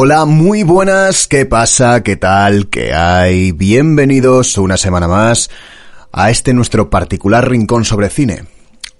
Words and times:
Hola, 0.00 0.26
muy 0.26 0.62
buenas, 0.62 1.26
¿qué 1.26 1.44
pasa? 1.44 2.04
¿Qué 2.04 2.14
tal? 2.14 2.68
¿Qué 2.68 2.94
hay? 2.94 3.50
Bienvenidos 3.50 4.56
una 4.56 4.76
semana 4.76 5.08
más 5.08 5.50
a 6.12 6.30
este 6.30 6.54
nuestro 6.54 6.88
particular 6.88 7.50
rincón 7.50 7.84
sobre 7.84 8.08
cine. 8.08 8.44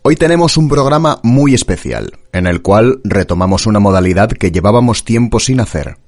Hoy 0.02 0.16
tenemos 0.16 0.56
un 0.56 0.68
programa 0.68 1.20
muy 1.22 1.54
especial, 1.54 2.18
en 2.32 2.48
el 2.48 2.62
cual 2.62 3.00
retomamos 3.04 3.66
una 3.66 3.78
modalidad 3.78 4.30
que 4.30 4.50
llevábamos 4.50 5.04
tiempo 5.04 5.38
sin 5.38 5.60
hacer, 5.60 5.98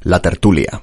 la 0.00 0.22
tertulia. 0.22 0.80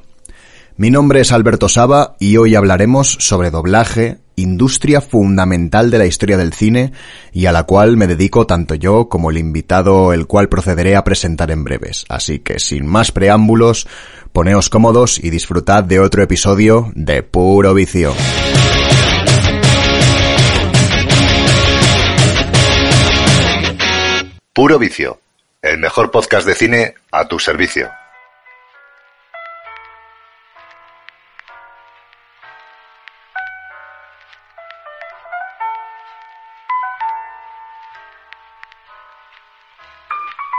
Mi 0.75 0.91
nombre 0.91 1.21
es 1.21 1.31
Alberto 1.31 1.69
Saba 1.69 2.17
y 2.19 2.35
hoy 2.35 2.55
hablaremos 2.55 3.15
sobre 3.21 3.49
doblaje, 3.49 4.17
industria 4.35 5.01
fundamental 5.01 5.91
de 5.91 5.97
la 5.97 6.05
historia 6.05 6.37
del 6.37 6.53
cine 6.53 6.91
y 7.31 7.45
a 7.45 7.51
la 7.51 7.63
cual 7.63 7.97
me 7.97 8.07
dedico 8.07 8.47
tanto 8.47 8.75
yo 8.75 9.09
como 9.09 9.29
el 9.29 9.37
invitado 9.37 10.13
el 10.13 10.27
cual 10.27 10.49
procederé 10.49 10.95
a 10.95 11.03
presentar 11.03 11.51
en 11.51 11.63
breves. 11.63 12.05
Así 12.09 12.39
que 12.39 12.59
sin 12.59 12.87
más 12.87 13.11
preámbulos, 13.11 13.87
poneos 14.31 14.69
cómodos 14.69 15.23
y 15.23 15.29
disfrutad 15.29 15.83
de 15.83 15.99
otro 15.99 16.23
episodio 16.23 16.91
de 16.95 17.23
Puro 17.23 17.73
Vicio. 17.73 18.13
Puro 24.53 24.77
Vicio, 24.77 25.19
el 25.61 25.79
mejor 25.79 26.11
podcast 26.11 26.45
de 26.45 26.53
cine 26.53 26.93
a 27.11 27.27
tu 27.27 27.39
servicio. 27.39 27.89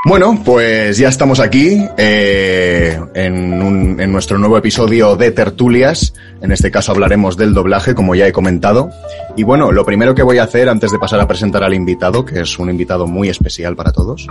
Bueno, 0.07 0.39
pues 0.45 0.99
ya 0.99 1.09
estamos 1.09 1.41
aquí 1.41 1.83
eh, 1.97 3.01
en, 3.15 3.63
un- 3.63 3.99
en 3.99 4.13
nuestro 4.13 4.37
nuevo 4.37 4.59
episodio 4.59 5.17
de 5.17 5.31
Tertulias. 5.31 6.13
En 6.43 6.53
este 6.53 6.71
caso 6.71 6.93
hablaremos 6.93 7.39
del 7.39 7.55
doblaje, 7.55 7.95
como 7.95 8.15
ya 8.15 8.27
he 8.27 8.33
comentado. 8.33 8.91
Y 9.35 9.45
bueno, 9.45 9.73
lo 9.73 9.83
primero 9.87 10.15
que 10.15 10.23
voy 10.23 10.37
a 10.37 10.43
hacer 10.43 10.69
antes 10.69 10.93
de 10.93 10.99
pasar 10.99 11.21
a 11.21 11.27
presentar 11.27 11.65
al 11.65 11.73
invitado, 11.73 12.23
que 12.27 12.41
es 12.41 12.59
un 12.59 12.69
invitado 12.69 13.07
muy 13.07 13.31
especial 13.31 13.77
para 13.77 13.93
todos, 13.93 14.27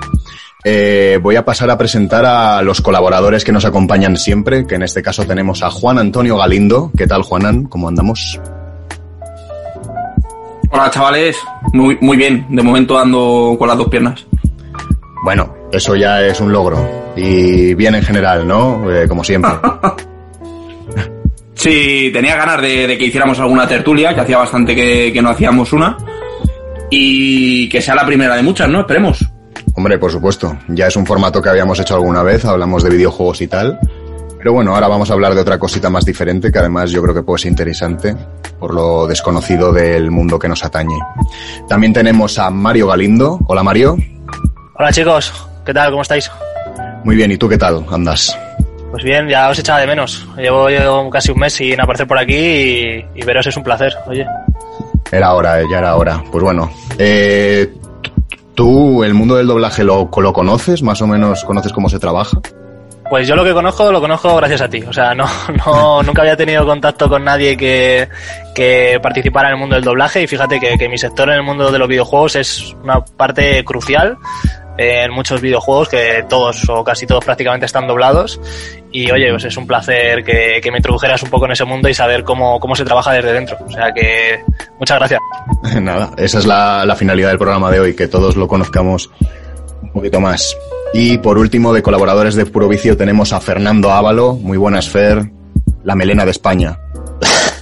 eh, 0.63 1.17
voy 1.23 1.37
a 1.37 1.43
pasar 1.45 1.71
a 1.71 1.77
presentar 1.77 2.23
a 2.23 2.61
los 2.61 2.79
colaboradores 2.81 3.43
que 3.43 3.51
nos 3.51 3.65
acompañan 3.65 4.15
siempre, 4.15 4.67
que 4.67 4.75
en 4.75 4.83
este 4.83 5.01
caso 5.01 5.25
tenemos 5.25 5.63
a 5.63 5.71
Juan 5.71 5.97
Antonio 5.97 6.37
Galindo. 6.37 6.91
¿Qué 6.95 7.07
tal, 7.07 7.23
Juanan? 7.23 7.63
¿Cómo 7.63 7.87
andamos? 7.87 8.39
Hola 10.69 10.89
chavales, 10.91 11.35
muy, 11.73 11.97
muy 11.99 12.15
bien, 12.17 12.45
de 12.49 12.61
momento 12.61 12.97
ando 12.99 13.55
con 13.57 13.67
las 13.67 13.77
dos 13.77 13.87
piernas. 13.89 14.25
Bueno, 15.23 15.53
eso 15.73 15.95
ya 15.95 16.21
es 16.21 16.39
un 16.39 16.51
logro. 16.53 17.11
Y 17.15 17.73
bien 17.73 17.95
en 17.95 18.03
general, 18.03 18.47
¿no? 18.47 18.89
Eh, 18.91 19.07
como 19.07 19.23
siempre. 19.23 19.51
Sí, 21.55 22.09
tenía 22.11 22.35
ganas 22.35 22.61
de, 22.61 22.87
de 22.87 22.97
que 22.97 23.05
hiciéramos 23.05 23.39
alguna 23.39 23.65
tertulia, 23.65 24.13
que 24.13 24.19
hacía 24.19 24.37
bastante 24.37 24.75
que, 24.75 25.13
que 25.13 25.21
no 25.21 25.29
hacíamos 25.29 25.71
una. 25.71 25.95
Y 26.89 27.69
que 27.69 27.81
sea 27.81 27.95
la 27.95 28.05
primera 28.05 28.35
de 28.35 28.43
muchas, 28.43 28.67
¿no? 28.67 28.81
Esperemos. 28.81 29.25
Hombre, 29.73 29.97
por 29.97 30.11
supuesto. 30.11 30.57
Ya 30.67 30.87
es 30.87 30.95
un 30.97 31.05
formato 31.05 31.41
que 31.41 31.47
habíamos 31.47 31.79
hecho 31.79 31.95
alguna 31.95 32.21
vez, 32.21 32.43
hablamos 32.43 32.83
de 32.83 32.89
videojuegos 32.89 33.41
y 33.41 33.47
tal. 33.47 33.79
Pero 34.37 34.51
bueno, 34.51 34.75
ahora 34.75 34.89
vamos 34.89 35.09
a 35.09 35.13
hablar 35.13 35.35
de 35.35 35.39
otra 35.41 35.57
cosita 35.57 35.89
más 35.89 36.03
diferente 36.03 36.51
que 36.51 36.59
además 36.59 36.91
yo 36.91 37.01
creo 37.01 37.15
que 37.15 37.23
puede 37.23 37.39
ser 37.39 37.51
interesante 37.51 38.13
por 38.59 38.73
lo 38.73 39.07
desconocido 39.07 39.71
del 39.71 40.11
mundo 40.11 40.37
que 40.37 40.49
nos 40.49 40.65
atañe. 40.65 40.99
También 41.69 41.93
tenemos 41.93 42.37
a 42.39 42.49
Mario 42.49 42.87
Galindo. 42.87 43.39
Hola 43.47 43.63
Mario. 43.63 43.95
Hola 44.75 44.91
chicos, 44.91 45.47
¿qué 45.65 45.73
tal? 45.73 45.91
¿Cómo 45.91 46.01
estáis? 46.01 46.29
Muy 47.03 47.15
bien, 47.15 47.31
¿y 47.31 47.37
tú 47.37 47.49
qué 47.49 47.57
tal? 47.57 47.85
¿Andas? 47.91 48.37
Pues 48.91 49.03
bien, 49.03 49.27
ya 49.27 49.49
os 49.49 49.57
echaba 49.57 49.79
de 49.79 49.87
menos. 49.87 50.27
Llevo, 50.37 50.69
llevo 50.69 51.09
casi 51.09 51.31
un 51.31 51.39
mes 51.39 51.53
sin 51.53 51.79
aparecer 51.81 52.07
por 52.07 52.17
aquí 52.17 52.35
y, 52.35 53.05
y 53.15 53.23
veros 53.25 53.47
es 53.47 53.57
un 53.57 53.63
placer, 53.63 53.93
oye. 54.05 54.25
Era 55.11 55.33
hora, 55.33 55.61
eh, 55.61 55.65
ya 55.69 55.79
era 55.79 55.95
hora. 55.95 56.23
Pues 56.31 56.43
bueno, 56.43 56.71
eh, 56.97 57.73
¿tú 58.55 59.03
el 59.03 59.13
mundo 59.13 59.35
del 59.35 59.47
doblaje 59.47 59.83
lo, 59.83 60.09
lo 60.15 60.33
conoces? 60.33 60.83
¿Más 60.83 61.01
o 61.01 61.07
menos 61.07 61.43
conoces 61.43 61.73
cómo 61.73 61.89
se 61.89 61.99
trabaja? 61.99 62.39
Pues 63.09 63.27
yo 63.27 63.35
lo 63.35 63.43
que 63.43 63.53
conozco, 63.53 63.91
lo 63.91 63.99
conozco 63.99 64.35
gracias 64.37 64.61
a 64.61 64.69
ti. 64.69 64.81
O 64.83 64.93
sea, 64.93 65.13
no, 65.13 65.25
no, 65.65 66.03
nunca 66.03 66.21
había 66.21 66.37
tenido 66.37 66.65
contacto 66.65 67.09
con 67.09 67.23
nadie 67.23 67.57
que, 67.57 68.07
que 68.55 68.99
participara 69.01 69.49
en 69.49 69.55
el 69.55 69.59
mundo 69.59 69.75
del 69.75 69.83
doblaje 69.83 70.23
y 70.23 70.27
fíjate 70.27 70.59
que, 70.59 70.77
que 70.77 70.87
mi 70.87 70.97
sector 70.97 71.29
en 71.29 71.35
el 71.35 71.43
mundo 71.43 71.71
de 71.71 71.79
los 71.79 71.87
videojuegos 71.87 72.35
es 72.35 72.75
una 72.83 73.03
parte 73.03 73.63
crucial 73.65 74.17
en 74.77 75.11
muchos 75.11 75.41
videojuegos 75.41 75.89
que 75.89 76.25
todos 76.27 76.67
o 76.69 76.83
casi 76.83 77.05
todos 77.05 77.23
prácticamente 77.23 77.65
están 77.65 77.87
doblados 77.87 78.39
y 78.91 79.09
oye, 79.11 79.29
pues 79.31 79.45
es 79.45 79.57
un 79.57 79.67
placer 79.67 80.23
que, 80.23 80.59
que 80.61 80.71
me 80.71 80.77
introdujeras 80.77 81.21
un 81.23 81.29
poco 81.29 81.45
en 81.45 81.51
ese 81.51 81.65
mundo 81.65 81.89
y 81.89 81.93
saber 81.93 82.23
cómo, 82.23 82.59
cómo 82.59 82.75
se 82.75 82.85
trabaja 82.85 83.11
desde 83.13 83.33
dentro. 83.33 83.57
O 83.65 83.71
sea 83.71 83.91
que 83.93 84.39
muchas 84.79 84.97
gracias. 84.99 85.19
Nada, 85.81 86.11
esa 86.17 86.39
es 86.39 86.45
la, 86.45 86.85
la 86.85 86.95
finalidad 86.95 87.29
del 87.29 87.37
programa 87.39 87.71
de 87.71 87.79
hoy, 87.79 87.95
que 87.95 88.07
todos 88.07 88.35
lo 88.35 88.47
conozcamos 88.47 89.09
un 89.81 89.91
poquito 89.91 90.19
más. 90.19 90.55
Y 90.93 91.17
por 91.17 91.39
último, 91.39 91.73
de 91.73 91.81
colaboradores 91.81 92.35
de 92.35 92.45
Puro 92.45 92.67
Vicio 92.67 92.95
tenemos 92.95 93.33
a 93.33 93.39
Fernando 93.39 93.91
Ávalo. 93.91 94.35
Muy 94.35 94.57
buenas, 94.57 94.87
Fer. 94.89 95.31
La 95.83 95.95
melena 95.95 96.23
de 96.23 96.31
España. 96.31 96.77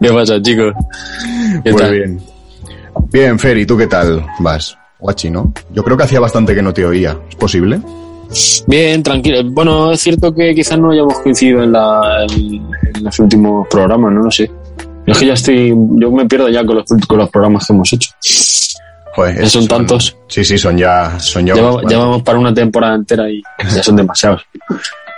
¿Qué 0.00 0.12
pasa, 0.12 0.40
chicos? 0.40 0.72
¿Qué 1.62 1.72
Muy 1.72 1.80
tal? 1.80 1.92
bien. 1.92 2.20
Bien, 3.12 3.38
Fer, 3.38 3.58
¿y 3.58 3.66
tú 3.66 3.76
qué 3.76 3.86
tal 3.86 4.24
vas? 4.38 4.76
Guachi, 5.04 5.28
¿no? 5.28 5.52
Yo 5.70 5.84
creo 5.84 5.98
que 5.98 6.04
hacía 6.04 6.18
bastante 6.18 6.54
que 6.54 6.62
no 6.62 6.72
te 6.72 6.82
oía. 6.86 7.14
¿Es 7.28 7.36
posible? 7.36 7.78
Bien, 8.66 9.02
tranquilo. 9.02 9.44
Bueno, 9.50 9.92
es 9.92 10.00
cierto 10.00 10.34
que 10.34 10.54
quizás 10.54 10.78
no 10.78 10.92
hayamos 10.92 11.18
coincidido 11.18 11.62
en, 11.62 11.72
la, 11.72 12.24
en, 12.24 12.66
en 12.94 13.04
los 13.04 13.18
últimos 13.18 13.68
programas, 13.68 14.12
no 14.12 14.22
lo 14.22 14.30
sé. 14.30 14.50
Yo 15.06 15.12
es 15.12 15.18
que 15.18 15.26
ya 15.26 15.34
estoy, 15.34 15.68
yo 15.68 16.10
me 16.10 16.24
pierdo 16.24 16.48
ya 16.48 16.64
con 16.64 16.76
los, 16.76 16.86
con 17.06 17.18
los 17.18 17.28
programas 17.28 17.66
que 17.66 17.72
hemos 17.74 17.92
hecho. 17.92 18.10
Joder, 19.14 19.42
Ya 19.42 19.48
son 19.50 19.68
tantos. 19.68 20.16
Sí, 20.26 20.42
sí, 20.42 20.56
son 20.56 20.78
ya, 20.78 21.20
son 21.20 21.44
ya. 21.44 21.54
Ya 21.54 21.98
vamos 21.98 22.22
para 22.22 22.38
una 22.38 22.54
temporada 22.54 22.94
entera 22.94 23.28
y 23.28 23.42
ya 23.58 23.82
son 23.82 23.96
demasiados. 23.96 24.40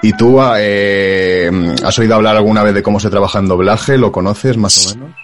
¿Y 0.03 0.12
tú 0.14 0.41
eh, 0.58 1.48
has 1.84 1.97
oído 2.00 2.16
hablar 2.16 2.36
alguna 2.36 2.64
vez 2.64 2.74
de 2.74 2.82
cómo 2.82 2.98
se 2.98 3.08
trabaja 3.08 3.38
en 3.38 3.47
doblaje? 3.47 3.97
¿Lo 3.97 4.10
conoces 4.10 4.56
más 4.56 4.84
o 4.84 4.98
menos? 4.98 5.14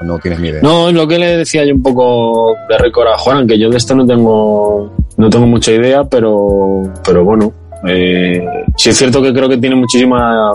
¿O 0.00 0.04
no 0.04 0.18
tienes 0.18 0.40
ni 0.40 0.48
idea? 0.48 0.60
No, 0.62 0.88
es 0.88 0.94
lo 0.94 1.06
que 1.06 1.18
le 1.18 1.38
decía 1.38 1.64
yo 1.64 1.74
un 1.74 1.82
poco 1.82 2.54
de 2.68 2.78
récord 2.78 3.08
a 3.08 3.18
Juan, 3.18 3.46
que 3.46 3.58
yo 3.58 3.70
de 3.70 3.76
esto 3.76 3.94
no 3.94 4.06
tengo, 4.06 4.92
no 5.16 5.30
tengo 5.30 5.46
mucha 5.46 5.72
idea, 5.72 6.04
pero, 6.04 6.82
pero 7.04 7.24
bueno, 7.24 7.52
eh, 7.86 8.44
sí 8.76 8.90
es 8.90 8.96
cierto 8.96 9.22
que 9.22 9.32
creo 9.32 9.48
que 9.48 9.58
tiene 9.58 9.76
muchísima, 9.76 10.52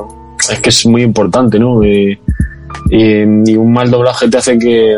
es 0.52 0.60
que 0.60 0.70
es 0.70 0.86
muy 0.86 1.02
importante, 1.04 1.58
¿no? 1.60 1.84
Y, 1.84 2.20
y- 2.90 3.56
un 3.56 3.72
mal 3.72 3.90
doblaje 3.90 4.28
te 4.30 4.38
hace 4.38 4.58
que, 4.60 4.98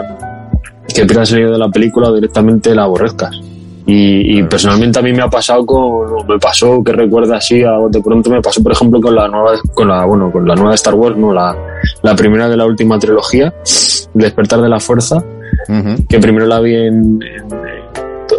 que 0.93 1.05
pierdas 1.05 1.31
el 1.33 1.51
de 1.51 1.57
la 1.57 1.69
película 1.69 2.09
o 2.09 2.13
directamente 2.15 2.73
la 2.73 2.83
aborrezcas. 2.83 3.39
Y, 3.85 4.39
y 4.39 4.43
personalmente 4.43 4.99
a 4.99 5.01
mí 5.01 5.11
me 5.11 5.21
ha 5.23 5.27
pasado 5.27 5.65
con, 5.65 6.25
me 6.27 6.39
pasó 6.39 6.81
que 6.83 6.93
recuerda 6.93 7.35
así, 7.37 7.61
a 7.63 7.71
de 7.89 8.01
pronto 8.01 8.29
me 8.29 8.41
pasó 8.41 8.63
por 8.63 8.71
ejemplo 8.71 9.01
con 9.01 9.13
la 9.13 9.27
nueva, 9.27 9.51
con 9.73 9.87
la, 9.89 10.05
bueno, 10.05 10.31
con 10.31 10.47
la 10.47 10.55
nueva 10.55 10.73
Star 10.75 10.93
Wars, 10.93 11.17
no, 11.17 11.33
la, 11.33 11.53
la 12.01 12.15
primera 12.15 12.47
de 12.47 12.55
la 12.55 12.65
última 12.65 12.97
trilogía, 12.97 13.53
Despertar 14.13 14.61
de 14.61 14.69
la 14.69 14.79
Fuerza, 14.79 15.21
que 16.07 16.19
primero 16.19 16.45
la 16.45 16.59
vi 16.61 16.75
en, 16.75 17.19
en, 17.21 17.49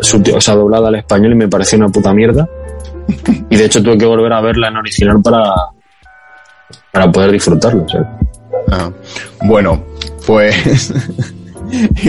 subti- 0.00 0.34
o 0.34 0.40
sea, 0.40 0.54
doblada 0.54 0.88
al 0.88 0.94
español 0.94 1.32
y 1.32 1.36
me 1.36 1.48
pareció 1.48 1.76
una 1.78 1.88
puta 1.88 2.12
mierda. 2.14 2.48
Y 3.50 3.56
de 3.56 3.66
hecho 3.66 3.82
tuve 3.82 3.98
que 3.98 4.06
volver 4.06 4.32
a 4.32 4.40
verla 4.40 4.68
en 4.68 4.76
original 4.78 5.20
para, 5.22 5.42
para 6.90 7.12
poder 7.12 7.32
disfrutarlo. 7.32 7.86
¿sabes? 7.88 8.06
Ah, 8.72 8.90
bueno, 9.44 9.84
pues 10.26 10.92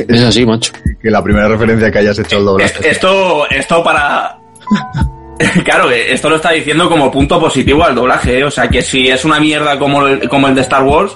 Es 0.08 0.22
así, 0.22 0.46
macho. 0.46 0.74
que 1.02 1.10
la 1.10 1.24
primera 1.24 1.48
referencia 1.48 1.92
que 1.92 2.00
hayas 2.00 2.20
hecho 2.20 2.38
al 2.38 2.46
doblaje. 2.46 2.90
Esto, 2.90 3.50
esto 3.50 3.84
para... 3.84 4.38
Claro, 5.66 5.92
eh, 5.92 6.14
esto 6.14 6.30
lo 6.30 6.38
está 6.38 6.52
diciendo 6.52 6.88
como 6.88 7.12
punto 7.12 7.38
positivo 7.38 7.84
al 7.84 7.94
doblaje, 7.94 8.40
¿eh? 8.40 8.44
o 8.46 8.50
sea 8.50 8.70
que 8.70 8.82
si 8.82 9.10
es 9.10 9.26
una 9.26 9.38
mierda 9.38 9.78
como 9.78 10.08
el, 10.08 10.30
como 10.30 10.48
el 10.48 10.56
de 10.56 10.62
Star 10.62 10.84
Wars, 10.84 11.12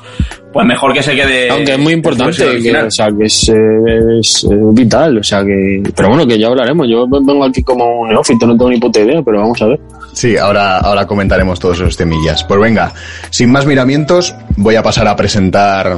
pues 0.51 0.66
mejor 0.66 0.94
que 0.94 1.04
se 1.04 1.16
quede. 1.16 1.50
Aunque 1.50 1.74
es 1.74 1.80
muy 1.80 1.94
importante, 1.94 2.62
que, 2.62 2.75
o 2.75 2.92
sea, 2.92 3.07
que 3.18 3.25
es, 3.25 3.50
eh, 3.50 4.19
es, 4.19 4.44
eh, 4.44 4.57
vital, 4.74 5.19
o 5.19 5.24
sea 5.24 5.44
que... 5.44 5.81
Pero 5.95 6.10
bueno, 6.10 6.28
que 6.28 6.38
ya 6.40 6.48
hablaremos. 6.48 6.88
Yo 6.90 7.07
vengo 7.07 7.45
aquí 7.45 7.63
como 7.63 8.02
un 8.02 8.10
neófito, 8.10 8.48
no 8.48 8.57
tengo 8.57 8.69
ni 8.69 8.80
puta 8.80 9.00
idea, 9.00 9.22
pero 9.24 9.40
vamos 9.40 9.62
a 9.62 9.68
ver. 9.68 9.80
Sí, 10.19 10.36
ahora, 10.36 10.80
ahora 10.80 11.07
comentaremos 11.07 11.62
todos 11.62 11.77
esos 11.77 11.95
temillas. 11.95 12.44
Pues 12.44 12.60
venga, 12.60 12.92
sin 13.30 13.50
más 13.54 13.66
miramientos, 13.66 14.36
voy 14.57 14.75
a 14.75 14.83
pasar 14.83 15.07
a 15.07 15.16
presentar 15.16 15.98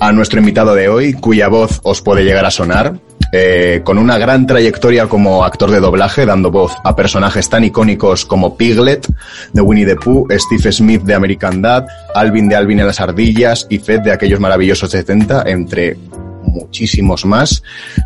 a 0.00 0.10
nuestro 0.10 0.40
invitado 0.40 0.74
de 0.74 0.88
hoy, 0.88 1.12
cuya 1.12 1.46
voz 1.46 1.78
os 1.84 2.02
puede 2.02 2.24
llegar 2.24 2.44
a 2.44 2.50
sonar. 2.50 2.94
eh, 3.32 3.82
con 3.84 3.96
una 3.98 4.18
gran 4.18 4.44
trayectoria 4.44 5.06
como 5.08 5.44
actor 5.44 5.70
de 5.70 5.78
doblaje, 5.78 6.26
dando 6.26 6.50
voz 6.50 6.74
a 6.82 6.96
personajes 6.96 7.48
tan 7.48 7.62
icónicos 7.62 8.26
como 8.26 8.56
Piglet 8.56 9.06
de 9.52 9.60
Winnie 9.60 9.86
the 9.86 9.94
Pooh, 9.94 10.26
Steve 10.36 10.72
Smith 10.72 11.02
de 11.02 11.14
American 11.14 11.62
Dad, 11.62 11.86
Alvin 12.16 12.48
de 12.48 12.56
Alvin 12.56 12.80
y 12.80 12.82
las 12.82 12.98
Ardillas 12.98 13.68
y 13.70 13.78
Fed 13.78 14.00
de 14.00 14.10
aquellos 14.10 14.40
maravillosos 14.40 14.90
70, 14.90 15.44
entre 15.46 15.96
muchísimos 16.50 17.24
más. 17.24 17.62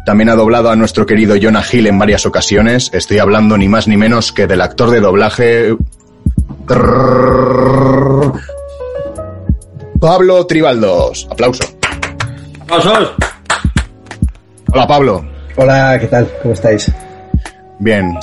También 0.07 0.29
ha 0.29 0.35
doblado 0.35 0.71
a 0.71 0.77
nuestro 0.77 1.07
querido 1.07 1.35
Jonah 1.41 1.65
Hill 1.71 1.87
en 1.87 1.99
varias 1.99 2.27
ocasiones. 2.27 2.91
Estoy 2.93 3.19
hablando 3.19 3.59
ni 3.59 3.69
más 3.69 3.89
ni 3.89 3.97
menos 3.97 4.33
que 4.33 4.47
del 4.47 4.61
actor 4.61 4.91
de 4.91 5.01
doblaje. 5.01 5.77
Pablo 10.01 10.47
Tribaldos. 10.47 11.27
Aplauso. 11.31 11.65
¡Aplausos! 12.61 13.13
Hola, 14.73 14.87
Pablo. 14.87 15.25
Hola, 15.57 15.99
¿qué 16.01 16.07
tal? 16.07 16.29
¿Cómo 16.43 16.55
estáis? 16.55 16.91
Bien, 17.79 18.17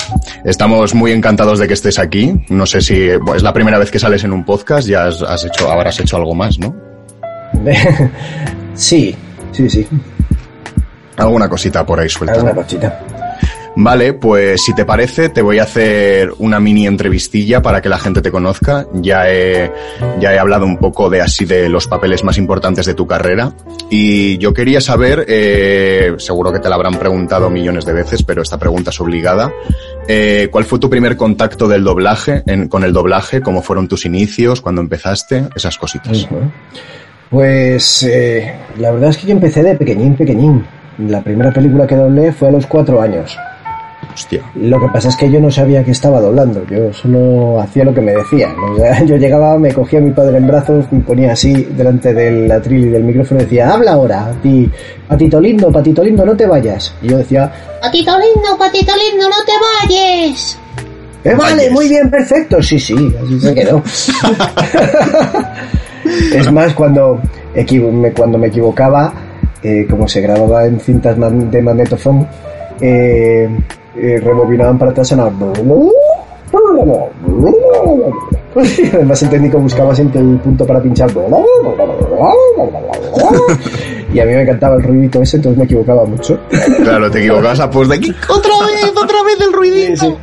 estamos 0.44 0.94
muy 0.94 1.12
encantados 1.12 1.58
de 1.58 1.68
que 1.68 1.74
estés 1.74 1.98
aquí. 1.98 2.34
No 2.48 2.66
sé 2.66 2.80
si 2.80 3.16
bueno, 3.16 3.36
es 3.36 3.42
la 3.42 3.52
primera 3.52 3.78
vez 3.78 3.90
que 3.90 3.98
sales 3.98 4.24
en 4.24 4.32
un 4.32 4.44
podcast, 4.44 4.88
ya 4.88 5.06
has, 5.06 5.22
has 5.22 5.44
hecho, 5.44 5.70
habrás 5.70 5.98
hecho 6.00 6.16
algo 6.16 6.34
más, 6.34 6.58
¿no? 6.58 6.74
sí, 8.74 9.14
sí, 9.52 9.68
sí. 9.68 9.86
Alguna 11.22 11.48
cosita 11.48 11.84
por 11.86 12.00
ahí 12.00 12.08
suelta. 12.08 12.34
Alguna 12.34 12.54
cosita. 12.54 13.00
Vale, 13.74 14.12
pues 14.12 14.62
si 14.62 14.74
te 14.74 14.84
parece, 14.84 15.30
te 15.30 15.40
voy 15.40 15.58
a 15.58 15.62
hacer 15.62 16.30
una 16.40 16.60
mini 16.60 16.86
entrevistilla 16.86 17.62
para 17.62 17.80
que 17.80 17.88
la 17.88 17.96
gente 17.98 18.20
te 18.20 18.30
conozca. 18.30 18.86
Ya 18.92 19.30
he, 19.30 19.72
ya 20.20 20.34
he 20.34 20.38
hablado 20.38 20.66
un 20.66 20.76
poco 20.76 21.08
de 21.08 21.22
así 21.22 21.46
de 21.46 21.70
los 21.70 21.86
papeles 21.88 22.22
más 22.22 22.36
importantes 22.36 22.84
de 22.84 22.92
tu 22.92 23.06
carrera. 23.06 23.54
Y 23.88 24.36
yo 24.36 24.52
quería 24.52 24.82
saber, 24.82 25.24
eh, 25.26 26.12
seguro 26.18 26.52
que 26.52 26.58
te 26.58 26.68
la 26.68 26.74
habrán 26.74 26.98
preguntado 26.98 27.48
millones 27.48 27.86
de 27.86 27.94
veces, 27.94 28.22
pero 28.22 28.42
esta 28.42 28.58
pregunta 28.58 28.90
es 28.90 29.00
obligada. 29.00 29.50
Eh, 30.06 30.48
¿Cuál 30.52 30.64
fue 30.66 30.78
tu 30.78 30.90
primer 30.90 31.16
contacto 31.16 31.66
del 31.66 31.82
doblaje, 31.82 32.42
en- 32.46 32.68
con 32.68 32.84
el 32.84 32.92
doblaje? 32.92 33.40
¿Cómo 33.40 33.62
fueron 33.62 33.88
tus 33.88 34.04
inicios? 34.04 34.60
¿Cuándo 34.60 34.82
empezaste? 34.82 35.44
Esas 35.56 35.78
cositas. 35.78 36.28
Pues 37.30 38.02
eh, 38.02 38.54
la 38.78 38.90
verdad 38.90 39.08
es 39.10 39.16
que 39.16 39.28
yo 39.28 39.32
empecé 39.32 39.62
de 39.62 39.74
pequeñín, 39.76 40.14
pequeñín. 40.14 40.66
La 40.98 41.22
primera 41.22 41.52
película 41.52 41.86
que 41.86 41.96
doblé 41.96 42.32
fue 42.32 42.48
a 42.48 42.52
los 42.52 42.66
cuatro 42.66 43.00
años. 43.00 43.36
Hostia. 44.14 44.42
Lo 44.56 44.78
que 44.78 44.88
pasa 44.88 45.08
es 45.08 45.16
que 45.16 45.30
yo 45.30 45.40
no 45.40 45.50
sabía 45.50 45.82
que 45.82 45.92
estaba 45.92 46.20
doblando, 46.20 46.66
yo 46.68 46.92
solo 46.92 47.58
hacía 47.60 47.82
lo 47.84 47.94
que 47.94 48.02
me 48.02 48.12
decían. 48.12 48.52
O 48.58 48.76
sea, 48.76 49.02
yo 49.06 49.16
llegaba, 49.16 49.56
me 49.58 49.72
cogía 49.72 50.00
a 50.00 50.02
mi 50.02 50.10
padre 50.10 50.36
en 50.36 50.46
brazos, 50.46 50.84
me 50.90 51.00
ponía 51.00 51.32
así 51.32 51.54
delante 51.76 52.12
del 52.12 52.50
atril 52.52 52.86
y 52.86 52.90
del 52.90 53.04
micrófono 53.04 53.40
y 53.40 53.44
decía, 53.44 53.72
habla 53.72 53.92
ahora, 53.92 54.26
a 54.26 54.32
ti, 54.42 54.70
patito 55.08 55.40
lindo, 55.40 55.72
patito 55.72 56.04
lindo, 56.04 56.26
no 56.26 56.36
te 56.36 56.46
vayas. 56.46 56.94
Y 57.00 57.08
yo 57.08 57.18
decía, 57.18 57.50
Patito 57.80 58.12
lindo, 58.18 58.56
patito 58.58 58.92
lindo, 58.96 59.28
no 59.28 59.36
te 59.46 59.52
vayas. 59.88 60.58
"Eh, 61.24 61.34
vale, 61.34 61.56
Vayas. 61.56 61.72
muy 61.72 61.88
bien, 61.88 62.10
perfecto. 62.10 62.62
Sí, 62.62 62.78
sí, 62.78 62.94
así 63.24 63.40
se 63.40 63.54
quedó. 63.54 63.82
es 66.34 66.52
más, 66.52 66.74
cuando, 66.74 67.20
equivo- 67.54 67.90
me, 67.92 68.12
cuando 68.12 68.38
me 68.38 68.48
equivocaba, 68.48 69.12
eh, 69.62 69.86
como 69.88 70.06
se 70.08 70.20
grababa 70.20 70.66
en 70.66 70.78
cintas 70.80 71.16
man- 71.18 71.50
de 71.50 71.62
magnetofón, 71.62 72.26
eh, 72.80 73.48
eh, 73.96 74.20
rebobinaban 74.22 74.78
para 74.78 74.90
atrás 74.90 75.08
sonaba... 75.08 75.32
Además 78.94 79.22
el 79.22 79.30
técnico 79.30 79.58
buscaba 79.58 79.94
siempre 79.94 80.20
el 80.20 80.36
punto 80.38 80.66
para 80.66 80.80
pinchar. 80.82 81.10
Y 84.12 84.20
a 84.20 84.24
mí 84.26 84.32
me 84.34 84.42
encantaba 84.42 84.76
el 84.76 84.82
ruidito 84.82 85.22
ese, 85.22 85.36
entonces 85.38 85.58
me 85.58 85.64
equivocaba 85.64 86.04
mucho. 86.04 86.38
Claro, 86.82 87.10
te 87.10 87.20
equivocabas 87.20 87.60
a 87.60 87.70
pues 87.70 87.88
de 87.88 87.94
aquí. 87.96 88.14
¡Otra 88.28 88.52
vez! 88.66 88.92
¡Otra 88.94 89.22
vez 89.22 89.40
el 89.40 89.52
ruidito! 89.52 90.18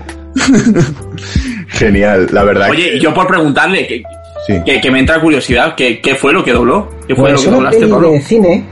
Genial, 1.69 2.27
la 2.31 2.43
verdad. 2.43 2.69
Oye, 2.69 2.99
yo 2.99 3.13
por 3.13 3.25
preguntarle, 3.27 3.87
que, 3.87 4.03
Sí. 4.47 4.61
que, 4.65 4.79
que 4.81 4.91
me 4.91 4.99
entra 4.99 5.19
curiosidad, 5.19 5.73
¿qué, 5.75 5.99
qué 6.01 6.15
fue 6.15 6.33
lo 6.33 6.43
que 6.43 6.51
dobló? 6.53 6.87
¿Qué 7.07 7.15
fue 7.15 7.31
Pues 7.31 7.45
lo 7.45 7.49
que 7.51 7.55
doblaste, 7.55 7.87
Pablo? 7.87 8.11
de 8.11 8.21
cine 8.21 8.63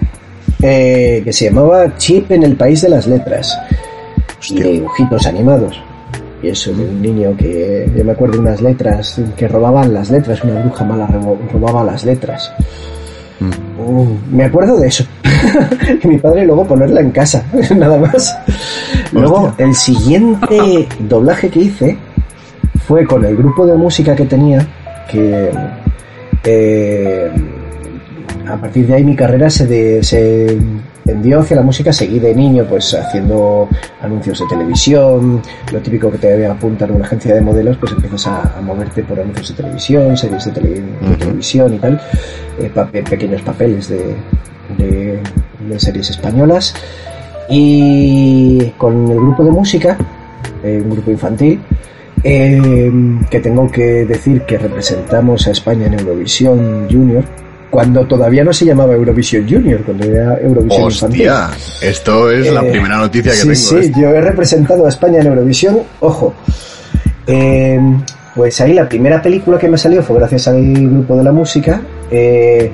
eh, 0.62 1.22
que 1.24 1.34
se 1.34 1.46
llamaba 1.46 1.96
Chip 1.98 2.32
en 2.32 2.44
el 2.44 2.56
País 2.56 2.82
de 2.82 2.90
las 2.90 3.08
Letras. 3.08 3.58
Hostia. 4.40 4.66
de 4.66 4.72
dibujitos 4.74 5.26
animados. 5.26 5.80
Y 6.42 6.50
eso 6.50 6.72
de 6.72 6.84
un 6.84 7.02
niño 7.02 7.36
que, 7.36 7.90
yo 7.96 8.06
me 8.06 8.12
acuerdo 8.12 8.36
de 8.36 8.40
unas 8.42 8.62
letras, 8.62 9.20
que 9.36 9.48
robaban 9.48 9.94
las 9.94 10.12
letras, 10.12 10.44
una 10.44 10.62
bruja 10.62 10.86
mala 10.86 11.08
robaba 11.52 11.84
las 11.84 12.06
letras. 12.06 12.52
Mm, 13.40 14.36
me 14.36 14.46
acuerdo 14.46 14.78
de 14.78 14.88
eso. 14.88 15.04
y 16.04 16.08
mi 16.08 16.18
padre 16.18 16.46
luego 16.46 16.66
ponerla 16.66 17.02
en 17.02 17.12
casa, 17.12 17.44
nada 17.76 17.98
más. 17.98 18.38
Luego, 19.12 19.54
el 19.58 19.74
siguiente 19.74 20.88
doblaje 21.00 21.50
que 21.50 21.60
hice 21.60 21.98
fue 22.88 23.06
con 23.06 23.26
el 23.26 23.36
grupo 23.36 23.66
de 23.66 23.76
música 23.76 24.16
que 24.16 24.26
tenía, 24.26 24.66
que 25.10 25.50
eh, 26.44 27.32
a 28.50 28.58
partir 28.58 28.88
de 28.88 28.94
ahí 28.96 29.04
mi 29.04 29.16
carrera 29.16 29.50
se, 29.50 29.68
de- 29.68 30.04
se 30.04 30.58
tendió 31.06 31.40
hacia 31.40 31.56
la 31.56 31.62
música, 31.64 31.94
seguí 31.94 32.20
de 32.20 32.36
niño 32.36 32.66
pues 32.68 32.94
haciendo 32.94 33.68
anuncios 34.02 34.40
de 34.40 34.46
televisión, 34.48 35.42
lo 35.72 35.80
típico 35.80 36.12
que 36.12 36.18
te 36.18 36.46
apuntan 36.46 36.92
a 36.92 36.94
una 36.94 37.06
agencia 37.06 37.34
de 37.34 37.42
modelos, 37.42 37.78
pues 37.78 37.94
empiezas 37.94 38.28
a, 38.28 38.58
a 38.58 38.62
moverte 38.62 39.04
por 39.04 39.20
anuncios 39.20 39.50
de 39.50 39.56
televisión, 39.64 40.18
series 40.18 40.46
de, 40.46 40.52
tele- 40.52 40.74
de 40.82 41.08
Ujú. 41.08 41.16
televisión 41.18 41.74
y 41.74 41.78
tal, 41.78 42.02
eh, 42.60 42.70
pape- 42.74 43.04
pequeños 43.10 43.42
papeles 43.42 43.88
de, 43.90 44.16
de- 44.78 45.20
de 45.70 45.80
series 45.80 46.10
españolas 46.10 46.74
y 47.50 48.72
con 48.78 49.10
el 49.10 49.18
grupo 49.18 49.44
de 49.44 49.52
música, 49.52 49.98
eh, 50.64 50.82
un 50.84 50.90
grupo 50.92 51.12
infantil, 51.12 51.60
eh, 52.24 52.92
que 53.30 53.40
tengo 53.40 53.70
que 53.72 54.06
decir 54.06 54.42
que 54.42 54.58
representamos 54.58 55.48
a 55.48 55.52
España 55.52 55.88
en 55.88 55.94
Eurovisión 56.00 56.88
Junior, 56.92 57.24
cuando 57.78 58.08
todavía 58.08 58.44
no 58.44 58.52
se 58.52 58.66
llamaba 58.66 58.96
Eurovisión 58.96 59.48
Junior, 59.48 59.80
cuando 59.84 60.04
era 60.04 60.40
Eurovisión 60.42 60.90
Infantil. 60.90 61.30
Hostia, 61.30 61.50
esto 61.88 62.32
es 62.32 62.52
la 62.52 62.66
Eh, 62.66 62.72
primera 62.72 62.98
noticia 62.98 63.32
que 63.34 63.38
sí, 63.38 63.70
tengo. 63.70 63.84
Sí, 63.84 63.90
¿eh? 63.90 63.94
yo 64.02 64.10
he 64.16 64.20
representado 64.20 64.88
a 64.88 64.90
España 64.90 65.20
en 65.20 65.28
Eurovisión. 65.28 65.78
Ojo. 66.00 66.34
Eh, 67.28 67.80
pues 68.34 68.60
ahí 68.62 68.74
la 68.74 68.90
primera 68.90 69.22
película 69.22 69.60
que 69.60 69.68
me 69.68 69.78
salió 69.78 70.02
fue 70.02 70.18
gracias 70.18 70.48
al 70.48 70.60
grupo 70.74 71.18
de 71.18 71.24
la 71.24 71.32
música. 71.32 71.80
eh, 72.10 72.72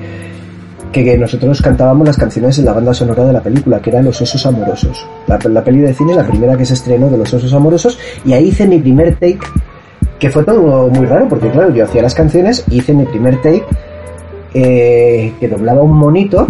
que, 0.90 1.18
nosotros 1.18 1.60
cantábamos 1.60 2.06
las 2.06 2.16
canciones 2.16 2.56
de 2.56 2.62
la 2.62 2.72
banda 2.72 2.94
sonora 2.94 3.26
de 3.26 3.32
la 3.34 3.42
película, 3.42 3.82
que 3.82 3.90
eran 3.90 4.06
Los 4.06 4.22
Osos 4.22 4.46
Amorosos. 4.46 5.06
La, 5.26 5.38
la 5.50 5.62
peli 5.62 5.80
de 5.80 5.92
cine, 5.92 6.14
la 6.14 6.26
primera 6.26 6.56
que 6.56 6.64
se 6.64 6.72
estrenó 6.72 7.10
de 7.10 7.18
Los 7.18 7.34
Osos 7.34 7.52
Amorosos, 7.52 7.98
y 8.24 8.32
ahí 8.32 8.48
hice 8.48 8.66
mi 8.66 8.78
primer 8.78 9.16
take, 9.16 9.40
que 10.18 10.30
fue 10.30 10.44
todo 10.44 10.88
muy 10.88 11.04
raro, 11.04 11.28
porque 11.28 11.50
claro, 11.50 11.74
yo 11.74 11.84
hacía 11.84 12.00
las 12.00 12.14
canciones, 12.14 12.64
hice 12.70 12.94
mi 12.94 13.04
primer 13.04 13.42
take, 13.42 13.64
eh, 14.54 15.32
que 15.38 15.48
doblaba 15.48 15.82
un 15.82 15.92
monito, 15.96 16.46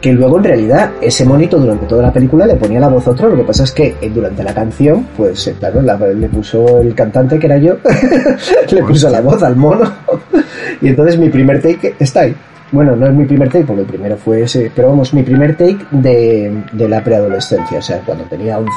que 0.00 0.12
luego 0.12 0.38
en 0.38 0.44
realidad 0.44 0.92
ese 1.00 1.24
monito 1.26 1.58
durante 1.58 1.86
toda 1.86 2.02
la 2.02 2.12
película 2.12 2.46
le 2.46 2.54
ponía 2.54 2.80
la 2.80 2.88
voz 2.88 3.06
a 3.06 3.10
otro, 3.10 3.28
lo 3.28 3.36
que 3.36 3.42
pasa 3.44 3.64
es 3.64 3.72
que 3.72 3.94
eh, 4.00 4.10
durante 4.14 4.42
la 4.42 4.54
canción, 4.54 5.06
pues 5.16 5.46
eh, 5.48 5.54
claro, 5.58 5.82
la- 5.82 5.96
le 5.96 6.28
puso 6.28 6.80
el 6.80 6.94
cantante 6.94 7.38
que 7.38 7.46
era 7.46 7.58
yo, 7.58 7.76
le 8.70 8.82
puso 8.82 9.10
la 9.10 9.20
voz 9.20 9.42
al 9.42 9.56
mono, 9.56 9.90
y 10.80 10.88
entonces 10.88 11.18
mi 11.18 11.28
primer 11.28 11.60
take 11.60 11.94
está 11.98 12.20
ahí. 12.20 12.34
Bueno, 12.72 12.94
no 12.94 13.06
es 13.08 13.12
mi 13.12 13.24
primer 13.24 13.48
take, 13.48 13.64
porque 13.64 13.82
el 13.82 13.86
primero 13.88 14.16
fue 14.16 14.42
ese, 14.42 14.70
pero 14.74 14.88
vamos, 14.90 15.12
mi 15.12 15.22
primer 15.24 15.56
take 15.56 15.78
de, 15.90 16.62
de 16.72 16.88
la 16.88 17.02
preadolescencia, 17.02 17.78
o 17.80 17.82
sea, 17.82 17.98
cuando 18.06 18.22
tenía 18.24 18.58
11, 18.58 18.70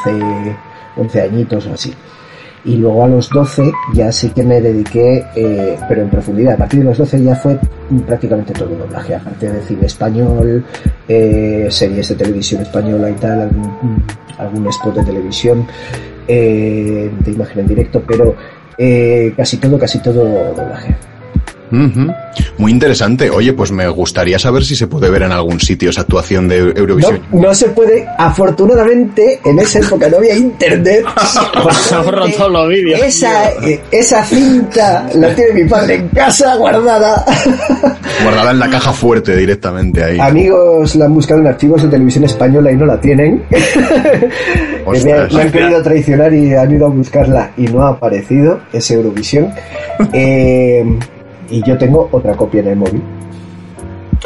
11 0.97 1.21
añitos 1.21 1.67
o 1.67 1.74
así. 1.74 1.93
Y 2.65 2.77
luego 2.77 3.03
a 3.03 3.08
los 3.10 3.29
12 3.29 3.72
ya 3.93 4.12
sí 4.12 4.29
que 4.29 4.43
me 4.43 4.62
dediqué, 4.62 5.25
eh, 5.36 5.77
pero 5.88 6.01
en 6.01 6.10
profundidad. 6.10 6.53
A 6.53 6.58
partir 6.58 6.79
de 6.79 6.86
los 6.86 6.98
12 6.98 7.24
ya 7.24 7.36
fue 7.36 7.60
prácticamente 8.08 8.53
todo 8.53 8.70
doblaje, 8.70 9.15
aparte 9.15 9.51
de 9.51 9.62
cine 9.62 9.86
español, 9.86 10.63
eh, 11.08 11.67
series 11.70 12.10
de 12.10 12.15
televisión 12.15 12.62
española 12.62 13.10
y 13.10 13.13
tal, 13.13 13.41
algún, 13.41 14.03
algún 14.38 14.67
spot 14.67 14.96
de 14.96 15.03
televisión, 15.03 15.67
eh, 16.27 17.12
de 17.20 17.32
imagen 17.32 17.60
en 17.60 17.67
directo, 17.67 18.01
pero 18.08 18.36
eh, 18.77 19.34
casi 19.36 19.58
todo, 19.58 19.77
casi 19.77 20.00
todo 20.00 20.53
doblaje. 20.53 20.96
Muy 22.58 22.72
interesante. 22.72 23.29
Oye, 23.29 23.53
pues 23.53 23.72
me 23.72 23.88
gustaría 23.88 24.38
saber 24.38 24.63
si 24.63 24.75
se 24.75 24.88
puede 24.88 25.10
ver 25.10 25.24
en 25.24 25.32
algún 25.32 25.60
sitio 25.60 25.89
esa 25.89 26.01
actuación 26.01 26.48
de 26.48 26.60
No, 26.62 26.72
Eurovisión. 26.75 27.22
no 27.32 27.53
se 27.53 27.70
puede, 27.70 28.05
afortunadamente 28.17 29.39
en 29.43 29.60
esa 29.60 29.79
época 29.79 30.08
no 30.10 30.17
había 30.17 30.36
internet. 30.36 31.03
Todos 32.38 32.51
los 32.51 32.67
vídeos. 32.70 33.01
Esa, 33.01 33.51
esa 33.91 34.24
cinta 34.24 35.08
la 35.15 35.34
tiene 35.34 35.63
mi 35.63 35.70
padre 35.70 35.96
en 35.96 36.10
casa 36.10 36.55
guardada. 36.55 37.25
Guardada 38.24 38.51
en 38.51 38.60
la 38.60 38.70
caja 38.70 38.93
fuerte 38.93 39.36
directamente 39.36 40.03
ahí. 40.03 40.20
Amigos 40.20 40.96
la 40.96 41.05
han 41.05 41.13
buscado 41.13 41.39
en 41.41 41.48
archivos 41.48 41.82
de 41.84 41.89
televisión 41.89 42.24
española 42.25 42.72
y 42.72 42.75
no 42.77 42.86
la 42.86 43.00
tienen. 43.01 43.43
Ostras. 44.86 45.05
me, 45.05 45.13
han- 45.13 45.34
me 45.36 45.41
han 45.41 45.51
querido 45.51 45.82
traicionar 45.82 46.34
y 46.34 46.53
han 46.53 46.72
ido 46.72 46.86
a 46.86 46.89
buscarla 46.89 47.51
y 47.58 47.63
no 47.67 47.84
ha 47.84 47.89
aparecido, 47.89 48.60
es 48.72 48.89
Eurovisión. 48.91 49.50
Eh, 50.13 50.84
y 51.50 51.63
yo 51.63 51.77
tengo 51.77 52.09
otra 52.12 52.33
copia 52.35 52.62
en 52.62 52.67
el 52.67 52.75
móvil. 52.75 53.01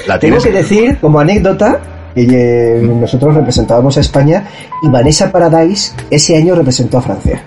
¿La 0.08 0.20
Tengo 0.20 0.38
que 0.38 0.52
decir, 0.52 0.98
como 1.00 1.20
anécdota, 1.20 1.80
que 2.26 2.78
eh, 2.78 2.82
nosotros 2.82 3.36
representábamos 3.36 3.98
a 3.98 4.02
España 4.02 4.46
y 4.82 4.90
Vanessa 4.90 5.32
Paradise 5.32 5.94
ese 6.10 6.38
año 6.38 6.56
representó 6.56 6.98
a 6.98 7.02
Francia. 7.02 7.42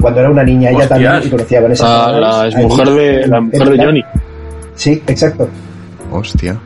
Cuando 0.00 0.20
era 0.20 0.30
una 0.30 0.44
niña, 0.44 0.70
ella 0.70 0.80
Hostias. 0.80 0.88
también 0.88 1.22
y 1.24 1.30
conocía 1.30 1.58
a 1.58 1.62
Vanessa 1.62 1.84
La, 1.84 2.04
Paradise. 2.04 2.56
la 2.56 2.62
exmujer 2.62 2.90
de, 2.90 3.26
la 3.26 3.40
mujer 3.40 3.70
de 3.70 3.84
Johnny. 3.84 4.04
Sí, 4.74 5.02
exacto. 5.06 5.48
Hostia. 6.12 6.58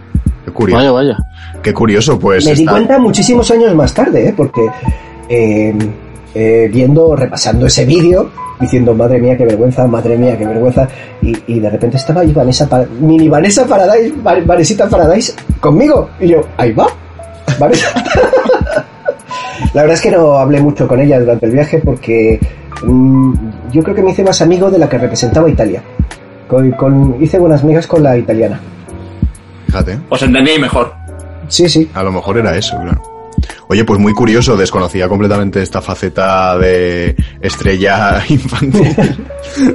Qué 0.45 0.51
curioso. 0.51 0.79
Vaya, 0.79 0.93
vaya. 0.93 1.17
Qué 1.63 1.73
curioso, 1.73 2.19
pues. 2.19 2.45
Me 2.45 2.55
di 2.55 2.67
cuenta 2.67 2.99
muchísimos 2.99 3.51
años 3.51 3.75
más 3.75 3.95
tarde, 3.95 4.29
¿eh? 4.29 4.35
porque 4.37 4.67
eh, 5.29 5.75
eh, 6.35 6.69
viendo, 6.73 7.15
repasando 7.17 7.67
ese 7.67 7.85
vídeo, 7.85 8.31
diciendo, 8.61 8.95
madre 8.95 9.19
mía, 9.21 9.37
qué 9.37 9.45
vergüenza, 9.45 9.87
madre 9.87 10.17
mía, 10.17 10.37
qué 10.39 10.47
vergüenza. 10.47 10.89
Y, 11.21 11.37
y 11.47 11.61
de 11.61 11.71
repente 11.71 11.97
estaba 11.97 12.21
ahí 12.23 12.33
Vanessa, 12.33 12.69
Pa- 12.69 12.87
mini 13.01 13.29
Vanessa 13.29 13.67
Paradise, 13.67 14.15
Va- 14.27 14.41
Vanesita 14.45 14.89
Paradise 14.89 15.35
conmigo. 15.61 16.11
Y 16.21 16.29
yo, 16.29 16.41
ahí 16.57 16.73
va, 16.73 16.87
Vanessa. 17.59 17.89
La 19.75 19.83
verdad 19.83 19.95
es 19.97 20.03
que 20.03 20.11
no 20.11 20.33
hablé 20.39 20.61
mucho 20.61 20.87
con 20.87 21.01
ella 21.01 21.19
durante 21.19 21.47
el 21.47 21.53
viaje 21.53 21.79
porque 21.79 22.39
mm, 22.85 23.33
yo 23.73 23.83
creo 23.83 23.95
que 23.95 24.03
me 24.03 24.11
hice 24.11 24.23
más 24.25 24.43
amigo 24.43 24.71
de 24.71 24.79
la 24.79 24.89
que 24.89 24.99
representaba 24.99 25.49
Italia. 25.49 25.83
Con, 26.49 26.71
con- 26.73 27.17
hice 27.23 27.39
buenas 27.39 27.65
migas 27.65 27.87
con 27.87 28.03
la 28.03 28.17
italiana. 28.17 28.61
Fíjate, 29.67 29.99
Os 30.11 30.23
entendíais 30.23 30.61
mejor. 30.61 30.93
Sí, 31.49 31.69
sí. 31.69 31.91
a 31.95 32.03
lo 32.03 32.13
mejor 32.13 32.39
era 32.39 32.55
eso, 32.57 32.79
claro. 32.81 33.01
Oye, 33.69 33.85
pues 33.85 33.99
muy 34.01 34.13
curioso, 34.13 34.57
desconocía 34.57 35.09
completamente 35.09 35.63
esta 35.63 35.81
faceta 35.81 36.57
de 36.59 37.17
estrella 37.41 38.23
infantil 38.29 38.97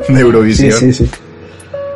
de 0.08 0.20
Eurovisión. 0.20 0.72
sí, 0.72 0.94
sí. 0.94 1.10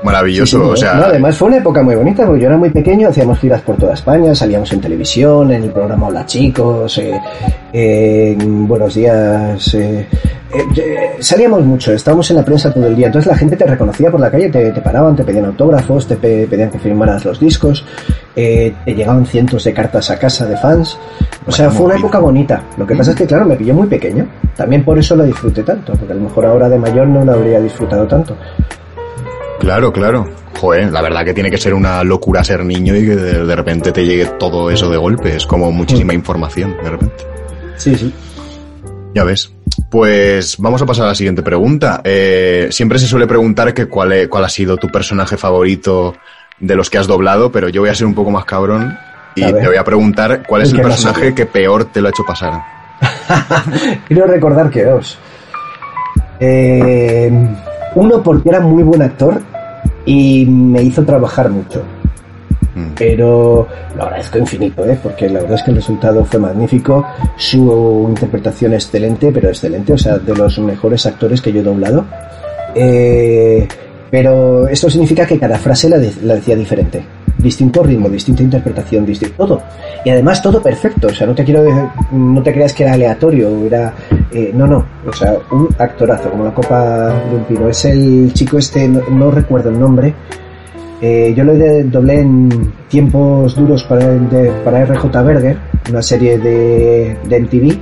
Maravilloso, 0.04 0.58
Sí, 0.58 0.64
sí, 0.64 0.72
o 0.72 0.76
sea, 0.78 0.94
no, 0.96 1.06
además 1.06 1.38
fue 1.38 1.50
una 1.50 1.58
época 1.58 1.84
muy 1.84 1.96
bonita 1.96 2.26
porque 2.26 2.42
yo 2.42 2.48
era 2.48 2.58
muy 2.58 2.72
pequeño, 2.72 3.10
hacíamos 3.10 3.38
giras 3.40 3.62
por 3.62 3.78
toda 3.78 3.94
España, 3.94 4.34
salíamos 4.34 4.72
en 4.74 4.82
televisión, 4.82 5.52
en 5.52 5.64
el 5.64 5.70
programa 5.70 6.08
Hola 6.08 6.26
Chicos, 6.26 6.98
eh, 6.98 7.20
en 7.72 8.68
Buenos 8.68 8.96
Días, 8.96 9.76
eh, 9.76 10.08
eh, 10.54 10.66
eh, 10.78 11.10
salíamos 11.20 11.62
mucho, 11.66 11.94
estábamos 11.94 12.30
en 12.32 12.38
la 12.38 12.46
prensa 12.46 12.74
todo 12.74 12.88
el 12.88 12.96
día, 12.96 13.08
entonces 13.08 13.32
la 13.32 13.38
gente 13.38 13.56
te 13.56 13.66
reconocía 13.66 14.10
por 14.12 14.20
la 14.20 14.30
calle, 14.32 14.50
te, 14.50 14.72
te 14.72 14.82
paraban, 14.82 15.16
te 15.16 15.24
pedían 15.24 15.46
autógrafos, 15.46 16.08
te 16.08 16.16
pe- 16.16 16.48
pedían 16.48 16.70
que 16.72 16.80
firmaras 16.80 17.26
los 17.26 17.40
discos, 17.40 17.86
eh, 18.36 18.74
te 18.86 18.94
llegaban 18.94 19.26
cientos 19.26 19.64
de 19.64 19.74
cartas 19.74 20.10
a 20.12 20.18
casa 20.20 20.46
de 20.46 20.58
fans, 20.58 20.98
o 21.46 21.52
sea, 21.52 21.68
Vaya 21.68 21.78
fue 21.78 21.86
una 21.88 21.96
época 21.98 22.20
bonita. 22.20 22.64
Lo 22.78 22.86
que 22.88 22.96
pasa 22.96 23.12
es 23.12 23.18
que, 23.18 23.26
claro, 23.26 23.46
me 23.46 23.56
pilló 23.56 23.74
muy 23.74 23.88
pequeño, 23.88 24.28
también 24.56 24.84
por 24.84 24.98
eso 25.00 25.16
la 25.16 25.24
disfruté 25.24 25.64
tanto, 25.64 25.94
porque 25.94 26.14
a 26.14 26.16
lo 26.16 26.22
mejor 26.24 26.46
ahora 26.46 26.70
de 26.70 26.78
mayor 26.78 27.08
no 27.08 27.24
la 27.26 27.34
habría 27.34 27.60
disfrutado 27.60 28.08
tanto. 28.08 28.36
claro, 29.60 29.92
claro. 29.92 30.26
Joder, 30.60 30.92
la 30.92 31.02
verdad 31.02 31.26
que 31.26 31.34
tiene 31.34 31.50
que 31.50 31.58
ser 31.58 31.74
una 31.74 32.04
locura 32.04 32.44
ser 32.44 32.64
niño 32.64 32.96
y 32.96 33.06
que 33.06 33.16
de, 33.16 33.46
de 33.46 33.56
repente 33.56 33.92
te 33.92 34.06
llegue 34.06 34.26
todo 34.38 34.70
eso 34.70 34.92
de 34.92 34.98
golpe. 34.98 35.36
Es 35.36 35.48
como 35.48 35.72
muchísima 35.72 36.14
información, 36.14 36.76
de 36.84 36.90
repente. 36.92 37.16
Sí, 37.78 37.96
sí. 37.96 38.14
Ya 39.16 39.24
ves. 39.24 39.52
Pues 39.92 40.56
vamos 40.58 40.82
a 40.82 40.86
pasar 40.86 41.04
a 41.04 41.10
la 41.10 41.16
siguiente 41.16 41.44
pregunta. 41.44 42.00
Eh, 42.06 42.70
siempre 42.72 42.98
se 42.98 43.08
suele 43.08 43.28
preguntar 43.28 43.74
que 43.74 43.88
cuál, 43.88 44.30
cuál 44.30 44.46
ha 44.46 44.50
sido 44.50 44.78
tu 44.78 44.88
personaje 44.88 45.36
favorito 45.36 46.16
de 46.62 46.78
los 46.78 46.90
que 46.90 46.98
has 46.98 47.08
doblado, 47.08 47.52
pero 47.52 47.68
yo 47.68 47.82
voy 47.82 47.90
a 47.90 47.96
ser 47.96 48.08
un 48.08 48.14
poco 48.14 48.32
más 48.32 48.46
cabrón 48.46 48.98
y 49.36 49.42
te 49.42 49.68
voy 49.68 49.76
a 49.76 49.84
preguntar 49.84 50.44
cuál 50.48 50.62
es 50.62 50.72
¿En 50.72 50.78
el 50.78 50.84
personaje 50.84 51.36
que 51.36 51.46
peor 51.46 51.92
te 51.92 52.00
lo 52.00 52.08
ha 52.08 52.12
hecho 52.12 52.24
pasar. 52.26 52.64
Quiero 54.08 54.28
recordar 54.28 54.70
que 54.70 54.86
dos. 54.86 55.18
Eh, 56.40 57.30
uno 57.96 58.24
porque 58.24 58.48
era 58.48 58.62
muy 58.62 58.84
buen 58.84 59.02
actor 59.02 59.42
y 60.06 60.46
me 60.46 60.84
hizo 60.84 61.04
trabajar 61.04 61.50
mucho. 61.50 61.84
Mm. 62.76 62.92
Pero 62.98 63.68
lo 63.98 64.04
agradezco 64.04 64.38
infinito, 64.38 64.86
¿eh? 64.86 64.98
porque 65.04 65.28
la 65.30 65.42
verdad 65.42 65.56
es 65.56 65.64
que 65.64 65.72
el 65.72 65.78
resultado 65.78 66.24
fue 66.26 66.40
magnífico. 66.40 67.06
Su 67.38 68.06
interpretación 68.10 68.74
excelente, 68.74 69.32
pero 69.34 69.50
excelente, 69.50 69.94
o 69.94 69.98
sea, 69.98 70.18
de 70.18 70.34
los 70.36 70.58
mejores 70.60 71.06
actores 71.06 71.42
que 71.42 71.52
yo 71.52 71.60
he 71.60 71.64
doblado. 71.64 72.06
Eh, 72.76 73.68
pero 74.10 74.68
esto 74.68 74.90
significa 74.90 75.26
que 75.26 75.40
cada 75.40 75.58
frase 75.58 75.90
la, 75.90 75.98
de- 75.98 76.14
la 76.24 76.36
decía 76.36 76.56
diferente. 76.56 77.04
Distinto 77.38 77.82
ritmo, 77.82 78.08
distinta 78.08 78.44
interpretación, 78.44 79.06
distinto 79.06 79.36
todo. 79.48 79.62
Y 80.06 80.10
además 80.10 80.42
todo 80.42 80.62
perfecto. 80.62 81.08
O 81.08 81.14
sea, 81.14 81.26
no 81.28 81.34
te 81.34 81.44
quiero 81.44 81.64
no 82.12 82.44
te 82.44 82.54
creas 82.54 82.74
que 82.74 82.84
era 82.84 82.94
aleatorio, 82.94 83.66
era 83.66 83.94
eh, 84.32 84.52
no, 84.54 84.68
no, 84.68 84.86
o 85.08 85.14
sea, 85.14 85.36
un 85.52 85.68
actorazo, 85.78 86.30
como 86.30 86.44
la 86.46 86.54
copa 86.54 87.08
de 87.30 87.36
un 87.36 87.44
pino. 87.46 87.68
Es 87.70 87.84
el 87.86 88.32
chico 88.34 88.58
este, 88.60 88.88
no 88.88 89.32
recuerdo 89.32 89.70
el 89.70 89.80
nombre. 89.80 90.14
Eh, 91.02 91.34
yo 91.36 91.44
lo 91.44 91.54
doblé 91.86 92.20
en 92.22 92.72
tiempos 92.88 93.56
duros 93.56 93.84
para, 93.86 94.06
de- 94.08 94.52
para 94.64 94.86
RJ 94.86 95.24
Berger, 95.24 95.58
una 95.90 96.02
serie 96.02 96.38
de, 96.38 97.18
de 97.28 97.40
MTV. 97.40 97.78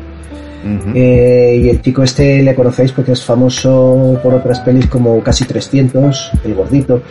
Eh, 0.93 1.61
y 1.63 1.69
el 1.69 1.81
chico 1.81 2.03
este 2.03 2.41
le 2.43 2.53
conocéis 2.53 2.91
porque 2.91 3.13
es 3.13 3.23
famoso 3.23 4.19
por 4.21 4.33
otras 4.33 4.59
pelis 4.59 4.87
como 4.87 5.21
Casi 5.23 5.45
300, 5.45 6.31
El 6.43 6.53
Gordito, 6.55 7.01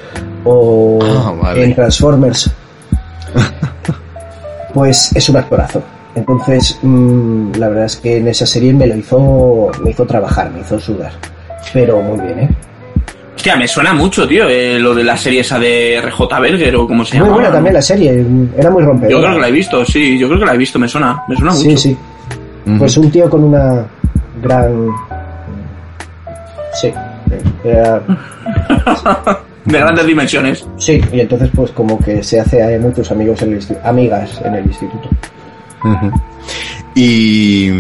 o 0.45 0.99
Ah, 1.03 1.35
vale. 1.41 1.65
en 1.65 1.75
Transformers. 1.75 2.51
pues 4.75 5.15
es 5.15 5.29
un 5.29 5.37
actorazo. 5.37 5.83
Entonces, 6.15 6.79
mm, 6.83 7.53
la 7.59 7.69
verdad 7.69 7.85
es 7.87 7.97
que 7.97 8.19
en 8.19 8.29
esa 8.29 8.47
serie 8.47 8.73
me 8.73 8.87
lo 8.87 8.97
hizo, 8.97 9.71
me 9.83 9.91
hizo 9.91 10.05
trabajar, 10.05 10.51
me 10.51 10.61
hizo 10.61 10.79
sudar. 10.79 11.13
Pero 11.73 12.01
muy 12.01 12.21
bien, 12.21 12.39
¿eh? 12.41 12.49
Hostia, 13.39 13.55
me 13.55 13.69
suena 13.69 13.95
mucho, 13.95 14.27
tío, 14.27 14.49
eh, 14.49 14.81
lo 14.81 14.93
de 14.93 15.05
la 15.05 15.17
serie 15.17 15.43
esa 15.43 15.61
de 15.61 16.01
RJ 16.03 16.41
Berger 16.41 16.75
o 16.75 16.89
como 16.89 17.05
se 17.05 17.17
Muy 17.19 17.23
llama. 17.27 17.35
buena 17.37 17.53
también 17.53 17.75
la 17.75 17.83
serie, 17.83 18.27
era 18.59 18.69
muy 18.69 18.83
rompedora. 18.83 19.11
Yo 19.15 19.21
creo 19.23 19.35
que 19.37 19.41
la 19.41 19.49
he 19.49 19.53
visto, 19.53 19.85
sí, 19.85 20.19
yo 20.19 20.27
creo 20.27 20.41
que 20.41 20.47
la 20.47 20.55
he 20.55 20.59
visto, 20.59 20.77
me 20.81 20.89
suena, 20.89 21.23
me 21.29 21.37
suena 21.37 21.53
Sí, 21.53 21.69
mucho. 21.69 21.79
sí. 21.79 21.97
Ujú. 22.67 22.79
Pues 22.79 22.97
un 22.97 23.11
tío 23.13 23.31
con 23.31 23.45
una 23.45 23.87
gran... 24.43 24.89
Sí, 26.81 26.93
era 27.63 28.03
De 29.67 29.79
grandes 29.79 30.07
dimensiones. 30.07 30.67
Sí, 30.77 31.01
y 31.13 31.21
entonces 31.21 31.49
pues 31.55 31.71
como 31.71 31.97
que 32.01 32.25
se 32.25 32.41
hace 32.41 32.61
hay 32.61 32.77
muchos 32.81 33.09
amigos 33.13 33.41
en 33.43 33.53
el 33.53 33.61
amigas 33.85 34.41
en 34.45 34.55
el 34.57 34.67
instituto. 34.67 35.09
Y, 36.97 37.71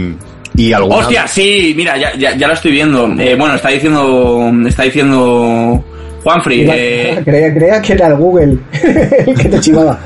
y 0.60 0.72
alguna... 0.72 0.96
Hostia, 0.96 1.26
sí, 1.26 1.72
mira, 1.76 1.96
ya, 1.96 2.14
ya, 2.16 2.36
ya 2.36 2.48
lo 2.48 2.54
estoy 2.54 2.72
viendo. 2.72 3.06
Eh, 3.18 3.34
bueno, 3.38 3.54
está 3.54 3.68
diciendo, 3.70 4.50
está 4.66 4.82
diciendo 4.82 5.84
Juanfrey. 6.22 6.66
Eh, 6.70 7.20
creía, 7.24 7.54
creía 7.54 7.80
que 7.82 7.92
era 7.92 8.08
el 8.08 8.14
Google 8.16 8.58
el 9.26 9.34
que 9.38 9.48
te 9.48 9.60
chivaba. 9.60 9.98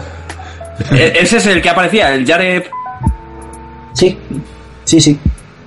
e- 0.92 1.12
ese 1.20 1.38
es 1.38 1.46
el 1.46 1.60
que 1.62 1.68
aparecía, 1.70 2.14
el 2.14 2.26
Jared. 2.26 2.62
Sí, 3.94 4.16
sí, 4.84 5.00
sí. 5.00 5.18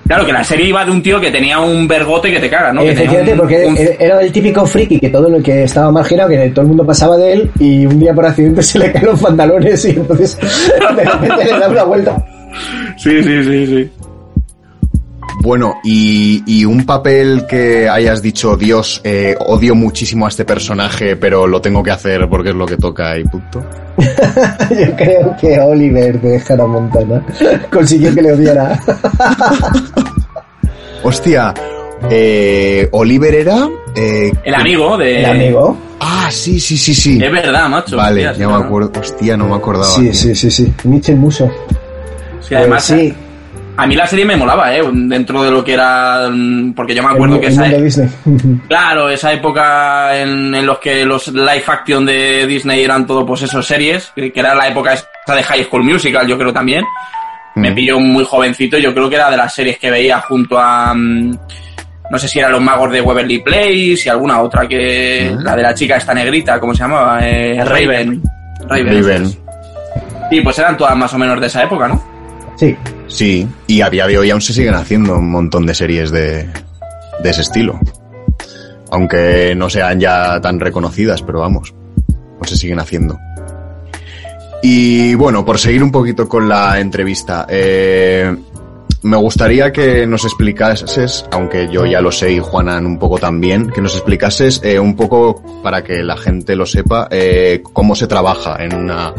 Claro, 0.06 0.24
que 0.24 0.32
la 0.32 0.44
serie 0.44 0.66
iba 0.68 0.84
de 0.84 0.92
un 0.92 1.02
tío 1.02 1.20
que 1.20 1.32
tenía 1.32 1.58
un 1.58 1.88
vergote 1.88 2.30
que 2.30 2.38
te 2.38 2.48
caga, 2.48 2.72
¿no? 2.72 2.80
Efectivamente, 2.82 3.32
un- 3.32 3.38
porque 3.38 3.66
un- 3.66 3.76
era 3.98 4.20
el 4.20 4.30
típico 4.30 4.64
friki 4.64 5.00
que 5.00 5.08
todo 5.08 5.28
lo 5.28 5.42
que 5.42 5.64
estaba 5.64 5.90
marginado, 5.90 6.28
que 6.28 6.48
todo 6.50 6.60
el 6.62 6.68
mundo 6.68 6.86
pasaba 6.86 7.16
de 7.16 7.32
él 7.32 7.50
y 7.58 7.86
un 7.86 7.98
día 7.98 8.14
por 8.14 8.24
accidente 8.24 8.62
se 8.62 8.78
le 8.78 8.92
caen 8.92 9.06
los 9.06 9.20
pantalones 9.20 9.84
y 9.84 9.90
entonces 9.90 10.38
de 10.38 11.04
repente 11.04 11.44
le 11.44 11.58
da 11.58 11.68
una 11.68 11.82
vuelta. 11.82 12.24
Sí, 12.96 13.20
sí, 13.22 13.42
sí, 13.42 13.66
sí. 13.66 13.90
Bueno, 15.46 15.76
y, 15.84 16.42
y 16.44 16.64
un 16.64 16.84
papel 16.84 17.46
que 17.48 17.88
hayas 17.88 18.20
dicho, 18.20 18.56
Dios, 18.56 19.00
eh, 19.04 19.36
odio 19.38 19.76
muchísimo 19.76 20.26
a 20.26 20.28
este 20.28 20.44
personaje, 20.44 21.14
pero 21.14 21.46
lo 21.46 21.60
tengo 21.60 21.84
que 21.84 21.92
hacer 21.92 22.28
porque 22.28 22.48
es 22.48 22.54
lo 22.56 22.66
que 22.66 22.76
toca 22.76 23.16
y 23.16 23.22
punto. 23.22 23.64
Yo 23.96 24.96
creo 24.96 25.36
que 25.40 25.60
Oliver 25.60 26.20
de 26.20 26.42
Hannah 26.48 26.66
Montana 26.66 27.24
consiguió 27.72 28.12
que 28.12 28.22
le 28.22 28.32
odiara. 28.32 28.80
Hostia, 31.04 31.54
eh, 32.10 32.88
Oliver 32.90 33.34
era... 33.36 33.68
eh, 33.94 34.32
El 34.44 34.54
amigo 34.54 34.98
de. 34.98 35.20
El 35.20 35.26
amigo. 35.26 35.76
Ah, 36.00 36.28
sí, 36.30 36.58
sí, 36.58 36.76
sí, 36.76 36.92
sí. 36.92 37.22
Es 37.22 37.30
verdad, 37.30 37.68
macho. 37.68 37.96
Vale, 37.96 38.26
hostia, 38.26 38.32
ya 38.32 38.34
sí, 38.34 38.40
me 38.52 38.58
¿no? 38.58 38.64
acuerdo. 38.66 38.92
Hostia, 39.00 39.36
no 39.36 39.48
me 39.48 39.54
acordaba. 39.54 39.86
Sí, 39.86 40.02
tío. 40.02 40.12
sí, 40.14 40.34
sí, 40.34 40.50
sí. 40.50 40.74
Mitchell 40.84 41.16
Muso. 41.16 41.48
Sí, 42.40 42.54
además, 42.54 42.84
Pues 42.88 43.00
sí, 43.00 43.14
a 43.76 43.86
mí 43.86 43.94
la 43.94 44.06
serie 44.06 44.24
me 44.24 44.36
molaba, 44.36 44.74
¿eh? 44.74 44.82
Dentro 44.92 45.42
de 45.42 45.50
lo 45.50 45.62
que 45.64 45.74
era. 45.74 46.28
mm, 46.30 46.72
Porque 46.74 46.94
yo 46.94 47.02
me 47.02 47.10
acuerdo 47.10 47.34
el, 47.36 47.40
que 47.40 47.46
el 47.48 47.52
esa. 47.52 47.62
mundo 47.62 47.82
Disney. 47.82 48.08
Claro, 48.68 49.08
esa 49.10 49.32
época 49.32 50.16
en, 50.20 50.54
en 50.54 50.66
los 50.66 50.78
que 50.78 51.04
los 51.04 51.28
live 51.28 51.64
action 51.66 52.04
de 52.06 52.46
Disney 52.46 52.82
eran 52.84 53.06
todo, 53.06 53.24
pues 53.26 53.42
esos 53.42 53.66
series, 53.66 54.12
que 54.14 54.32
era 54.34 54.54
la 54.54 54.68
época 54.68 54.92
esa 54.94 55.34
de 55.34 55.42
High 55.42 55.64
School 55.64 55.84
Musical, 55.84 56.26
yo 56.26 56.38
creo 56.38 56.52
también. 56.52 56.84
Me 57.54 57.72
pilló 57.72 57.98
muy 57.98 58.22
jovencito, 58.24 58.76
yo 58.76 58.92
creo 58.92 59.08
que 59.08 59.16
era 59.16 59.30
de 59.30 59.36
las 59.38 59.54
series 59.54 59.78
que 59.78 59.90
veía 59.90 60.20
junto 60.20 60.58
a. 60.58 60.92
mm, 60.94 61.30
No 62.10 62.18
sé 62.18 62.28
si 62.28 62.38
eran 62.38 62.52
los 62.52 62.60
magos 62.60 62.92
de 62.92 63.00
Waverly 63.00 63.38
Place 63.40 64.02
y 64.04 64.08
alguna 64.08 64.40
otra 64.40 64.66
que. 64.68 65.32
Mm. 65.34 65.42
La 65.42 65.56
de 65.56 65.62
la 65.62 65.74
chica 65.74 65.96
esta 65.96 66.12
negrita, 66.14 66.60
¿cómo 66.60 66.74
se 66.74 66.80
llamaba? 66.82 67.18
Eh, 67.26 67.62
Raven. 67.64 68.22
Raven. 68.68 69.02
Raven. 69.02 69.26
Sí, 70.30 70.40
pues 70.42 70.58
eran 70.58 70.76
todas 70.76 70.96
más 70.96 71.12
o 71.14 71.18
menos 71.18 71.40
de 71.40 71.46
esa 71.46 71.62
época, 71.62 71.88
¿no? 71.88 72.02
Sí, 72.56 72.76
Sí, 73.08 73.46
y 73.66 73.80
a 73.80 73.90
día 73.90 74.06
de 74.06 74.18
hoy 74.18 74.30
aún 74.30 74.40
se 74.40 74.52
siguen 74.52 74.74
haciendo 74.74 75.16
un 75.16 75.30
montón 75.30 75.64
de 75.66 75.74
series 75.74 76.10
de, 76.10 76.48
ese 77.24 77.40
estilo. 77.40 77.78
Aunque 78.90 79.54
no 79.56 79.68
sean 79.70 80.00
ya 80.00 80.40
tan 80.40 80.60
reconocidas, 80.60 81.22
pero 81.22 81.40
vamos, 81.40 81.74
pues 82.38 82.50
se 82.50 82.56
siguen 82.56 82.78
haciendo. 82.78 83.18
Y 84.62 85.14
bueno, 85.14 85.44
por 85.44 85.58
seguir 85.58 85.82
un 85.82 85.92
poquito 85.92 86.28
con 86.28 86.48
la 86.48 86.80
entrevista, 86.80 87.46
eh, 87.48 88.34
me 89.02 89.16
gustaría 89.16 89.72
que 89.72 90.06
nos 90.06 90.24
explicases, 90.24 91.24
aunque 91.30 91.68
yo 91.70 91.86
ya 91.86 92.00
lo 92.00 92.10
sé 92.10 92.32
y 92.32 92.40
Juanan 92.40 92.86
un 92.86 92.98
poco 92.98 93.18
también, 93.18 93.70
que 93.70 93.80
nos 93.80 93.94
explicases 93.94 94.60
eh, 94.64 94.80
un 94.80 94.96
poco 94.96 95.42
para 95.62 95.84
que 95.84 96.02
la 96.02 96.16
gente 96.16 96.56
lo 96.56 96.66
sepa, 96.66 97.06
eh, 97.10 97.62
cómo 97.72 97.94
se 97.94 98.08
trabaja 98.08 98.56
en 98.58 98.74
una, 98.74 99.14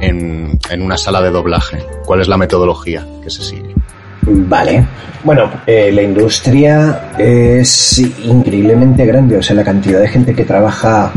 en, 0.00 0.58
una 0.80 0.96
sala 0.96 1.20
de 1.22 1.30
doblaje, 1.30 1.78
cuál 2.04 2.20
es 2.20 2.28
la 2.28 2.36
metodología 2.36 3.06
que 3.22 3.30
se 3.30 3.42
sigue. 3.42 3.74
Vale. 4.22 4.86
Bueno, 5.22 5.50
eh, 5.66 5.90
la 5.92 6.02
industria 6.02 7.12
es 7.16 7.98
increíblemente 7.98 9.06
grande, 9.06 9.36
o 9.36 9.42
sea, 9.42 9.56
la 9.56 9.64
cantidad 9.64 10.00
de 10.00 10.08
gente 10.08 10.34
que 10.34 10.44
trabaja 10.44 11.12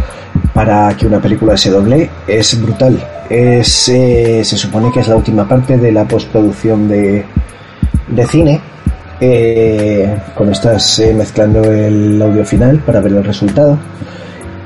para 0.54 0.96
que 0.96 1.08
una 1.08 1.20
película 1.20 1.58
se 1.58 1.70
doble 1.70 2.10
es 2.28 2.62
brutal. 2.62 3.02
Es, 3.30 3.90
eh, 3.90 4.42
se 4.44 4.58
supone 4.58 4.92
que 4.92 5.02
es 5.02 5.08
la 5.08 5.16
última 5.16 5.48
parte 5.48 5.78
de 5.78 5.92
la 5.92 6.08
postproducción 6.08 6.88
de, 6.88 7.26
de 8.08 8.26
cine. 8.26 8.62
Eh, 9.22 10.18
cuando 10.34 10.54
estás 10.54 11.00
eh, 11.00 11.14
mezclando 11.14 11.62
el 11.64 12.22
audio 12.22 12.46
final 12.46 12.80
para 12.80 13.02
ver 13.02 13.14
el 13.14 13.24
resultado. 13.24 13.78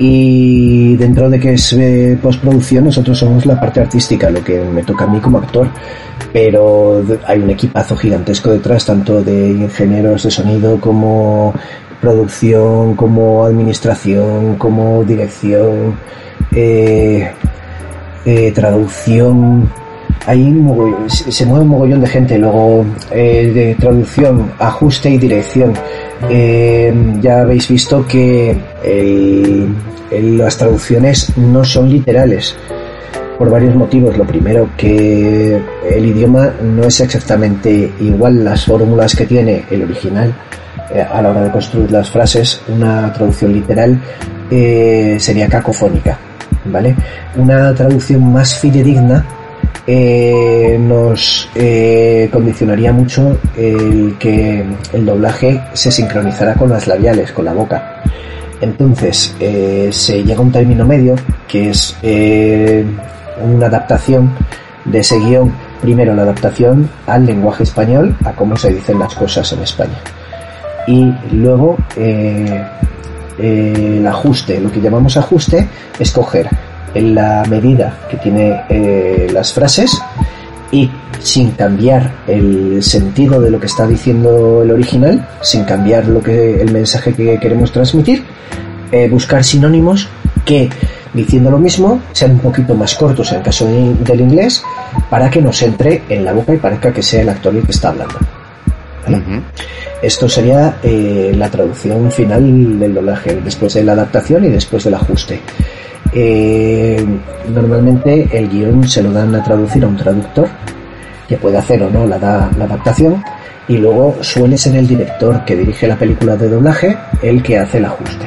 Y 0.05 0.97
dentro 0.97 1.29
de 1.29 1.39
que 1.39 1.53
es 1.53 1.71
eh, 1.79 2.17
postproducción, 2.21 2.83
nosotros 2.83 3.17
somos 3.17 3.45
la 3.45 3.57
parte 3.57 3.79
artística, 3.79 4.29
lo 4.29 4.43
que 4.43 4.59
me 4.59 4.83
toca 4.83 5.05
a 5.05 5.07
mí 5.07 5.17
como 5.21 5.37
actor. 5.37 5.69
Pero 6.33 7.01
hay 7.25 7.39
un 7.39 7.49
equipazo 7.51 7.95
gigantesco 7.95 8.51
detrás, 8.51 8.85
tanto 8.85 9.23
de 9.23 9.51
ingenieros 9.51 10.23
de 10.23 10.31
sonido 10.31 10.77
como 10.81 11.53
producción, 12.01 12.95
como 12.95 13.45
administración, 13.45 14.55
como 14.57 15.05
dirección, 15.05 15.95
eh, 16.53 17.29
eh, 18.25 18.51
traducción. 18.53 19.69
Hay 20.27 20.41
un 20.41 20.65
mogollón- 20.67 21.07
se 21.09 21.45
mueve 21.45 21.63
un 21.63 21.69
mogollón 21.69 22.01
de 22.01 22.07
gente. 22.07 22.37
Luego, 22.37 22.83
de 23.09 23.75
traducción, 23.79 24.51
ajuste 24.59 25.11
y 25.11 25.17
dirección. 25.17 25.71
Ya 27.21 27.41
habéis 27.41 27.69
visto 27.69 28.05
que 28.05 28.57
las 30.21 30.57
traducciones 30.57 31.35
no 31.37 31.63
son 31.63 31.89
literales 31.89 32.55
por 33.37 33.49
varios 33.49 33.75
motivos. 33.75 34.17
Lo 34.17 34.25
primero, 34.25 34.69
que 34.77 35.59
el 35.89 36.05
idioma 36.05 36.53
no 36.61 36.85
es 36.85 36.99
exactamente 37.01 37.91
igual 37.99 38.43
las 38.43 38.65
fórmulas 38.65 39.15
que 39.15 39.25
tiene 39.25 39.65
el 39.69 39.83
original 39.83 40.33
eh, 40.93 41.01
a 41.01 41.21
la 41.21 41.29
hora 41.31 41.41
de 41.41 41.51
construir 41.51 41.91
las 41.91 42.09
frases. 42.09 42.61
Una 42.67 43.11
traducción 43.11 43.53
literal 43.53 43.99
eh, 44.49 45.17
sería 45.19 45.47
cacofónica, 45.47 46.17
¿vale? 46.65 46.95
Una 47.35 47.73
traducción 47.73 48.31
más 48.31 48.55
fidedigna 48.55 49.25
eh, 49.85 50.77
nos 50.79 51.49
condicionaría 52.31 52.93
mucho 52.93 53.37
el 53.57 54.15
que 54.17 54.63
el 54.93 55.05
doblaje 55.05 55.61
se 55.73 55.91
sincronizara 55.91 56.53
con 56.53 56.69
las 56.69 56.87
labiales, 56.87 57.31
con 57.31 57.45
la 57.45 57.53
boca. 57.53 58.01
Entonces, 58.61 59.35
eh, 59.39 59.89
se 59.91 60.23
llega 60.23 60.39
a 60.39 60.41
un 60.41 60.51
término 60.51 60.85
medio 60.85 61.15
que 61.47 61.69
es 61.69 61.97
eh, 62.01 62.85
una 63.41 63.67
adaptación 63.67 64.31
de 64.85 64.99
ese 64.99 65.19
guion. 65.19 65.53
Primero, 65.81 66.15
la 66.15 66.21
adaptación 66.23 66.89
al 67.07 67.25
lenguaje 67.25 67.63
español, 67.63 68.15
a 68.23 68.31
cómo 68.31 68.55
se 68.55 68.73
dicen 68.73 68.99
las 68.99 69.13
cosas 69.15 69.51
en 69.53 69.63
España. 69.63 69.99
Y 70.87 71.11
luego, 71.31 71.77
eh, 71.97 72.63
el 73.37 74.05
ajuste, 74.07 74.59
lo 74.59 74.71
que 74.71 74.81
llamamos 74.81 75.17
ajuste, 75.17 75.67
es 75.99 76.11
coger 76.11 76.49
en 76.93 77.15
la 77.15 77.43
medida 77.49 77.97
que 78.09 78.17
tiene 78.17 79.29
las 79.33 79.51
frases 79.51 79.99
y 80.73 80.89
sin 81.21 81.51
cambiar 81.51 82.11
el 82.27 82.81
sentido 82.83 83.39
de 83.39 83.49
lo 83.51 83.59
que 83.59 83.67
está 83.67 83.87
diciendo 83.87 84.63
el 84.63 84.71
original, 84.71 85.25
sin 85.41 85.63
cambiar 85.63 86.07
lo 86.07 86.21
que 86.21 86.59
el 86.61 86.71
mensaje 86.71 87.13
que 87.13 87.39
queremos 87.39 87.71
transmitir, 87.71 88.23
eh, 88.91 89.07
buscar 89.07 89.43
sinónimos 89.43 90.07
que 90.43 90.69
diciendo 91.13 91.51
lo 91.51 91.59
mismo 91.59 92.01
sean 92.11 92.31
un 92.31 92.39
poquito 92.39 92.73
más 92.73 92.95
cortos 92.95 93.31
en 93.31 93.37
el 93.37 93.43
caso 93.43 93.65
de- 93.67 93.93
del 94.03 94.21
inglés 94.21 94.63
para 95.09 95.29
que 95.29 95.41
nos 95.41 95.61
entre 95.61 96.01
en 96.09 96.25
la 96.25 96.33
boca 96.33 96.53
y 96.53 96.57
parezca 96.57 96.91
que 96.91 97.03
sea 97.03 97.21
el 97.21 97.29
actor 97.29 97.55
el 97.55 97.63
que 97.63 97.71
está 97.71 97.89
hablando. 97.89 98.15
¿Vale? 99.05 99.17
Esto 100.01 100.27
sería 100.27 100.77
eh, 100.83 101.33
la 101.37 101.49
traducción 101.49 102.11
final 102.11 102.79
del 102.79 102.93
doblaje, 102.93 103.39
después 103.43 103.73
de 103.75 103.83
la 103.83 103.93
adaptación 103.93 104.43
y 104.45 104.49
después 104.49 104.83
del 104.83 104.95
ajuste. 104.95 105.39
Eh, 106.15 107.03
normalmente 107.53 108.27
el 108.31 108.49
guion 108.49 108.87
se 108.87 109.01
lo 109.01 109.11
dan 109.11 109.33
a 109.35 109.43
traducir 109.43 109.83
a 109.83 109.87
un 109.87 109.97
traductor 109.97 110.47
que 111.27 111.37
puede 111.37 111.57
hacer 111.57 111.81
o 111.83 111.89
no 111.89 112.05
la, 112.05 112.19
da- 112.19 112.49
la 112.57 112.65
adaptación 112.65 113.23
y 113.67 113.77
luego 113.77 114.17
suele 114.21 114.57
ser 114.57 114.75
el 114.75 114.87
director 114.87 115.43
que 115.45 115.55
dirige 115.55 115.87
la 115.87 115.95
película 115.95 116.35
de 116.35 116.49
doblaje 116.49 116.97
el 117.21 117.41
que 117.41 117.57
hace 117.57 117.77
el 117.79 117.85
ajuste. 117.85 118.25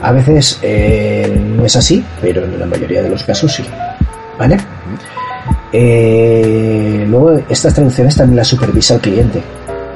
A 0.00 0.12
veces 0.12 0.58
eh, 0.62 1.38
no 1.56 1.64
es 1.64 1.76
así, 1.76 2.02
pero 2.20 2.44
en 2.44 2.58
la 2.58 2.66
mayoría 2.66 3.02
de 3.02 3.10
los 3.10 3.22
casos 3.24 3.52
sí. 3.52 3.64
¿Vale? 4.38 4.56
Eh, 5.72 7.04
luego 7.08 7.32
estas 7.48 7.72
traducciones 7.74 8.16
también 8.16 8.36
las 8.36 8.48
supervisa 8.48 8.94
el 8.94 9.00
cliente. 9.00 9.42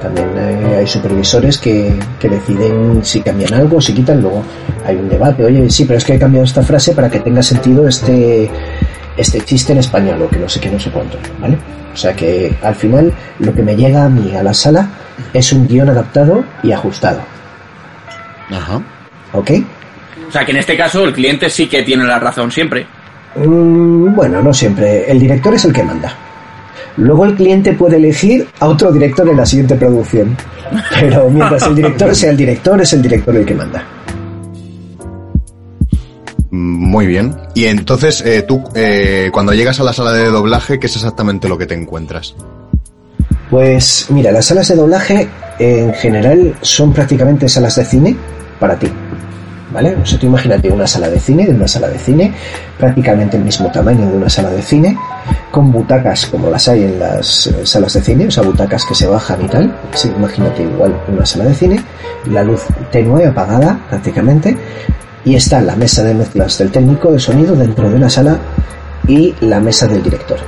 También 0.07 0.39
eh, 0.39 0.77
hay 0.79 0.87
supervisores 0.87 1.59
que, 1.59 1.93
que 2.21 2.29
deciden 2.29 3.05
si 3.05 3.21
cambian 3.23 3.55
algo, 3.55 3.81
si 3.81 3.93
quitan, 3.93 4.21
luego 4.21 4.41
hay 4.87 4.95
un 4.95 5.09
debate, 5.09 5.45
oye, 5.45 5.69
sí, 5.69 5.85
pero 5.85 5.99
es 5.99 6.05
que 6.05 6.15
he 6.15 6.19
cambiado 6.19 6.45
esta 6.45 6.63
frase 6.63 6.93
para 6.93 7.11
que 7.11 7.19
tenga 7.19 7.43
sentido 7.43 7.89
este, 7.89 8.49
este 9.17 9.41
chiste 9.41 9.73
en 9.73 9.79
español, 9.79 10.23
o 10.23 10.29
que 10.29 10.37
no 10.37 10.49
sé 10.49 10.61
qué, 10.61 10.71
no 10.71 10.79
sé 10.79 10.91
cuánto, 10.91 11.19
¿vale? 11.41 11.59
O 11.93 11.97
sea 11.97 12.15
que 12.15 12.55
al 12.63 12.77
final 12.77 13.13
lo 13.41 13.53
que 13.53 13.63
me 13.63 13.75
llega 13.75 14.05
a 14.05 14.09
mí 14.09 14.33
a 14.37 14.45
la 14.45 14.55
sala 14.55 14.89
es 15.33 15.53
un 15.53 15.67
guion 15.67 15.89
adaptado 15.89 16.45
y 16.63 16.71
ajustado, 16.71 17.19
Ajá. 18.49 18.81
¿ok? 19.33 19.51
O 20.29 20.31
sea, 20.31 20.45
que 20.45 20.53
en 20.53 20.59
este 20.59 20.77
caso 20.77 21.05
el 21.05 21.15
cliente 21.15 21.51
sí 21.51 21.67
que 21.67 21.83
tiene 21.83 22.05
la 22.05 22.21
razón 22.21 22.53
siempre. 22.53 22.87
Mm, 23.35 24.15
bueno, 24.15 24.41
no 24.41 24.55
siempre. 24.55 25.11
El 25.11 25.19
director 25.19 25.53
es 25.55 25.65
el 25.65 25.73
que 25.73 25.83
manda. 25.83 26.15
Luego 26.97 27.27
el 27.27 27.35
cliente 27.35 27.73
puede 27.75 27.97
elegir 27.97 28.49
a 28.61 28.69
otro 28.69 28.91
director 28.91 29.29
en 29.29 29.37
la 29.37 29.47
siguiente 29.47 29.75
producción. 29.75 30.37
Pero 31.01 31.29
mientras 31.31 31.67
el 31.67 31.75
director 31.75 32.15
sea 32.15 32.31
el 32.31 32.37
director, 32.37 32.81
es 32.81 32.93
el 32.93 33.03
director 33.03 33.37
el 33.37 33.45
que 33.45 33.55
manda. 33.55 33.85
Muy 36.51 37.07
bien. 37.07 37.37
Y 37.55 37.67
entonces, 37.67 38.23
eh, 38.23 38.43
tú, 38.43 38.65
eh, 38.75 39.31
cuando 39.33 39.53
llegas 39.53 39.79
a 39.81 39.85
la 39.85 39.93
sala 39.93 40.13
de 40.13 40.27
doblaje, 40.27 40.79
¿qué 40.79 40.87
es 40.87 40.97
exactamente 40.97 41.49
lo 41.49 41.59
que 41.59 41.67
te 41.67 41.75
encuentras? 41.75 42.35
Pues 43.51 44.07
mira, 44.09 44.33
las 44.33 44.47
salas 44.47 44.69
de 44.69 44.77
doblaje 44.77 45.29
en 45.59 45.93
general 45.95 46.55
son 46.63 46.93
prácticamente 46.93 47.49
salas 47.49 47.77
de 47.77 47.85
cine 47.85 48.17
para 48.59 48.79
ti. 48.79 48.89
¿Vale? 49.71 49.97
O 49.97 50.07
sea, 50.07 50.19
tú 50.19 50.27
imagínate 50.27 50.71
una 50.71 50.87
sala 50.87 51.09
de 51.09 51.19
cine, 51.19 51.45
de 51.45 51.53
una 51.53 51.67
sala 51.67 51.89
de 51.89 51.99
cine, 51.99 52.33
prácticamente 52.79 53.37
el 53.37 53.43
mismo 53.43 53.71
tamaño 53.71 54.09
de 54.09 54.17
una 54.17 54.29
sala 54.31 54.51
de 54.51 54.63
cine, 54.63 54.97
con 55.51 55.73
butacas 55.73 56.27
como 56.27 56.49
las 56.49 56.69
hay 56.69 56.85
en 56.85 57.01
las 57.01 57.49
eh, 57.49 57.67
salas 57.67 57.95
de 57.95 58.01
cine, 58.01 58.29
o 58.29 58.31
sea, 58.31 58.45
butacas 58.45 58.85
que 58.85 58.95
se 58.95 59.09
bajan 59.09 59.45
y 59.45 59.49
tal. 59.49 59.77
Sí, 59.93 60.13
imagínate 60.17 60.63
igual 60.63 60.97
una 61.09 61.27
sala 61.27 61.47
de 61.47 61.55
cine, 61.55 61.81
la 62.27 62.45
luz 62.45 62.63
tenue, 62.93 63.27
apagada 63.27 63.81
prácticamente, 63.89 64.57
y 65.25 65.35
está 65.35 65.61
la 65.61 65.75
mesa 65.75 66.05
de 66.05 66.15
mezclas 66.15 66.59
del 66.59 66.71
técnico 66.71 67.11
de 67.11 67.19
sonido 67.19 67.57
dentro 67.57 67.91
de 67.91 67.99
la 67.99 68.09
sala 68.09 68.39
y 69.09 69.35
la 69.41 69.59
mesa 69.59 69.89
del 69.89 70.03
director, 70.03 70.39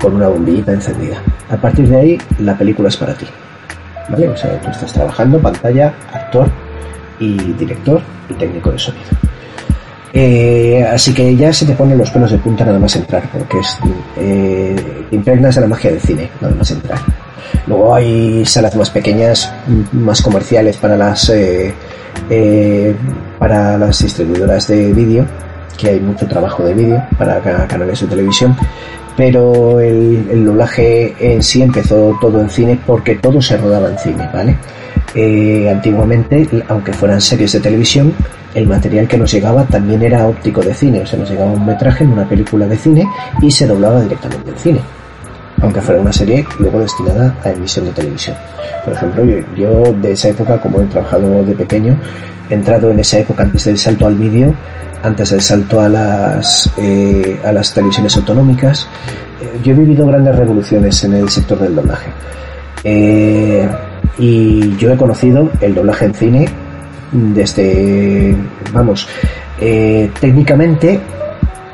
con 0.00 0.16
una 0.16 0.26
bombillita 0.26 0.72
encendida. 0.72 1.22
A 1.50 1.56
partir 1.56 1.88
de 1.88 1.96
ahí, 1.96 2.18
la 2.40 2.58
película 2.58 2.88
es 2.88 2.96
para 2.96 3.14
ti. 3.14 3.26
¿Vale? 4.08 4.28
O 4.28 4.36
sea, 4.36 4.60
tú 4.60 4.70
estás 4.70 4.92
trabajando, 4.92 5.40
pantalla, 5.40 5.94
actor 6.12 6.48
y 7.20 7.36
director 7.54 8.00
y 8.28 8.34
técnico 8.34 8.70
de 8.72 8.78
sonido. 8.78 9.04
Eh, 10.12 10.82
así 10.90 11.12
que 11.12 11.36
ya 11.36 11.52
se 11.52 11.66
te 11.66 11.72
ponen 11.74 11.98
los 11.98 12.10
pelos 12.10 12.30
de 12.30 12.38
punta 12.38 12.64
nada 12.64 12.78
más 12.78 12.96
entrar, 12.96 13.22
porque 13.30 13.58
es, 13.58 13.76
eh, 14.16 15.04
impregnas 15.10 15.54
de 15.56 15.60
la 15.60 15.66
magia 15.66 15.90
del 15.90 16.00
cine, 16.00 16.30
nada 16.40 16.54
más 16.54 16.70
entrar. 16.70 16.98
Luego 17.66 17.94
hay 17.94 18.44
salas 18.46 18.74
más 18.76 18.88
pequeñas, 18.90 19.52
más 19.92 20.22
comerciales 20.22 20.76
para 20.78 20.96
las 20.96 21.28
eh, 21.30 21.74
eh, 22.30 22.94
para 23.38 23.76
las 23.76 24.00
distribuidoras 24.02 24.66
de 24.68 24.92
vídeo, 24.92 25.26
que 25.76 25.90
hay 25.90 26.00
mucho 26.00 26.26
trabajo 26.26 26.62
de 26.64 26.72
vídeo 26.72 27.02
para 27.18 27.38
ca- 27.40 27.66
canales 27.68 28.00
de 28.00 28.06
televisión, 28.06 28.56
pero 29.16 29.80
el, 29.80 30.26
el 30.30 30.44
doblaje 30.46 31.14
en 31.20 31.42
sí 31.42 31.60
empezó 31.62 32.16
todo 32.20 32.40
en 32.40 32.48
cine 32.48 32.78
porque 32.86 33.16
todo 33.16 33.42
se 33.42 33.58
rodaba 33.58 33.90
en 33.90 33.98
cine, 33.98 34.28
¿vale? 34.32 34.56
Antiguamente, 35.70 36.48
aunque 36.68 36.92
fueran 36.92 37.20
series 37.20 37.52
de 37.52 37.60
televisión, 37.60 38.12
el 38.54 38.66
material 38.66 39.08
que 39.08 39.16
nos 39.16 39.32
llegaba 39.32 39.64
también 39.64 40.02
era 40.02 40.26
óptico 40.26 40.60
de 40.62 40.74
cine, 40.74 41.00
o 41.00 41.06
sea, 41.06 41.18
nos 41.18 41.30
llegaba 41.30 41.52
un 41.52 41.64
metraje 41.64 42.04
en 42.04 42.10
una 42.10 42.28
película 42.28 42.66
de 42.66 42.76
cine 42.76 43.06
y 43.40 43.50
se 43.50 43.66
doblaba 43.66 44.02
directamente 44.02 44.50
en 44.50 44.58
cine 44.58 44.80
aunque 45.62 45.80
fuera 45.80 46.00
una 46.00 46.12
serie 46.12 46.46
luego 46.58 46.80
destinada 46.80 47.34
a 47.44 47.50
emisión 47.50 47.86
de 47.86 47.92
televisión. 47.92 48.36
Por 48.84 48.92
ejemplo, 48.92 49.24
yo, 49.24 49.38
yo 49.56 49.92
de 49.94 50.12
esa 50.12 50.28
época, 50.28 50.60
como 50.60 50.80
he 50.80 50.84
trabajado 50.84 51.44
de 51.44 51.54
pequeño, 51.54 51.98
he 52.50 52.54
entrado 52.54 52.90
en 52.90 53.00
esa 53.00 53.18
época 53.18 53.44
antes 53.44 53.64
del 53.64 53.78
salto 53.78 54.06
al 54.06 54.14
vídeo, 54.14 54.54
antes 55.02 55.30
del 55.30 55.40
salto 55.40 55.80
a 55.80 55.88
las, 55.88 56.72
eh, 56.76 57.40
a 57.44 57.52
las 57.52 57.72
televisiones 57.72 58.16
autonómicas. 58.16 58.86
Eh, 59.40 59.60
yo 59.62 59.72
he 59.72 59.76
vivido 59.76 60.06
grandes 60.06 60.36
revoluciones 60.36 61.02
en 61.04 61.14
el 61.14 61.28
sector 61.28 61.58
del 61.58 61.74
doblaje. 61.74 62.10
Eh, 62.84 63.68
y 64.18 64.76
yo 64.76 64.92
he 64.92 64.96
conocido 64.96 65.50
el 65.60 65.74
doblaje 65.74 66.06
en 66.06 66.14
cine 66.14 66.48
desde, 67.12 68.36
vamos, 68.72 69.08
eh, 69.60 70.10
técnicamente 70.20 71.00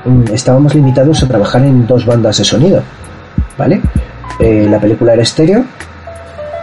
mm, 0.05 0.33
estábamos 0.33 0.75
limitados 0.75 1.23
a 1.23 1.29
trabajar 1.29 1.65
en 1.65 1.87
dos 1.87 2.05
bandas 2.05 2.39
de 2.39 2.45
sonido, 2.45 2.83
¿vale? 3.57 3.81
Eh, 4.39 4.67
la 4.71 4.79
película 4.79 5.15
era 5.15 5.23
estéreo 5.23 5.65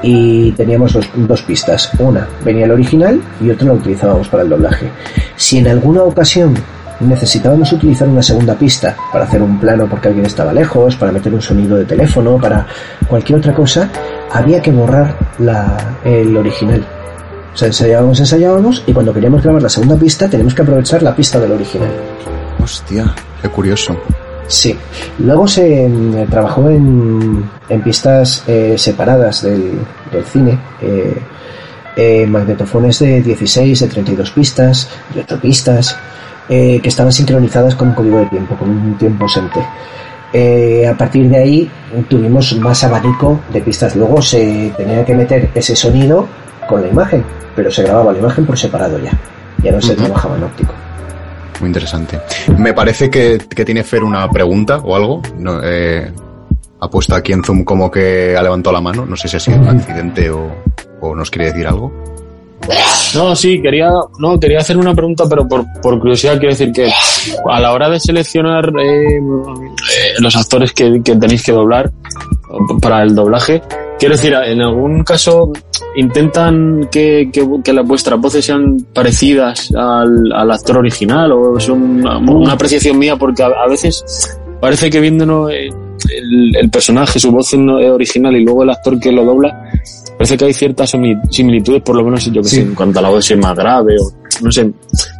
y 0.02 0.52
teníamos 0.54 0.94
dos, 0.94 1.10
dos 1.16 1.42
pistas. 1.44 1.92
Una 2.00 2.28
venía 2.44 2.66
el 2.66 2.72
original 2.72 3.22
y 3.42 3.50
otra 3.50 3.68
la 3.68 3.74
utilizábamos 3.74 4.28
para 4.30 4.44
el 4.44 4.50
doblaje. 4.50 4.90
Si 5.36 5.58
en 5.58 5.68
alguna 5.68 6.04
ocasión 6.04 6.56
necesitábamos 7.00 7.72
utilizar 7.72 8.08
una 8.08 8.22
segunda 8.22 8.56
pista 8.56 8.96
para 9.12 9.26
hacer 9.26 9.42
un 9.42 9.60
plano 9.60 9.88
porque 9.90 10.10
alguien 10.10 10.26
estaba 10.26 10.54
lejos, 10.54 10.96
para 10.96 11.12
meter 11.12 11.34
un 11.34 11.42
sonido 11.42 11.78
de 11.78 11.86
teléfono, 11.86 12.38
para 12.38 12.66
cualquier 13.08 13.40
otra 13.40 13.54
cosa, 13.54 13.90
había 14.32 14.62
que 14.62 14.72
borrar 14.72 15.16
la, 15.40 15.98
el 16.04 16.36
original. 16.36 16.86
O 17.54 17.58
sea, 17.58 17.68
ensayábamos, 17.68 18.20
ensayábamos 18.20 18.84
y 18.86 18.94
cuando 18.94 19.14
queríamos 19.14 19.42
grabar 19.44 19.62
la 19.62 19.70
segunda 19.70 19.96
pista 19.96 20.30
tenemos 20.30 20.54
que 20.54 20.62
aprovechar 20.62 21.02
la 21.04 21.16
pista 21.16 21.40
del 21.40 21.52
original. 21.52 21.90
Hostia, 22.64 23.14
qué 23.42 23.50
curioso. 23.50 23.98
Sí. 24.48 24.78
Luego 25.20 25.48
se 25.48 25.88
mm, 25.88 26.28
trabajó 26.30 26.70
en, 26.70 27.50
en 27.68 27.82
pistas 27.82 28.44
eh, 28.48 28.76
separadas 28.78 29.44
del, 29.44 29.80
del 30.12 30.24
cine. 30.26 30.60
eh, 30.82 31.18
eh, 31.96 32.26
magnetofones 32.26 33.00
de 33.00 33.22
16, 33.22 33.78
de 33.82 33.88
32 33.88 34.32
pistas, 34.32 34.88
de 35.14 35.20
8 35.20 35.40
pistas, 35.42 35.98
eh, 36.48 36.80
que 36.82 36.88
estaban 36.88 37.12
sincronizadas 37.12 37.76
con 37.76 37.90
un 37.90 37.94
código 37.94 38.20
de 38.20 38.28
tiempo, 38.28 38.56
con 38.56 38.70
un 38.70 38.98
tiempo 38.98 39.26
ausente. 39.26 39.60
Eh, 40.32 40.88
a 40.88 40.96
partir 40.96 41.28
de 41.30 41.38
ahí 41.38 41.72
tuvimos 42.08 42.56
más 42.58 42.84
abanico 42.84 43.40
de 43.52 43.62
pistas. 43.62 43.96
Luego 43.96 44.22
se 44.22 44.72
tenía 44.78 45.04
que 45.04 45.16
meter 45.16 45.50
ese 45.56 45.76
sonido 45.76 46.28
con 46.68 46.82
la 46.82 46.88
imagen, 46.88 47.24
pero 47.56 47.72
se 47.72 47.84
grababa 47.84 48.14
la 48.14 48.20
imagen 48.20 48.46
por 48.46 48.58
separado 48.58 49.00
ya. 49.00 49.12
Ya 49.64 49.72
no 49.72 49.82
se 49.82 49.96
trabajaba 49.96 50.38
en 50.38 50.44
óptico. 50.44 50.74
Muy 51.60 51.68
interesante. 51.68 52.20
Me 52.58 52.74
parece 52.74 53.10
que, 53.10 53.38
que 53.38 53.66
tiene 53.66 53.84
Fer 53.84 54.04
una 54.04 54.30
pregunta 54.30 54.78
o 54.78 54.96
algo. 54.96 55.22
No, 55.38 55.60
eh, 55.64 56.10
ha 56.80 56.90
puesto 56.90 57.16
aquí 57.16 57.34
en 57.34 57.44
Zoom 57.44 57.66
como 57.66 57.92
que 57.92 58.38
ha 58.38 58.44
levantado 58.44 58.74
la 58.74 58.82
mano. 58.82 59.06
No 59.06 59.18
sé 59.18 59.28
si 59.28 59.38
ha 59.38 59.40
sido 59.40 59.58
un 59.58 59.68
accidente 59.68 60.30
o, 60.30 60.48
o 61.02 61.16
nos 61.16 61.30
quiere 61.30 61.52
decir 61.52 61.68
algo. 61.68 61.92
No, 63.16 63.36
sí, 63.36 63.62
quería, 63.62 63.90
no, 64.20 64.40
quería 64.40 64.60
hacer 64.60 64.78
una 64.78 64.94
pregunta, 64.94 65.24
pero 65.28 65.48
por, 65.48 65.66
por 65.82 66.00
curiosidad 66.00 66.34
quiero 66.34 66.50
decir 66.50 66.72
que 66.72 66.92
a 67.50 67.60
la 67.60 67.74
hora 67.74 67.90
de 67.90 68.00
seleccionar 68.00 68.72
eh, 68.80 69.20
los 70.20 70.36
actores 70.36 70.74
que, 70.74 71.02
que 71.04 71.16
tenéis 71.16 71.44
que 71.44 71.52
doblar 71.52 71.92
para 72.82 73.04
el 73.04 73.14
doblaje, 73.16 73.62
quiero 74.00 74.16
decir, 74.16 74.34
en 74.34 74.62
algún 74.62 75.04
caso 75.04 75.52
intentan 75.96 76.88
que, 76.92 77.30
que, 77.32 77.48
que 77.64 77.74
las 77.74 77.86
vuestras 77.88 78.20
voces 78.20 78.46
sean 78.46 78.78
parecidas 78.94 79.70
al, 79.76 80.32
al 80.34 80.52
actor 80.52 80.78
original 80.78 81.32
o 81.32 81.58
es 81.58 81.68
una, 81.70 82.18
una 82.18 82.54
apreciación 82.54 82.98
mía 82.98 83.16
porque 83.18 83.44
a, 83.44 83.48
a 83.48 83.68
veces 83.68 84.04
parece 84.62 84.90
que 84.90 85.00
viéndonos 85.00 85.52
el, 85.52 86.56
el 86.56 86.70
personaje, 86.70 87.20
su 87.20 87.32
voz 87.32 87.54
no 87.56 87.80
es 87.80 87.90
original 87.92 88.36
y 88.36 88.44
luego 88.44 88.64
el 88.64 88.70
actor 88.72 89.00
que 89.00 89.12
lo 89.12 89.24
dobla, 89.26 89.64
parece 90.18 90.38
que 90.38 90.46
hay 90.46 90.54
ciertas 90.54 90.94
simili- 90.94 91.20
similitudes, 91.30 91.82
por 91.82 91.96
lo 91.96 92.04
menos 92.04 92.26
yo 92.26 92.42
que 92.42 92.48
Sí. 92.50 92.56
sé, 92.58 92.62
en 92.64 92.76
cuanto 92.76 93.00
a 93.00 93.02
la 93.02 93.10
voz 93.10 93.30
es 93.30 93.38
más 93.38 93.56
grave 93.56 93.96
o 94.00 94.12
no 94.44 94.52
sé, 94.52 94.72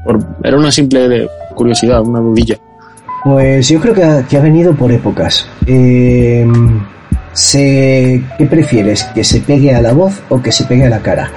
por- 0.06 0.20
era 0.44 0.58
una 0.58 0.72
simple 0.72 1.28
curiosidad, 1.56 2.02
una 2.02 2.20
dudilla. 2.22 2.58
Pues 3.24 3.68
yo 3.70 3.80
creo 3.80 3.94
que 3.94 4.04
ha, 4.04 4.24
que 4.24 4.38
ha 4.38 4.42
venido 4.42 4.76
por 4.76 4.92
épocas. 4.92 5.48
Eh, 5.66 6.46
se, 7.34 8.24
¿Qué 8.38 8.46
prefieres? 8.46 9.04
¿Que 9.16 9.24
se 9.24 9.42
pegue 9.42 9.74
a 9.74 9.82
la 9.82 9.94
voz 9.94 10.22
o 10.30 10.42
que 10.42 10.52
se 10.52 10.64
pegue 10.66 10.86
a 10.86 10.90
la 10.90 11.00
cara? 11.00 11.32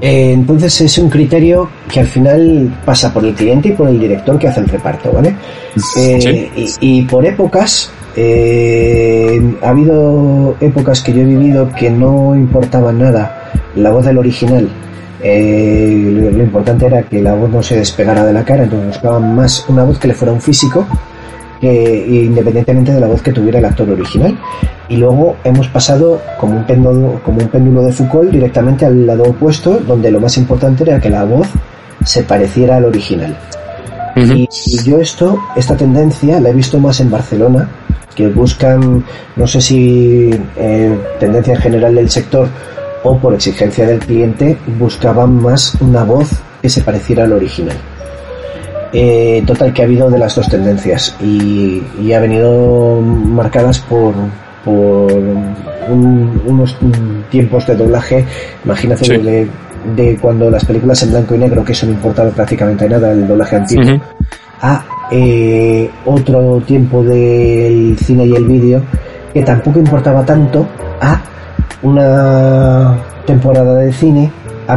Eh, 0.00 0.32
entonces 0.32 0.78
es 0.80 0.98
un 0.98 1.08
criterio 1.08 1.70
que 1.92 2.00
al 2.00 2.06
final 2.06 2.80
pasa 2.84 3.12
por 3.12 3.24
el 3.24 3.34
cliente 3.34 3.68
y 3.70 3.72
por 3.72 3.88
el 3.88 3.98
director 3.98 4.38
que 4.38 4.48
hace 4.48 4.60
el 4.60 4.68
reparto, 4.68 5.10
¿vale? 5.12 5.34
Eh, 5.96 6.50
y, 6.54 6.98
y 6.98 7.02
por 7.02 7.24
épocas, 7.24 7.90
eh, 8.14 9.40
ha 9.62 9.70
habido 9.70 10.56
épocas 10.60 11.02
que 11.02 11.12
yo 11.12 11.20
he 11.20 11.24
vivido 11.24 11.70
que 11.78 11.90
no 11.90 12.34
importaba 12.34 12.92
nada 12.92 13.52
la 13.74 13.90
voz 13.90 14.06
del 14.06 14.18
original. 14.18 14.68
Eh, 15.28 16.08
lo, 16.12 16.30
lo 16.30 16.42
importante 16.44 16.86
era 16.86 17.02
que 17.02 17.20
la 17.20 17.34
voz 17.34 17.50
no 17.50 17.60
se 17.60 17.76
despegara 17.76 18.24
de 18.24 18.32
la 18.32 18.44
cara, 18.44 18.62
entonces 18.62 18.88
buscaban 18.90 19.34
más 19.34 19.64
una 19.68 19.82
voz 19.82 19.98
que 19.98 20.06
le 20.06 20.14
fuera 20.14 20.32
un 20.32 20.40
físico, 20.40 20.86
que, 21.60 22.06
independientemente 22.06 22.92
de 22.92 23.00
la 23.00 23.08
voz 23.08 23.22
que 23.22 23.32
tuviera 23.32 23.58
el 23.58 23.64
actor 23.64 23.90
original. 23.90 24.38
Y 24.88 24.98
luego 24.98 25.34
hemos 25.42 25.66
pasado 25.66 26.22
como 26.38 26.56
un 26.56 26.64
péndulo, 26.64 27.20
como 27.24 27.38
un 27.38 27.48
péndulo 27.48 27.82
de 27.82 27.92
Foucault 27.92 28.30
directamente 28.30 28.86
al 28.86 29.04
lado 29.04 29.24
opuesto, 29.24 29.80
donde 29.80 30.12
lo 30.12 30.20
más 30.20 30.36
importante 30.36 30.84
era 30.84 31.00
que 31.00 31.10
la 31.10 31.24
voz 31.24 31.48
se 32.04 32.22
pareciera 32.22 32.76
al 32.76 32.84
original. 32.84 33.36
Y, 34.14 34.48
y 34.48 34.78
yo 34.84 35.00
esto, 35.00 35.40
esta 35.56 35.76
tendencia 35.76 36.40
la 36.40 36.50
he 36.50 36.52
visto 36.52 36.78
más 36.78 37.00
en 37.00 37.10
Barcelona, 37.10 37.68
que 38.14 38.28
buscan, 38.28 39.04
no 39.34 39.46
sé 39.46 39.60
si 39.60 40.30
eh, 40.56 40.98
tendencia 41.18 41.54
en 41.54 41.60
general 41.60 41.94
del 41.96 42.08
sector 42.08 42.48
o 43.08 43.18
por 43.18 43.34
exigencia 43.34 43.86
del 43.86 43.98
cliente, 44.00 44.56
buscaban 44.78 45.40
más 45.42 45.74
una 45.80 46.04
voz 46.04 46.30
que 46.62 46.68
se 46.68 46.82
pareciera 46.82 47.24
al 47.24 47.32
original. 47.32 47.76
Eh, 48.92 49.42
total 49.46 49.72
que 49.72 49.82
ha 49.82 49.84
habido 49.84 50.08
de 50.10 50.18
las 50.18 50.34
dos 50.34 50.48
tendencias 50.48 51.14
y, 51.20 51.82
y 52.02 52.12
ha 52.12 52.20
venido 52.20 53.00
marcadas 53.02 53.78
por, 53.80 54.14
por 54.64 55.12
un- 55.12 56.40
unos 56.46 56.76
tiempos 57.30 57.66
de 57.66 57.74
doblaje, 57.76 58.24
imagínate 58.64 59.04
Sí. 59.04 59.16
de, 59.18 59.48
de 59.96 60.16
cuando 60.18 60.48
las 60.50 60.64
películas 60.64 61.02
en 61.02 61.10
blanco 61.10 61.34
y 61.34 61.38
negro, 61.38 61.64
que 61.64 61.72
eso 61.72 61.86
no 61.86 61.92
importaba 61.92 62.30
prácticamente 62.30 62.88
nada, 62.88 63.12
el 63.12 63.26
doblaje 63.26 63.56
antiguo, 63.56 64.00
a 64.62 64.84
eh, 65.10 65.90
otro 66.06 66.60
tiempo 66.66 67.02
del 67.02 67.96
cine 67.98 68.24
y 68.26 68.34
el 68.34 68.44
vídeo 68.46 68.82
que 69.34 69.42
tampoco 69.42 69.78
importaba 69.78 70.24
tanto 70.24 70.66
a 71.00 71.20
una 71.82 72.96
temporada 73.26 73.78
de 73.78 73.92
cine 73.92 74.30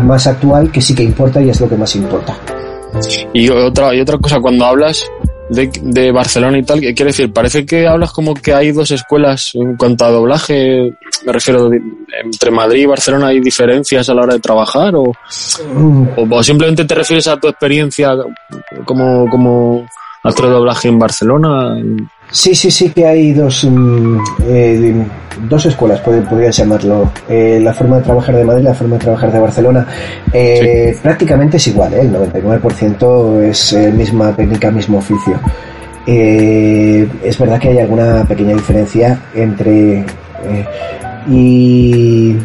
más 0.03 0.27
actual 0.27 0.71
que 0.71 0.81
sí 0.81 0.93
que 0.93 1.03
importa 1.03 1.41
y 1.41 1.49
es 1.49 1.59
lo 1.59 1.67
que 1.67 1.75
más 1.75 1.95
importa. 1.95 2.37
Y 3.33 3.49
otra, 3.49 3.93
y 3.95 4.01
otra 4.01 4.17
cosa, 4.17 4.39
cuando 4.39 4.65
hablas 4.65 5.09
de, 5.49 5.71
de 5.81 6.11
Barcelona 6.11 6.57
y 6.57 6.63
tal, 6.63 6.79
¿qué 6.79 6.93
quiere 6.93 7.11
decir? 7.11 7.31
Parece 7.33 7.65
que 7.65 7.87
hablas 7.87 8.11
como 8.11 8.33
que 8.33 8.53
hay 8.53 8.71
dos 8.71 8.91
escuelas 8.91 9.51
en 9.53 9.75
cuanto 9.77 10.05
a 10.05 10.11
doblaje, 10.11 10.91
me 11.25 11.33
refiero, 11.33 11.69
entre 12.23 12.51
Madrid 12.51 12.83
y 12.83 12.85
Barcelona 12.85 13.27
hay 13.27 13.39
diferencias 13.39 14.09
a 14.09 14.13
la 14.13 14.23
hora 14.23 14.33
de 14.33 14.39
trabajar 14.39 14.95
o, 14.95 15.03
o, 15.05 16.27
o 16.29 16.43
simplemente 16.43 16.85
te 16.85 16.95
refieres 16.95 17.27
a 17.27 17.37
tu 17.37 17.47
experiencia 17.47 18.11
como, 18.85 19.27
como 19.29 19.85
actor 20.23 20.45
de 20.45 20.51
doblaje 20.51 20.87
en 20.87 20.99
Barcelona. 20.99 21.77
Sí, 22.31 22.53
sí, 22.53 22.69
sí 22.69 22.89
que 22.89 23.07
hay 23.07 23.33
dos, 23.33 23.63
mm, 23.63 24.17
eh, 24.47 24.93
dos 25.49 25.65
escuelas, 25.65 26.03
pod- 26.03 26.27
podrías 26.29 26.55
llamarlo. 26.55 27.11
Eh, 27.27 27.59
la 27.61 27.73
forma 27.73 27.97
de 27.97 28.03
trabajar 28.03 28.35
de 28.35 28.43
Madrid 28.43 28.63
la 28.63 28.73
forma 28.75 28.95
de 28.97 29.01
trabajar 29.03 29.31
de 29.31 29.39
Barcelona. 29.39 29.87
Eh, 30.31 30.95
Prácticamente 31.01 31.57
es 31.57 31.67
igual, 31.67 31.93
el 31.93 32.11
99% 32.11 33.41
es 33.41 33.73
misma 33.93 34.35
técnica, 34.35 34.69
mismo 34.69 34.99
oficio. 34.99 35.39
Es 36.05 37.37
verdad 37.37 37.59
que 37.59 37.69
hay 37.69 37.79
alguna 37.79 38.23
pequeña 38.27 38.53
diferencia 38.55 39.19
entre... 39.35 40.03
y, 41.29 42.35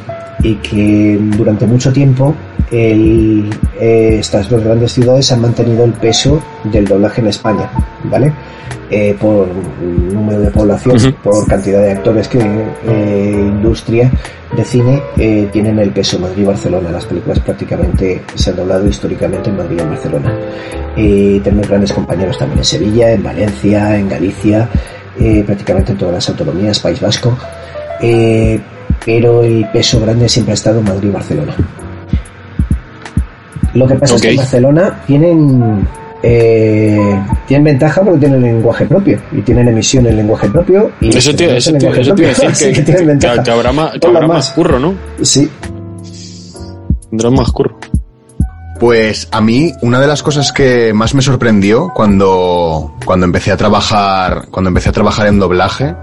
y 0.43 0.55
que 0.57 1.19
durante 1.37 1.67
mucho 1.67 1.93
tiempo 1.93 2.35
el- 2.71 3.49
estas 3.81 4.49
dos 4.51 4.63
grandes 4.63 4.93
ciudades 4.93 5.31
han 5.33 5.41
mantenido 5.41 5.85
el 5.85 5.93
peso 5.93 6.43
del 6.65 6.87
doblaje 6.87 7.21
en 7.21 7.29
España, 7.29 7.71
¿vale? 8.05 8.33
Eh, 8.91 9.17
por 9.19 9.49
número 9.81 10.41
de 10.41 10.51
población, 10.51 11.17
por 11.23 11.47
cantidad 11.49 11.81
de 11.81 11.93
actores 11.93 12.29
que 12.29 12.39
eh, 12.39 13.33
industria 13.35 14.11
de 14.55 14.63
cine 14.63 15.03
eh, 15.17 15.49
tienen 15.51 15.79
el 15.79 15.91
peso 15.91 16.19
Madrid 16.19 16.43
y 16.43 16.45
Barcelona. 16.45 16.93
Las 16.93 17.07
películas 17.07 17.41
prácticamente 17.41 18.23
se 18.35 18.51
han 18.51 18.57
doblado 18.57 18.87
históricamente 18.87 19.49
en 19.49 19.57
Madrid 19.57 19.79
y 19.79 19.81
en 19.81 19.89
Barcelona. 19.89 20.39
Tenemos 20.95 21.67
grandes 21.67 21.93
compañeros 21.93 22.39
también 22.39 22.59
en 22.59 22.65
Sevilla, 22.65 23.11
en 23.11 23.23
Valencia, 23.23 23.99
en 23.99 24.09
Galicia, 24.09 24.69
prácticamente 25.45 25.93
en 25.93 25.99
todas 25.99 26.15
las 26.15 26.29
autonomías, 26.29 26.79
País 26.79 27.01
Vasco. 27.01 27.37
Pero 29.05 29.43
el 29.43 29.67
peso 29.73 29.99
grande 30.01 30.29
siempre 30.29 30.53
ha 30.53 30.55
estado 30.55 30.81
Madrid 30.83 31.09
y 31.09 31.13
Barcelona. 31.13 31.57
Lo 33.73 33.89
que 33.89 33.95
pasa 33.97 34.15
es 34.15 34.23
que 34.23 34.31
en 34.31 34.37
Barcelona 34.37 35.01
tienen 35.05 35.85
eh, 36.27 37.21
tienen 37.47 37.65
ventaja 37.65 38.03
porque 38.03 38.21
tienen 38.21 38.41
lenguaje 38.41 38.87
propio 38.87 39.21
y 39.33 39.43
tienen 39.43 39.69
emisión 39.69 40.07
en 40.07 40.17
lenguaje 40.17 40.49
propio 40.49 40.91
y 41.01 41.15
Eso 41.15 41.35
tenemos 41.35 41.59
eso 41.59 41.71
el 41.71 41.77
te- 41.77 41.81
lenguaje 41.81 42.01
eso 42.01 42.09
propio, 42.15 42.29
decir 42.29 42.73
que, 42.75 42.83
tienen 42.83 42.97
que- 43.03 43.07
ventaja. 43.07 43.43
que 43.43 43.51
habrá, 43.51 43.73
más, 43.73 43.93
que 44.01 44.07
habrá 44.07 44.21
más 44.21 44.29
más. 44.29 44.51
curro, 44.53 44.79
¿no? 44.79 44.95
Sí, 45.23 45.51
Tendrán 47.11 47.35
más 47.35 47.51
curro. 47.53 47.79
Pues 48.81 49.29
a 49.31 49.41
mí 49.41 49.73
una 49.83 50.01
de 50.01 50.07
las 50.07 50.23
cosas 50.23 50.51
que 50.53 50.93
más 50.95 51.15
me 51.15 51.23
sorprendió 51.23 51.91
cuando, 51.95 52.95
cuando 53.05 53.25
empecé 53.27 53.53
a 53.53 53.57
trabajar, 53.57 54.47
cuando 54.51 54.69
empecé 54.69 54.89
a 54.89 54.93
trabajar 54.93 55.27
en 55.29 55.39
doblaje, 55.39 55.95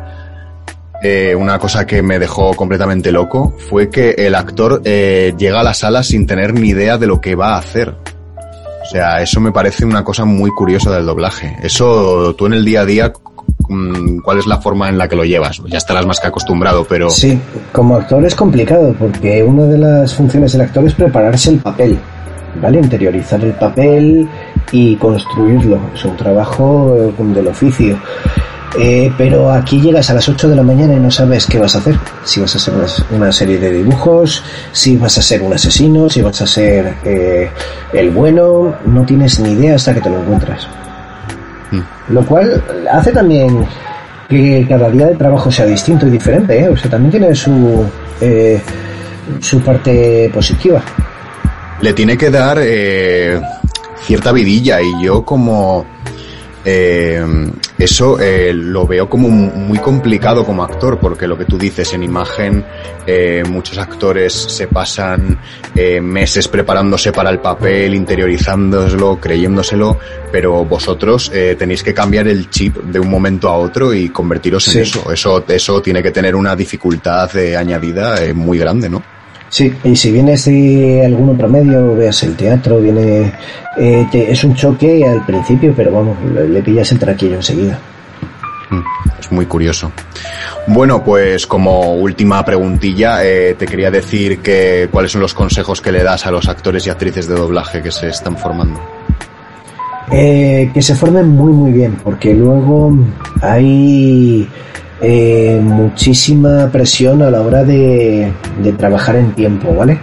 eh, 1.03 1.35
una 1.35 1.59
cosa 1.59 1.85
que 1.85 2.01
me 2.01 2.17
dejó 2.19 2.53
completamente 2.53 3.11
loco 3.11 3.55
fue 3.69 3.89
que 3.89 4.11
el 4.11 4.35
actor 4.35 4.81
eh, 4.85 5.33
llega 5.37 5.59
a 5.59 5.63
la 5.63 5.73
sala 5.73 6.01
sin 6.03 6.25
tener 6.27 6.53
ni 6.53 6.69
idea 6.69 6.97
de 6.97 7.07
lo 7.07 7.19
que 7.19 7.35
va 7.35 7.55
a 7.55 7.57
hacer. 7.57 7.95
O 8.81 8.85
sea, 8.85 9.21
eso 9.21 9.39
me 9.39 9.51
parece 9.51 9.85
una 9.85 10.03
cosa 10.03 10.25
muy 10.25 10.49
curiosa 10.51 10.91
del 10.91 11.05
doblaje. 11.05 11.57
Eso 11.61 12.33
tú 12.35 12.47
en 12.47 12.53
el 12.53 12.65
día 12.65 12.81
a 12.81 12.85
día, 12.85 13.13
mm, 13.69 14.19
cuál 14.19 14.39
es 14.39 14.47
la 14.47 14.59
forma 14.59 14.89
en 14.89 14.97
la 14.97 15.07
que 15.07 15.15
lo 15.15 15.23
llevas. 15.23 15.61
Ya 15.67 15.77
estarás 15.77 16.05
más 16.05 16.19
que 16.19 16.27
acostumbrado, 16.27 16.85
pero... 16.87 17.09
Sí, 17.09 17.39
como 17.71 17.95
actor 17.95 18.25
es 18.25 18.35
complicado 18.35 18.93
porque 18.97 19.43
una 19.43 19.63
de 19.63 19.77
las 19.77 20.13
funciones 20.13 20.51
del 20.53 20.61
actor 20.61 20.85
es 20.85 20.93
prepararse 20.93 21.51
el 21.51 21.59
papel, 21.59 21.97
¿vale? 22.61 22.79
Interiorizar 22.79 23.43
el 23.43 23.53
papel 23.53 24.27
y 24.71 24.95
construirlo. 24.95 25.79
Es 25.93 26.03
un 26.03 26.17
trabajo 26.17 26.95
eh, 26.97 27.23
del 27.23 27.47
oficio. 27.47 27.97
Eh, 28.79 29.11
pero 29.17 29.51
aquí 29.51 29.81
llegas 29.81 30.09
a 30.09 30.13
las 30.13 30.29
8 30.29 30.49
de 30.49 30.55
la 30.55 30.63
mañana 30.63 30.93
y 30.93 30.97
no 30.97 31.11
sabes 31.11 31.45
qué 31.45 31.59
vas 31.59 31.75
a 31.75 31.79
hacer. 31.79 31.95
Si 32.23 32.39
vas 32.39 32.55
a 32.55 32.57
hacer 32.57 32.73
una, 32.73 32.85
una 33.11 33.31
serie 33.31 33.57
de 33.57 33.71
dibujos, 33.71 34.43
si 34.71 34.95
vas 34.97 35.17
a 35.17 35.21
ser 35.21 35.41
un 35.41 35.53
asesino, 35.53 36.09
si 36.09 36.21
vas 36.21 36.41
a 36.41 36.47
ser 36.47 36.95
eh, 37.03 37.49
el 37.93 38.11
bueno, 38.11 38.75
no 38.85 39.05
tienes 39.05 39.39
ni 39.39 39.51
idea 39.51 39.75
hasta 39.75 39.93
que 39.93 40.01
te 40.01 40.09
lo 40.09 40.19
encuentras. 40.19 40.67
Lo 42.09 42.25
cual 42.25 42.61
hace 42.91 43.11
también 43.11 43.65
que 44.29 44.65
cada 44.67 44.89
día 44.89 45.07
de 45.07 45.15
trabajo 45.15 45.51
sea 45.51 45.65
distinto 45.65 46.07
y 46.07 46.09
diferente, 46.09 46.59
¿eh? 46.59 46.69
O 46.69 46.77
sea, 46.77 46.89
también 46.89 47.11
tiene 47.11 47.35
su, 47.35 47.85
eh, 48.19 48.61
su 49.39 49.61
parte 49.61 50.29
positiva. 50.33 50.81
Le 51.81 51.93
tiene 51.93 52.17
que 52.17 52.29
dar 52.29 52.57
eh, 52.61 53.39
cierta 54.03 54.31
vidilla 54.31 54.81
y 54.81 55.03
yo 55.03 55.23
como... 55.23 55.85
eh, 56.65 57.23
eso 57.77 58.19
eh, 58.19 58.51
lo 58.53 58.85
veo 58.85 59.09
como 59.09 59.29
muy 59.29 59.79
complicado 59.79 60.45
como 60.45 60.63
actor, 60.63 60.99
porque 60.99 61.27
lo 61.27 61.37
que 61.37 61.45
tú 61.45 61.57
dices 61.57 61.93
en 61.93 62.03
imagen, 62.03 62.63
eh, 63.07 63.43
muchos 63.49 63.77
actores 63.77 64.33
se 64.33 64.67
pasan 64.67 65.39
eh, 65.75 65.99
meses 66.01 66.47
preparándose 66.47 67.11
para 67.11 67.29
el 67.29 67.39
papel, 67.39 67.95
interiorizándoselo, 67.95 69.19
creyéndoselo, 69.19 69.97
pero 70.31 70.63
vosotros 70.65 71.31
eh, 71.33 71.55
tenéis 71.57 71.83
que 71.83 71.93
cambiar 71.93 72.27
el 72.27 72.49
chip 72.49 72.77
de 72.77 72.99
un 72.99 73.09
momento 73.09 73.49
a 73.49 73.57
otro 73.57 73.93
y 73.93 74.09
convertiros 74.09 74.67
en 74.67 74.73
Sí. 74.73 74.79
eso. 74.81 75.11
Eso, 75.11 75.43
eso 75.47 75.81
tiene 75.81 76.03
que 76.03 76.11
tener 76.11 76.35
una 76.35 76.55
dificultad 76.55 77.29
añadida 77.57 78.15
muy 78.35 78.57
grande, 78.57 78.89
¿no? 78.89 79.01
Sí, 79.51 79.71
y 79.83 79.95
si 79.97 80.11
vienes 80.13 80.45
de 80.45 81.05
algún 81.05 81.29
otro 81.29 81.49
medio, 81.49 81.93
veas 81.93 82.23
el 82.23 82.35
teatro, 82.37 82.79
viene. 82.79 83.31
eh, 83.77 84.07
te- 84.11 84.31
es 84.31 84.43
un 84.45 84.55
choque 84.55 85.05
al 85.05 85.25
principio, 85.25 85.73
pero 85.75 85.91
vamos, 85.91 86.17
le, 86.33 86.47
le 86.47 86.61
pillas 86.63 86.89
el 86.93 86.99
traquillo 86.99 87.35
enseguida. 87.35 87.77
Mm, 88.69 88.79
Es 89.19 89.29
muy 89.31 89.45
curioso. 89.45 89.91
Bueno, 90.67 91.03
pues 91.03 91.45
como 91.47 91.95
última 91.95 92.43
preguntilla, 92.45 93.25
eh, 93.25 93.55
te 93.59 93.65
quería 93.65 93.91
decir 93.91 94.39
que 94.39 94.87
cuáles 94.89 95.11
son 95.11 95.19
los 95.21 95.33
consejos 95.33 95.81
que 95.81 95.91
le 95.91 96.01
das 96.03 96.25
a 96.25 96.31
los 96.31 96.47
actores 96.47 96.87
y 96.87 96.89
actrices 96.89 97.27
de 97.27 97.35
doblaje 97.35 97.81
que 97.81 97.91
se 97.91 98.07
están 98.07 98.37
formando. 98.37 98.79
Eh, 100.11 100.69
que 100.73 100.81
se 100.81 100.95
formen 100.95 101.27
muy, 101.29 101.51
muy 101.53 101.71
bien, 101.71 101.97
porque 102.03 102.33
luego 102.33 102.93
hay 103.41 104.47
eh, 105.03 105.59
muchísima 105.63 106.69
presión 106.71 107.23
a 107.23 107.31
la 107.31 107.41
hora 107.41 107.63
de, 107.63 108.31
trabajar 108.77 109.15
en 109.15 109.33
tiempo, 109.33 109.73
¿vale? 109.73 109.99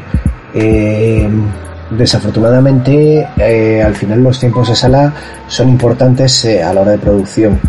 Eh, 0.52 1.28
desafortunadamente, 1.90 3.28
eh, 3.36 3.80
al 3.80 3.94
final 3.94 4.24
los 4.24 4.40
tiempos 4.40 4.68
de 4.68 4.74
sala 4.74 5.14
son 5.46 5.68
importantes 5.68 6.44
a 6.44 6.74
la 6.74 6.80
hora 6.80 6.90
de 6.92 6.98
producción. 6.98 7.60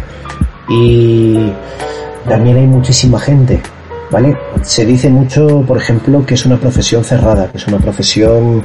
Y 0.68 1.52
también 2.28 2.58
hay 2.58 2.65
muchísima 2.65 3.20
gente, 3.20 3.62
¿vale? 4.10 4.36
Se 4.63 4.84
dice 4.84 5.10
mucho, 5.10 5.63
por 5.68 5.78
ejemplo, 5.78 6.26
que 6.26 6.34
es 6.34 6.46
una 6.48 6.58
profesión 6.58 7.04
cerrada, 7.04 7.52
que 7.52 7.58
es 7.58 7.68
una 7.68 7.78
profesión 7.78 8.63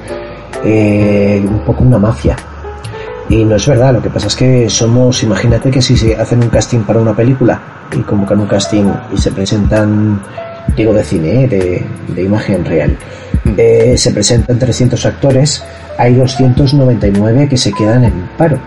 un 0.64 1.62
poco 1.66 1.84
una 1.84 1.98
mafia. 1.98 2.34
Y 3.28 3.44
no 3.44 3.56
es 3.56 3.66
verdad, 3.66 3.92
lo 3.94 4.02
que 4.02 4.10
pasa 4.10 4.26
es 4.26 4.36
que 4.36 4.68
somos, 4.68 5.22
imagínate 5.22 5.70
que 5.70 5.80
si 5.80 5.96
se 5.96 6.14
hacen 6.14 6.42
un 6.42 6.50
casting 6.50 6.80
para 6.80 7.00
una 7.00 7.16
película 7.16 7.60
y 7.92 8.00
convocan 8.00 8.40
un 8.40 8.46
casting 8.46 8.84
y 9.12 9.16
se 9.16 9.32
presentan, 9.32 10.20
digo 10.76 10.92
de 10.92 11.02
cine, 11.02 11.44
¿eh? 11.44 11.48
de, 11.48 11.86
de 12.14 12.22
imagen 12.22 12.64
real, 12.64 12.96
eh, 13.56 13.94
se 13.96 14.10
presentan 14.12 14.58
300 14.58 15.06
actores, 15.06 15.62
hay 15.98 16.14
299 16.14 17.48
que 17.48 17.56
se 17.56 17.72
quedan 17.72 18.04
en 18.04 18.28
paro. 18.36 18.58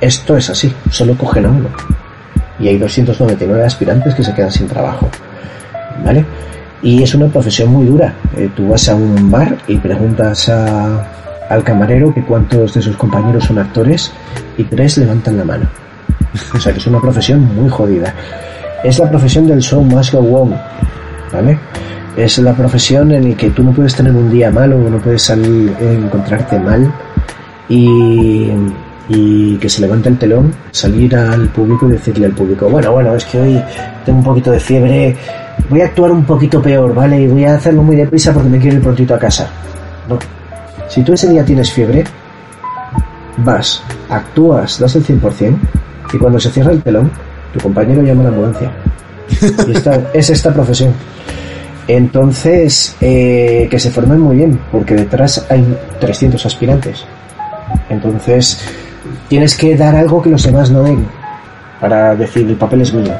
Esto 0.00 0.36
es 0.36 0.50
así, 0.50 0.72
solo 0.90 1.16
cogen 1.16 1.46
a 1.46 1.50
uno. 1.50 1.68
Y 2.58 2.68
hay 2.68 2.78
299 2.78 3.64
aspirantes 3.64 4.14
que 4.14 4.22
se 4.22 4.34
quedan 4.34 4.52
sin 4.52 4.68
trabajo. 4.68 5.08
¿Vale? 6.04 6.24
Y 6.82 7.02
es 7.02 7.14
una 7.14 7.26
profesión 7.28 7.70
muy 7.70 7.86
dura. 7.86 8.14
Eh, 8.36 8.50
tú 8.54 8.68
vas 8.68 8.88
a 8.88 8.94
un 8.94 9.30
bar 9.30 9.56
y 9.66 9.76
preguntas 9.78 10.48
a, 10.48 11.06
al 11.54 11.62
camarero 11.62 12.12
que 12.12 12.22
cuántos 12.22 12.74
de 12.74 12.82
sus 12.82 12.96
compañeros 12.96 13.44
son 13.44 13.58
actores 13.58 14.12
y 14.58 14.64
tres 14.64 14.98
levantan 14.98 15.38
la 15.38 15.44
mano. 15.44 15.66
O 16.52 16.58
sea 16.58 16.72
que 16.72 16.78
es 16.78 16.86
una 16.86 17.00
profesión 17.00 17.40
muy 17.54 17.70
jodida. 17.70 18.12
Es 18.82 18.98
la 18.98 19.08
profesión 19.08 19.46
del 19.46 19.60
show 19.62 19.82
must 19.82 20.12
go 20.12 20.42
on, 20.42 20.54
¿vale? 21.32 21.58
Es 22.16 22.38
la 22.38 22.54
profesión 22.54 23.12
en 23.12 23.30
la 23.30 23.36
que 23.36 23.50
tú 23.50 23.62
no 23.62 23.72
puedes 23.72 23.94
tener 23.94 24.12
un 24.12 24.30
día 24.30 24.50
malo, 24.50 24.78
no 24.78 24.98
puedes 24.98 25.22
salir, 25.22 25.72
eh, 25.80 25.98
encontrarte 26.04 26.58
mal 26.58 26.92
y, 27.68 28.50
y 29.08 29.56
que 29.56 29.68
se 29.68 29.80
levante 29.80 30.08
el 30.08 30.18
telón, 30.18 30.52
salir 30.70 31.16
al 31.16 31.48
público 31.48 31.88
y 31.88 31.92
decirle 31.92 32.26
al 32.26 32.32
público, 32.32 32.68
bueno, 32.68 32.92
bueno, 32.92 33.14
es 33.14 33.24
que 33.24 33.40
hoy 33.40 33.62
tengo 34.04 34.18
un 34.18 34.24
poquito 34.24 34.50
de 34.50 34.60
fiebre, 34.60 35.16
voy 35.68 35.80
a 35.80 35.86
actuar 35.86 36.10
un 36.10 36.24
poquito 36.24 36.60
peor, 36.60 36.94
¿vale? 36.94 37.22
Y 37.22 37.26
voy 37.28 37.44
a 37.44 37.54
hacerlo 37.54 37.82
muy 37.82 37.96
deprisa 37.96 38.32
porque 38.32 38.48
me 38.48 38.58
quiero 38.58 38.76
ir 38.76 38.82
prontito 38.82 39.14
a 39.14 39.18
casa. 39.18 39.48
Si 40.88 41.02
tú 41.02 41.12
ese 41.12 41.28
día 41.30 41.44
tienes 41.44 41.72
fiebre, 41.72 42.04
vas, 43.38 43.82
actúas, 44.08 44.78
das 44.78 44.96
el 44.96 45.04
100% 45.04 45.56
y 46.12 46.18
cuando 46.18 46.38
se 46.38 46.50
cierra 46.50 46.72
el 46.72 46.82
telón, 46.82 47.10
tu 47.52 47.60
compañero 47.60 48.02
llama 48.02 48.20
a 48.20 48.24
la 48.24 48.30
ambulancia. 48.30 48.72
Y 49.66 49.72
esta, 49.72 50.10
es 50.14 50.30
esta 50.30 50.52
profesión. 50.52 50.92
Entonces, 51.86 52.96
eh, 53.00 53.68
que 53.70 53.78
se 53.78 53.90
formen 53.90 54.20
muy 54.20 54.36
bien, 54.36 54.58
porque 54.72 54.94
detrás 54.94 55.46
hay 55.50 55.64
300 56.00 56.46
aspirantes. 56.46 57.04
Entonces, 57.90 58.60
tienes 59.28 59.56
que 59.56 59.76
dar 59.76 59.94
algo 59.94 60.22
que 60.22 60.30
los 60.30 60.42
demás 60.44 60.70
no 60.70 60.82
den, 60.82 61.06
para 61.80 62.14
decir, 62.14 62.46
el 62.46 62.56
papel 62.56 62.82
es 62.82 62.94
mío. 62.94 63.12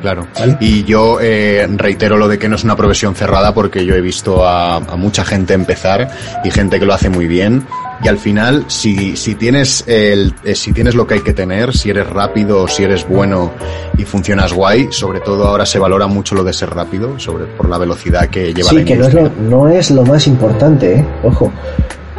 Claro. 0.00 0.26
¿Vale? 0.38 0.56
Y 0.60 0.84
yo 0.84 1.18
eh, 1.20 1.66
reitero 1.76 2.16
lo 2.16 2.28
de 2.28 2.38
que 2.38 2.48
no 2.48 2.56
es 2.56 2.64
una 2.64 2.76
profesión 2.76 3.14
cerrada 3.14 3.52
porque 3.52 3.84
yo 3.84 3.94
he 3.94 4.00
visto 4.00 4.46
a, 4.46 4.76
a 4.76 4.96
mucha 4.96 5.24
gente 5.24 5.54
empezar 5.54 6.08
y 6.44 6.50
gente 6.50 6.78
que 6.78 6.86
lo 6.86 6.94
hace 6.94 7.08
muy 7.08 7.26
bien. 7.26 7.66
Y 8.02 8.06
al 8.06 8.18
final, 8.18 8.64
si, 8.68 9.16
si 9.16 9.34
tienes 9.34 9.82
el, 9.88 10.32
eh, 10.44 10.54
si 10.54 10.72
tienes 10.72 10.94
lo 10.94 11.06
que 11.06 11.14
hay 11.14 11.20
que 11.20 11.32
tener, 11.32 11.76
si 11.76 11.90
eres 11.90 12.08
rápido, 12.08 12.68
si 12.68 12.84
eres 12.84 13.08
bueno 13.08 13.52
y 13.96 14.04
funcionas 14.04 14.52
guay, 14.52 14.88
sobre 14.92 15.18
todo 15.18 15.48
ahora 15.48 15.66
se 15.66 15.80
valora 15.80 16.06
mucho 16.06 16.36
lo 16.36 16.44
de 16.44 16.52
ser 16.52 16.70
rápido, 16.70 17.18
sobre 17.18 17.46
por 17.46 17.68
la 17.68 17.76
velocidad 17.76 18.28
que 18.28 18.54
lleva 18.54 18.70
Sí, 18.70 18.76
la 18.76 18.84
que 18.84 18.96
no 18.96 19.06
es, 19.08 19.14
lo, 19.14 19.30
no 19.30 19.68
es 19.68 19.90
lo 19.90 20.04
más 20.04 20.28
importante, 20.28 20.98
¿eh? 20.98 21.04
Ojo. 21.24 21.52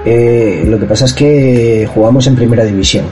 Lo 0.06 0.80
que 0.80 0.86
pasa 0.88 1.06
es 1.06 1.14
que 1.14 1.88
jugamos 1.94 2.26
en 2.28 2.36
primera 2.36 2.64
división. 2.66 3.06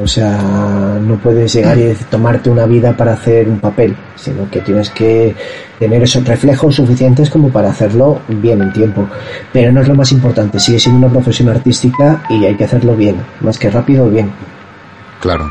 O 0.00 0.06
sea, 0.06 0.98
no 1.00 1.16
puedes 1.16 1.52
llegar 1.52 1.76
y 1.78 1.92
tomarte 2.10 2.50
una 2.50 2.66
vida 2.66 2.96
para 2.96 3.14
hacer 3.14 3.48
un 3.48 3.58
papel, 3.58 3.96
sino 4.14 4.48
que 4.50 4.60
tienes 4.60 4.90
que 4.90 5.34
tener 5.78 6.02
esos 6.02 6.24
reflejos 6.24 6.76
suficientes 6.76 7.30
como 7.30 7.48
para 7.48 7.70
hacerlo 7.70 8.20
bien 8.28 8.62
en 8.62 8.72
tiempo. 8.72 9.08
Pero 9.52 9.72
no 9.72 9.80
es 9.80 9.88
lo 9.88 9.94
más 9.94 10.12
importante, 10.12 10.60
sigue 10.60 10.78
siendo 10.78 11.06
una 11.06 11.12
profesión 11.12 11.48
artística 11.48 12.22
y 12.30 12.44
hay 12.44 12.56
que 12.56 12.64
hacerlo 12.64 12.94
bien, 12.94 13.16
más 13.40 13.58
que 13.58 13.70
rápido, 13.70 14.08
bien. 14.08 14.30
Claro. 15.20 15.50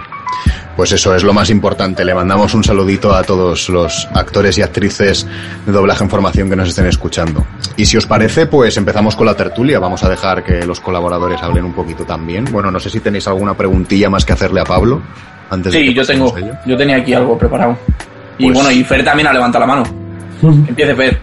Pues 0.76 0.92
eso 0.92 1.16
es 1.16 1.24
lo 1.24 1.34
más 1.34 1.50
importante. 1.50 2.06
Le 2.06 2.14
mandamos 2.14 2.54
un 2.54 2.64
saludito 2.64 3.14
a 3.16 3.24
todos 3.24 3.68
los 3.70 4.08
actores 4.14 4.58
y 4.60 4.62
actrices 4.62 5.26
de 5.66 5.72
doblaje 5.72 6.04
en 6.04 6.10
formación 6.10 6.50
que 6.50 6.56
nos 6.56 6.70
estén 6.70 6.86
escuchando. 6.86 7.46
Y 7.78 7.86
si 7.88 7.98
os 7.98 8.06
parece, 8.06 8.46
pues 8.46 8.78
empezamos 8.78 9.16
con 9.16 9.26
la 9.26 9.34
tertulia. 9.34 9.80
Vamos 9.80 10.04
a 10.04 10.10
dejar 10.10 10.44
que 10.44 10.66
los 10.66 10.80
colaboradores 10.80 11.42
hablen 11.42 11.66
un 11.66 11.74
poquito 11.74 12.04
también. 12.06 12.46
Bueno, 12.52 12.70
no 12.70 12.80
sé 12.80 12.90
si 12.92 13.00
tenéis 13.00 13.28
alguna 13.28 13.56
preguntilla 13.56 14.10
más 14.10 14.24
que 14.24 14.34
hacerle 14.34 14.62
a 14.62 14.66
Pablo. 14.66 15.02
Antes 15.50 15.74
Sí, 15.74 15.94
yo 15.94 16.06
tengo. 16.06 16.36
Yo 16.66 16.78
tenía 16.78 16.98
aquí 16.98 17.14
algo 17.14 17.38
preparado. 17.38 17.76
Y 18.38 18.44
Pues- 18.46 18.54
bueno, 18.56 18.70
y 18.72 18.84
Fer 18.84 19.04
también 19.04 19.28
ha 19.30 19.34
levantado 19.34 19.66
la 19.66 19.74
mano. 19.74 19.84
Empiece 20.68 20.94
Fer. 20.96 21.20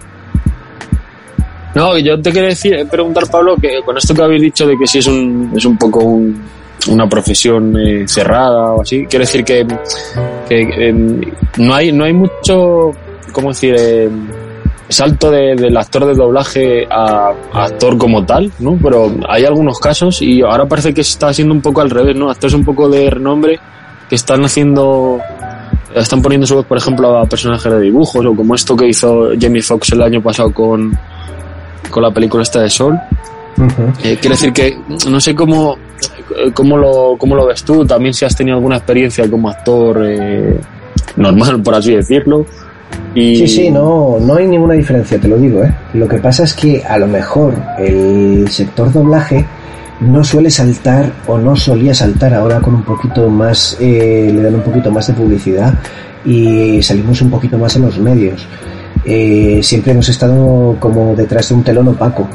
No, 1.74 1.98
yo 1.98 2.20
te 2.20 2.32
quería 2.32 2.50
decir, 2.50 2.86
preguntar, 2.88 3.24
Pablo, 3.30 3.56
que 3.60 3.80
con 3.84 3.96
esto 3.98 4.14
que 4.14 4.22
habéis 4.22 4.42
dicho 4.42 4.66
de 4.66 4.76
que 4.78 4.86
si 4.86 4.98
es 4.98 5.06
un, 5.06 5.52
es 5.56 5.64
un 5.64 5.76
poco 5.76 6.00
un- 6.00 6.40
una 6.88 7.08
profesión 7.08 7.76
eh, 7.78 8.04
cerrada 8.06 8.72
o 8.72 8.82
así, 8.82 9.06
quiero 9.08 9.24
decir 9.24 9.44
que, 9.44 9.66
que, 10.48 10.88
em, 10.88 11.20
no 11.58 11.74
hay 11.74 11.92
no 11.92 12.04
hay 12.04 12.12
mucho, 12.12 12.92
¿cómo 13.32 13.48
decir? 13.48 13.74
em, 13.78 14.28
salto 14.88 15.30
de- 15.30 15.54
del 15.56 15.76
actor 15.76 16.04
de 16.04 16.14
doblaje 16.14 16.86
a, 16.90 17.32
a 17.52 17.64
actor 17.64 17.96
como 17.96 18.24
tal, 18.24 18.52
¿no? 18.58 18.78
Pero 18.82 19.10
hay 19.28 19.44
algunos 19.44 19.78
casos 19.80 20.20
y 20.22 20.42
ahora 20.42 20.66
parece 20.66 20.92
que 20.92 21.00
está 21.00 21.32
siendo 21.32 21.54
un 21.54 21.62
poco 21.62 21.80
al 21.80 21.90
revés, 21.90 22.14
¿no? 22.16 22.30
Actores 22.30 22.54
un 22.54 22.64
poco 22.64 22.88
de 22.88 23.08
renombre 23.10 23.58
que 24.08 24.14
están 24.16 24.44
haciendo 24.44 25.18
están 25.94 26.20
poniendo 26.20 26.44
su 26.46 26.56
voz, 26.56 26.66
por 26.66 26.76
ejemplo, 26.76 27.16
a 27.18 27.24
personajes 27.26 27.72
de 27.72 27.80
dibujos 27.80 28.24
o 28.26 28.34
como 28.34 28.54
esto 28.54 28.76
que 28.76 28.88
hizo 28.88 29.30
Jamie 29.40 29.62
Foxx 29.62 29.92
el 29.92 30.02
año 30.02 30.20
pasado 30.20 30.52
con 30.52 30.92
con 31.90 32.02
la 32.02 32.10
película 32.10 32.42
esta 32.42 32.60
de 32.60 32.68
Sol. 32.70 32.98
Ujú. 33.56 33.82
Eh, 34.02 34.18
quiero 34.20 34.30
decir 34.34 34.52
que 34.52 34.76
no 35.08 35.20
sé 35.20 35.34
cómo 35.34 35.76
eh, 35.76 35.83
¿cómo 36.52 36.76
lo, 36.76 37.16
¿cómo 37.18 37.34
lo 37.34 37.46
ves 37.46 37.64
tú? 37.64 37.84
También 37.84 38.14
si 38.14 38.24
has 38.24 38.34
tenido 38.36 38.56
alguna 38.56 38.76
experiencia 38.76 39.28
como 39.30 39.48
actor 39.48 40.02
eh, 40.04 40.58
normal, 41.16 41.62
por 41.62 41.74
así 41.74 41.94
decirlo. 41.94 42.46
Y... 43.14 43.36
Sí, 43.36 43.48
sí, 43.48 43.70
no, 43.70 44.18
no 44.20 44.34
hay 44.34 44.46
ninguna 44.46 44.74
diferencia, 44.74 45.18
te 45.18 45.28
lo 45.28 45.36
digo, 45.36 45.62
¿eh? 45.62 45.74
Lo 45.94 46.08
que 46.08 46.18
pasa 46.18 46.44
es 46.44 46.54
que 46.54 46.82
a 46.82 46.98
lo 46.98 47.06
mejor 47.06 47.54
el 47.78 48.48
sector 48.48 48.92
doblaje 48.92 49.44
no 50.00 50.24
suele 50.24 50.50
saltar 50.50 51.12
o 51.26 51.38
no 51.38 51.56
solía 51.56 51.94
saltar 51.94 52.34
ahora 52.34 52.60
con 52.60 52.74
un 52.74 52.82
poquito 52.82 53.28
más, 53.28 53.76
eh, 53.80 54.30
le 54.34 54.42
dan 54.42 54.56
un 54.56 54.62
poquito 54.62 54.90
más 54.90 55.06
de 55.06 55.14
publicidad 55.14 55.74
y 56.24 56.82
salimos 56.82 57.20
un 57.22 57.30
poquito 57.30 57.58
más 57.58 57.76
en 57.76 57.82
los 57.82 57.98
medios. 57.98 58.46
Eh, 59.04 59.60
siempre 59.62 59.92
hemos 59.92 60.08
estado 60.08 60.76
como 60.80 61.14
detrás 61.14 61.48
de 61.48 61.54
un 61.54 61.62
telón 61.62 61.88
opaco. 61.88 62.28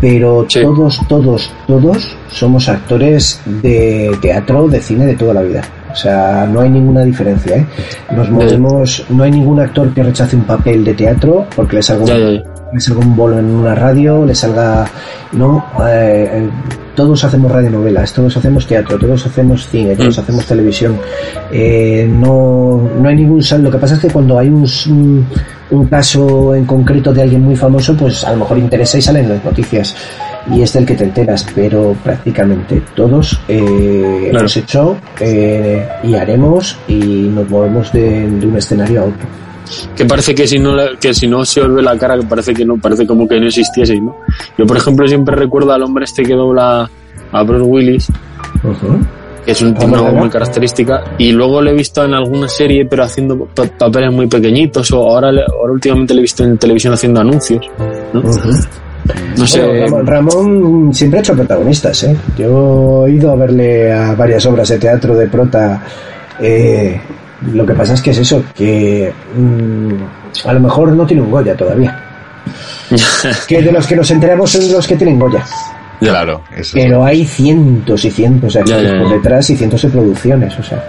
Pero 0.00 0.46
Sí. 0.48 0.62
todos, 0.62 1.00
todos, 1.08 1.50
todos 1.66 2.16
somos 2.28 2.68
actores 2.68 3.40
de 3.44 4.16
teatro, 4.22 4.66
de 4.68 4.80
cine 4.80 5.06
de 5.06 5.14
toda 5.14 5.34
la 5.34 5.42
vida. 5.42 5.62
O 5.92 5.96
sea, 5.96 6.48
no 6.50 6.60
hay 6.60 6.70
ninguna 6.70 7.02
diferencia, 7.02 7.56
¿eh? 7.56 7.66
Nos 8.14 8.30
movemos, 8.30 9.04
no 9.10 9.24
hay 9.24 9.30
ningún 9.32 9.58
actor 9.60 9.92
que 9.92 10.02
rechace 10.02 10.36
un 10.36 10.44
papel 10.44 10.84
de 10.84 10.94
teatro 10.94 11.46
porque 11.54 11.76
le 11.76 11.82
salga 11.82 12.14
un, 12.14 12.42
le 12.72 12.80
salga 12.80 13.00
un 13.04 13.16
bolo 13.16 13.38
en 13.38 13.46
una 13.46 13.74
radio, 13.74 14.24
le 14.24 14.34
salga... 14.34 14.86
No, 15.32 15.64
eh, 15.86 16.28
eh, 16.32 16.50
todos 17.00 17.24
hacemos 17.24 17.50
radionovelas, 17.50 18.12
todos 18.12 18.36
hacemos 18.36 18.66
teatro, 18.66 18.98
todos 18.98 19.24
hacemos 19.26 19.66
cine, 19.66 19.96
todos 19.96 20.18
Mm. 20.18 20.20
hacemos 20.20 20.44
televisión. 20.44 20.96
Eh, 21.50 22.06
no, 22.10 22.90
no 23.00 23.08
hay 23.08 23.16
ningún 23.16 23.42
sal. 23.42 23.62
Lo 23.62 23.70
que 23.70 23.78
pasa 23.78 23.94
es 23.94 24.00
que 24.00 24.08
cuando 24.08 24.38
hay 24.38 24.48
un, 24.48 24.66
un, 24.88 25.26
un 25.70 25.86
caso 25.86 26.54
en 26.54 26.66
concreto 26.66 27.10
de 27.14 27.22
alguien 27.22 27.42
muy 27.42 27.56
famoso, 27.56 27.96
pues 27.96 28.22
a 28.24 28.32
lo 28.32 28.40
mejor 28.40 28.58
interesa 28.58 28.98
y 28.98 29.02
salen 29.02 29.30
las 29.30 29.42
noticias. 29.42 29.96
Y 30.52 30.60
es 30.62 30.72
del 30.74 30.84
que 30.84 30.94
te 30.94 31.04
enteras, 31.04 31.46
pero 31.54 31.94
prácticamente 32.04 32.82
todos 32.94 33.40
eh, 33.48 34.26
Claro. 34.30 34.38
hemos 34.40 34.56
hecho 34.58 34.96
eh, 35.20 35.86
y 36.02 36.14
haremos 36.14 36.76
y 36.86 37.30
nos 37.34 37.48
movemos 37.48 37.90
de, 37.92 38.28
de 38.30 38.46
un 38.46 38.56
escenario 38.56 39.00
a 39.00 39.04
otro. 39.04 39.26
Que 39.96 40.04
parece 40.04 40.34
que 40.34 40.46
si 40.46 40.58
no 40.58 40.72
que 41.00 41.12
si 41.14 41.26
no 41.28 41.44
se 41.44 41.60
vuelve 41.60 41.82
la 41.82 41.96
cara 41.96 42.16
que 42.18 42.24
parece 42.26 42.52
que 42.54 42.64
no 42.64 42.76
parece 42.76 43.06
como 43.06 43.26
que 43.28 43.38
no 43.40 43.46
existiese 43.46 44.00
¿no? 44.00 44.16
yo 44.58 44.66
por 44.66 44.76
ejemplo 44.76 45.06
siempre 45.06 45.34
recuerdo 45.36 45.72
al 45.72 45.82
hombre 45.82 46.04
este 46.04 46.22
que 46.22 46.34
dobla 46.34 46.90
a 47.32 47.42
Bruce 47.42 47.62
Willis 47.64 48.08
que 49.44 49.52
es 49.52 49.62
un 49.62 49.74
Ajá. 49.76 50.12
muy 50.12 50.28
característica 50.28 51.02
y 51.18 51.32
luego 51.32 51.62
le 51.62 51.70
he 51.70 51.74
visto 51.74 52.04
en 52.04 52.12
alguna 52.14 52.48
serie 52.48 52.84
pero 52.86 53.04
haciendo 53.04 53.46
pa- 53.46 53.64
papeles 53.66 54.12
muy 54.12 54.26
pequeñitos 54.26 54.90
o 54.92 54.98
ahora 55.08 55.28
ahora 55.28 55.72
últimamente 55.72 56.12
le 56.14 56.20
he 56.20 56.22
visto 56.22 56.44
en 56.44 56.58
televisión 56.58 56.92
haciendo 56.94 57.20
anuncios 57.20 57.64
¿no? 58.12 58.22
Sé 59.46 59.86
Bueno, 59.90 60.02
Ramón 60.04 60.92
siempre 60.92 61.18
ha 61.18 61.22
hecho 61.22 61.34
protagonistas, 61.34 62.04
¿eh? 62.04 62.14
Yo 62.38 63.06
he 63.06 63.12
ido 63.12 63.32
a 63.32 63.34
verle 63.34 63.90
a 63.92 64.14
varias 64.14 64.44
obras 64.46 64.68
de 64.68 64.78
teatro 64.78 65.16
de 65.16 65.26
prota. 65.26 65.82
eh, 66.38 67.00
lo 67.52 67.64
que 67.66 67.74
pasa 67.74 67.94
es 67.94 68.02
que 68.02 68.10
es 68.10 68.18
eso, 68.18 68.42
que 68.54 69.12
mm, 69.36 70.46
a 70.48 70.52
lo 70.52 70.60
mejor 70.60 70.92
no 70.92 71.06
tiene 71.06 71.22
un 71.22 71.30
Goya 71.30 71.56
todavía. 71.56 71.98
que 73.48 73.62
de 73.62 73.72
los 73.72 73.86
que 73.86 73.96
nos 73.96 74.10
enteramos 74.10 74.50
son 74.50 74.70
los 74.72 74.86
que 74.86 74.96
tienen 74.96 75.18
Goya. 75.18 75.44
Claro, 76.00 76.42
eso 76.52 76.78
es. 76.78 76.84
Pero 76.84 77.04
hay 77.04 77.24
cientos 77.26 78.04
y 78.04 78.10
cientos 78.10 78.54
de 78.54 78.60
actores 78.60 78.92
por 78.92 79.10
detrás 79.10 79.50
y 79.50 79.56
cientos 79.56 79.82
de 79.82 79.88
producciones, 79.90 80.58
o 80.58 80.62
sea. 80.62 80.82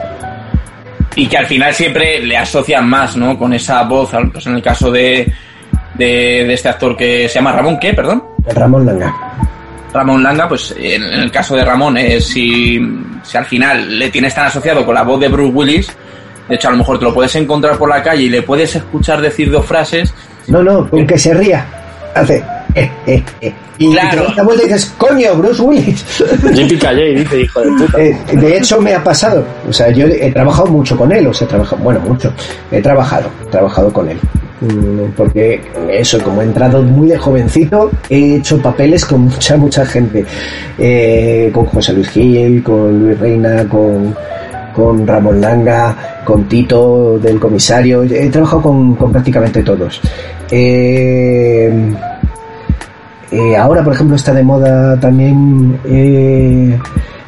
y 1.16 1.28
que 1.28 1.38
al 1.38 1.46
final 1.46 1.74
siempre 1.74 2.20
le 2.26 2.38
asocian 2.38 2.88
más, 2.88 3.18
¿no? 3.18 3.38
Con 3.38 3.54
esa 3.54 3.84
voz, 3.84 4.14
al- 4.14 4.32
pues 4.32 4.48
en 4.48 4.56
el 4.56 4.62
caso 4.62 4.90
de, 4.90 5.32
de, 5.96 6.06
de 6.48 6.54
este 6.54 6.70
actor 6.70 6.96
que 6.96 7.28
se 7.28 7.36
llama 7.36 7.52
Ramón, 7.52 7.78
¿qué? 7.80 7.94
Perdón. 7.94 8.24
Ramón 8.56 8.86
Langa. 8.86 9.14
Ramón 9.94 10.24
Langa, 10.24 10.48
pues 10.48 10.74
en, 10.80 11.04
en 11.04 11.20
el 11.20 11.32
caso 11.32 11.56
de 11.58 11.66
Ramón, 11.66 11.98
eh, 11.98 12.22
si, 12.22 12.80
si 13.22 13.38
al 13.38 13.46
final 13.46 14.00
le 14.00 14.10
tienes 14.10 14.34
tan 14.34 14.46
asociado 14.46 14.86
con 14.86 14.96
la 14.96 15.04
voz 15.04 15.20
de 15.20 15.28
Bruce 15.28 15.54
Willis, 15.54 15.92
de 16.50 16.56
hecho 16.56 16.68
a 16.68 16.72
lo 16.72 16.78
mejor 16.78 17.00
te 17.00 17.06
lo 17.06 17.14
puedes 17.14 17.36
encontrar 17.36 17.78
por 17.78 17.90
la 17.90 18.02
calle 18.04 18.24
y 18.24 18.30
le 18.30 18.42
puedes 18.42 18.76
escuchar 18.76 19.22
decir 19.22 19.50
dos 19.52 19.66
frases, 19.66 20.14
No, 20.48 20.64
no, 20.64 20.90
con 20.90 21.06
que 21.08 21.18
se 21.18 21.34
ría. 21.34 21.66
Hace. 22.16 22.44
Eh, 22.76 22.90
eh, 23.06 23.24
eh. 23.42 23.54
Y 23.78 23.92
Claro. 23.94 24.22
te 24.22 24.28
das 24.28 24.38
la 24.38 24.44
vuelta 24.44 24.64
y 24.64 24.68
dices, 24.68 24.94
coño, 24.98 25.36
Bruce 25.36 25.62
Willis. 25.62 26.06
JP 26.54 26.80
Calley 26.82 27.16
dice 27.16 27.42
hijo 27.42 27.62
de 27.62 27.68
puta 27.72 28.02
Eh, 28.02 28.18
de 28.34 28.58
hecho, 28.58 28.80
me 28.82 28.94
ha 28.94 29.04
pasado. 29.04 29.44
O 29.68 29.74
sea, 29.74 29.90
yo 29.92 30.06
he 30.08 30.32
trabajado 30.32 30.68
mucho 30.68 30.96
con 30.98 31.12
él, 31.12 31.26
o 31.28 31.34
sea, 31.34 31.46
he 31.46 31.50
trabajado, 31.50 31.82
bueno, 31.84 32.00
mucho. 32.02 32.32
He 32.72 32.82
trabajado, 32.82 33.30
he 33.44 33.50
trabajado 33.50 33.92
con 33.92 34.10
él. 34.10 34.18
Mm, 34.62 35.12
Porque 35.18 35.62
eso, 35.90 36.22
como 36.22 36.42
he 36.42 36.46
entrado 36.46 36.82
muy 36.84 37.08
de 37.10 37.18
jovencito, 37.18 37.90
he 38.10 38.36
hecho 38.36 38.62
papeles 38.62 39.04
con 39.06 39.22
mucha, 39.22 39.58
mucha 39.58 39.86
gente. 39.86 40.24
Eh, 40.78 41.50
con 41.54 41.66
José 41.66 41.94
Luis 41.94 42.10
Gil, 42.10 42.62
con 42.64 43.00
Luis 43.08 43.20
Reina, 43.20 43.68
con, 43.68 44.16
con 44.74 45.06
Ramón 45.06 45.42
Langa, 45.42 46.22
con 46.24 46.46
Tito 46.46 47.20
del 47.20 47.40
comisario. 47.40 48.04
He 48.04 48.30
trabajado 48.30 48.62
con, 48.62 48.96
prácticamente 49.12 49.64
todos. 49.64 50.02
Eh, 50.50 51.94
eh, 53.32 53.56
ahora, 53.56 53.84
por 53.84 53.94
ejemplo, 53.94 54.16
está 54.16 54.34
de 54.34 54.44
moda 54.44 55.00
también 55.00 55.80
eh, 55.86 56.78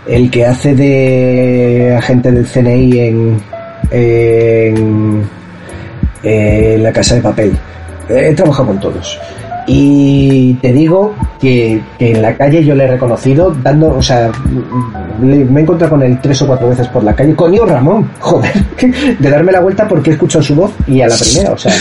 el 0.08 0.30
que 0.30 0.46
hace 0.46 0.76
de 0.76 1.96
agente 1.98 2.32
del 2.32 2.46
CNI 2.46 3.00
en, 3.00 3.42
en 6.24 6.84
la 6.84 6.92
casa 6.92 7.16
de 7.16 7.22
papel. 7.22 7.58
He 8.10 8.34
trabajado 8.34 8.68
con 8.68 8.80
todos. 8.80 9.20
Y 9.66 10.54
te 10.56 10.74
digo 10.74 11.16
que, 11.40 11.82
que 11.98 12.12
en 12.12 12.22
la 12.22 12.36
calle 12.36 12.64
yo 12.64 12.76
le 12.76 12.86
he 12.86 12.88
reconocido, 12.88 13.56
dando, 13.62 13.96
o 13.96 14.02
sea, 14.02 14.32
me 15.20 15.60
he 15.60 15.64
encontrado 15.64 15.92
con 15.92 16.04
él 16.04 16.20
tres 16.22 16.42
o 16.42 16.48
cuatro 16.48 16.70
veces 16.70 16.88
por 16.90 17.04
la 17.04 17.16
calle. 17.16 17.36
Coño, 17.36 17.66
Ramón, 17.66 18.10
joder, 18.20 18.54
de 19.20 19.30
darme 19.30 19.52
la 19.52 19.62
vuelta 19.62 19.88
porque 19.88 20.12
he 20.12 20.14
escuchado 20.14 20.44
su 20.44 20.56
voz 20.56 20.72
y 20.88 21.02
a 21.02 21.08
la 21.08 21.16
primera, 21.16 21.52
o 21.52 21.58
sea, 21.58 21.74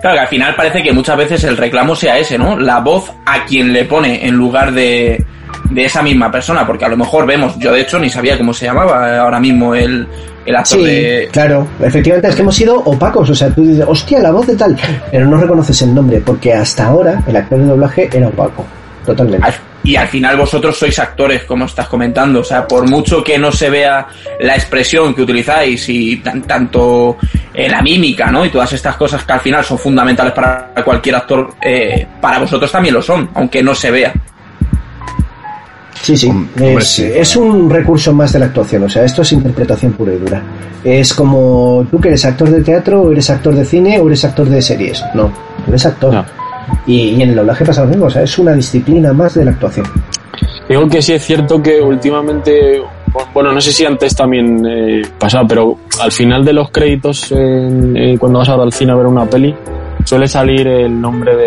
Claro 0.00 0.16
que 0.16 0.20
al 0.20 0.28
final 0.28 0.54
parece 0.54 0.82
que 0.82 0.92
muchas 0.92 1.16
veces 1.16 1.42
el 1.44 1.56
reclamo 1.56 1.96
sea 1.96 2.18
ese, 2.18 2.38
¿no? 2.38 2.56
La 2.56 2.80
voz 2.80 3.10
a 3.24 3.44
quien 3.44 3.72
le 3.72 3.84
pone 3.86 4.26
en 4.26 4.34
lugar 4.34 4.72
de, 4.72 5.24
de 5.70 5.84
esa 5.84 6.02
misma 6.02 6.30
persona, 6.30 6.66
porque 6.66 6.84
a 6.84 6.88
lo 6.88 6.96
mejor 6.96 7.26
vemos, 7.26 7.58
yo 7.58 7.72
de 7.72 7.80
hecho 7.80 7.98
ni 7.98 8.08
sabía 8.08 8.38
cómo 8.38 8.52
se 8.52 8.66
llamaba 8.66 9.18
ahora 9.18 9.40
mismo 9.40 9.74
el, 9.74 10.06
el 10.46 10.56
actor 10.56 10.78
Sí, 10.78 10.84
de... 10.84 11.28
claro, 11.32 11.66
efectivamente 11.82 12.28
es 12.28 12.34
que 12.36 12.42
hemos 12.42 12.54
sido 12.54 12.78
opacos, 12.80 13.28
o 13.30 13.34
sea, 13.34 13.50
tú 13.50 13.62
dices, 13.66 13.84
hostia, 13.86 14.20
la 14.20 14.30
voz 14.30 14.46
de 14.46 14.56
tal, 14.56 14.76
pero 15.10 15.26
no 15.26 15.36
reconoces 15.36 15.82
el 15.82 15.94
nombre, 15.94 16.20
porque 16.24 16.52
hasta 16.54 16.86
ahora 16.86 17.22
el 17.26 17.36
actor 17.36 17.58
de 17.58 17.64
doblaje 17.66 18.08
era 18.12 18.28
opaco, 18.28 18.64
totalmente. 19.04 19.46
Al- 19.46 19.54
Y 19.84 19.94
al 19.94 20.08
final 20.08 20.36
vosotros 20.36 20.76
sois 20.76 20.98
actores, 20.98 21.44
como 21.44 21.66
estás 21.66 21.86
comentando. 21.86 22.40
O 22.40 22.44
sea, 22.44 22.66
por 22.66 22.90
mucho 22.90 23.22
que 23.22 23.38
no 23.38 23.52
se 23.52 23.70
vea 23.70 24.04
la 24.40 24.54
expresión 24.56 25.14
que 25.14 25.22
utilizáis 25.22 25.88
y 25.88 26.16
tan- 26.16 26.42
tanto 26.42 27.16
eh, 27.54 27.68
la 27.68 27.80
mímica, 27.82 28.26
¿no? 28.32 28.44
Y 28.44 28.48
todas 28.50 28.72
estas 28.72 28.96
cosas 28.96 29.22
que 29.22 29.32
al 29.32 29.38
final 29.40 29.64
son 29.64 29.78
fundamentales 29.78 30.32
para 30.32 30.72
cualquier 30.84 31.14
actor, 31.14 31.54
eh, 31.62 32.04
para 32.20 32.40
vosotros 32.40 32.72
también 32.72 32.94
lo 32.94 33.00
son, 33.02 33.30
aunque 33.34 33.62
no 33.62 33.76
se 33.76 33.92
vea. 33.92 34.12
Sí, 36.06 36.16
sí, 36.16 36.28
Hombre, 36.28 36.74
es, 36.74 36.84
sí. 36.88 37.02
es 37.04 37.34
un 37.36 37.68
recurso 37.68 38.12
más 38.12 38.32
de 38.32 38.38
la 38.38 38.46
actuación, 38.46 38.84
o 38.84 38.88
sea, 38.88 39.04
esto 39.04 39.22
es 39.22 39.32
interpretación 39.32 39.92
pura 39.94 40.12
y 40.14 40.18
dura. 40.18 40.40
Es 40.84 41.12
como 41.12 41.84
tú 41.90 41.98
que 42.00 42.08
eres 42.08 42.24
actor 42.24 42.48
de 42.48 42.62
teatro, 42.62 43.02
o 43.02 43.10
eres 43.10 43.28
actor 43.28 43.52
de 43.56 43.64
cine, 43.64 43.98
o 43.98 44.06
eres 44.06 44.24
actor 44.24 44.48
de 44.48 44.62
series. 44.62 45.02
No, 45.14 45.32
eres 45.66 45.84
actor. 45.84 46.14
No. 46.14 46.24
Y, 46.86 47.08
y 47.10 47.22
en 47.22 47.30
el 47.30 47.34
doblaje 47.34 47.64
pasa 47.64 47.82
lo 47.82 47.88
mismo, 47.88 48.06
o 48.06 48.10
sea, 48.10 48.22
es 48.22 48.38
una 48.38 48.52
disciplina 48.52 49.12
más 49.12 49.34
de 49.34 49.44
la 49.46 49.50
actuación. 49.50 49.84
Digo 50.68 50.86
que 50.88 51.02
sí 51.02 51.12
es 51.14 51.24
cierto 51.24 51.60
que 51.60 51.80
últimamente, 51.80 52.80
bueno, 53.34 53.50
no 53.52 53.60
sé 53.60 53.72
si 53.72 53.84
antes 53.84 54.14
también 54.14 54.64
eh, 54.64 55.02
pasaba, 55.18 55.44
pero 55.48 55.76
al 56.00 56.12
final 56.12 56.44
de 56.44 56.52
los 56.52 56.70
créditos, 56.70 57.32
en- 57.32 57.96
eh, 57.96 58.16
cuando 58.18 58.38
vas 58.38 58.48
ahora 58.48 58.62
al 58.62 58.72
cine 58.72 58.92
a 58.92 58.94
ver 58.96 59.06
una 59.06 59.24
peli, 59.26 59.52
suele 60.04 60.28
salir 60.28 60.68
el 60.68 61.00
nombre 61.00 61.34
de, 61.36 61.46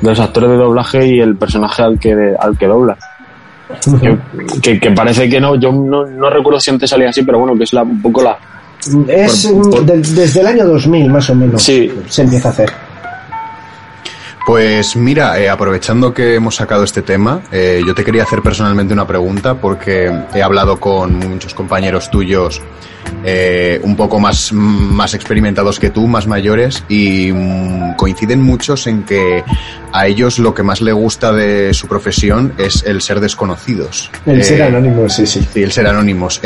de 0.00 0.10
los 0.10 0.18
actores 0.18 0.50
de 0.50 0.56
doblaje 0.56 1.06
y 1.06 1.20
el 1.20 1.36
personaje 1.36 1.82
al 1.82 2.00
que, 2.00 2.34
al 2.36 2.58
que 2.58 2.66
dobla. 2.66 2.96
Que, 4.00 4.60
que- 4.60 4.80
que 4.80 4.90
parece 4.92 5.28
que 5.28 5.40
no, 5.40 5.56
yo 5.56 5.72
no, 5.72 6.06
no 6.06 6.30
recuerdo 6.30 6.60
si 6.60 6.70
antes 6.70 6.88
salía 6.88 7.08
así, 7.10 7.22
pero 7.22 7.38
bueno, 7.40 7.56
que 7.56 7.64
es 7.64 7.72
la, 7.72 7.82
un 7.82 8.00
poco 8.00 8.22
la... 8.22 8.38
Es 9.08 9.46
Por- 9.46 9.70
por- 9.70 9.84
de- 9.84 9.98
desde 9.98 10.40
el 10.40 10.46
año 10.46 10.64
2000 10.66 11.10
más 11.10 11.28
o 11.30 11.34
menos 11.34 11.62
Sí. 11.62 11.90
se 12.08 12.22
empieza 12.22 12.48
a 12.48 12.52
hacer. 12.52 12.70
Pues 14.46 14.94
mira, 14.94 15.40
eh, 15.40 15.48
aprovechando 15.48 16.14
que 16.14 16.36
hemos 16.36 16.54
sacado 16.54 16.84
este 16.84 17.02
tema, 17.02 17.42
eh, 17.50 17.82
yo 17.84 17.96
te 17.96 18.04
quería 18.04 18.22
hacer 18.22 18.42
personalmente 18.42 18.94
una 18.94 19.04
pregunta 19.04 19.54
porque 19.60 20.08
he 20.32 20.40
hablado 20.40 20.78
con 20.78 21.18
muchos 21.18 21.52
compañeros 21.52 22.12
tuyos 22.12 22.62
eh, 23.24 23.80
un 23.82 23.96
poco 23.96 24.20
más, 24.20 24.52
más 24.52 25.14
experimentados 25.14 25.80
que 25.80 25.90
tú, 25.90 26.06
más 26.06 26.28
mayores, 26.28 26.84
y 26.88 27.32
mm, 27.32 27.94
coinciden 27.96 28.40
muchos 28.40 28.86
en 28.86 29.02
que 29.02 29.42
a 29.92 30.06
ellos 30.06 30.38
lo 30.38 30.54
que 30.54 30.62
más 30.62 30.80
le 30.80 30.92
gusta 30.92 31.32
de 31.32 31.74
su 31.74 31.88
profesión 31.88 32.52
es 32.56 32.84
el 32.84 33.02
ser 33.02 33.18
desconocidos. 33.18 34.12
El 34.26 34.40
Eh, 34.40 34.44
ser 34.44 34.62
anónimo, 34.62 35.08
sí, 35.08 35.26
sí. 35.26 35.44
Sí, 35.52 35.64
el 35.64 35.72
ser 35.72 35.88
anónimos. 35.88 36.40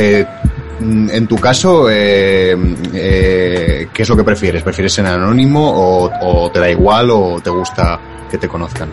Mm, 0.81 1.11
en 1.11 1.27
tu 1.27 1.37
caso, 1.37 1.89
eh, 1.91 2.57
eh, 2.95 3.89
¿qué 3.93 4.03
es 4.03 4.09
lo 4.09 4.17
que 4.17 4.25
prefieres? 4.25 4.63
¿Prefieres 4.63 4.93
ser 4.93 5.07
anónimo 5.07 5.71
o, 5.71 6.11
o 6.23 6.51
te 6.51 6.59
da 6.59 6.71
igual 6.71 7.11
o 7.11 7.41
te 7.43 7.51
gusta 7.51 8.01
que 8.31 8.39
te 8.39 8.49
conozcan? 8.49 8.89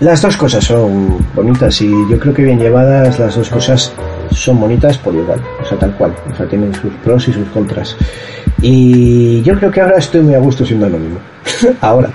Las 0.00 0.22
dos 0.22 0.36
cosas 0.36 0.64
son 0.64 1.18
bonitas 1.34 1.80
y 1.82 1.90
yo 2.10 2.18
creo 2.18 2.32
que 2.32 2.42
bien 2.42 2.58
llevadas 2.58 3.18
las 3.18 3.36
dos 3.36 3.50
cosas 3.50 3.92
son 4.30 4.58
bonitas 4.58 4.96
por 4.96 5.14
igual, 5.14 5.42
o 5.62 5.64
sea, 5.64 5.78
tal 5.78 5.94
cual, 5.96 6.14
o 6.32 6.36
sea, 6.36 6.46
tienen 6.46 6.74
sus 6.74 6.92
pros 7.04 7.28
y 7.28 7.32
sus 7.34 7.46
contras. 7.48 7.96
Y 8.62 9.42
yo 9.42 9.58
creo 9.58 9.70
que 9.70 9.80
ahora 9.80 9.98
estoy 9.98 10.22
muy 10.22 10.34
a 10.34 10.38
gusto 10.38 10.64
siendo 10.64 10.86
anónimo. 10.86 11.18
ahora. 11.80 12.10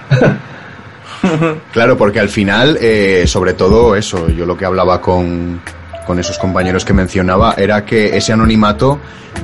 Claro, 1.71 1.97
porque 1.97 2.19
al 2.19 2.29
final, 2.29 2.77
eh, 2.79 3.25
sobre 3.27 3.53
todo 3.53 3.95
eso, 3.95 4.29
yo 4.29 4.45
lo 4.45 4.57
que 4.57 4.65
hablaba 4.65 5.01
con, 5.01 5.59
con 6.05 6.19
esos 6.19 6.37
compañeros 6.37 6.85
que 6.85 6.93
mencionaba 6.93 7.55
era 7.57 7.83
que 7.85 8.15
ese 8.15 8.31
anonimato 8.33 8.99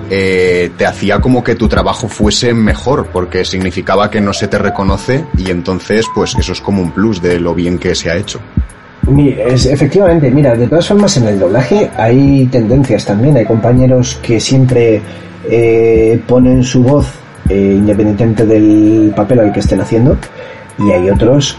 eh, 0.09 0.71
te 0.77 0.85
hacía 0.85 1.19
como 1.19 1.43
que 1.43 1.55
tu 1.55 1.67
trabajo 1.67 2.07
fuese 2.07 2.53
mejor, 2.53 3.07
porque 3.11 3.43
significaba 3.45 4.09
que 4.09 4.21
no 4.21 4.31
se 4.33 4.47
te 4.47 4.57
reconoce 4.57 5.25
y 5.37 5.49
entonces 5.51 6.05
pues 6.13 6.35
eso 6.39 6.51
es 6.53 6.61
como 6.61 6.81
un 6.81 6.91
plus 6.91 7.21
de 7.21 7.39
lo 7.39 7.53
bien 7.53 7.77
que 7.77 7.95
se 7.95 8.09
ha 8.09 8.15
hecho. 8.15 8.39
Es- 9.47 9.65
efectivamente, 9.65 10.29
mira, 10.29 10.55
de 10.55 10.67
todas 10.67 10.87
formas 10.87 11.17
en 11.17 11.27
el 11.27 11.39
doblaje 11.39 11.89
hay 11.97 12.45
tendencias 12.51 13.03
también, 13.05 13.35
hay 13.35 13.45
compañeros 13.45 14.19
que 14.21 14.39
siempre 14.39 15.01
eh, 15.49 16.21
ponen 16.27 16.63
su 16.63 16.83
voz 16.83 17.07
eh, 17.49 17.75
independientemente 17.77 18.45
del 18.45 19.11
papel 19.15 19.39
al 19.39 19.51
que 19.51 19.59
estén 19.59 19.81
haciendo 19.81 20.15
y 20.77 20.91
hay 20.91 21.09
otros 21.09 21.57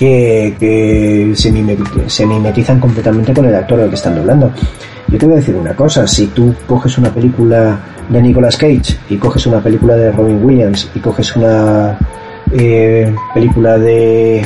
que, 0.00 0.56
que 0.58 1.32
se, 1.34 1.52
mimeti- 1.52 2.08
se 2.08 2.24
mimetizan 2.24 2.80
completamente 2.80 3.34
con 3.34 3.44
el 3.44 3.54
actor 3.54 3.78
al 3.80 3.90
que 3.90 3.96
están 3.96 4.16
doblando. 4.16 4.50
Yo 5.08 5.18
te 5.18 5.26
voy 5.26 5.34
a 5.34 5.38
decir 5.38 5.54
una 5.54 5.74
cosa, 5.76 6.06
si 6.06 6.28
tú 6.28 6.54
coges 6.66 6.96
una 6.96 7.10
película 7.12 7.78
de 8.08 8.22
Nicolas 8.22 8.56
Cage 8.56 8.96
y 9.10 9.16
coges 9.16 9.46
una 9.46 9.60
película 9.60 9.94
de 9.96 10.10
Robin 10.10 10.42
Williams 10.42 10.88
y 10.94 11.00
coges 11.00 11.36
una 11.36 11.98
eh, 12.50 13.14
película 13.34 13.76
de, 13.78 14.42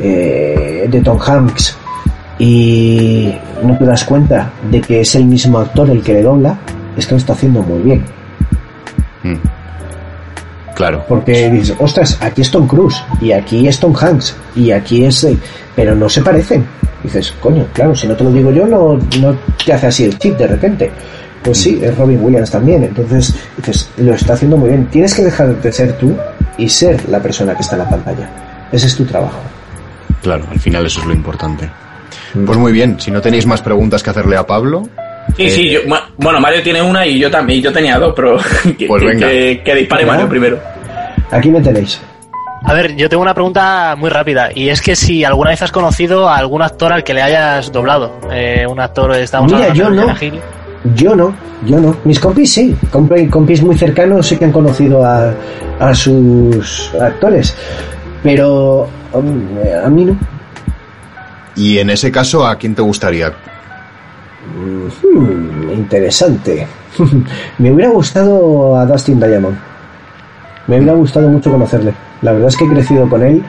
eh, 0.00 0.86
de 0.88 1.00
Tom 1.00 1.18
Hanks 1.20 1.76
y 2.38 3.34
no 3.64 3.76
te 3.76 3.84
das 3.86 4.04
cuenta 4.04 4.52
de 4.70 4.80
que 4.80 5.00
es 5.00 5.14
el 5.16 5.24
mismo 5.24 5.58
actor 5.58 5.90
el 5.90 6.00
que 6.02 6.12
le 6.12 6.22
dobla, 6.22 6.58
es 6.96 7.06
que 7.06 7.14
lo 7.14 7.18
está 7.18 7.32
haciendo 7.32 7.60
muy 7.62 7.80
bien. 7.80 8.04
Mm. 9.24 9.34
Claro. 10.76 11.04
Porque 11.08 11.48
dices, 11.50 11.74
ostras, 11.80 12.18
aquí 12.20 12.42
es 12.42 12.50
Tom 12.50 12.68
Cruise, 12.68 13.02
y 13.22 13.32
aquí 13.32 13.66
es 13.66 13.80
Tom 13.80 13.94
Hanks, 13.98 14.36
y 14.54 14.70
aquí 14.70 15.04
es... 15.06 15.24
eh, 15.24 15.36
Pero 15.74 15.94
no 15.94 16.06
se 16.08 16.20
parecen. 16.20 16.66
Dices, 17.02 17.32
coño, 17.40 17.66
claro, 17.72 17.94
si 17.94 18.06
no 18.06 18.14
te 18.14 18.22
lo 18.24 18.30
digo 18.30 18.50
yo, 18.52 18.66
no, 18.66 18.98
no 19.20 19.36
te 19.64 19.72
hace 19.72 19.86
así 19.86 20.04
el 20.04 20.18
chip 20.18 20.36
de 20.36 20.46
repente. 20.46 20.90
Pues 21.42 21.58
sí, 21.58 21.78
es 21.82 21.96
Robin 21.96 22.22
Williams 22.22 22.50
también. 22.50 22.84
Entonces, 22.84 23.32
dices, 23.56 23.88
lo 23.96 24.12
está 24.14 24.34
haciendo 24.34 24.56
muy 24.58 24.68
bien. 24.68 24.86
Tienes 24.88 25.14
que 25.14 25.22
dejar 25.24 25.54
de 25.62 25.72
ser 25.72 25.96
tú 25.96 26.14
y 26.58 26.68
ser 26.68 27.08
la 27.08 27.20
persona 27.20 27.54
que 27.54 27.62
está 27.62 27.76
en 27.76 27.82
la 27.82 27.88
pantalla. 27.90 28.28
Ese 28.72 28.86
es 28.88 28.96
tu 28.96 29.04
trabajo. 29.04 29.38
Claro, 30.22 30.44
al 30.50 30.58
final 30.58 30.84
eso 30.84 31.00
es 31.00 31.06
lo 31.06 31.14
importante. 31.14 31.70
Pues 32.44 32.58
muy 32.58 32.72
bien, 32.72 32.98
si 33.00 33.10
no 33.10 33.20
tenéis 33.22 33.46
más 33.46 33.62
preguntas 33.62 34.02
que 34.02 34.10
hacerle 34.10 34.36
a 34.36 34.46
Pablo, 34.46 34.88
Sí, 35.36 35.50
sí, 35.50 35.70
yo, 35.70 35.80
mu- 35.86 35.94
bueno, 36.18 36.40
Mario 36.40 36.62
tiene 36.62 36.80
una 36.82 37.06
y 37.06 37.18
yo 37.18 37.30
también, 37.30 37.58
y 37.58 37.62
yo 37.62 37.72
tenía 37.72 37.98
dos, 37.98 38.12
pero 38.14 38.36
que, 38.78 38.86
Pues 38.86 39.02
que- 39.02 39.08
venga. 39.08 39.28
que- 39.28 39.62
que 39.64 39.74
dispare. 39.74 40.06
Mario 40.06 40.28
primero. 40.28 40.58
Aquí 41.30 41.50
me 41.50 41.60
tenéis. 41.60 42.00
A 42.64 42.72
ver, 42.72 42.96
yo 42.96 43.08
tengo 43.08 43.22
una 43.22 43.34
pregunta 43.34 43.94
muy 43.96 44.10
rápida 44.10 44.48
y 44.54 44.68
es 44.70 44.80
que 44.82 44.96
si 44.96 45.24
alguna 45.24 45.50
vez 45.50 45.62
has 45.62 45.70
conocido 45.72 46.28
a 46.28 46.36
algún 46.36 46.62
actor 46.62 46.92
al 46.92 47.04
que 47.04 47.14
le 47.14 47.22
hayas 47.22 47.70
doblado, 47.70 48.12
eh, 48.32 48.66
un 48.68 48.80
actor 48.80 49.14
estamos 49.14 49.52
Mira, 49.52 49.66
hablando 49.70 49.84
yo 49.94 50.00
de 50.00 50.06
no. 50.12 50.16
Hill. 50.20 50.40
Yo 50.94 51.16
no, 51.16 51.36
yo 51.64 51.78
no. 51.80 51.96
Mis 52.04 52.18
compis 52.20 52.52
sí. 52.52 52.74
Compi- 52.92 53.28
compis 53.30 53.62
muy 53.62 53.76
cercanos 53.76 54.26
sí 54.26 54.36
que 54.36 54.44
han 54.46 54.52
conocido 54.52 55.04
a, 55.04 55.32
a 55.80 55.94
sus 55.94 56.92
actores. 57.00 57.56
Pero 58.22 58.88
a 59.12 59.88
mí 59.88 60.04
no. 60.04 60.16
y 61.56 61.78
en 61.78 61.90
ese 61.90 62.10
caso, 62.10 62.46
¿a 62.46 62.56
quién 62.56 62.74
te 62.74 62.82
gustaría? 62.82 63.32
Hmm, 64.54 65.70
interesante. 65.72 66.66
Me 67.58 67.70
hubiera 67.72 67.90
gustado 67.90 68.76
a 68.78 68.86
Dustin 68.86 69.18
Diamond. 69.20 69.56
Me 70.66 70.76
hubiera 70.78 70.94
gustado 70.94 71.28
mucho 71.28 71.50
conocerle. 71.50 71.92
La 72.22 72.32
verdad 72.32 72.48
es 72.48 72.56
que 72.56 72.64
he 72.64 72.68
crecido 72.68 73.08
con 73.08 73.22
él. 73.22 73.42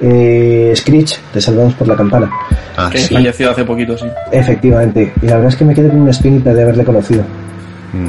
Eh, 0.00 0.72
Screech, 0.76 1.20
de 1.34 1.40
Salvados 1.40 1.74
por 1.74 1.88
la 1.88 1.96
Campana. 1.96 2.30
Ah, 2.76 2.88
Que 2.90 2.98
sí. 2.98 3.14
falleció 3.14 3.50
hace 3.50 3.64
poquito, 3.64 3.96
sí. 3.98 4.06
Efectivamente. 4.32 5.12
Y 5.20 5.26
la 5.26 5.34
verdad 5.34 5.48
es 5.50 5.56
que 5.56 5.64
me 5.64 5.74
quedé 5.74 5.88
con 5.88 6.00
una 6.00 6.10
espinita 6.12 6.52
de 6.54 6.62
haberle 6.62 6.84
conocido. 6.84 7.22
Mm. 7.92 8.08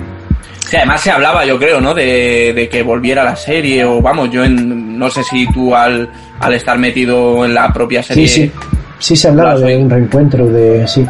Sí, 0.69 0.77
además 0.77 1.01
se 1.01 1.09
hablaba, 1.09 1.43
yo 1.45 1.57
creo, 1.57 1.82
¿no? 1.82 1.95
De, 1.95 2.53
de 2.55 2.69
que 2.69 2.84
volviera 2.84 3.23
la 3.23 3.36
serie, 3.36 3.84
o 3.86 4.01
vamos, 4.03 4.30
yo 4.30 4.43
en, 4.43 4.99
no 4.99 5.09
sé 5.09 5.23
si 5.23 5.51
tú 5.51 5.73
al, 5.75 6.07
al 6.39 6.53
estar 6.53 6.77
metido 6.77 7.43
en 7.43 7.55
la 7.55 7.73
propia 7.73 8.03
serie. 8.03 8.27
Sí, 8.27 8.43
sí. 8.43 8.51
Sí 8.99 9.15
se 9.15 9.30
hablaba 9.30 9.57
de 9.57 9.77
un 9.77 9.89
reencuentro 9.89 10.45
de... 10.47 10.88
Sí. 10.88 11.05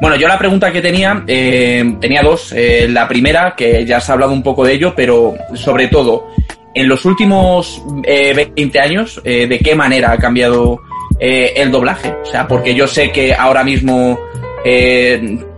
Bueno, 0.00 0.16
yo 0.16 0.28
la 0.28 0.38
pregunta 0.38 0.72
que 0.72 0.82
tenía, 0.82 1.24
eh, 1.26 1.96
tenía 2.00 2.22
dos. 2.22 2.52
Eh, 2.52 2.86
la 2.90 3.08
primera, 3.08 3.54
que 3.56 3.84
ya 3.86 4.00
se 4.00 4.10
ha 4.10 4.14
hablado 4.14 4.32
un 4.32 4.42
poco 4.42 4.64
de 4.64 4.74
ello, 4.74 4.92
pero 4.94 5.34
sobre 5.54 5.88
todo, 5.88 6.28
en 6.74 6.88
los 6.88 7.04
últimos 7.04 7.82
eh, 8.04 8.50
20 8.54 8.80
años, 8.80 9.20
eh, 9.24 9.46
¿de 9.46 9.58
qué 9.60 9.74
manera 9.74 10.12
ha 10.12 10.18
cambiado 10.18 10.80
el 11.18 11.70
doblaje? 11.70 12.12
O 12.22 12.26
sea, 12.26 12.46
porque 12.46 12.74
yo 12.74 12.86
sé 12.86 13.10
que 13.10 13.32
ahora 13.32 13.64
mismo 13.64 14.18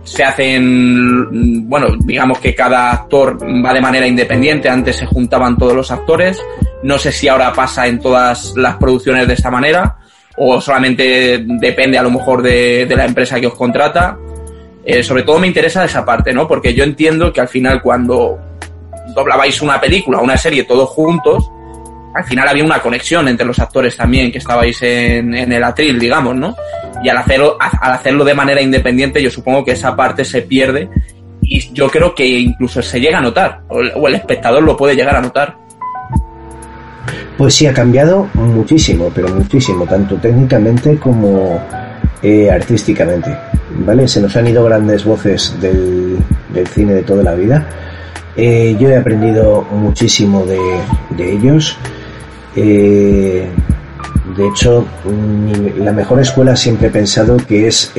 se 0.03 0.23
hacen, 0.23 1.67
bueno, 1.67 1.87
digamos 2.05 2.39
que 2.39 2.53
cada 2.53 2.91
actor 2.91 3.37
va 3.43 3.73
de 3.73 3.81
manera 3.81 4.07
independiente, 4.07 4.69
antes 4.69 4.97
se 4.97 5.05
juntaban 5.05 5.57
todos 5.57 5.73
los 5.73 5.91
actores, 5.91 6.39
no 6.83 6.97
sé 6.97 7.11
si 7.11 7.27
ahora 7.27 7.51
pasa 7.51 7.87
en 7.87 7.99
todas 7.99 8.53
las 8.55 8.75
producciones 8.75 9.27
de 9.27 9.33
esta 9.33 9.49
manera, 9.49 9.97
o 10.37 10.61
solamente 10.61 11.43
depende 11.45 11.97
a 11.97 12.03
lo 12.03 12.11
mejor 12.11 12.41
de, 12.41 12.85
de 12.85 12.95
la 12.95 13.05
empresa 13.05 13.39
que 13.39 13.47
os 13.47 13.55
contrata. 13.55 14.17
Eh, 14.85 15.03
sobre 15.03 15.23
todo 15.23 15.39
me 15.39 15.47
interesa 15.47 15.83
esa 15.83 16.05
parte, 16.05 16.31
¿no? 16.31 16.47
Porque 16.47 16.73
yo 16.73 16.83
entiendo 16.83 17.33
que 17.33 17.41
al 17.41 17.49
final 17.49 17.81
cuando 17.81 18.39
doblabais 19.13 19.61
una 19.61 19.81
película, 19.81 20.19
una 20.19 20.37
serie 20.37 20.63
todos 20.63 20.89
juntos, 20.89 21.49
al 22.15 22.23
final 22.23 22.47
había 22.47 22.63
una 22.63 22.79
conexión 22.79 23.27
entre 23.27 23.45
los 23.45 23.59
actores 23.59 23.97
también 23.97 24.31
que 24.31 24.37
estabais 24.37 24.81
en, 24.81 25.35
en 25.35 25.51
el 25.51 25.63
atril, 25.63 25.99
digamos, 25.99 26.35
¿no? 26.35 26.55
Y 27.03 27.09
al 27.09 27.17
hacerlo, 27.17 27.57
al 27.59 27.91
hacerlo 27.91 28.23
de 28.23 28.33
manera 28.33 28.61
independiente, 28.61 29.21
yo 29.21 29.29
supongo 29.29 29.65
que 29.65 29.71
esa 29.71 29.95
parte 29.95 30.23
se 30.23 30.41
pierde 30.43 30.89
y 31.41 31.73
yo 31.73 31.89
creo 31.89 32.15
que 32.15 32.25
incluso 32.25 32.81
se 32.81 32.99
llega 32.99 33.19
a 33.19 33.21
notar, 33.21 33.61
o 33.67 33.81
el, 33.81 33.91
o 33.95 34.07
el 34.07 34.15
espectador 34.15 34.63
lo 34.63 34.75
puede 34.75 34.95
llegar 34.95 35.15
a 35.15 35.21
notar. 35.21 35.57
Pues 37.37 37.53
sí, 37.55 37.67
ha 37.67 37.73
cambiado 37.73 38.27
muchísimo, 38.33 39.11
pero 39.13 39.27
muchísimo, 39.29 39.85
tanto 39.85 40.15
técnicamente 40.15 40.97
como 40.97 41.59
eh, 42.23 42.49
artísticamente. 42.49 43.35
¿Vale? 43.85 44.07
Se 44.07 44.19
nos 44.21 44.35
han 44.35 44.47
ido 44.47 44.63
grandes 44.63 45.05
voces 45.05 45.55
del, 45.61 46.17
del 46.51 46.67
cine 46.67 46.93
de 46.93 47.03
toda 47.03 47.21
la 47.21 47.35
vida. 47.35 47.67
Eh, 48.35 48.75
yo 48.79 48.89
he 48.89 48.95
aprendido 48.97 49.61
muchísimo 49.71 50.43
de, 50.45 50.57
ellos. 51.33 51.77
Eh, 52.55 53.47
de 54.35 54.47
hecho, 54.47 54.85
mi- 55.05 55.83
la 55.83 55.91
mejor 55.91 56.19
escuela 56.21 56.55
siempre 56.55 56.87
he 56.87 56.91
pensado 56.91 57.37
que 57.37 57.67
es 57.67 57.91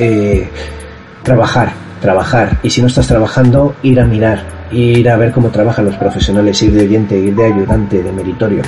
trabajar, 1.23 1.71
trabajar. 2.01 2.57
Y 2.61 2.69
si 2.69 2.81
no 2.81 2.87
estás 2.87 3.07
trabajando, 3.07 3.75
ir 3.83 4.01
a 4.01 4.05
mirar, 4.05 4.43
ir 4.71 5.09
a 5.09 5.15
ver 5.15 5.31
cómo 5.31 5.47
trabajan 5.49 5.85
los 5.85 5.95
profesionales, 5.95 6.61
ir 6.61 6.73
de 6.73 6.83
oyente, 6.85 7.17
ir 7.17 7.35
de 7.35 7.45
ayudante, 7.45 8.03
de 8.03 8.11
meritorio. 8.11 8.63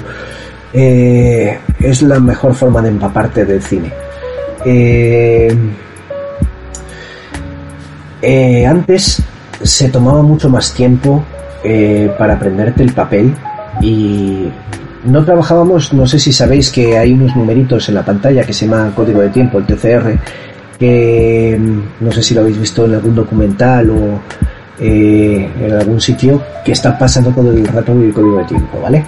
Eh, 0.73 1.57
es 1.79 2.01
la 2.01 2.19
mejor 2.19 2.53
forma 2.53 2.81
de 2.81 2.89
empaparte 2.89 3.45
del 3.45 3.61
cine. 3.61 3.91
Eh, 4.65 5.55
eh, 8.21 8.65
antes 8.65 9.21
se 9.63 9.89
tomaba 9.89 10.21
mucho 10.21 10.49
más 10.49 10.73
tiempo 10.73 11.23
eh, 11.63 12.11
para 12.17 12.35
aprenderte 12.35 12.83
el 12.83 12.93
papel 12.93 13.33
y 13.81 14.47
no 15.05 15.25
trabajábamos, 15.25 15.93
no 15.93 16.05
sé 16.05 16.19
si 16.19 16.31
sabéis 16.31 16.69
que 16.69 16.97
hay 16.97 17.13
unos 17.13 17.35
numeritos 17.35 17.89
en 17.89 17.95
la 17.95 18.05
pantalla 18.05 18.43
que 18.43 18.53
se 18.53 18.67
llama 18.67 18.91
código 18.95 19.21
de 19.21 19.29
tiempo, 19.29 19.57
el 19.57 19.65
TCR, 19.65 20.19
que 20.77 21.57
mm, 21.59 22.05
no 22.05 22.11
sé 22.11 22.21
si 22.21 22.35
lo 22.35 22.41
habéis 22.41 22.59
visto 22.59 22.85
en 22.85 22.93
algún 22.93 23.15
documental 23.15 23.89
o 23.89 24.19
eh, 24.81 25.47
en 25.59 25.73
algún 25.73 26.01
sitio 26.01 26.41
que 26.65 26.71
está 26.71 26.97
pasando 26.97 27.29
todo 27.29 27.51
el 27.51 27.65
rato 27.67 27.91
el 27.91 28.11
código 28.11 28.39
de 28.39 28.45
tiempo, 28.45 28.81
¿vale? 28.81 29.05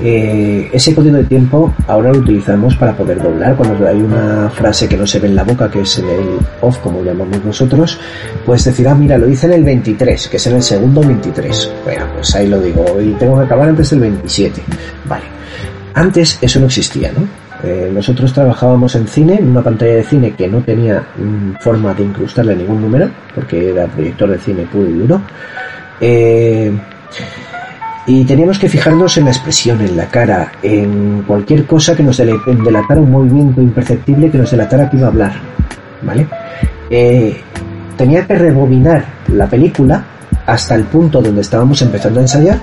Eh, 0.00 0.70
ese 0.72 0.94
código 0.94 1.16
de 1.16 1.24
tiempo 1.24 1.74
ahora 1.88 2.12
lo 2.12 2.20
utilizamos 2.20 2.76
para 2.76 2.96
poder 2.96 3.20
doblar 3.20 3.56
cuando 3.56 3.88
hay 3.88 4.00
una 4.00 4.48
frase 4.50 4.88
que 4.88 4.96
no 4.96 5.06
se 5.06 5.18
ve 5.18 5.26
en 5.28 5.34
la 5.34 5.42
boca, 5.42 5.68
que 5.68 5.80
es 5.80 5.98
el 5.98 6.38
off, 6.60 6.78
como 6.78 7.02
llamamos 7.02 7.44
nosotros, 7.44 7.98
pues 8.44 8.64
decir, 8.64 8.86
ah, 8.86 8.94
mira, 8.94 9.18
lo 9.18 9.28
hice 9.28 9.46
en 9.46 9.54
el 9.54 9.64
23, 9.64 10.28
que 10.28 10.36
es 10.36 10.46
en 10.46 10.56
el 10.56 10.62
segundo 10.62 11.00
23. 11.00 11.72
Bueno, 11.84 12.04
pues 12.14 12.34
ahí 12.36 12.46
lo 12.46 12.60
digo, 12.60 12.84
y 13.00 13.10
tengo 13.14 13.36
que 13.38 13.44
acabar 13.44 13.68
antes 13.68 13.90
del 13.90 14.00
27. 14.00 14.62
Vale. 15.08 15.24
Antes 15.94 16.38
eso 16.40 16.60
no 16.60 16.66
existía, 16.66 17.10
¿no? 17.10 17.45
Eh, 17.64 17.90
nosotros 17.92 18.32
trabajábamos 18.32 18.94
en 18.96 19.06
cine, 19.08 19.36
en 19.36 19.48
una 19.48 19.62
pantalla 19.62 19.94
de 19.96 20.04
cine 20.04 20.32
que 20.32 20.46
no 20.48 20.60
tenía 20.60 21.02
mm, 21.16 21.60
forma 21.60 21.94
de 21.94 22.04
incrustarle 22.04 22.54
ningún 22.54 22.80
número, 22.82 23.08
porque 23.34 23.70
era 23.70 23.86
proyector 23.86 24.30
de 24.30 24.38
cine 24.38 24.62
puro 24.70 24.88
y 24.88 24.92
duro. 24.92 25.20
Eh, 26.00 26.72
Y 28.08 28.24
teníamos 28.24 28.56
que 28.60 28.68
fijarnos 28.68 29.16
en 29.16 29.24
la 29.24 29.30
expresión, 29.32 29.80
en 29.80 29.96
la 29.96 30.06
cara, 30.06 30.52
en 30.62 31.24
cualquier 31.26 31.66
cosa 31.66 31.96
que 31.96 32.04
nos 32.04 32.16
delatara 32.18 33.00
un 33.00 33.10
movimiento 33.10 33.60
imperceptible 33.60 34.30
que 34.30 34.38
nos 34.38 34.50
delatara 34.52 34.88
que 34.88 34.96
iba 34.96 35.06
a 35.08 35.10
hablar. 35.10 35.32
¿Vale? 36.02 36.28
Eh, 36.88 37.36
tenía 37.96 38.24
que 38.24 38.36
rebobinar 38.36 39.04
la 39.32 39.48
película 39.48 40.04
hasta 40.46 40.76
el 40.76 40.84
punto 40.84 41.20
donde 41.20 41.40
estábamos 41.40 41.82
empezando 41.82 42.20
a 42.20 42.22
ensayar 42.22 42.58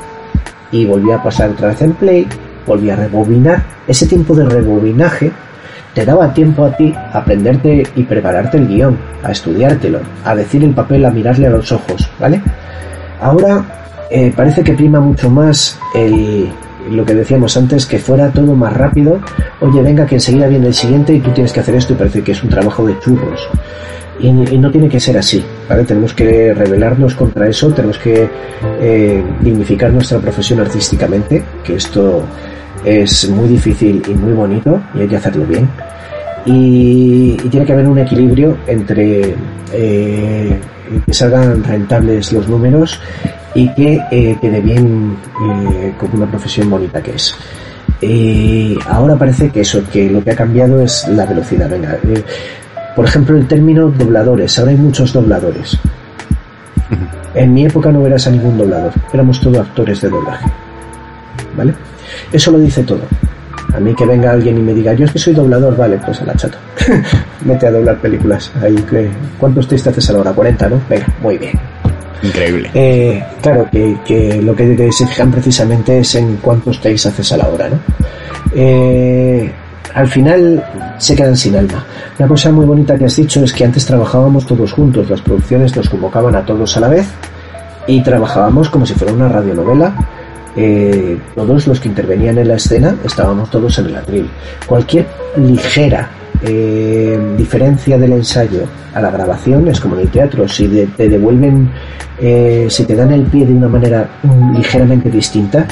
y 0.72 0.86
volvía 0.86 1.16
a 1.16 1.24
pasar 1.24 1.50
otra 1.50 1.68
vez 1.70 1.82
en 1.82 1.92
play, 1.94 2.26
volvía 2.66 2.94
a 2.94 2.98
rebobinar. 2.98 3.64
Ese 3.88 4.08
tiempo 4.08 4.36
de 4.36 4.46
rebobinaje 4.46 5.32
te 5.94 6.06
daba 6.06 6.34
tiempo 6.34 6.66
a 6.66 6.76
ti 6.76 6.94
a 6.96 7.20
aprenderte 7.20 7.84
y 7.96 8.04
prepararte 8.04 8.58
el 8.58 8.68
guion, 8.68 8.98
a 9.24 9.32
estudiártelo, 9.32 10.00
a 10.26 10.36
decir 10.36 10.64
el 10.64 10.74
papel, 10.74 11.06
a 11.06 11.12
mirarle 11.12 11.48
a 11.48 11.52
los 11.52 11.72
ojos, 11.72 12.10
¿vale? 12.20 12.42
Ahora 13.22 13.64
eh, 14.10 14.34
parece 14.36 14.64
que 14.64 14.74
prima 14.74 15.00
mucho 15.00 15.30
más 15.30 15.80
el, 15.94 16.50
lo 16.92 17.06
que 17.06 17.14
decíamos 17.14 17.56
antes, 17.58 17.86
que 17.86 18.00
fuera 18.00 18.32
todo 18.32 18.56
más 18.56 18.74
rápido. 18.74 19.20
Oye, 19.62 19.82
venga, 19.82 20.06
que 20.06 20.16
enseguida 20.16 20.48
viene 20.48 20.68
el 20.68 20.74
siguiente 20.74 21.14
y 21.14 21.20
tú 21.20 21.32
tienes 21.32 21.54
que 21.54 21.60
hacer 21.60 21.76
esto 21.76 21.94
y 21.94 21.96
parece 21.96 22.24
que 22.24 22.32
es 22.32 22.44
un 22.44 22.50
trabajo 22.50 22.86
de 22.86 23.00
churros. 23.00 23.48
Y, 24.20 24.28
y 24.28 24.58
no 24.58 24.72
tiene 24.72 24.90
que 24.90 25.00
ser 25.00 25.18
así, 25.18 25.44
¿vale? 25.68 25.84
Tenemos 25.84 26.14
que 26.14 26.54
rebelarnos 26.54 27.16
contra 27.16 27.48
eso, 27.48 27.72
tenemos 27.72 27.98
que 27.98 28.30
eh, 28.80 29.24
dignificar 29.42 29.92
nuestra 29.92 30.20
profesión 30.20 30.60
artísticamente, 30.60 31.44
que 31.64 31.76
esto 31.76 32.24
es 32.84 33.30
muy 33.30 33.48
difícil 33.50 34.02
y 34.08 34.14
muy 34.14 34.34
bonito 34.34 34.82
y 34.96 35.02
hay 35.02 35.08
que 35.08 35.18
hacerlo 35.18 35.46
bien. 35.46 35.70
Y, 36.46 37.38
y 37.44 37.50
tiene 37.50 37.66
que 37.66 37.74
haber 37.74 37.88
un 37.88 38.00
equilibrio 38.00 38.58
entre 38.68 39.36
eh, 39.72 40.60
que 41.06 41.14
salgan 41.14 41.64
rentables 41.64 42.34
los 42.34 42.48
números 42.48 43.00
y 43.56 43.74
que 43.74 44.02
eh, 44.12 44.38
quede 44.42 44.62
bien 44.62 45.16
eh, 45.42 45.94
como 45.98 46.16
una 46.16 46.28
profesión 46.28 46.70
bonita 46.70 47.02
que 47.02 47.16
es. 47.16 47.36
Eh, 48.02 48.78
ahora 48.88 49.16
parece 49.16 49.50
que 49.50 49.62
eso, 49.62 49.82
que 49.92 50.10
lo 50.10 50.24
que 50.24 50.32
ha 50.32 50.36
cambiado 50.36 50.82
es 50.82 51.08
la 51.08 51.26
velocidad. 51.26 51.70
Venga, 51.70 51.98
por 52.96 53.06
ejemplo, 53.06 53.38
el 53.38 53.48
término 53.48 53.90
dobladores. 53.90 54.58
Ahora 54.60 54.72
hay 54.72 54.78
muchos 54.78 55.14
dobladores. 55.14 55.80
En 57.34 57.54
mi 57.54 57.66
época 57.66 57.92
no 57.92 58.06
eras 58.06 58.28
a 58.28 58.32
ningún 58.32 58.58
doblador, 58.58 58.92
éramos 59.12 59.42
todos 59.42 59.58
actores 59.58 60.02
de 60.02 60.10
doblaje. 60.10 60.46
¿Vale? 61.58 61.74
Eso 62.32 62.52
lo 62.52 62.60
dice 62.60 62.84
todo. 62.84 63.02
A 63.76 63.80
mí 63.80 63.94
que 63.96 64.06
venga 64.06 64.32
alguien 64.32 64.58
y 64.58 64.62
me 64.62 64.74
diga, 64.74 64.94
yo 64.94 65.06
es 65.06 65.12
que 65.12 65.20
soy 65.20 65.34
doblador, 65.34 65.76
vale, 65.76 65.98
pues 66.06 66.22
a 66.22 66.26
la 66.26 66.36
chato. 66.36 66.58
Mete 67.44 67.68
a 67.68 67.72
doblar 67.72 67.98
películas. 68.00 68.52
Ahí, 68.62 68.76
que- 68.90 69.10
¿Cuántos 69.40 69.68
test 69.68 69.88
haces 69.88 70.10
a 70.10 70.14
la 70.14 70.20
hora? 70.20 70.32
40, 70.32 70.70
¿no? 70.70 70.82
Venga, 70.90 71.08
muy 71.22 71.38
bien. 71.38 71.54
Increíble. 72.22 72.70
Eh, 72.74 73.24
claro, 73.42 73.68
que, 73.72 73.98
que 74.06 74.42
lo 74.42 74.56
que 74.56 74.92
se 74.92 75.06
fijan 75.08 75.32
precisamente 75.32 76.00
es 76.00 76.16
en 76.16 76.38
cuántos 76.38 76.80
takes 76.80 77.08
haces 77.08 77.32
a 77.34 77.38
la 77.38 77.48
hora, 77.48 77.68
¿no? 77.70 77.80
Eh, 78.56 79.52
al 79.94 80.08
final 80.08 80.64
se 80.98 81.16
quedan 81.16 81.36
sin 81.36 81.56
alma. 81.56 81.84
Una 82.20 82.28
cosa 82.28 82.52
muy 82.52 82.66
bonita 82.66 82.98
que 82.98 83.06
has 83.06 83.16
dicho 83.16 83.44
es 83.44 83.52
que 83.54 83.66
antes 83.66 83.86
trabajábamos 83.86 84.46
todos 84.46 84.72
juntos, 84.72 85.10
las 85.10 85.22
producciones 85.22 85.76
nos 85.76 85.90
convocaban 85.90 86.36
a 86.36 86.46
todos 86.46 86.78
a 86.78 86.80
la 86.80 86.88
vez 86.90 87.08
y 87.88 88.02
trabajábamos 88.02 88.70
como 88.70 88.86
si 88.86 88.94
fuera 88.94 89.14
una 89.14 89.28
radionovela. 89.28 89.94
Eh, 90.56 91.18
todos 91.36 91.66
los 91.68 91.80
que 91.80 91.90
intervenían 91.90 92.38
en 92.38 92.48
la 92.48 92.56
escena 92.56 92.96
estábamos 93.04 93.50
todos 93.50 93.78
en 93.80 93.88
el 93.88 93.96
atril. 93.96 94.30
Cualquier 94.68 95.08
ligera 95.38 96.10
eh, 96.46 97.20
diferencia 97.38 97.98
del 97.98 98.14
ensayo 98.14 98.64
a 98.94 99.02
la 99.02 99.10
grabación 99.10 99.68
es 99.68 99.80
como 99.80 99.96
en 99.96 100.02
el 100.02 100.10
teatro. 100.10 100.48
Si 100.48 100.68
te 100.96 101.10
devuelven, 101.10 101.72
eh, 102.20 102.68
si 102.70 102.86
te 102.86 102.96
dan 102.96 103.12
el 103.12 103.24
pie 103.24 103.46
de 103.46 103.54
una 103.54 103.68
manera 103.68 104.08
mm, 104.22 104.58
ligeramente 104.58 105.10
distinta, 105.10 105.66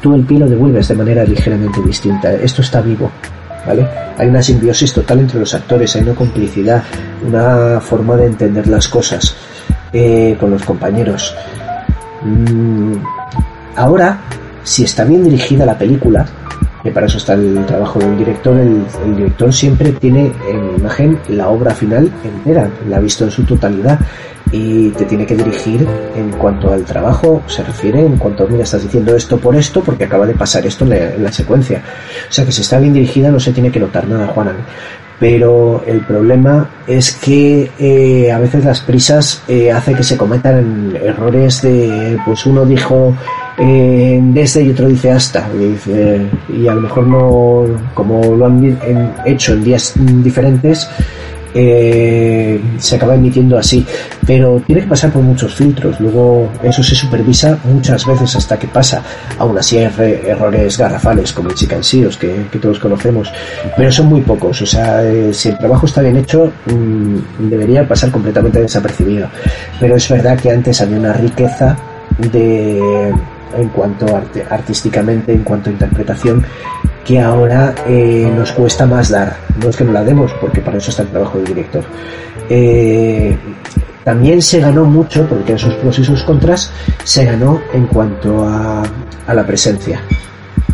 tú 0.00 0.14
el 0.14 0.22
pie 0.22 0.38
lo 0.38 0.48
devuelves 0.48 0.86
de 0.88 0.94
manera 0.94 1.24
ligeramente 1.24 1.80
distinta. 1.82 2.32
Esto 2.32 2.62
está 2.62 2.80
vivo. 2.80 3.10
¿Vale? 3.66 3.86
Hay 4.16 4.28
una 4.28 4.40
simbiosis 4.40 4.92
total 4.94 5.20
entre 5.20 5.40
los 5.40 5.52
actores, 5.52 5.94
hay 5.96 6.02
una 6.02 6.14
complicidad, 6.14 6.82
una 7.26 7.80
forma 7.80 8.16
de 8.16 8.26
entender 8.26 8.66
las 8.66 8.88
cosas 8.88 9.36
con 10.38 10.50
los 10.50 10.62
compañeros. 10.64 11.34
Mm, 12.22 12.94
ahora, 13.78 14.18
si 14.62 14.84
está 14.84 15.04
bien 15.04 15.24
dirigida 15.24 15.64
la 15.64 15.78
película, 15.78 16.26
que 16.82 16.90
para 16.90 17.06
eso 17.06 17.18
está 17.18 17.34
el 17.34 17.64
trabajo 17.66 17.98
del 17.98 18.18
director, 18.18 18.56
el, 18.58 18.84
director 19.16 19.52
siempre 19.52 19.92
tiene 19.92 20.32
en 20.48 20.76
imagen 20.78 21.18
la 21.28 21.48
obra 21.48 21.74
final 21.74 22.10
entera, 22.24 22.70
la 22.88 22.96
ha 22.98 23.00
visto 23.00 23.24
en 23.24 23.30
su 23.30 23.44
totalidad 23.44 23.98
y 24.50 24.90
te 24.90 25.04
tiene 25.04 25.26
que 25.26 25.36
dirigir 25.36 25.86
en 26.16 26.30
cuanto 26.32 26.72
al 26.72 26.84
trabajo 26.84 27.42
se 27.46 27.62
refiere, 27.62 28.00
en 28.00 28.16
cuanto, 28.16 28.46
mira, 28.48 28.64
estás 28.64 28.82
diciendo 28.82 29.14
esto 29.14 29.38
por 29.38 29.54
esto 29.56 29.82
porque 29.82 30.04
acaba 30.04 30.26
de 30.26 30.34
pasar 30.34 30.66
esto 30.66 30.84
en 30.84 30.90
la, 30.90 31.14
en 31.14 31.22
la 31.22 31.32
secuencia. 31.32 31.82
O 32.28 32.32
sea 32.32 32.44
que 32.44 32.52
si 32.52 32.62
está 32.62 32.78
bien 32.78 32.94
dirigida 32.94 33.30
no 33.30 33.38
se 33.38 33.52
tiene 33.52 33.70
que 33.70 33.80
notar 33.80 34.08
nada, 34.08 34.26
Juanan. 34.28 34.56
Pero 35.20 35.82
el 35.86 36.00
problema 36.02 36.70
es 36.86 37.12
que 37.16 37.70
eh, 37.78 38.30
a 38.30 38.38
veces 38.38 38.64
las 38.64 38.80
prisas 38.80 39.42
eh, 39.48 39.72
hace 39.72 39.94
que 39.94 40.04
se 40.04 40.16
cometan 40.16 40.96
errores 41.02 41.60
de, 41.62 42.16
pues 42.24 42.46
uno 42.46 42.64
dijo 42.64 43.16
eh, 43.58 44.20
desde 44.22 44.62
y 44.62 44.70
otro 44.70 44.88
dice 44.88 45.10
hasta. 45.10 45.48
Y, 46.52 46.66
a 46.68 46.74
lo 46.74 46.80
mejor 46.82 47.06
no 47.06 47.64
como 47.94 48.34
lo 48.36 48.46
han 48.46 48.78
hecho 49.26 49.52
en 49.54 49.64
días 49.64 49.94
diferentes 50.22 50.88
eh, 51.54 52.60
se 52.78 52.96
acaba 52.96 53.14
emitiendo 53.14 53.56
así. 53.58 53.84
Pero 54.26 54.62
tiene 54.66 54.82
que 54.82 54.88
pasar 54.88 55.10
por 55.10 55.22
muchos 55.22 55.54
filtros. 55.54 55.98
Luego 55.98 56.48
eso 56.62 56.82
se 56.82 56.94
supervisa 56.94 57.58
muchas 57.64 58.04
veces 58.06 58.36
hasta 58.36 58.58
que 58.58 58.68
pasa. 58.68 59.02
Aún 59.38 59.56
así 59.58 59.78
hay 59.78 59.88
re- 59.88 60.28
errores 60.30 60.76
garrafales 60.78 61.32
como 61.32 61.48
el 61.48 61.56
que, 62.18 62.46
que 62.52 62.58
todos 62.58 62.78
conocemos. 62.78 63.32
Pero 63.76 63.90
son 63.90 64.06
muy 64.06 64.20
pocos. 64.20 64.60
O 64.62 64.66
sea 64.66 65.02
eh, 65.02 65.32
si 65.32 65.48
el 65.48 65.58
trabajo 65.58 65.86
está 65.86 66.02
bien 66.02 66.18
hecho 66.18 66.52
mm, 66.66 67.48
debería 67.48 67.88
pasar 67.88 68.10
completamente 68.10 68.60
desapercibido. 68.60 69.28
Pero 69.80 69.96
es 69.96 70.08
verdad 70.08 70.38
que 70.38 70.50
antes 70.50 70.80
había 70.82 70.98
una 70.98 71.14
riqueza 71.14 71.76
de 72.30 73.12
en 73.56 73.68
cuanto 73.68 74.06
arte- 74.16 74.44
artísticamente, 74.48 75.32
en 75.32 75.42
cuanto 75.42 75.70
a 75.70 75.72
interpretación, 75.72 76.44
que 77.04 77.20
ahora 77.20 77.74
eh, 77.86 78.30
nos 78.36 78.52
cuesta 78.52 78.86
más 78.86 79.08
dar. 79.08 79.36
No 79.62 79.70
es 79.70 79.76
que 79.76 79.84
no 79.84 79.92
la 79.92 80.04
demos, 80.04 80.32
porque 80.40 80.60
para 80.60 80.76
eso 80.78 80.90
está 80.90 81.02
el 81.02 81.08
trabajo 81.08 81.38
del 81.38 81.46
director. 81.46 81.82
Eh, 82.50 83.36
también 84.04 84.40
se 84.42 84.60
ganó 84.60 84.84
mucho, 84.84 85.26
porque 85.26 85.52
en 85.52 85.58
sus 85.58 85.74
pros 85.74 85.98
y 85.98 86.04
sus 86.04 86.22
contras, 86.22 86.70
se 87.04 87.24
ganó 87.24 87.60
en 87.72 87.86
cuanto 87.86 88.44
a, 88.46 88.82
la 89.32 89.46
presencia. 89.46 90.00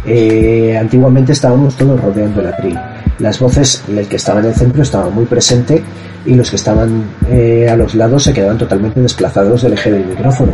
Eh, 0.06 0.76
antiguamente 0.78 1.32
estábamos 1.32 1.76
todos 1.76 2.00
rodeando 2.00 2.40
el 2.40 2.48
atril. 2.48 2.78
Las 3.18 3.38
voces, 3.38 3.82
el 3.88 4.06
que 4.08 4.16
estaba 4.16 4.40
en 4.40 4.46
el 4.46 4.54
centro 4.54 4.82
estaba 4.82 5.08
muy 5.10 5.24
presente 5.24 5.82
y 6.26 6.34
los 6.34 6.50
que 6.50 6.56
estaban 6.56 7.04
a 7.70 7.76
los 7.76 7.94
lados 7.94 8.24
se 8.24 8.32
quedaban 8.32 8.58
totalmente 8.58 9.00
desplazados 9.00 9.62
del 9.62 9.74
eje 9.74 9.92
del 9.92 10.04
micrófono. 10.06 10.52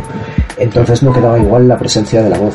Entonces 0.61 1.01
no 1.01 1.11
quedaba 1.11 1.39
igual 1.39 1.67
la 1.67 1.77
presencia 1.77 2.21
de 2.21 2.29
la 2.29 2.37
voz. 2.37 2.53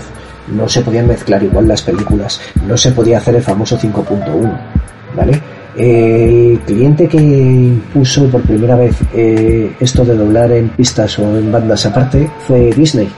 No 0.55 0.69
se 0.69 0.81
podían 0.81 1.09
mezclar 1.09 1.43
igual 1.43 1.67
las 1.67 1.83
películas. 1.83 2.41
No 2.65 2.77
se 2.77 2.93
podía 2.93 3.19
hacer 3.19 3.35
el 3.35 3.43
famoso 3.43 3.77
5.1. 3.77 4.61
¿Vale? 5.17 5.43
El 5.77 6.61
cliente 6.61 7.09
que 7.09 7.17
impuso 7.19 8.29
por 8.29 8.43
primera 8.43 8.77
vez 8.77 8.97
eh, 9.13 9.73
esto 9.81 10.05
de 10.05 10.17
doblar 10.17 10.53
en 10.53 10.69
pistas 10.71 11.19
o 11.19 11.37
en 11.37 11.51
bandas 11.51 11.85
aparte 11.85 12.31
fue 12.47 12.73
Disney. 12.73 13.09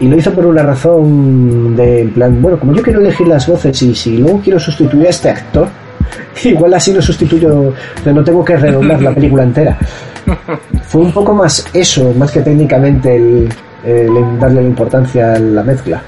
Y 0.00 0.08
lo 0.08 0.16
hizo 0.16 0.32
por 0.32 0.46
una 0.46 0.62
razón 0.62 1.76
de, 1.76 2.00
en 2.02 2.10
plan, 2.10 2.40
bueno, 2.40 2.58
como 2.58 2.72
yo 2.72 2.82
quiero 2.82 3.00
elegir 3.00 3.28
las 3.28 3.46
voces 3.46 3.82
y 3.82 3.94
si 3.94 4.16
luego 4.16 4.40
quiero 4.42 4.58
sustituir 4.58 5.06
a 5.06 5.10
este 5.10 5.28
actor, 5.28 5.68
igual 6.44 6.72
así 6.72 6.94
lo 6.94 7.02
sustituyo, 7.02 7.74
pero 8.02 8.16
no 8.16 8.24
tengo 8.24 8.42
que 8.42 8.56
redoblar 8.56 9.02
la 9.02 9.14
película 9.14 9.42
entera. 9.42 9.78
Fue 10.84 11.02
un 11.02 11.12
poco 11.12 11.34
más 11.34 11.66
eso, 11.74 12.14
más 12.14 12.30
que 12.30 12.40
técnicamente 12.40 13.14
el, 13.14 13.48
el 13.88 14.38
darle 14.38 14.62
importancia 14.62 15.34
a 15.34 15.38
la 15.38 15.62
mezcla. 15.62 16.02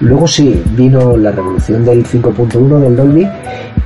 Luego 0.00 0.26
sí, 0.26 0.62
vino 0.70 1.16
la 1.16 1.30
revolución 1.30 1.84
del 1.84 2.04
5.1 2.04 2.78
del 2.78 2.96
Dolby 2.96 3.28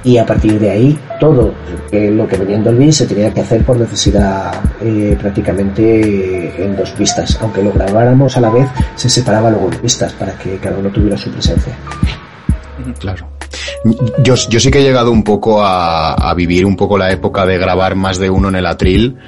y 0.04 0.16
a 0.18 0.26
partir 0.26 0.58
de 0.58 0.70
ahí 0.70 0.98
todo 1.18 1.52
eh, 1.90 2.10
lo 2.10 2.26
que 2.26 2.36
venía 2.36 2.56
en 2.56 2.64
Dolby 2.64 2.92
se 2.92 3.06
tenía 3.06 3.32
que 3.32 3.40
hacer 3.40 3.64
por 3.64 3.78
necesidad 3.78 4.52
eh, 4.80 5.16
prácticamente 5.20 6.64
en 6.64 6.76
dos 6.76 6.90
pistas. 6.90 7.38
Aunque 7.40 7.62
lo 7.62 7.72
grabáramos 7.72 8.36
a 8.36 8.40
la 8.40 8.50
vez, 8.50 8.68
se 8.94 9.08
separaba 9.08 9.50
luego 9.50 9.70
en 9.72 9.78
pistas 9.78 10.12
para 10.12 10.32
que 10.38 10.56
cada 10.58 10.78
uno 10.78 10.90
tuviera 10.90 11.16
su 11.16 11.30
presencia. 11.30 11.76
Claro. 12.98 13.28
Yo, 14.22 14.34
yo 14.34 14.60
sí 14.60 14.70
que 14.70 14.80
he 14.80 14.82
llegado 14.82 15.10
un 15.10 15.22
poco 15.22 15.62
a 15.62 16.32
vivir 16.36 16.64
un 16.66 16.76
poco 16.76 16.98
la 16.98 17.10
época 17.10 17.46
de 17.46 17.58
grabar 17.58 17.94
más 17.94 18.18
de 18.18 18.28
uno 18.30 18.48
en 18.48 18.56
el 18.56 18.66
atril, 18.66 19.18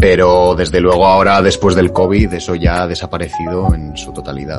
pero 0.00 0.54
desde 0.54 0.80
luego 0.80 1.06
ahora, 1.06 1.42
después 1.42 1.74
del 1.76 1.92
COVID, 1.92 2.32
eso 2.32 2.54
ya 2.54 2.82
ha 2.82 2.86
desaparecido 2.86 3.74
en 3.74 3.96
su 3.96 4.12
totalidad. 4.12 4.58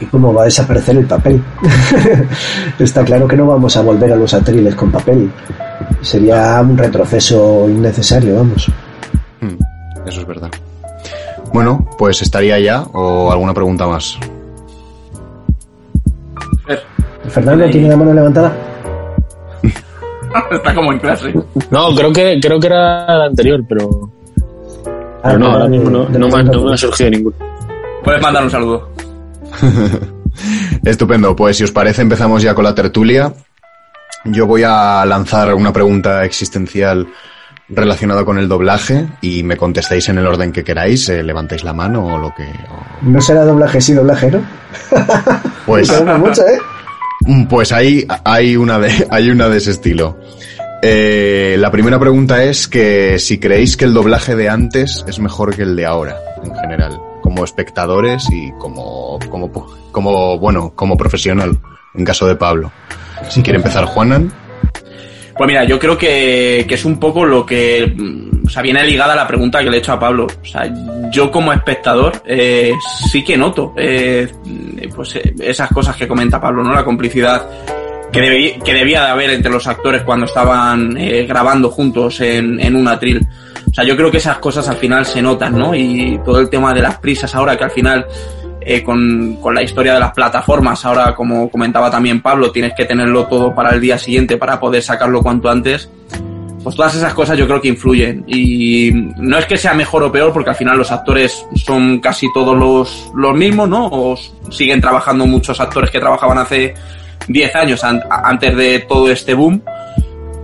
¿Y 0.00 0.06
cómo 0.06 0.34
va 0.34 0.42
a 0.42 0.44
desaparecer 0.46 0.96
el 0.96 1.06
papel? 1.06 1.42
Está 2.78 3.04
claro 3.04 3.26
que 3.26 3.36
no 3.36 3.46
vamos 3.46 3.76
a 3.76 3.82
volver 3.82 4.12
a 4.12 4.16
los 4.16 4.34
atriles 4.34 4.74
con 4.74 4.90
papel. 4.92 5.30
Sería 6.02 6.60
un 6.60 6.76
retroceso 6.76 7.68
innecesario, 7.68 8.36
vamos. 8.36 8.70
Mm, 9.40 10.08
Eso 10.08 10.20
es 10.20 10.26
verdad. 10.26 10.50
Bueno, 11.52 11.88
pues 11.96 12.20
estaría 12.20 12.58
ya, 12.58 12.82
o 12.92 13.30
alguna 13.30 13.54
pregunta 13.54 13.86
más. 13.86 14.18
Fernando 17.28 17.70
tiene 17.70 17.88
la 17.88 17.96
mano 17.96 18.12
levantada. 18.12 18.52
Está 20.50 20.74
como 20.74 20.92
en 20.92 20.98
clase. 20.98 21.32
No, 21.70 21.94
creo 21.94 22.12
que, 22.12 22.38
creo 22.42 22.60
que 22.60 22.66
era 22.66 23.16
la 23.16 23.24
anterior, 23.26 23.64
pero. 23.68 24.10
Ah, 25.24 25.28
pero 25.28 25.38
no, 25.38 25.46
no, 25.46 25.52
ahora 25.54 25.68
mismo 25.68 25.90
no, 25.90 26.08
no 26.08 26.28
me, 26.28 26.34
ha- 26.38 26.42
no 26.42 26.64
me 26.64 26.74
ha 26.74 26.76
surgido 26.76 27.10
ninguno. 27.10 27.36
Puedes 28.04 28.20
mandar 28.22 28.44
un 28.44 28.50
saludo. 28.50 28.90
Estupendo, 30.84 31.34
pues 31.34 31.56
si 31.56 31.64
os 31.64 31.72
parece 31.72 32.02
empezamos 32.02 32.42
ya 32.42 32.54
con 32.54 32.64
la 32.64 32.74
tertulia. 32.74 33.32
Yo 34.26 34.46
voy 34.46 34.62
a 34.64 35.04
lanzar 35.06 35.54
una 35.54 35.72
pregunta 35.72 36.24
existencial 36.24 37.06
relacionada 37.68 38.24
con 38.24 38.38
el 38.38 38.48
doblaje 38.48 39.06
y 39.22 39.42
me 39.42 39.56
contestáis 39.56 40.08
en 40.08 40.18
el 40.18 40.26
orden 40.26 40.52
que 40.52 40.64
queráis, 40.64 41.08
eh, 41.08 41.22
levantáis 41.22 41.64
la 41.64 41.72
mano 41.72 42.04
o 42.06 42.18
lo 42.18 42.34
que... 42.34 42.42
o- 42.44 42.84
No 43.08 43.20
será 43.20 43.44
doblaje, 43.44 43.80
sí, 43.80 43.92
doblaje, 43.94 44.30
¿no? 44.30 44.40
Pues, 45.66 45.90
mucho, 46.18 46.42
¿eh? 46.46 46.58
Mm, 47.26 47.44
Pues 47.46 47.72
ahí 47.72 48.06
hay 48.24 48.54
una 48.56 48.78
de, 48.78 49.06
hay 49.10 49.30
una 49.30 49.48
de 49.48 49.56
ese 49.56 49.70
estilo. 49.70 50.18
Eh, 50.86 51.56
la 51.58 51.70
primera 51.70 51.98
pregunta 51.98 52.44
es 52.44 52.68
que 52.68 53.18
si 53.18 53.40
creéis 53.40 53.74
que 53.74 53.86
el 53.86 53.94
doblaje 53.94 54.36
de 54.36 54.50
antes 54.50 55.02
es 55.08 55.18
mejor 55.18 55.56
que 55.56 55.62
el 55.62 55.76
de 55.76 55.86
ahora, 55.86 56.18
en 56.44 56.54
general, 56.54 57.00
como 57.22 57.42
espectadores 57.42 58.28
y 58.30 58.52
como, 58.58 59.18
como, 59.30 59.50
como 59.92 60.38
bueno, 60.38 60.74
como 60.74 60.98
profesional, 60.98 61.58
en 61.94 62.04
caso 62.04 62.26
de 62.26 62.36
Pablo. 62.36 62.70
Si 63.30 63.42
quiere 63.42 63.56
empezar 63.56 63.86
Juanan. 63.86 64.30
Pues 65.38 65.48
mira, 65.48 65.64
yo 65.64 65.78
creo 65.78 65.96
que, 65.96 66.66
es 66.68 66.84
un 66.84 67.00
poco 67.00 67.24
lo 67.24 67.46
que. 67.46 67.90
mm, 67.96 68.46
O 68.46 68.50
sea, 68.50 68.60
viene 68.60 68.84
ligada 68.84 69.14
a 69.14 69.16
la 69.16 69.26
pregunta 69.26 69.64
que 69.64 69.70
le 69.70 69.78
he 69.78 69.80
hecho 69.80 69.92
a 69.94 69.98
Pablo. 69.98 70.26
O 70.26 70.44
sea, 70.44 70.70
yo 71.10 71.30
como 71.30 71.50
espectador 71.54 72.22
eh, 72.26 72.74
sí 73.10 73.24
que 73.24 73.38
noto 73.38 73.72
eh, 73.78 74.28
pues 74.94 75.16
eh, 75.16 75.34
esas 75.40 75.70
cosas 75.70 75.96
que 75.96 76.06
comenta 76.06 76.38
Pablo, 76.38 76.62
¿no? 76.62 76.74
La 76.74 76.84
complicidad 76.84 77.48
que, 78.14 78.20
debí- 78.22 78.62
que 78.62 78.72
debía 78.72 79.02
de 79.04 79.10
haber 79.10 79.30
entre 79.30 79.50
los 79.50 79.66
actores 79.66 80.02
cuando 80.02 80.26
estaban 80.26 80.96
eh, 80.96 81.26
grabando 81.26 81.68
juntos 81.70 82.20
en, 82.20 82.60
en 82.60 82.76
un 82.76 82.88
atril. 82.88 83.26
O 83.70 83.74
sea, 83.74 83.84
yo 83.84 83.96
creo 83.96 84.10
que 84.10 84.18
esas 84.18 84.38
cosas 84.38 84.68
al 84.68 84.76
final 84.76 85.04
se 85.04 85.20
notan, 85.20 85.58
¿no? 85.58 85.74
Y 85.74 86.20
todo 86.24 86.38
el 86.38 86.48
tema 86.48 86.72
de 86.72 86.80
las 86.82 86.98
prisas 86.98 87.34
ahora 87.34 87.56
que 87.56 87.64
al 87.64 87.70
final 87.72 88.06
eh, 88.60 88.82
con, 88.82 89.36
con 89.40 89.54
la 89.54 89.62
historia 89.62 89.94
de 89.94 90.00
las 90.00 90.12
plataformas. 90.12 90.84
Ahora, 90.84 91.14
como 91.14 91.50
comentaba 91.50 91.90
también 91.90 92.22
Pablo, 92.22 92.50
tienes 92.52 92.72
que 92.76 92.84
tenerlo 92.84 93.26
todo 93.26 93.54
para 93.54 93.74
el 93.74 93.80
día 93.80 93.98
siguiente 93.98 94.36
para 94.36 94.60
poder 94.60 94.82
sacarlo 94.82 95.22
cuanto 95.22 95.50
antes. 95.50 95.90
Pues 96.62 96.76
todas 96.76 96.94
esas 96.94 97.12
cosas 97.12 97.36
yo 97.36 97.46
creo 97.46 97.60
que 97.60 97.68
influyen. 97.68 98.24
Y 98.26 98.90
no 99.18 99.36
es 99.36 99.44
que 99.46 99.56
sea 99.58 99.74
mejor 99.74 100.02
o 100.04 100.12
peor, 100.12 100.32
porque 100.32 100.50
al 100.50 100.56
final 100.56 100.78
los 100.78 100.90
actores 100.92 101.44
son 101.56 101.98
casi 101.98 102.26
todos 102.32 102.56
los, 102.56 103.10
los 103.14 103.34
mismos, 103.36 103.68
¿no? 103.68 103.86
O 103.88 104.16
siguen 104.50 104.80
trabajando 104.80 105.26
muchos 105.26 105.60
actores 105.60 105.90
que 105.90 106.00
trabajaban 106.00 106.38
hace 106.38 106.72
10 107.28 107.54
años 107.56 107.82
an- 107.84 108.02
antes 108.10 108.56
de 108.56 108.80
todo 108.80 109.10
este 109.10 109.34
boom. 109.34 109.62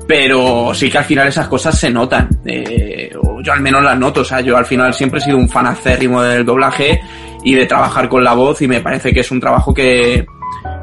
Pero 0.07 0.73
sí 0.75 0.91
que 0.91 0.99
al 0.99 1.05
final 1.05 1.29
esas 1.29 1.47
cosas 1.47 1.79
se 1.79 1.89
notan. 1.91 2.29
Eh, 2.45 3.11
yo 3.43 3.53
al 3.53 3.61
menos 3.61 3.83
las 3.83 3.97
noto. 3.99 4.23
O 4.23 4.25
sea, 4.25 4.41
yo 4.41 4.57
al 4.57 4.67
final 4.67 4.93
siempre 4.93 5.21
he 5.21 5.23
sido 5.23 5.37
un 5.37 5.49
fan 5.49 5.67
acérrimo 5.67 6.21
del 6.23 6.45
doblaje 6.45 7.01
y 7.45 7.55
de 7.55 7.67
trabajar 7.67 8.09
con 8.09 8.25
la 8.25 8.35
voz 8.35 8.61
y 8.63 8.69
me 8.69 8.81
parece 8.81 9.13
que 9.13 9.21
es 9.21 9.31
un 9.31 9.39
trabajo 9.41 9.73
que, 9.73 10.27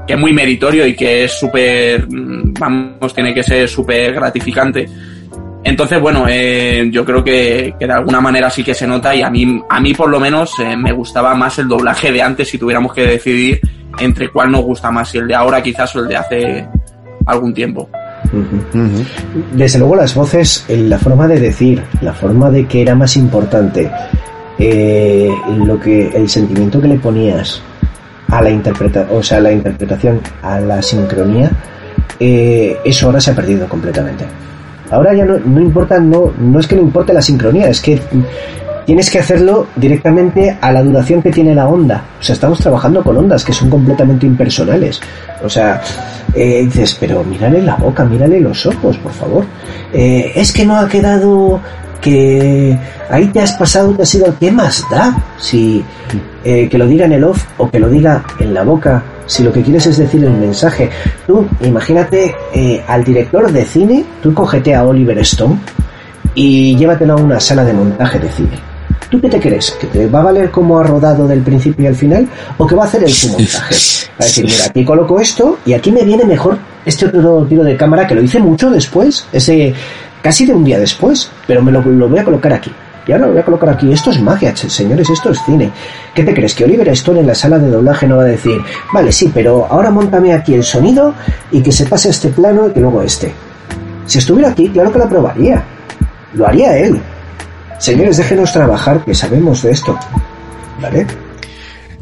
que 0.08 0.14
es 0.14 0.20
muy 0.20 0.32
meritorio 0.34 0.88
y 0.88 0.96
que 0.96 1.26
es 1.26 1.34
súper, 1.38 2.08
mm, 2.08 2.54
vamos, 2.58 3.14
tiene 3.14 3.34
que 3.34 3.44
ser 3.44 3.68
súper 3.68 4.14
gratificante. 4.14 4.88
Entonces, 5.68 6.00
bueno, 6.00 6.26
eh, 6.30 6.88
yo 6.90 7.04
creo 7.04 7.22
que, 7.22 7.76
que 7.78 7.86
de 7.86 7.92
alguna 7.92 8.22
manera 8.22 8.50
sí 8.50 8.64
que 8.64 8.74
se 8.74 8.88
nota 8.88 9.14
y 9.14 9.22
a 9.22 9.30
mí, 9.30 9.62
a 9.70 9.82
mí 9.82 9.94
por 9.94 10.10
lo 10.10 10.18
menos 10.18 10.54
eh, 10.60 10.78
me 10.78 10.94
gustaba 10.94 11.36
más 11.36 11.60
el 11.60 11.68
doblaje 11.68 12.10
de 12.10 12.22
antes 12.22 12.48
si 12.48 12.58
tuviéramos 12.58 12.94
que 12.94 13.06
decidir 13.06 13.60
entre 14.00 14.30
cuál 14.30 14.50
nos 14.50 14.62
gusta 14.62 14.92
más, 14.92 15.10
si 15.10 15.18
el 15.18 15.28
de 15.28 15.36
ahora 15.36 15.62
quizás 15.62 15.94
o 15.98 16.00
el 16.00 16.08
de 16.08 16.16
hace 16.16 16.68
algún 17.26 17.54
tiempo. 17.54 17.90
Desde 19.52 19.80
luego 19.80 19.98
las 19.98 20.16
voces, 20.16 20.64
en 20.70 20.90
la 20.90 21.00
forma 21.00 21.28
de 21.28 21.38
decir, 21.38 21.84
la 22.00 22.14
forma 22.14 22.50
de 22.50 22.66
que 22.66 22.82
era 22.82 22.96
más 22.96 23.18
importante, 23.18 23.92
eh, 24.58 25.30
lo 25.66 25.78
que, 25.82 26.08
el 26.16 26.30
sentimiento 26.30 26.80
que 26.80 26.88
le 26.88 26.98
ponías 26.98 27.62
a 28.30 28.42
la 28.42 28.50
interpreta, 28.50 29.06
o 29.12 29.22
sea, 29.22 29.40
a 29.40 29.42
la 29.42 29.52
interpretación, 29.52 30.22
a 30.42 30.62
la 30.62 30.82
sincronía, 30.82 31.52
eh, 32.22 32.78
eso 32.86 33.08
ahora 33.08 33.20
se 33.20 33.32
ha 33.32 33.36
perdido 33.36 33.68
completamente. 33.68 34.24
Ahora 34.92 35.14
ya 35.14 35.26
no, 35.26 35.38
no 35.40 35.62
importa, 35.62 36.00
no, 36.00 36.32
no 36.40 36.60
es 36.60 36.68
que 36.68 36.76
no 36.76 36.82
importe 36.82 37.14
la 37.14 37.22
sincronía, 37.22 37.70
es 37.70 37.82
que 37.82 38.00
tienes 38.88 39.10
que 39.10 39.20
hacerlo 39.20 39.68
directamente 39.76 40.58
a 40.62 40.72
la 40.72 40.82
duración 40.82 41.22
que 41.22 41.30
tiene 41.30 41.54
la 41.54 41.68
onda. 41.68 42.06
O 42.20 42.24
sea, 42.24 42.34
estamos 42.34 42.60
trabajando 42.60 43.04
con 43.04 43.18
ondas 43.18 43.44
que 43.44 43.52
son 43.52 43.70
completamente 43.70 44.26
impersonales. 44.26 45.02
O 45.44 45.50
sea, 45.50 45.82
eh, 46.34 46.62
dices, 46.64 46.96
pero 46.98 47.22
mírale 47.22 47.62
la 47.62 47.76
boca, 47.76 48.06
mírale 48.06 48.40
los 48.40 48.66
ojos, 48.66 48.98
por 48.98 49.12
favor. 49.12 49.44
Eh, 49.92 50.32
es 50.34 50.54
que 50.54 50.66
no 50.66 50.78
ha 50.78 50.88
quedado 50.88 51.60
que 52.00 52.80
ahí 53.10 53.28
te 53.28 53.42
has 53.42 53.52
pasado, 53.54 53.92
te 53.92 54.04
has 54.04 54.16
ido. 54.16 54.34
¿Qué 54.40 54.54
más 54.54 54.86
da? 54.90 55.18
Si 55.38 55.84
eh, 56.46 56.70
que 56.70 56.78
lo 56.78 56.88
diga 56.88 57.06
en 57.06 57.12
el 57.12 57.26
off 57.26 57.44
o 57.58 57.70
que 57.70 57.80
lo 57.80 57.90
diga 57.90 58.24
en 58.40 58.54
la 58.54 58.64
boca, 58.64 59.04
si 59.28 59.44
lo 59.44 59.54
que 59.54 59.62
quieres 59.62 59.86
es 59.86 59.98
decir 59.98 60.24
el 60.24 60.32
mensaje. 60.32 60.90
Tú, 61.28 61.48
imagínate 61.62 62.36
eh, 62.54 62.84
al 62.88 63.04
director 63.04 63.52
de 63.52 63.64
cine, 63.64 64.06
tú 64.24 64.34
cógete 64.34 64.74
a 64.74 64.84
Oliver 64.84 65.20
Stone 65.20 65.60
y 66.34 66.76
llévatelo 66.76 67.14
a 67.14 67.18
una 67.18 67.40
sala 67.40 67.64
de 67.64 67.74
montaje 67.74 68.18
de 68.20 68.32
cine. 68.32 68.60
¿Tú 69.10 69.22
qué 69.22 69.30
te 69.30 69.40
crees? 69.40 69.72
¿Que 69.80 69.88
te 69.88 70.08
va 70.08 70.20
a 70.20 70.24
valer 70.24 70.52
como 70.52 70.80
ha 70.80 70.84
rodado 70.84 71.28
del 71.28 71.42
principio 71.42 71.88
al 71.88 71.96
final? 71.96 72.28
¿O 72.58 72.68
que 72.68 72.76
va 72.76 72.84
a 72.84 72.88
hacer 72.88 73.04
el 73.04 73.14
su 73.14 73.30
montaje? 73.30 73.76
Va 74.20 74.24
a 74.24 74.26
decir, 74.26 74.46
mira, 74.46 74.66
aquí 74.66 74.84
coloco 74.84 75.20
esto 75.20 75.60
y 75.66 75.74
aquí 75.74 75.92
me 75.92 76.04
viene 76.04 76.26
mejor 76.26 76.58
este 76.86 77.06
otro 77.06 77.46
tiro 77.48 77.64
de 77.64 77.78
cámara 77.78 78.08
que 78.08 78.16
lo 78.16 78.22
hice 78.22 78.40
mucho 78.40 78.70
después, 78.70 79.26
ese 79.32 79.74
casi 80.22 80.46
de 80.46 80.54
un 80.54 80.64
día 80.64 80.80
después, 80.80 81.30
pero 81.46 81.62
me 81.62 81.72
lo, 81.72 81.82
lo 81.82 82.10
voy 82.10 82.20
a 82.20 82.24
colocar 82.24 82.52
aquí. 82.54 82.72
Y 83.08 83.12
ahora 83.14 83.28
lo 83.28 83.32
voy 83.32 83.42
a 83.42 83.46
colocar 83.46 83.70
aquí. 83.70 83.92
Esto 83.92 84.12
es 84.12 84.22
magia, 84.22 84.56
señores, 84.56 85.10
esto 85.10 85.30
es 85.30 85.42
cine. 85.44 85.72
¿Qué 86.14 86.24
te 86.24 86.34
crees? 86.34 86.54
Que 86.54 86.66
Oliver 86.66 86.90
Stone 86.90 87.22
en 87.22 87.28
la 87.28 87.36
sala 87.36 87.58
de 87.58 87.70
doblaje 87.70 88.06
no 88.06 88.18
va 88.18 88.24
a 88.24 88.26
decir, 88.26 88.60
vale, 88.94 89.12
sí, 89.12 89.32
pero 89.34 89.66
ahora 89.70 89.90
montame 89.90 90.34
aquí 90.34 90.54
el 90.54 90.64
sonido 90.64 91.14
y 91.52 91.62
que 91.62 91.72
se 91.72 91.86
pase 91.86 92.10
este 92.10 92.30
plano 92.30 92.68
y 92.68 92.72
que 92.74 92.82
luego 92.82 93.02
este. 93.02 93.32
Si 94.06 94.18
estuviera 94.20 94.50
aquí, 94.50 94.70
claro 94.70 94.92
que 94.92 95.00
lo 95.00 95.10
probaría. 95.10 95.64
Lo 96.34 96.48
haría 96.48 96.78
él. 96.78 97.00
Señores, 97.80 98.18
déjenos 98.18 98.52
trabajar, 98.52 99.04
que 99.04 99.14
sabemos 99.14 99.62
de 99.62 99.72
esto. 99.72 99.98
¿Vale? 100.82 101.08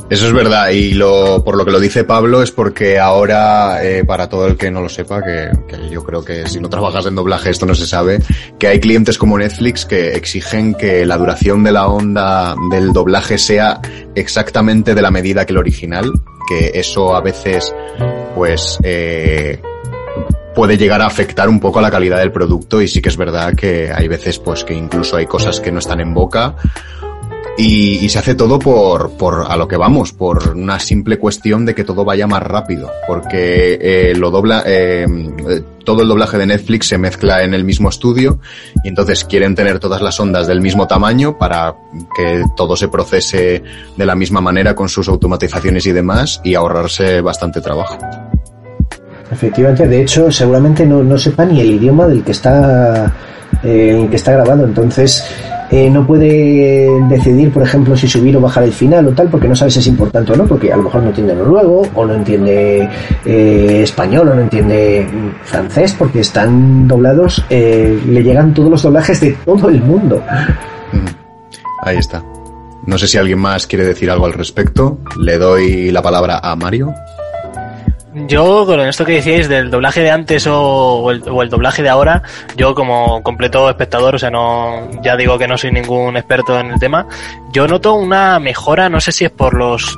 Eso 0.07 0.27
es 0.27 0.33
verdad, 0.33 0.69
y 0.69 0.93
lo, 0.93 1.43
por 1.43 1.57
lo 1.57 1.65
que 1.65 1.71
lo 1.71 1.79
dice 1.79 2.03
Pablo 2.03 2.43
es 2.43 2.51
porque 2.51 2.99
ahora, 2.99 3.83
eh, 3.83 4.03
para 4.05 4.29
todo 4.29 4.45
el 4.45 4.55
que 4.55 4.69
no 4.69 4.81
lo 4.81 4.87
sepa, 4.87 5.23
que, 5.23 5.49
que 5.67 5.89
yo 5.89 6.03
creo 6.03 6.23
que 6.23 6.47
si 6.47 6.59
no 6.59 6.69
trabajas 6.69 7.07
en 7.07 7.15
doblaje 7.15 7.49
esto 7.49 7.65
no 7.65 7.73
se 7.73 7.87
sabe, 7.87 8.19
que 8.59 8.67
hay 8.67 8.79
clientes 8.79 9.17
como 9.17 9.39
Netflix 9.39 9.83
que 9.83 10.09
exigen 10.09 10.75
que 10.75 11.07
la 11.07 11.17
duración 11.17 11.63
de 11.63 11.71
la 11.71 11.87
onda 11.87 12.55
del 12.69 12.93
doblaje 12.93 13.39
sea 13.39 13.81
exactamente 14.13 14.93
de 14.93 15.01
la 15.01 15.09
medida 15.09 15.43
que 15.43 15.53
el 15.53 15.57
original, 15.57 16.11
que 16.47 16.71
eso 16.75 17.15
a 17.15 17.21
veces, 17.21 17.73
pues, 18.35 18.77
eh, 18.83 19.59
puede 20.53 20.77
llegar 20.77 21.01
a 21.01 21.07
afectar 21.07 21.49
un 21.49 21.59
poco 21.59 21.79
a 21.79 21.81
la 21.81 21.89
calidad 21.89 22.19
del 22.19 22.31
producto 22.31 22.79
y 22.79 22.87
sí 22.87 23.01
que 23.01 23.09
es 23.09 23.17
verdad 23.17 23.55
que 23.55 23.91
hay 23.91 24.07
veces 24.07 24.39
pues 24.39 24.63
que 24.63 24.73
incluso 24.73 25.17
hay 25.17 25.25
cosas 25.25 25.59
que 25.59 25.71
no 25.71 25.79
están 25.79 25.99
en 25.99 26.13
boca 26.13 26.55
y, 27.57 28.05
y 28.05 28.09
se 28.09 28.19
hace 28.19 28.35
todo 28.35 28.59
por, 28.59 29.11
por 29.11 29.45
a 29.47 29.55
lo 29.55 29.67
que 29.67 29.77
vamos, 29.77 30.11
por 30.11 30.55
una 30.55 30.79
simple 30.79 31.17
cuestión 31.17 31.65
de 31.65 31.73
que 31.73 31.83
todo 31.83 32.03
vaya 32.03 32.27
más 32.27 32.43
rápido, 32.43 32.91
porque 33.07 33.77
eh, 33.81 34.13
lo 34.15 34.31
dobla, 34.31 34.63
eh, 34.65 35.05
todo 35.83 36.01
el 36.01 36.07
doblaje 36.07 36.37
de 36.37 36.47
Netflix 36.47 36.87
se 36.87 36.97
mezcla 36.97 37.43
en 37.43 37.53
el 37.53 37.63
mismo 37.63 37.89
estudio 37.89 38.39
y 38.83 38.89
entonces 38.89 39.23
quieren 39.23 39.55
tener 39.55 39.79
todas 39.79 40.01
las 40.01 40.19
ondas 40.19 40.47
del 40.47 40.61
mismo 40.61 40.87
tamaño 40.87 41.37
para 41.37 41.75
que 42.15 42.43
todo 42.57 42.75
se 42.75 42.87
procese 42.87 43.63
de 43.95 44.05
la 44.05 44.15
misma 44.15 44.41
manera 44.41 44.75
con 44.75 44.89
sus 44.89 45.07
automatizaciones 45.07 45.85
y 45.85 45.91
demás 45.91 46.41
y 46.43 46.55
ahorrarse 46.55 47.21
bastante 47.21 47.61
trabajo. 47.61 47.97
Efectivamente, 49.31 49.87
de 49.87 50.01
hecho, 50.01 50.31
seguramente 50.31 50.85
no, 50.85 51.03
no 51.03 51.17
sepa 51.17 51.45
ni 51.45 51.59
el 51.59 51.71
idioma 51.71 52.07
del 52.07 52.23
que 52.23 52.31
está, 52.31 53.05
eh, 53.63 53.91
en 53.91 54.03
el 54.03 54.09
que 54.09 54.15
está 54.17 54.33
grabado. 54.33 54.65
Entonces, 54.65 55.25
eh, 55.75 55.89
no 55.89 56.07
puede 56.07 56.89
decidir, 57.09 57.51
por 57.51 57.61
ejemplo, 57.63 57.97
si 57.97 58.07
subir 58.07 58.37
o 58.37 58.39
bajar 58.39 58.63
el 58.63 58.71
final 58.71 59.07
o 59.09 59.11
tal, 59.11 59.27
porque 59.27 59.49
no 59.49 59.55
sabe 59.57 59.69
si 59.69 59.79
es 59.79 59.87
importante 59.87 60.31
o 60.31 60.35
no, 60.37 60.45
porque 60.45 60.71
a 60.71 60.77
lo 60.77 60.83
mejor 60.83 61.03
no 61.03 61.09
entiende 61.09 61.35
noruego, 61.35 61.81
o 61.93 62.05
no 62.05 62.13
entiende 62.13 62.87
eh, 63.25 63.81
español, 63.83 64.29
o 64.29 64.35
no 64.35 64.41
entiende 64.41 65.05
mm, 65.05 65.43
francés, 65.43 65.93
porque 65.99 66.21
están 66.21 66.87
doblados, 66.87 67.43
eh, 67.49 67.99
le 68.07 68.23
llegan 68.23 68.53
todos 68.53 68.69
los 68.69 68.83
doblajes 68.83 69.19
de 69.19 69.31
todo 69.43 69.67
el 69.67 69.81
mundo. 69.81 70.23
Ujú. 70.93 71.03
Ahí 71.81 71.97
está. 71.97 72.23
No 72.85 72.97
sé 72.97 73.09
si 73.09 73.17
alguien 73.17 73.39
más 73.39 73.67
quiere 73.67 73.83
decir 73.83 74.09
algo 74.09 74.27
al 74.27 74.33
respecto. 74.33 74.99
Le 75.19 75.37
doy 75.37 75.91
la 75.91 76.01
palabra 76.01 76.39
a 76.41 76.55
Mario. 76.55 76.93
Yo, 78.27 78.65
con 78.65 78.79
esto 78.79 79.03
que 79.03 79.11
decíais 79.13 79.49
del 79.49 79.69
doblaje 79.69 79.99
de 79.99 80.09
antes 80.09 80.47
o, 80.47 81.11
el, 81.11 81.21
o 81.27 81.41
el 81.41 81.49
doblaje 81.49 81.83
de 81.83 81.89
ahora, 81.89 82.23
yo 82.55 82.73
como 82.73 83.21
completo 83.21 83.69
espectador, 83.69 84.15
o 84.15 84.19
sea, 84.19 84.31
no, 84.31 84.89
ya 85.01 85.17
digo 85.17 85.37
que 85.37 85.49
no 85.49 85.57
soy 85.57 85.71
ningún 85.73 86.15
experto 86.15 86.57
en 86.57 86.67
el 86.71 86.79
tema, 86.79 87.07
yo 87.51 87.67
noto 87.67 87.93
una 87.93 88.39
mejora, 88.39 88.87
no 88.87 89.01
sé 89.01 89.11
si 89.11 89.25
es 89.25 89.31
por 89.31 89.53
los 89.53 89.97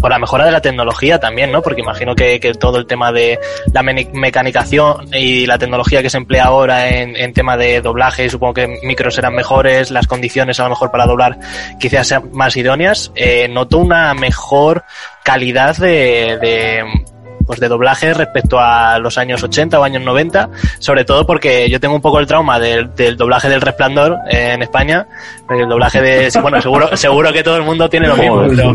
por 0.00 0.10
la 0.12 0.20
mejora 0.20 0.44
de 0.44 0.52
la 0.52 0.60
tecnología 0.60 1.18
también, 1.18 1.50
¿no? 1.50 1.60
Porque 1.60 1.80
imagino 1.80 2.14
que, 2.14 2.38
que 2.38 2.54
todo 2.54 2.78
el 2.78 2.86
tema 2.86 3.10
de 3.10 3.36
la 3.74 3.82
me- 3.82 4.08
mecanización 4.12 5.12
y 5.12 5.44
la 5.44 5.58
tecnología 5.58 6.02
que 6.02 6.08
se 6.08 6.18
emplea 6.18 6.44
ahora 6.44 6.88
en, 6.88 7.16
en 7.16 7.32
tema 7.32 7.56
de 7.56 7.80
doblaje, 7.80 8.30
supongo 8.30 8.54
que 8.54 8.78
micros 8.84 9.16
serán 9.16 9.34
mejores, 9.34 9.90
las 9.90 10.06
condiciones 10.06 10.60
a 10.60 10.62
lo 10.62 10.70
mejor 10.70 10.92
para 10.92 11.04
doblar 11.04 11.38
quizás 11.80 12.06
sean 12.06 12.30
más 12.32 12.56
idóneas, 12.56 13.10
eh, 13.16 13.48
noto 13.48 13.78
una 13.78 14.14
mejor 14.14 14.84
calidad 15.24 15.76
de, 15.76 16.38
de 16.40 16.84
pues 17.48 17.60
de 17.60 17.68
doblaje 17.68 18.12
respecto 18.12 18.60
a 18.60 18.98
los 18.98 19.16
años 19.16 19.42
80 19.42 19.80
o 19.80 19.82
años 19.82 20.02
90, 20.02 20.50
sobre 20.78 21.06
todo 21.06 21.26
porque 21.26 21.70
yo 21.70 21.80
tengo 21.80 21.94
un 21.94 22.02
poco 22.02 22.20
el 22.20 22.26
trauma 22.26 22.60
del, 22.60 22.94
del 22.94 23.16
doblaje 23.16 23.48
del 23.48 23.62
Resplandor 23.62 24.18
en 24.28 24.60
España, 24.62 25.08
el 25.48 25.66
doblaje 25.66 26.02
de, 26.02 26.30
bueno, 26.42 26.60
seguro, 26.60 26.94
seguro 26.96 27.32
que 27.32 27.42
todo 27.42 27.56
el 27.56 27.62
mundo 27.62 27.88
tiene 27.88 28.06
lo 28.06 28.16
mismo, 28.16 28.46
pero 28.48 28.70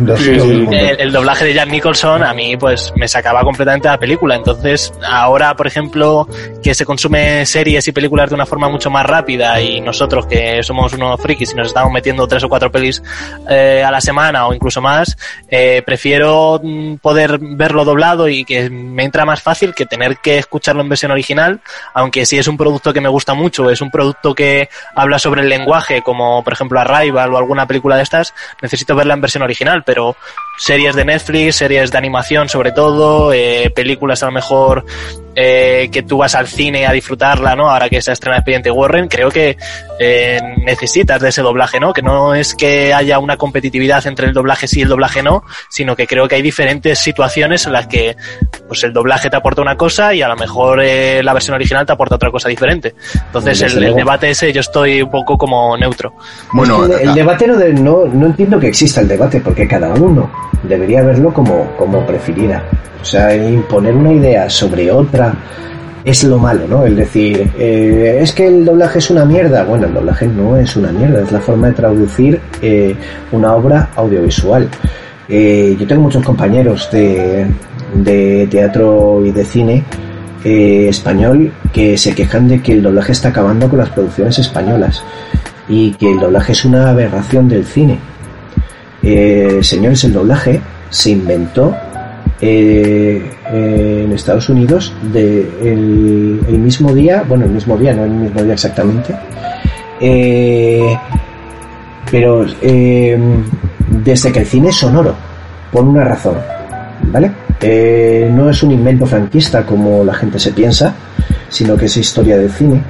el, 0.71 0.99
el 0.99 1.11
doblaje 1.11 1.45
de 1.45 1.53
Jack 1.53 1.69
Nicholson 1.69 2.23
a 2.23 2.33
mí 2.33 2.57
pues 2.57 2.91
me 2.95 3.07
sacaba 3.07 3.43
completamente 3.43 3.87
la 3.87 3.99
película, 3.99 4.35
entonces 4.35 4.91
ahora 5.07 5.55
por 5.55 5.67
ejemplo 5.67 6.27
que 6.63 6.73
se 6.73 6.83
consume 6.83 7.45
series 7.45 7.87
y 7.87 7.91
películas 7.91 8.29
de 8.29 8.35
una 8.35 8.47
forma 8.47 8.69
mucho 8.69 8.89
más 8.89 9.05
rápida 9.05 9.61
y 9.61 9.81
nosotros 9.81 10.25
que 10.25 10.63
somos 10.63 10.93
unos 10.93 11.21
frikis 11.21 11.51
y 11.51 11.55
nos 11.55 11.67
estamos 11.67 11.91
metiendo 11.91 12.27
tres 12.27 12.43
o 12.43 12.49
cuatro 12.49 12.71
pelis 12.71 13.03
eh, 13.47 13.83
a 13.85 13.91
la 13.91 14.01
semana 14.01 14.47
o 14.47 14.53
incluso 14.53 14.81
más, 14.81 15.15
eh, 15.47 15.83
prefiero 15.85 16.59
mm, 16.63 16.95
poder 16.95 17.37
verlo 17.39 17.85
doblado 17.85 18.27
y 18.27 18.45
que 18.45 18.62
me 18.69 19.03
entra 19.03 19.25
más 19.25 19.41
fácil 19.41 19.73
que 19.73 19.85
tener 19.85 20.17
que 20.17 20.37
escucharlo 20.37 20.81
en 20.81 20.89
versión 20.89 21.11
original, 21.11 21.61
aunque 21.93 22.25
si 22.25 22.37
es 22.37 22.47
un 22.47 22.57
producto 22.57 22.93
que 22.93 23.01
me 23.01 23.09
gusta 23.09 23.33
mucho, 23.33 23.69
es 23.69 23.81
un 23.81 23.91
producto 23.91 24.33
que 24.33 24.69
habla 24.95 25.19
sobre 25.19 25.41
el 25.41 25.49
lenguaje, 25.49 26.01
como 26.01 26.43
por 26.43 26.53
ejemplo 26.53 26.79
Arrival 26.79 27.33
o 27.33 27.37
alguna 27.37 27.67
película 27.67 27.97
de 27.97 28.03
estas, 28.03 28.33
necesito 28.61 28.95
verla 28.95 29.13
en 29.13 29.21
versión 29.21 29.43
original, 29.43 29.83
pero 29.83 30.15
series 30.57 30.95
de 30.95 31.05
Netflix, 31.05 31.57
series 31.57 31.91
de 31.91 31.97
animación 31.97 32.49
sobre 32.49 32.71
todo, 32.71 33.33
eh, 33.33 33.71
películas 33.75 34.23
a 34.23 34.27
lo 34.27 34.31
mejor 34.31 34.85
eh, 35.35 35.89
que 35.91 36.03
tú 36.03 36.17
vas 36.17 36.35
al 36.35 36.47
cine 36.47 36.85
a 36.85 36.91
disfrutarla, 36.91 37.55
¿no? 37.55 37.69
Ahora 37.69 37.89
que 37.89 38.01
se 38.01 38.11
estrena 38.11 38.37
Expediente 38.37 38.69
Warren, 38.71 39.07
creo 39.07 39.29
que 39.29 39.57
eh, 39.99 40.39
necesitas 40.63 41.21
de 41.21 41.29
ese 41.29 41.41
doblaje, 41.41 41.79
¿no? 41.79 41.93
Que 41.93 42.01
no 42.01 42.33
es 42.35 42.55
que 42.55 42.93
haya 42.93 43.19
una 43.19 43.37
competitividad 43.37 44.05
entre 44.07 44.27
el 44.27 44.33
doblaje 44.33 44.67
sí 44.67 44.79
y 44.79 44.83
el 44.83 44.89
doblaje 44.89 45.23
no, 45.23 45.43
sino 45.69 45.95
que 45.95 46.07
creo 46.07 46.27
que 46.27 46.35
hay 46.35 46.41
diferentes 46.41 46.99
situaciones 46.99 47.65
en 47.65 47.73
las 47.73 47.87
que 47.87 48.15
pues 48.67 48.83
el 48.83 48.93
doblaje 48.93 49.29
te 49.29 49.35
aporta 49.35 49.61
una 49.61 49.75
cosa 49.77 50.13
y 50.13 50.21
a 50.21 50.27
lo 50.27 50.35
mejor 50.35 50.81
eh, 50.81 51.21
la 51.23 51.33
versión 51.33 51.55
original 51.55 51.85
te 51.85 51.93
aporta 51.93 52.15
otra 52.15 52.31
cosa 52.31 52.49
diferente. 52.49 52.95
Entonces 53.25 53.61
el, 53.61 53.95
debate 53.95 54.29
ese 54.29 54.51
yo 54.51 54.61
estoy 54.61 55.01
un 55.01 55.11
poco 55.11 55.37
como 55.37 55.77
neutro. 55.77 56.13
Bueno, 56.51 56.85
Es 56.85 56.97
que 56.97 57.03
el, 57.03 57.09
el 57.09 57.15
debate 57.15 57.47
no, 57.47 57.57
de- 57.57 57.73
no, 57.73 58.05
no 58.05 58.25
entiendo 58.27 58.59
que 58.59 58.67
exista 58.67 59.01
el 59.01 59.07
debate, 59.07 59.39
porque 59.39 59.67
cada 59.67 59.93
uno 59.93 60.29
debería 60.63 61.01
verlo 61.01 61.33
como, 61.33 61.75
como. 61.77 62.03
O 63.01 63.05
sea, 63.05 63.35
imponer 63.35 63.93
una 63.93 64.13
idea 64.13 64.49
sobre 64.49 64.89
otra 64.91 65.22
es 66.05 66.23
lo 66.23 66.37
malo, 66.37 66.67
¿no? 66.67 66.85
El 66.85 66.95
decir, 66.95 67.49
eh, 67.57 68.19
es 68.21 68.33
que 68.33 68.47
el 68.47 68.65
doblaje 68.65 68.99
es 68.99 69.09
una 69.09 69.25
mierda. 69.25 69.63
Bueno, 69.63 69.87
el 69.87 69.93
doblaje 69.93 70.27
no 70.27 70.57
es 70.57 70.75
una 70.75 70.91
mierda, 70.91 71.21
es 71.21 71.31
la 71.31 71.39
forma 71.39 71.67
de 71.67 71.73
traducir 71.73 72.39
eh, 72.61 72.95
una 73.31 73.55
obra 73.55 73.89
audiovisual. 73.95 74.67
Eh, 75.29 75.75
yo 75.79 75.87
tengo 75.87 76.01
muchos 76.01 76.23
compañeros 76.23 76.89
de, 76.91 77.47
de 77.95 78.47
teatro 78.51 79.25
y 79.25 79.31
de 79.31 79.45
cine 79.45 79.83
español 80.43 81.53
que 81.71 81.97
se 81.97 82.13
quejan 82.13 82.49
de 82.49 82.61
que 82.61 82.73
el 82.73 82.83
doblaje 82.83 83.13
está 83.13 83.29
acabando 83.29 83.69
con 83.69 83.79
las 83.79 83.89
producciones 83.91 84.37
españolas 84.39 85.01
y 85.69 85.93
que 85.93 86.11
el 86.11 86.19
doblaje 86.19 86.51
es 86.51 86.65
una 86.65 86.89
aberración 86.89 87.47
del 87.47 87.63
cine. 87.63 87.97
Señores, 89.61 90.03
el 90.03 90.11
doblaje 90.11 90.59
se 90.89 91.11
inventó 91.11 91.73
en 93.51 94.11
Estados 94.13 94.49
Unidos 94.49 94.93
de 95.11 95.41
el, 95.61 96.59
mismo 96.59 96.93
día, 96.93 97.23
bueno, 97.27 97.45
el 97.45 97.51
mismo 97.51 97.77
día, 97.77 97.93
no 97.93 98.05
el 98.05 98.11
mismo 98.11 98.41
día 98.41 98.53
exactamente, 98.53 99.15
eh, 99.99 100.97
pero 102.09 102.45
eh, 102.61 103.17
desde 103.89 104.31
que 104.31 104.39
el 104.39 104.45
cine 104.45 104.69
es 104.69 104.75
sonoro, 104.75 105.15
por 105.71 105.83
una 105.83 106.03
razón, 106.03 106.35
¿vale? 107.11 107.31
Eh, 107.61 108.29
no 108.33 108.49
es 108.49 108.61
un 108.63 108.71
invento 108.71 109.05
franquista 109.05 109.65
como 109.65 110.03
la 110.03 110.13
gente 110.13 110.39
se 110.39 110.51
piensa, 110.51 110.93
sino 111.49 111.75
que 111.75 111.85
es 111.85 111.97
historia 111.97 112.37
del 112.37 112.51
cine. 112.51 112.81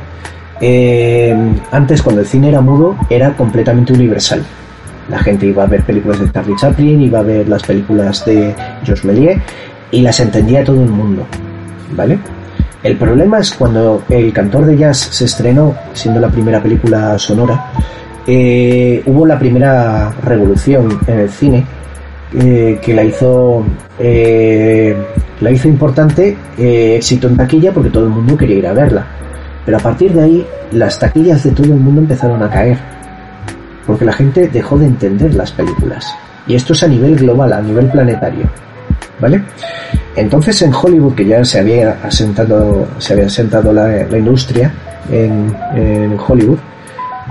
Antes, 1.72 2.02
cuando 2.02 2.22
el 2.22 2.28
cine 2.28 2.50
era 2.50 2.62
mudo, 2.62 2.96
era 3.10 3.36
completamente 3.36 3.92
universal. 3.92 4.42
La 5.10 5.20
gente 5.20 5.48
iba 5.48 5.64
a 5.64 5.68
ver 5.68 5.84
películas 5.84 6.22
de 6.22 6.32
Charlie 6.32 6.56
Chaplin, 6.56 7.02
iba 7.02 7.20
a 7.20 7.24
ver 7.24 7.50
las 7.50 7.62
películas 7.64 8.26
de 8.26 8.56
Georges 8.86 9.04
Méliès 9.04 9.42
y 9.94 10.02
las 10.02 10.20
entendía 10.20 10.64
todo 10.64 10.84
el 10.84 10.90
mundo, 10.90 11.26
¿vale? 11.96 12.18
El 12.82 12.98
problema 12.98 13.40
es 13.40 13.54
cuando 13.54 14.04
El 14.10 14.34
cantor 14.34 14.66
de 14.66 14.76
jazz 14.76 14.98
se 14.98 15.26
estrenó, 15.26 15.76
siendo 15.94 16.20
la 16.20 16.30
primera 16.30 16.62
película 16.62 17.18
sonora, 17.20 17.72
eh, 18.26 19.02
hubo 19.06 19.26
la 19.26 19.38
primera 19.38 20.12
revolución 20.24 21.00
en 21.08 21.20
el 21.20 21.30
cine 21.30 21.64
eh, 22.34 22.80
que 22.82 22.94
la 22.94 23.04
hizo 23.04 23.64
eh, 24.00 24.98
la 25.40 25.52
hizo 25.52 25.68
importante 25.68 26.36
eh, 26.58 26.96
éxito 26.96 27.28
en 27.28 27.38
taquilla 27.38 27.72
porque 27.72 27.92
todo 27.92 28.06
el 28.06 28.10
mundo 28.10 28.36
quería 28.36 28.58
ir 28.58 28.68
a 28.68 28.74
verla. 28.74 29.06
Pero 29.64 29.78
a 29.78 29.80
partir 29.80 30.12
de 30.12 30.24
ahí 30.24 30.48
las 30.72 30.98
taquillas 30.98 31.44
de 31.44 31.52
todo 31.52 31.68
el 31.68 31.80
mundo 31.80 32.02
empezaron 32.02 32.42
a 32.42 32.50
caer 32.50 32.80
porque 33.86 34.06
la 34.06 34.14
gente 34.14 34.48
dejó 34.48 34.78
de 34.80 34.88
entender 34.88 35.36
las 35.36 35.52
películas. 35.52 36.16
Y 36.48 36.56
esto 36.56 36.74
es 36.74 36.82
a 36.82 36.88
nivel 36.88 37.16
global 37.16 37.54
a 37.54 37.62
nivel 37.62 37.86
planetario 37.92 38.50
vale 39.20 39.42
entonces 40.16 40.62
en 40.62 40.74
Hollywood 40.74 41.16
que 41.16 41.26
ya 41.26 41.44
se 41.44 41.60
había 41.60 41.98
asentado 42.04 42.88
se 42.98 43.14
había 43.14 43.26
asentado 43.26 43.72
la, 43.74 43.88
la 44.06 44.18
industria 44.18 44.72
en, 45.12 45.56
en 45.76 46.18
Hollywood 46.20 46.60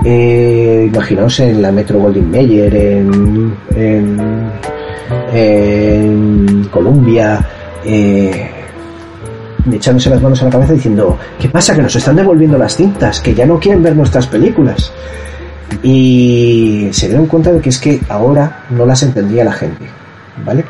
eh, 0.05 0.89
imaginaos 0.89 1.39
en 1.41 1.63
la 1.63 1.71
Metro 1.71 1.99
Goldwyn 2.01 2.31
Mayer, 2.31 2.75
en, 2.75 3.55
en, 5.33 6.65
Colombia, 6.71 7.47
eh, 7.85 8.51
echándose 9.71 10.11
las 10.11 10.21
manos 10.23 10.43
a 10.43 10.47
la 10.47 10.51
cabeza 10.51 10.73
diciendo, 10.73 11.19
¿qué 11.39 11.49
pasa? 11.49 11.75
Que 11.75 11.83
nos 11.83 11.95
están 11.95 12.17
devolviendo 12.17 12.59
las 12.59 12.77
cintas, 12.77 13.21
que 13.21 13.35
ya 13.35 13.47
no 13.47 13.61
quieren 13.61 13.83
ver 13.83 13.95
nuestras 13.95 14.27
películas. 14.27 14.93
Y 15.83 16.89
se 16.93 17.09
dieron 17.09 17.27
cuenta 17.27 17.53
de 17.53 17.61
que 17.61 17.69
es 17.69 17.79
que 17.79 18.01
ahora 18.09 18.65
no 18.71 18.85
las 18.85 19.03
entendía 19.03 19.45
la 19.45 19.53
gente, 19.53 19.85
¿vale? 20.45 20.65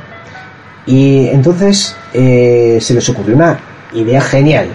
Y 0.87 1.29
entonces 1.29 1.95
eh, 2.13 2.79
se 2.81 2.95
les 2.95 3.09
ocurrió 3.09 3.37
una 3.37 3.59
idea 3.93 4.21
genial, 4.21 4.67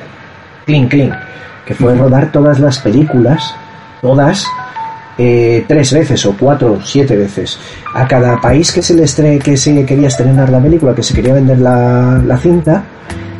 clean, 0.65 0.87
clean, 0.87 1.19
que 1.65 1.73
fue 1.73 1.95
rodar 1.95 2.31
todas 2.31 2.59
las 2.59 2.79
películas, 2.79 3.53
todas, 4.01 4.45
eh, 5.17 5.65
tres 5.67 5.91
veces 5.91 6.25
o 6.25 6.35
cuatro 6.37 6.73
o 6.73 6.81
siete 6.81 7.15
veces. 7.17 7.59
A 7.93 8.07
cada 8.07 8.39
país 8.39 8.71
que 8.71 8.81
se 8.81 8.93
le 8.93 9.03
estre 9.03 9.39
que 9.39 9.57
se 9.57 9.85
quería 9.85 10.07
estrenar 10.07 10.49
la 10.49 10.59
película, 10.61 10.93
que 10.95 11.03
se 11.03 11.13
quería 11.13 11.33
vender 11.33 11.59
la, 11.59 12.21
la 12.25 12.37
cinta, 12.37 12.83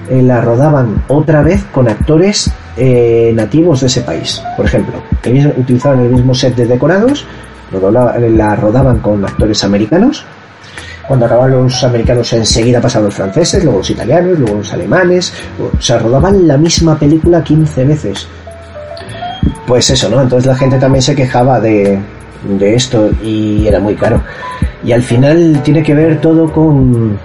eh, 0.09 0.21
la 0.21 0.41
rodaban 0.41 1.03
otra 1.07 1.41
vez 1.43 1.63
con 1.71 1.87
actores 1.87 2.49
eh, 2.75 3.31
nativos 3.35 3.81
de 3.81 3.87
ese 3.87 4.01
país. 4.01 4.41
Por 4.57 4.65
ejemplo, 4.65 4.95
mismo- 5.31 5.53
utilizaban 5.57 5.99
el 6.01 6.09
mismo 6.09 6.33
set 6.33 6.55
de 6.55 6.65
decorados, 6.65 7.25
la 7.71 8.55
rodaban 8.55 8.99
con 8.99 9.23
actores 9.23 9.63
americanos. 9.63 10.25
Cuando 11.07 11.25
acababan 11.25 11.51
los 11.51 11.83
americanos 11.83 12.33
enseguida 12.33 12.81
pasaban 12.81 13.05
los 13.05 13.15
franceses, 13.15 13.63
luego 13.63 13.79
los 13.79 13.89
italianos, 13.89 14.37
luego 14.39 14.55
los 14.57 14.73
alemanes. 14.73 15.33
O 15.59 15.81
sea, 15.81 15.99
rodaban 15.99 16.47
la 16.47 16.57
misma 16.57 16.99
película 16.99 17.43
15 17.43 17.85
veces. 17.85 18.27
Pues 19.65 19.89
eso, 19.89 20.09
¿no? 20.09 20.21
Entonces 20.21 20.47
la 20.47 20.55
gente 20.55 20.77
también 20.77 21.01
se 21.01 21.15
quejaba 21.15 21.59
de, 21.59 21.97
de 22.43 22.75
esto 22.75 23.09
y 23.23 23.67
era 23.67 23.79
muy 23.79 23.95
caro. 23.95 24.21
Y 24.83 24.91
al 24.91 25.03
final 25.03 25.61
tiene 25.63 25.83
que 25.83 25.93
ver 25.93 26.21
todo 26.21 26.51
con, 26.51 27.17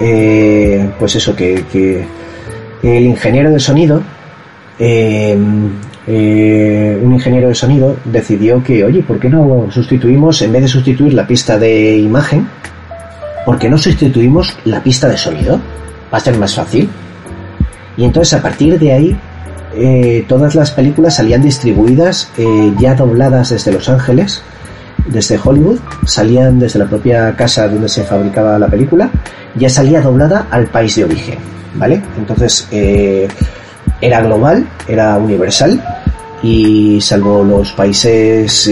eh, 0.00 0.90
pues 0.98 1.16
eso, 1.16 1.34
que, 1.34 2.04
el 2.82 3.02
ingeniero 3.04 3.50
de 3.50 3.60
sonido, 3.60 4.02
eh, 4.78 5.36
eh, 6.06 6.98
un 7.02 7.12
ingeniero 7.12 7.48
de 7.48 7.54
sonido 7.54 7.96
decidió 8.04 8.62
que, 8.62 8.82
oye, 8.84 9.02
¿por 9.02 9.20
qué 9.20 9.28
no 9.28 9.66
sustituimos, 9.70 10.40
en 10.42 10.52
vez 10.52 10.62
de 10.62 10.68
sustituir 10.68 11.12
la 11.12 11.26
pista 11.26 11.58
de 11.58 11.96
imagen, 11.98 12.48
¿por 13.44 13.58
qué 13.58 13.68
no 13.68 13.78
sustituimos 13.78 14.56
la 14.64 14.82
pista 14.82 15.08
de 15.08 15.16
sonido? 15.16 15.60
Va 16.12 16.18
a 16.18 16.20
ser 16.20 16.36
más 16.36 16.54
fácil. 16.54 16.88
Y 17.96 18.04
entonces 18.04 18.34
a 18.38 18.42
partir 18.42 18.78
de 18.78 18.92
ahí 18.92 19.16
eh, 19.74 20.24
todas 20.28 20.54
las 20.54 20.70
películas 20.70 21.16
salían 21.16 21.42
distribuidas 21.42 22.30
eh, 22.36 22.72
ya 22.78 22.94
dobladas 22.94 23.50
desde 23.50 23.72
Los 23.72 23.88
Ángeles, 23.88 24.42
desde 25.06 25.38
Hollywood, 25.42 25.78
salían 26.06 26.58
desde 26.58 26.78
la 26.78 26.86
propia 26.86 27.34
casa 27.36 27.68
donde 27.68 27.88
se 27.88 28.04
fabricaba 28.04 28.58
la 28.58 28.66
película, 28.66 29.10
ya 29.54 29.68
salía 29.68 30.00
doblada 30.00 30.46
al 30.50 30.66
país 30.66 30.96
de 30.96 31.04
origen, 31.04 31.38
¿vale? 31.74 32.02
Entonces 32.18 32.66
eh, 32.70 33.28
era 34.00 34.20
global, 34.22 34.66
era 34.88 35.16
universal 35.18 35.82
y 36.42 37.00
salvo 37.00 37.44
los 37.44 37.72
países 37.72 38.68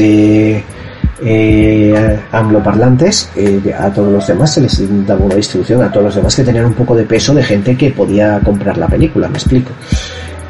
eh, 1.22 2.18
angloparlantes, 2.32 3.30
eh, 3.36 3.74
a 3.78 3.90
todos 3.90 4.12
los 4.12 4.26
demás 4.26 4.52
se 4.52 4.60
les 4.60 5.06
daba 5.06 5.24
una 5.24 5.34
distribución, 5.34 5.82
a 5.82 5.90
todos 5.90 6.06
los 6.06 6.14
demás 6.14 6.36
que 6.36 6.44
tenían 6.44 6.66
un 6.66 6.74
poco 6.74 6.94
de 6.94 7.04
peso 7.04 7.34
de 7.34 7.42
gente 7.42 7.76
que 7.76 7.90
podía 7.90 8.40
comprar 8.44 8.78
la 8.78 8.86
película, 8.86 9.28
me 9.28 9.38
explico. 9.38 9.72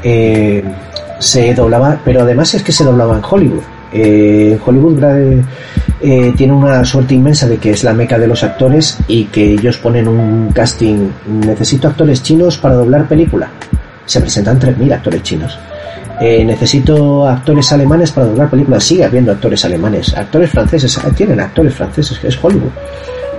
Eh, 0.03 0.63
se 1.19 1.55
doblaba, 1.55 2.01
pero 2.05 2.23
además 2.23 2.55
es 2.55 2.63
que 2.63 2.73
se 2.73 2.85
doblaba 2.85 3.17
en 3.17 3.23
Hollywood. 3.29 3.63
Eh, 3.93 4.59
Hollywood 4.65 5.03
eh, 5.05 5.45
eh, 6.01 6.35
tiene 6.37 6.53
una 6.53 6.85
suerte 6.85 7.15
inmensa 7.15 7.49
de 7.49 7.57
que 7.57 7.71
es 7.71 7.85
la 7.85 7.95
meca 7.95 8.19
de 8.19 8.27
los 8.27 8.43
actores 8.45 8.99
y 9.09 9.25
que 9.25 9.53
ellos 9.53 9.79
ponen 9.79 10.09
un 10.09 10.51
casting. 10.53 11.09
Necesito 11.47 11.89
actores 11.89 12.23
chinos 12.23 12.59
para 12.59 12.75
doblar 12.75 13.09
película. 13.09 13.51
Se 14.05 14.21
presentan 14.21 14.59
3.000 14.59 14.93
actores 14.93 15.23
chinos. 15.23 15.59
Eh, 16.21 16.45
necesito 16.45 17.27
actores 17.27 17.73
alemanes 17.73 18.13
para 18.13 18.27
doblar 18.27 18.51
películas. 18.51 18.85
Sigue 18.85 19.05
habiendo 19.05 19.33
actores 19.33 19.65
alemanes. 19.65 20.17
Actores 20.17 20.51
franceses. 20.51 20.99
ah, 20.99 21.11
Tienen 21.15 21.41
actores 21.41 21.75
franceses, 21.75 22.19
que 22.19 22.29
es 22.29 22.39
Hollywood. 22.43 22.71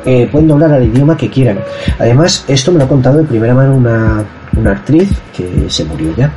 Eh, 0.05 0.29
pueden 0.31 0.47
doblar 0.47 0.71
al 0.71 0.83
idioma 0.85 1.17
que 1.17 1.29
quieran. 1.29 1.59
Además, 1.99 2.45
esto 2.47 2.71
me 2.71 2.79
lo 2.79 2.85
ha 2.85 2.87
contado 2.87 3.17
de 3.17 3.25
primera 3.25 3.53
mano 3.53 3.75
una, 3.75 4.23
una 4.55 4.71
actriz 4.71 5.09
que 5.35 5.69
se 5.69 5.83
murió 5.83 6.15
ya 6.15 6.31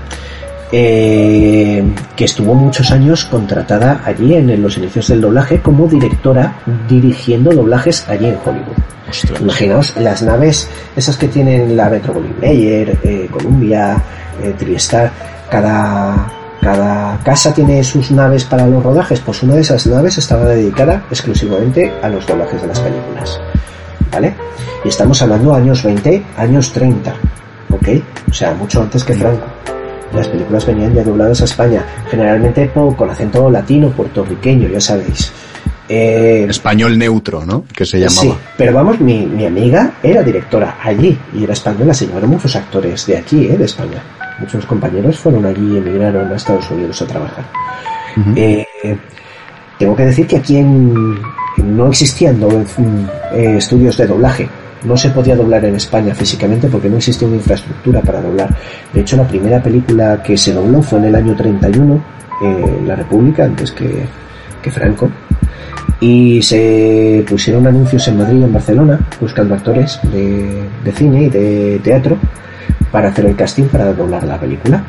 eh, 0.73 1.85
que 2.17 2.25
estuvo 2.25 2.55
muchos 2.55 2.91
años 2.91 3.27
contratada 3.27 4.01
allí 4.05 4.35
en, 4.35 4.61
los 4.63 4.79
inicios 4.79 5.07
del 5.09 5.21
doblaje 5.21 5.61
como 5.61 5.87
directora 5.87 6.57
dirigiendo 6.89 7.53
doblajes 7.53 8.09
allí 8.09 8.27
en 8.27 8.39
Hollywood. 8.43 9.41
Imaginaos 9.41 9.95
las 9.99 10.23
naves, 10.23 10.69
esas 10.97 11.19
que 11.19 11.29
tienen 11.29 11.77
la 11.77 11.91
Metro 11.91 12.15
Goldwyn 12.15 12.41
Mayer, 12.41 12.99
eh, 13.03 13.29
Columbia, 13.31 14.03
eh, 14.43 14.55
TriStar, 14.59 15.13
cada, 15.53 16.33
cada 16.63 17.19
casa 17.23 17.53
tiene 17.53 17.85
sus 17.85 18.11
naves 18.11 18.45
para 18.45 18.67
los 18.67 18.83
rodajes, 18.83 19.21
pues 19.21 19.43
una 19.43 19.55
de 19.55 19.61
esas 19.61 19.87
naves 19.87 20.17
estaba 20.17 20.47
dedicada 20.47 21.05
exclusivamente 21.11 21.93
a 22.03 22.09
los 22.09 22.27
doblajes 22.27 22.63
de 22.63 22.69
las 22.69 22.81
películas. 22.81 23.39
¿Vale? 24.11 24.35
Y 24.83 24.89
estamos 24.89 25.21
hablando 25.21 25.55
años 25.55 25.83
20, 25.83 26.23
años 26.39 26.73
30, 26.73 27.15
¿ok? 27.71 27.89
O 28.31 28.33
sea, 28.33 28.55
mucho 28.55 28.81
antes 28.81 29.05
que 29.05 29.13
Franco. 29.13 29.45
Las 30.15 30.29
películas 30.29 30.67
venían 30.67 30.95
ya 30.95 31.05
dobladas 31.05 31.43
a 31.43 31.45
España, 31.45 31.85
generalmente 32.11 32.71
con 32.73 33.11
acento 33.11 33.51
latino, 33.51 33.91
puertorriqueño, 33.91 34.69
ya 34.69 34.81
sabéis. 34.81 35.33
Eh, 35.89 36.47
Español 36.49 36.99
neutro, 36.99 37.45
¿no? 37.45 37.65
Que 37.75 37.85
se 37.85 37.99
llamaba. 37.99 38.21
Sí, 38.23 38.35
pero 38.57 38.73
vamos, 38.73 39.01
mi, 39.01 39.27
mi 39.27 39.45
amiga 39.45 39.95
era 40.03 40.23
directora 40.23 40.79
allí 40.83 41.19
y 41.35 41.45
era 41.45 41.53
española, 41.53 41.93
se 41.93 42.07
llevaron 42.07 42.31
muchos 42.31 42.57
actores 42.57 43.07
de 43.07 43.19
aquí, 43.19 43.47
¿eh? 43.47 43.57
de 43.59 43.65
España. 43.65 44.03
Muchos 44.43 44.67
compañeros 44.67 45.17
fueron 45.19 45.47
allí 45.47 45.75
y 45.75 45.79
emigraron 45.79 46.31
a 46.33 46.35
Estados 46.37 46.69
Unidos 46.71 47.01
a 47.01 47.07
trabajar. 47.07 47.45
Eh, 48.37 48.67
tengo 49.79 49.95
que 49.97 50.05
decir 50.07 50.27
que 50.27 50.37
aquí 50.37 50.57
en, 50.59 50.93
no 51.59 51.87
existían 51.89 52.39
do- 52.41 52.65
eh, 53.33 53.55
estudios 53.57 53.97
de 53.97 54.07
doblaje. 54.07 54.49
No 54.85 54.97
se 54.97 55.11
podía 55.11 55.37
doblar 55.37 55.65
en 55.65 55.77
España 55.77 56.13
físicamente 56.13 56.67
porque 56.69 56.89
no 56.91 56.97
existía 56.97 57.29
una 57.29 57.37
infraestructura 57.37 58.01
para 58.01 58.21
doblar. 58.21 58.53
De 58.93 59.01
hecho, 59.03 59.17
la 59.17 59.29
primera 59.29 59.63
película 59.63 60.21
que 60.23 60.37
se 60.37 60.53
dobló 60.53 60.83
fue 60.83 60.99
en 60.99 61.05
el 61.07 61.15
año 61.15 61.37
31, 61.37 61.95
eh, 62.43 62.77
en 62.81 62.89
la 62.89 62.97
República, 62.97 63.45
antes 63.45 63.71
que, 63.71 64.05
que 64.61 64.71
Franco. 64.73 65.09
Y 66.01 66.43
se 66.43 67.25
pusieron 67.29 67.65
anuncios 67.69 68.09
en 68.09 68.19
Madrid 68.19 68.41
y 68.41 68.45
en 68.45 68.53
Barcelona 68.53 68.99
buscando 69.21 69.55
actores 69.55 70.01
de, 70.13 70.65
de 70.85 70.93
cine 70.93 71.23
y 71.25 71.29
de 71.31 71.81
teatro 71.83 72.19
para 72.93 73.09
hacer 73.09 73.27
el 73.27 73.35
casting 73.35 73.65
para 73.65 73.93
doblar 73.93 74.23
la 74.25 74.39
película. 74.39 74.85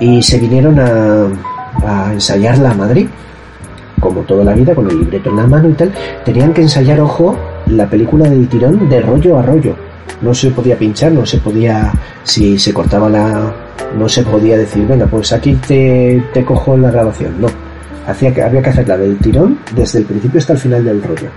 Y 0.00 0.22
se 0.22 0.38
vinieron 0.38 0.78
a, 0.80 1.28
a 1.86 2.12
ensayarla 2.12 2.70
a 2.70 2.74
Madrid, 2.74 3.06
como 4.00 4.22
toda 4.22 4.44
la 4.44 4.54
vida, 4.54 4.74
con 4.74 4.90
el 4.90 4.98
libreto 4.98 5.30
en 5.30 5.36
la 5.36 5.46
mano 5.46 5.68
y 5.68 5.72
tal. 5.74 5.92
Tenían 6.24 6.52
que 6.52 6.62
ensayar, 6.62 7.00
ojo, 7.00 7.36
la 7.66 7.86
película 7.88 8.28
del 8.28 8.48
tirón 8.48 8.88
de 8.88 9.00
rollo 9.00 9.38
a 9.38 9.42
rollo. 9.42 9.76
No 10.22 10.34
se 10.34 10.50
podía 10.50 10.76
pinchar, 10.76 11.12
no 11.12 11.24
se 11.26 11.38
podía, 11.38 11.92
si 12.24 12.58
se 12.58 12.72
cortaba 12.72 13.08
la, 13.08 13.52
no 13.96 14.08
se 14.08 14.22
podía 14.22 14.56
decir, 14.56 14.86
venga, 14.86 15.06
pues 15.06 15.32
aquí 15.32 15.54
te, 15.54 16.24
te 16.32 16.44
cojo 16.44 16.76
la 16.76 16.90
grabación. 16.90 17.40
No, 17.40 17.48
hacía 18.06 18.32
que 18.32 18.42
había 18.42 18.62
que 18.62 18.70
hacerla 18.70 18.96
del 18.96 19.18
tirón 19.18 19.58
desde 19.74 20.00
el 20.00 20.06
principio 20.06 20.38
hasta 20.40 20.54
el 20.54 20.58
final 20.58 20.84
del 20.84 21.02
rollo. 21.02 21.28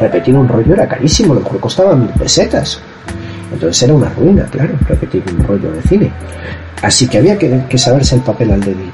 Repetir 0.00 0.34
un 0.36 0.48
rollo 0.48 0.74
era 0.74 0.88
carísimo, 0.88 1.34
lo 1.34 1.40
mejor 1.40 1.60
costaba 1.60 1.94
mil 1.94 2.08
pesetas. 2.10 2.80
Entonces 3.52 3.82
era 3.82 3.94
una 3.94 4.08
ruina, 4.10 4.44
claro, 4.44 4.74
repetir 4.88 5.22
un 5.36 5.44
rollo 5.44 5.72
de 5.72 5.82
cine. 5.82 6.12
Así 6.82 7.08
que 7.08 7.18
había 7.18 7.36
que, 7.36 7.78
saberse 7.78 8.16
el 8.16 8.22
papel 8.22 8.52
al 8.52 8.60
dedillo. 8.60 8.90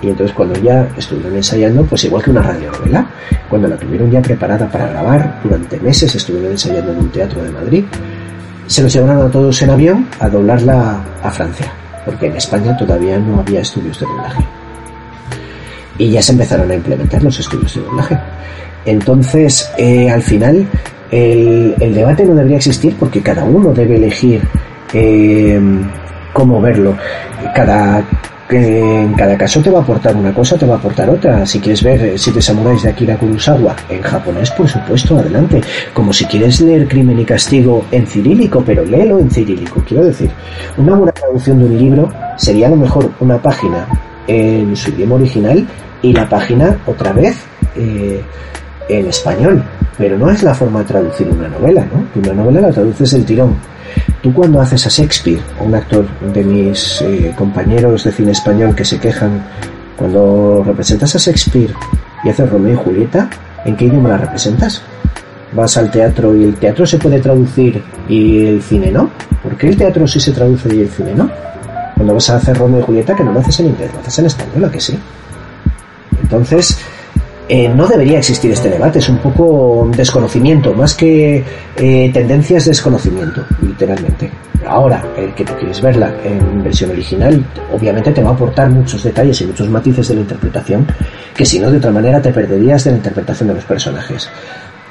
Y 0.00 0.08
entonces 0.08 0.34
cuando 0.34 0.58
ya 0.60 0.88
estuvieron 0.96 1.34
ensayando, 1.34 1.84
pues 1.84 2.04
igual 2.04 2.22
que 2.22 2.30
una 2.30 2.42
radionovela, 2.42 3.06
cuando 3.50 3.68
la 3.68 3.76
tuvieron 3.76 4.10
ya 4.10 4.22
preparada 4.22 4.70
para 4.70 4.88
grabar, 4.88 5.40
durante 5.42 5.78
meses 5.80 6.14
estuvieron 6.14 6.52
ensayando 6.52 6.92
en 6.92 6.98
un 6.98 7.08
teatro 7.10 7.42
de 7.42 7.50
Madrid, 7.50 7.84
se 8.68 8.82
los 8.82 8.92
llevaron 8.92 9.26
a 9.26 9.30
todos 9.30 9.60
en 9.62 9.70
avión 9.70 10.06
a 10.20 10.28
doblarla 10.28 11.02
a 11.22 11.30
Francia, 11.30 11.66
porque 12.04 12.26
en 12.26 12.36
España 12.36 12.76
todavía 12.76 13.18
no 13.18 13.40
había 13.40 13.60
estudios 13.60 13.98
de 13.98 14.06
doblaje. 14.06 14.44
Y 15.98 16.10
ya 16.10 16.22
se 16.22 16.32
empezaron 16.32 16.70
a 16.70 16.74
implementar 16.74 17.22
los 17.22 17.40
estudios 17.40 17.74
de 17.74 17.80
doblaje. 17.80 18.18
Entonces, 18.84 19.68
eh, 19.76 20.08
al 20.08 20.22
final, 20.22 20.66
el, 21.10 21.74
el 21.80 21.94
debate 21.94 22.24
no 22.24 22.34
debería 22.34 22.58
existir 22.58 22.94
porque 22.98 23.22
cada 23.22 23.44
uno 23.44 23.72
debe 23.72 23.96
elegir 23.96 24.42
eh, 24.92 25.60
cómo 26.32 26.60
verlo. 26.60 26.96
Cada, 27.54 28.04
en 28.50 29.12
cada 29.14 29.36
caso 29.36 29.60
te 29.60 29.70
va 29.70 29.80
a 29.80 29.82
aportar 29.82 30.16
una 30.16 30.32
cosa, 30.32 30.56
te 30.56 30.66
va 30.66 30.74
a 30.74 30.78
aportar 30.78 31.10
otra. 31.10 31.44
Si 31.46 31.60
quieres 31.60 31.82
ver 31.82 32.02
eh, 32.02 32.18
Siete 32.18 32.40
Samuráis 32.40 32.82
de 32.82 32.90
Akira 32.90 33.16
Kurosawa 33.16 33.76
en 33.88 34.00
japonés, 34.00 34.50
por 34.52 34.68
supuesto, 34.68 35.18
adelante. 35.18 35.60
Como 35.92 36.12
si 36.12 36.24
quieres 36.26 36.60
leer 36.60 36.88
Crimen 36.88 37.18
y 37.18 37.24
Castigo 37.24 37.84
en 37.90 38.06
cirílico, 38.06 38.62
pero 38.64 38.84
léelo 38.84 39.18
en 39.18 39.30
cirílico. 39.30 39.82
Quiero 39.86 40.04
decir, 40.04 40.30
una 40.76 40.94
buena 40.94 41.12
traducción 41.12 41.58
de 41.58 41.64
un 41.66 41.78
libro 41.78 42.12
sería 42.36 42.66
a 42.66 42.70
lo 42.70 42.76
mejor 42.76 43.10
una 43.20 43.38
página 43.38 43.86
en 44.26 44.76
su 44.76 44.90
idioma 44.90 45.16
original 45.16 45.66
y 46.02 46.12
la 46.12 46.28
página 46.28 46.78
otra 46.86 47.12
vez 47.12 47.36
eh, 47.76 48.22
en 48.88 49.06
español. 49.06 49.62
Pero 49.96 50.16
no 50.16 50.30
es 50.30 50.42
la 50.42 50.54
forma 50.54 50.80
de 50.80 50.86
traducir 50.86 51.28
una 51.28 51.48
novela, 51.48 51.86
¿no? 51.92 52.20
Una 52.20 52.32
novela 52.32 52.60
la 52.60 52.72
traduces 52.72 53.10
del 53.12 53.24
tirón. 53.24 53.56
Tú 54.22 54.32
cuando 54.32 54.60
haces 54.60 54.86
a 54.86 54.90
Shakespeare, 54.90 55.40
un 55.60 55.74
actor 55.74 56.06
de 56.32 56.44
mis 56.44 57.02
eh, 57.02 57.34
compañeros 57.36 58.04
de 58.04 58.12
cine 58.12 58.32
español 58.32 58.74
que 58.74 58.84
se 58.84 58.98
quejan, 58.98 59.42
cuando 59.96 60.62
representas 60.64 61.14
a 61.16 61.18
Shakespeare 61.18 61.72
y 62.22 62.28
haces 62.28 62.48
Romeo 62.48 62.74
y 62.74 62.76
Julieta, 62.76 63.28
¿en 63.64 63.76
qué 63.76 63.86
idioma 63.86 64.10
la 64.10 64.18
representas? 64.18 64.82
Vas 65.52 65.76
al 65.76 65.90
teatro 65.90 66.36
y 66.36 66.44
el 66.44 66.54
teatro 66.54 66.86
se 66.86 66.98
puede 66.98 67.18
traducir 67.18 67.82
y 68.08 68.46
el 68.46 68.62
cine 68.62 68.92
no. 68.92 69.10
¿Por 69.42 69.56
qué 69.56 69.68
el 69.68 69.76
teatro 69.76 70.06
sí 70.06 70.20
se 70.20 70.32
traduce 70.32 70.74
y 70.74 70.82
el 70.82 70.88
cine 70.88 71.14
no? 71.14 71.28
Cuando 71.96 72.14
vas 72.14 72.30
a 72.30 72.36
hacer 72.36 72.56
Romeo 72.56 72.80
y 72.80 72.82
Julieta, 72.84 73.16
que 73.16 73.24
no 73.24 73.32
lo 73.32 73.40
haces 73.40 73.58
en 73.60 73.66
inglés, 73.66 73.90
lo 73.92 74.00
haces 74.00 74.18
en 74.20 74.26
español, 74.26 74.64
¿a 74.66 74.70
que 74.70 74.80
sí? 74.80 74.96
Entonces, 76.22 76.78
eh, 77.48 77.68
no 77.68 77.86
debería 77.86 78.18
existir 78.18 78.52
este 78.52 78.68
debate, 78.68 78.98
es 78.98 79.08
un 79.08 79.18
poco 79.18 79.90
desconocimiento, 79.96 80.74
más 80.74 80.94
que 80.94 81.42
eh, 81.76 82.10
tendencias 82.12 82.66
desconocimiento, 82.66 83.42
literalmente. 83.62 84.30
Ahora, 84.66 85.02
el 85.16 85.32
que 85.34 85.44
tú 85.44 85.54
quieres 85.54 85.80
verla 85.80 86.12
en 86.22 86.62
versión 86.62 86.90
original, 86.90 87.42
obviamente 87.72 88.12
te 88.12 88.22
va 88.22 88.30
a 88.30 88.32
aportar 88.34 88.68
muchos 88.68 89.02
detalles 89.02 89.40
y 89.40 89.46
muchos 89.46 89.68
matices 89.70 90.08
de 90.08 90.14
la 90.16 90.20
interpretación, 90.20 90.86
que 91.34 91.46
si 91.46 91.58
no, 91.58 91.70
de 91.70 91.78
otra 91.78 91.90
manera 91.90 92.20
te 92.20 92.32
perderías 92.32 92.84
de 92.84 92.90
la 92.90 92.96
interpretación 92.98 93.48
de 93.48 93.54
los 93.54 93.64
personajes. 93.64 94.28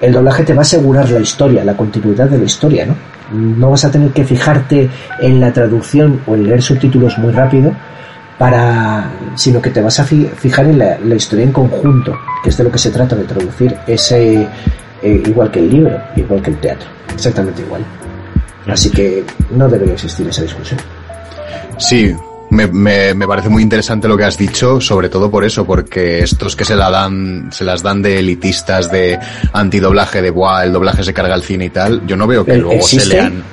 El 0.01 0.13
doblaje 0.13 0.43
te 0.43 0.53
va 0.53 0.59
a 0.59 0.61
asegurar 0.61 1.09
la 1.11 1.19
historia, 1.19 1.63
la 1.63 1.77
continuidad 1.77 2.27
de 2.27 2.39
la 2.39 2.45
historia, 2.45 2.87
¿no? 2.87 2.95
No 3.33 3.71
vas 3.71 3.85
a 3.85 3.91
tener 3.91 4.09
que 4.11 4.23
fijarte 4.23 4.89
en 5.19 5.39
la 5.39 5.53
traducción 5.53 6.21
o 6.25 6.33
en 6.33 6.47
leer 6.47 6.61
subtítulos 6.61 7.17
muy 7.19 7.31
rápido, 7.31 7.71
para 8.37 9.09
sino 9.35 9.61
que 9.61 9.69
te 9.71 9.81
vas 9.81 9.99
a 9.99 10.03
fi- 10.03 10.29
fijar 10.37 10.65
en 10.65 10.79
la, 10.79 10.97
la 10.99 11.15
historia 11.15 11.43
en 11.45 11.51
conjunto, 11.51 12.17
que 12.43 12.49
es 12.49 12.57
de 12.57 12.63
lo 12.63 12.71
que 12.71 12.77
se 12.77 12.91
trata 12.91 13.15
de 13.15 13.23
traducir, 13.23 13.75
ese 13.87 14.47
eh, 15.01 15.23
igual 15.25 15.49
que 15.51 15.59
el 15.59 15.69
libro, 15.69 15.99
igual 16.15 16.41
que 16.41 16.51
el 16.51 16.57
teatro, 16.57 16.87
exactamente 17.13 17.61
igual. 17.61 17.83
Así 18.67 18.89
que 18.89 19.23
no 19.51 19.67
debería 19.69 19.93
existir 19.93 20.27
esa 20.27 20.41
discusión. 20.41 20.79
Sí, 21.77 22.13
me, 22.49 22.67
me, 22.67 23.13
me 23.13 23.27
parece 23.27 23.49
muy 23.49 23.63
interesante 23.63 24.07
lo 24.07 24.17
que 24.17 24.25
has 24.25 24.37
dicho, 24.37 24.81
sobre 24.81 25.09
todo 25.09 25.31
por 25.31 25.43
eso, 25.45 25.65
porque 25.65 26.19
estos 26.19 26.55
que 26.55 26.65
se 26.65 26.75
la 26.75 26.89
dan, 26.89 27.49
se 27.51 27.63
las 27.63 27.81
dan 27.81 28.01
de 28.01 28.19
elitistas, 28.19 28.91
de 28.91 29.17
antidoblaje, 29.53 30.21
de 30.21 30.31
buah, 30.31 30.63
el 30.65 30.73
doblaje 30.73 31.03
se 31.03 31.13
carga 31.13 31.35
el 31.35 31.43
cine 31.43 31.65
y 31.65 31.69
tal, 31.69 32.05
yo 32.05 32.17
no 32.17 32.27
veo 32.27 32.43
que 32.45 32.53
Eh, 32.53 32.57
luego 32.57 32.71
se 32.85 32.97
existe, 32.97 33.15
lean. 33.15 33.43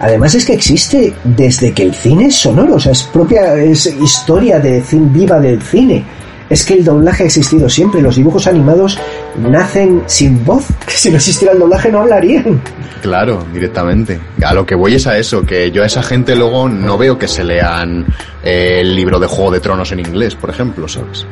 Además 0.00 0.34
es 0.34 0.44
que 0.44 0.54
existe 0.54 1.12
desde 1.24 1.72
que 1.72 1.82
el 1.84 1.94
cine 1.94 2.26
es 2.26 2.36
sonoro, 2.36 2.74
o 2.76 2.80
sea, 2.80 2.92
es 2.92 3.02
propia, 3.04 3.54
es 3.56 3.86
historia 3.86 4.58
de 4.58 4.82
cine, 4.82 5.08
viva 5.12 5.38
del 5.38 5.60
cine. 5.62 6.04
Es 6.48 6.64
que 6.64 6.74
el 6.74 6.84
doblaje 6.84 7.22
ha 7.22 7.26
existido 7.26 7.68
siempre. 7.68 8.02
Los 8.02 8.16
dibujos 8.16 8.48
animados 8.48 8.98
nacen 9.38 10.02
sin 10.06 10.44
voz. 10.44 10.64
Que 10.86 10.92
si 10.94 11.08
no 11.10 11.16
existiera 11.16 11.52
el 11.54 11.60
doblaje 11.60 11.92
no 11.92 12.00
hablarían. 12.00 12.60
Claro, 13.02 13.46
directamente. 13.52 14.18
A 14.44 14.52
lo 14.52 14.66
que 14.66 14.74
voy 14.74 14.94
es 14.96 15.06
a 15.06 15.16
eso, 15.16 15.42
que 15.46 15.70
yo 15.70 15.84
a 15.84 15.86
esa 15.86 16.02
gente 16.02 16.34
luego 16.34 16.68
no 16.68 16.98
veo 16.98 17.16
que 17.16 17.28
se 17.28 17.44
lean 17.44 18.04
eh, 18.42 18.78
el 18.80 18.96
libro 18.96 19.20
de 19.20 19.26
Juego 19.28 19.52
de 19.52 19.60
Tronos 19.60 19.92
en 19.92 20.00
inglés, 20.00 20.34
por 20.34 20.50
ejemplo, 20.50 20.88
¿sabes? 20.88 21.24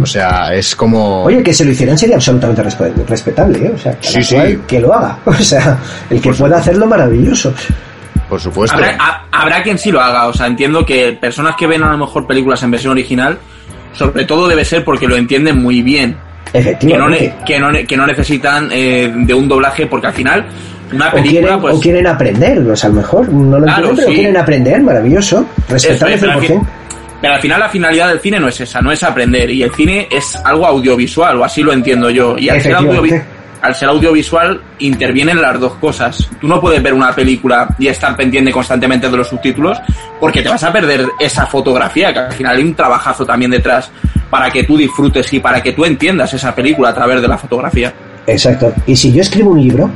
O 0.00 0.06
sea, 0.06 0.54
es 0.54 0.76
como... 0.76 1.24
Oye, 1.24 1.42
que 1.42 1.52
se 1.52 1.64
lo 1.64 1.72
hicieran 1.72 1.98
sería 1.98 2.14
absolutamente 2.16 2.62
respe- 2.62 2.92
respetable, 3.06 3.58
¿eh? 3.66 3.72
O 3.74 3.78
sea, 3.78 3.92
cada 3.98 4.12
Sí, 4.12 4.22
sí. 4.22 4.34
cual 4.36 4.60
que 4.66 4.80
lo 4.80 4.94
haga. 4.94 5.18
O 5.26 5.34
sea, 5.34 5.78
el 6.08 6.20
que 6.20 6.32
pueda 6.32 6.58
hacerlo 6.58 6.86
maravilloso. 6.86 7.52
Por 8.28 8.40
supuesto. 8.40 8.76
Habrá, 8.76 8.96
ha- 8.98 9.26
habrá 9.30 9.62
quien 9.62 9.78
sí 9.78 9.90
lo 9.92 10.00
haga, 10.00 10.26
o 10.26 10.32
sea, 10.32 10.46
entiendo 10.46 10.84
que 10.84 11.12
personas 11.12 11.54
que 11.56 11.66
ven 11.66 11.82
a 11.82 11.90
lo 11.92 11.98
mejor 11.98 12.26
películas 12.26 12.62
en 12.62 12.70
versión 12.72 12.92
original, 12.92 13.38
sobre 13.92 14.24
todo 14.24 14.48
debe 14.48 14.64
ser 14.64 14.84
porque 14.84 15.06
lo 15.06 15.16
entienden 15.16 15.62
muy 15.62 15.82
bien. 15.82 16.16
Que 16.52 16.58
no, 16.62 16.70
Efectivamente. 16.70 17.34
que 17.46 17.58
no, 17.60 17.68
que 17.86 17.96
no 17.96 18.06
necesitan 18.06 18.68
eh, 18.72 19.12
de 19.14 19.34
un 19.34 19.48
doblaje, 19.48 19.86
porque 19.86 20.06
al 20.08 20.12
final, 20.12 20.46
una 20.92 21.08
O 21.08 21.12
película, 21.12 21.40
quieren, 21.40 21.60
pues. 21.60 21.74
o 21.74 21.80
quieren 21.80 22.06
aprender, 22.06 22.58
o 22.60 22.76
sea, 22.76 22.88
a 22.88 22.92
lo 22.92 23.00
mejor 23.00 23.28
no 23.28 23.58
lo 23.58 23.64
Claro, 23.64 23.78
entienden, 23.90 23.96
pero 23.96 24.08
sí. 24.08 24.14
quieren 24.14 24.36
aprender, 24.36 24.80
maravilloso. 24.82 25.46
Respetable 25.68 26.14
es, 26.14 26.20
pero 26.20 26.32
al 26.32 26.40
100%. 26.40 26.46
fin- 26.46 26.62
pero 27.20 27.34
al 27.34 27.40
final 27.40 27.60
la 27.60 27.68
finalidad 27.68 28.08
del 28.08 28.20
cine 28.20 28.38
no 28.38 28.48
es 28.48 28.60
esa, 28.60 28.80
no 28.82 28.92
es 28.92 29.02
aprender. 29.02 29.50
Y 29.50 29.62
el 29.62 29.72
cine 29.72 30.06
es 30.10 30.36
algo 30.44 30.66
audiovisual, 30.66 31.40
o 31.40 31.44
así 31.44 31.62
lo 31.62 31.72
entiendo 31.72 32.10
yo. 32.10 32.36
Y 32.38 32.48
al 32.48 32.60
ser, 32.60 32.74
audiovi-. 32.74 33.22
Al 33.66 33.74
ser 33.74 33.88
audiovisual 33.88 34.60
intervienen 34.78 35.40
las 35.40 35.58
dos 35.58 35.74
cosas. 35.74 36.28
Tú 36.40 36.46
no 36.46 36.60
puedes 36.60 36.82
ver 36.82 36.94
una 36.94 37.14
película 37.14 37.68
y 37.78 37.88
estar 37.88 38.16
pendiente 38.16 38.52
constantemente 38.52 39.08
de 39.08 39.16
los 39.16 39.28
subtítulos 39.28 39.78
porque 40.20 40.42
te 40.42 40.48
vas 40.48 40.62
a 40.62 40.72
perder 40.72 41.06
esa 41.18 41.46
fotografía, 41.46 42.12
que 42.12 42.20
al 42.20 42.32
final 42.32 42.56
hay 42.56 42.62
un 42.62 42.74
trabajazo 42.74 43.26
también 43.26 43.50
detrás 43.50 43.90
para 44.30 44.50
que 44.50 44.64
tú 44.64 44.76
disfrutes 44.76 45.32
y 45.32 45.40
para 45.40 45.62
que 45.62 45.72
tú 45.72 45.84
entiendas 45.84 46.32
esa 46.32 46.54
película 46.54 46.90
a 46.90 46.94
través 46.94 47.20
de 47.20 47.28
la 47.28 47.38
fotografía. 47.38 47.92
Exacto. 48.26 48.72
Y 48.86 48.96
si 48.96 49.12
yo 49.12 49.20
escribo 49.20 49.50
un 49.50 49.60
libro, 49.60 49.90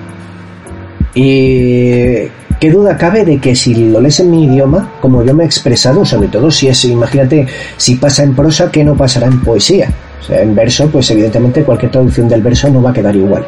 y 1.14 2.28
qué 2.60 2.70
duda 2.70 2.96
cabe 2.96 3.24
de 3.24 3.38
que 3.38 3.54
si 3.54 3.74
lo 3.74 4.00
lees 4.00 4.20
en 4.20 4.30
mi 4.30 4.44
idioma, 4.44 4.92
como 5.00 5.24
yo 5.24 5.34
me 5.34 5.44
he 5.44 5.46
expresado, 5.46 6.04
sobre 6.04 6.28
todo 6.28 6.50
si 6.50 6.68
es, 6.68 6.84
imagínate, 6.84 7.46
si 7.76 7.96
pasa 7.96 8.22
en 8.22 8.34
prosa, 8.34 8.70
que 8.70 8.84
no 8.84 8.96
pasará 8.96 9.26
en 9.26 9.40
poesía. 9.40 9.92
O 10.20 10.22
sea, 10.22 10.42
en 10.42 10.54
verso, 10.54 10.88
pues 10.88 11.10
evidentemente 11.10 11.64
cualquier 11.64 11.90
traducción 11.90 12.28
del 12.28 12.42
verso 12.42 12.68
no 12.68 12.82
va 12.82 12.90
a 12.90 12.92
quedar 12.92 13.16
igual. 13.16 13.46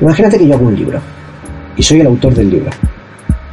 Imagínate 0.00 0.38
que 0.38 0.46
yo 0.46 0.54
hago 0.54 0.66
un 0.66 0.76
libro 0.76 1.00
y 1.76 1.82
soy 1.82 2.00
el 2.00 2.06
autor 2.06 2.34
del 2.34 2.50
libro. 2.50 2.70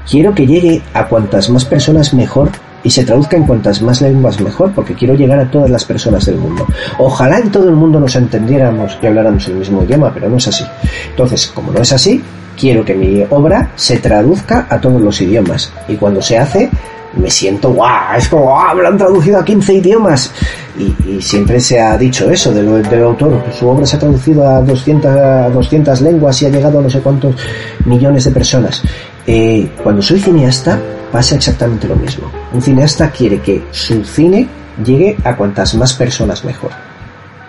Quiero 0.09 0.33
que 0.33 0.47
llegue 0.47 0.81
a 0.93 1.07
cuantas 1.07 1.49
más 1.49 1.65
personas 1.65 2.13
mejor 2.13 2.49
y 2.83 2.89
se 2.89 3.03
traduzca 3.03 3.37
en 3.37 3.43
cuantas 3.43 3.81
más 3.81 4.01
lenguas 4.01 4.39
mejor, 4.39 4.71
porque 4.73 4.93
quiero 4.93 5.13
llegar 5.13 5.39
a 5.39 5.51
todas 5.51 5.69
las 5.69 5.85
personas 5.85 6.25
del 6.25 6.37
mundo. 6.37 6.65
Ojalá 6.97 7.39
en 7.39 7.51
todo 7.51 7.69
el 7.69 7.75
mundo 7.75 7.99
nos 7.99 8.15
entendiéramos 8.15 8.97
y 9.01 9.05
habláramos 9.05 9.47
el 9.47 9.55
mismo 9.55 9.83
idioma, 9.83 10.11
pero 10.13 10.29
no 10.29 10.37
es 10.37 10.47
así. 10.47 10.63
Entonces, 11.09 11.47
como 11.53 11.71
no 11.71 11.81
es 11.81 11.91
así, 11.91 12.23
quiero 12.57 12.83
que 12.83 12.95
mi 12.95 13.23
obra 13.29 13.71
se 13.75 13.97
traduzca 13.97 14.67
a 14.69 14.79
todos 14.79 15.01
los 15.01 15.19
idiomas. 15.21 15.71
Y 15.87 15.95
cuando 15.95 16.21
se 16.21 16.37
hace, 16.37 16.69
me 17.13 17.29
siento, 17.29 17.73
guau, 17.73 18.17
es 18.17 18.29
como, 18.29 18.55
me 18.75 18.81
lo 18.81 18.87
han 18.87 18.97
traducido 18.97 19.39
a 19.39 19.45
15 19.45 19.73
idiomas. 19.73 20.31
Y, 20.77 21.21
siempre 21.21 21.59
se 21.59 21.79
ha 21.79 21.97
dicho 21.97 22.29
eso 22.29 22.53
del, 22.53 23.03
autor, 23.03 23.43
su 23.57 23.67
obra 23.67 23.85
se 23.85 23.97
ha 23.97 23.99
traducido 23.99 24.47
a 24.47 24.61
200, 24.61 25.11
a 25.11 25.49
200 25.49 26.01
lenguas 26.01 26.41
y 26.41 26.45
ha 26.45 26.49
llegado 26.49 26.79
a 26.79 26.81
no 26.81 26.89
sé 26.89 27.01
cuántos 27.01 27.35
millones 27.85 28.23
de 28.23 28.31
personas. 28.31 28.81
Eh, 29.27 29.69
cuando 29.83 30.01
soy 30.01 30.19
cineasta 30.19 30.79
pasa 31.11 31.35
exactamente 31.35 31.87
lo 31.87 31.95
mismo. 31.95 32.31
Un 32.53 32.61
cineasta 32.61 33.09
quiere 33.11 33.41
que 33.41 33.63
su 33.71 34.03
cine 34.05 34.47
llegue 34.83 35.17
a 35.23 35.35
cuantas 35.35 35.75
más 35.75 35.93
personas 35.93 36.45
mejor. 36.45 36.71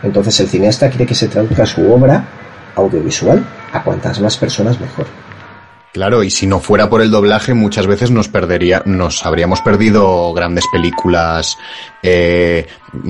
Entonces 0.03 0.41
el 0.41 0.49
cineasta 0.49 0.89
quiere 0.89 1.07
que 1.07 1.15
se 1.15 1.29
traduzca 1.29 1.67
su 1.67 1.93
obra 1.93 2.25
audiovisual 2.75 3.45
a 3.73 3.83
cuantas 3.83 4.21
más 4.21 4.37
personas 4.37 4.81
mejor. 4.81 5.07
Claro, 5.93 6.23
y 6.23 6.31
si 6.31 6.47
no 6.47 6.61
fuera 6.61 6.89
por 6.89 7.03
el 7.03 7.11
doblaje, 7.11 7.53
muchas 7.53 7.89
veces 7.89 8.13
nos 8.13 8.29
perdería, 8.29 8.83
nos 8.87 9.27
habríamos 9.27 9.61
perdido 9.61 10.33
grandes 10.33 10.65
películas. 10.73 11.59
eh, 12.03 12.67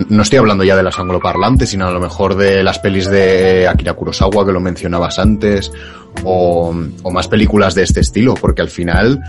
no 0.08 0.22
estoy 0.22 0.38
hablando 0.38 0.64
ya 0.64 0.76
de 0.76 0.82
las 0.82 0.98
angloparlantes, 0.98 1.68
sino 1.68 1.86
a 1.86 1.90
lo 1.90 2.00
mejor 2.00 2.36
de 2.36 2.62
las 2.62 2.78
pelis 2.78 3.10
de 3.10 3.68
Akira 3.68 3.92
Kurosawa 3.92 4.46
que 4.46 4.52
lo 4.52 4.60
mencionabas 4.60 5.18
antes, 5.18 5.70
o, 6.24 6.74
o 7.02 7.10
más 7.10 7.28
películas 7.28 7.74
de 7.74 7.82
este 7.82 8.00
estilo, 8.00 8.32
porque 8.34 8.62
al 8.62 8.70
final, 8.70 9.20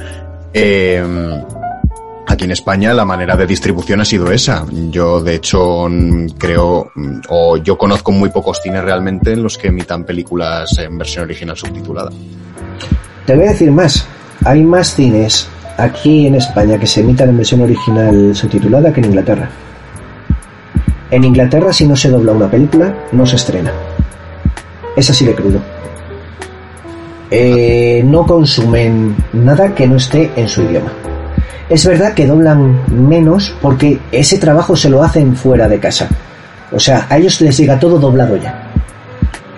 eh, 0.53 1.03
aquí 2.27 2.45
en 2.45 2.51
España 2.51 2.93
la 2.93 3.03
manera 3.03 3.35
de 3.35 3.47
distribución 3.47 3.99
ha 3.99 4.05
sido 4.05 4.31
esa. 4.31 4.65
Yo, 4.89 5.21
de 5.21 5.35
hecho, 5.35 5.87
creo, 6.37 6.91
o 7.27 7.57
yo 7.57 7.77
conozco 7.77 8.13
muy 8.13 8.29
pocos 8.29 8.61
cines 8.61 8.81
realmente 8.81 9.33
en 9.33 9.43
los 9.43 9.57
que 9.57 9.67
emitan 9.67 10.05
películas 10.05 10.77
en 10.79 10.97
versión 10.97 11.25
original 11.25 11.57
subtitulada. 11.57 12.11
Te 13.25 13.35
voy 13.35 13.45
a 13.45 13.49
decir 13.51 13.71
más. 13.71 14.05
Hay 14.45 14.63
más 14.63 14.95
cines 14.95 15.47
aquí 15.77 16.27
en 16.27 16.35
España 16.35 16.79
que 16.79 16.87
se 16.87 17.01
emitan 17.01 17.29
en 17.29 17.37
versión 17.37 17.61
original 17.61 18.35
subtitulada 18.35 18.91
que 18.91 19.01
en 19.01 19.07
Inglaterra. 19.07 19.49
En 21.11 21.23
Inglaterra, 21.23 21.71
si 21.73 21.85
no 21.85 21.95
se 21.95 22.09
dobla 22.09 22.31
una 22.31 22.49
película, 22.49 22.95
no 23.11 23.25
se 23.25 23.35
estrena. 23.35 23.71
Es 24.95 25.09
así 25.09 25.25
de 25.25 25.35
crudo. 25.35 25.59
Eh, 27.29 28.01
no 28.05 28.25
consumen 28.25 29.15
nada 29.33 29.73
que 29.75 29.87
no 29.87 29.97
esté 29.97 30.31
en 30.35 30.49
su 30.49 30.63
idioma. 30.63 30.91
Es 31.69 31.85
verdad 31.85 32.13
que 32.13 32.27
doblan 32.27 32.81
menos 32.89 33.55
porque 33.61 33.99
ese 34.11 34.37
trabajo 34.37 34.75
se 34.75 34.89
lo 34.89 35.03
hacen 35.03 35.35
fuera 35.35 35.69
de 35.69 35.79
casa. 35.79 36.09
O 36.71 36.79
sea, 36.79 37.05
a 37.09 37.17
ellos 37.17 37.39
les 37.41 37.57
llega 37.57 37.79
todo 37.79 37.99
doblado 37.99 38.35
ya. 38.37 38.70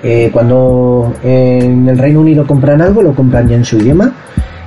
Eh, 0.04 0.30
cuando 0.32 1.14
en 1.24 1.88
el 1.88 1.97
Reino 1.97 2.20
Unido 2.20 2.45
compran 2.45 2.82
algo, 2.82 3.01
lo 3.01 3.16
compran 3.16 3.47
ya 3.47 3.56
en 3.56 3.66
su 3.66 3.78
idioma. 3.78 4.14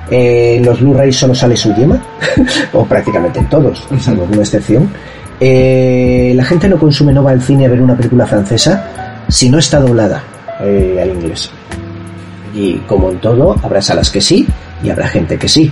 Eh, 0.09 0.55
en 0.57 0.65
los 0.65 0.79
Blu-rays 0.81 1.15
solo 1.15 1.35
sale 1.35 1.55
su 1.55 1.69
idioma, 1.69 2.01
o 2.73 2.85
prácticamente 2.85 3.39
en 3.39 3.49
todos, 3.49 3.87
salvo 3.99 4.23
alguna 4.23 4.41
excepción. 4.41 4.89
Eh, 5.39 6.33
la 6.35 6.43
gente 6.43 6.67
no 6.67 6.77
consume, 6.77 7.13
no 7.13 7.23
va 7.23 7.31
al 7.31 7.41
cine 7.41 7.65
a 7.65 7.69
ver 7.69 7.81
una 7.81 7.95
película 7.95 8.25
francesa 8.25 9.23
si 9.27 9.49
no 9.49 9.59
está 9.59 9.79
doblada 9.79 10.23
eh, 10.61 10.99
al 11.01 11.09
inglés. 11.09 11.51
Y 12.55 12.77
como 12.87 13.11
en 13.11 13.19
todo, 13.19 13.55
habrá 13.61 13.81
salas 13.81 14.09
que 14.09 14.21
sí 14.21 14.47
y 14.83 14.89
habrá 14.89 15.07
gente 15.07 15.37
que 15.37 15.47
sí. 15.47 15.71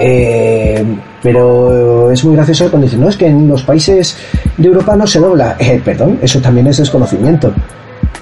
Eh, 0.00 0.84
pero 1.22 2.10
es 2.10 2.24
muy 2.24 2.36
gracioso 2.36 2.70
cuando 2.70 2.86
dicen, 2.86 3.00
no, 3.00 3.08
es 3.08 3.16
que 3.16 3.26
en 3.26 3.48
los 3.48 3.64
países 3.64 4.16
de 4.56 4.68
Europa 4.68 4.96
no 4.96 5.06
se 5.06 5.18
dobla. 5.18 5.56
Eh, 5.58 5.80
perdón, 5.84 6.18
eso 6.22 6.40
también 6.40 6.68
es 6.68 6.78
desconocimiento. 6.78 7.52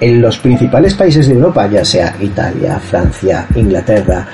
En 0.01 0.20
los 0.20 0.38
principales 0.38 0.94
países 0.94 1.28
de 1.28 1.34
Europa, 1.34 1.66
ya 1.66 1.84
sea 1.84 2.14
Italia, 2.20 2.78
Francia, 2.78 3.47
Inglaterra, 3.55 4.26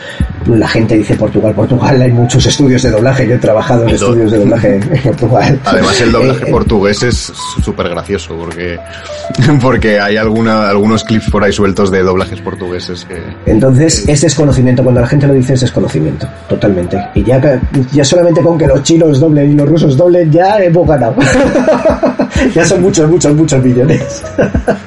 la 0.47 0.69
gente 0.69 0.97
dice 0.97 1.15
Portugal, 1.17 1.55
Portugal, 1.55 2.01
hay 2.01 2.11
muchos 2.13 2.45
estudios 2.47 2.83
de 2.83 2.91
doblaje, 2.91 3.27
yo 3.29 3.35
he 3.35 3.39
trabajado 3.39 3.83
en 3.85 3.91
El 3.91 3.99
do- 3.99 4.07
estudios 4.07 4.33
de 4.33 4.39
doblaje 4.39 4.75
en 4.77 5.03
Portugal. 5.03 5.61
Además 5.65 6.01
el 6.01 6.13
doblaje 6.13 6.49
Eh, 6.49 6.51
portugués 6.51 7.03
es 7.03 7.33
súper 7.65 7.89
gracioso 7.89 8.37
porque, 8.37 8.79
porque 9.61 10.01
hay 10.01 10.17
alguna, 10.17 10.69
algunos 10.69 11.05
clips 11.05 11.31
por 11.31 11.45
ahí 11.45 11.53
sueltos 11.53 11.91
de 11.91 12.03
doblajes 12.03 12.41
portugueses 12.41 13.05
que... 13.05 13.17
Entonces 13.47 14.09
es 14.09 14.21
desconocimiento, 14.21 14.83
cuando 14.83 15.01
la 15.01 15.07
gente 15.07 15.27
lo 15.27 15.35
dice 15.35 15.55
es 15.55 15.61
desconocimiento, 15.61 16.27
totalmente. 16.49 16.99
Y 17.15 17.23
ya, 17.25 17.41
ya 17.93 18.05
solamente 18.05 18.41
con 18.43 18.59
que 18.59 18.67
los 18.67 18.83
chinos 18.83 19.21
doblen 19.21 19.51
y 19.53 19.55
los 19.55 19.69
rusos 19.69 19.97
doblen, 19.97 20.31
ya 20.31 20.59
hemos 20.63 20.87
ganado. 20.89 21.15
ya 22.55 22.65
son 22.65 22.83
muchos, 22.83 23.09
muchos, 23.11 23.35
muchos 23.35 23.63
millones. 23.63 24.23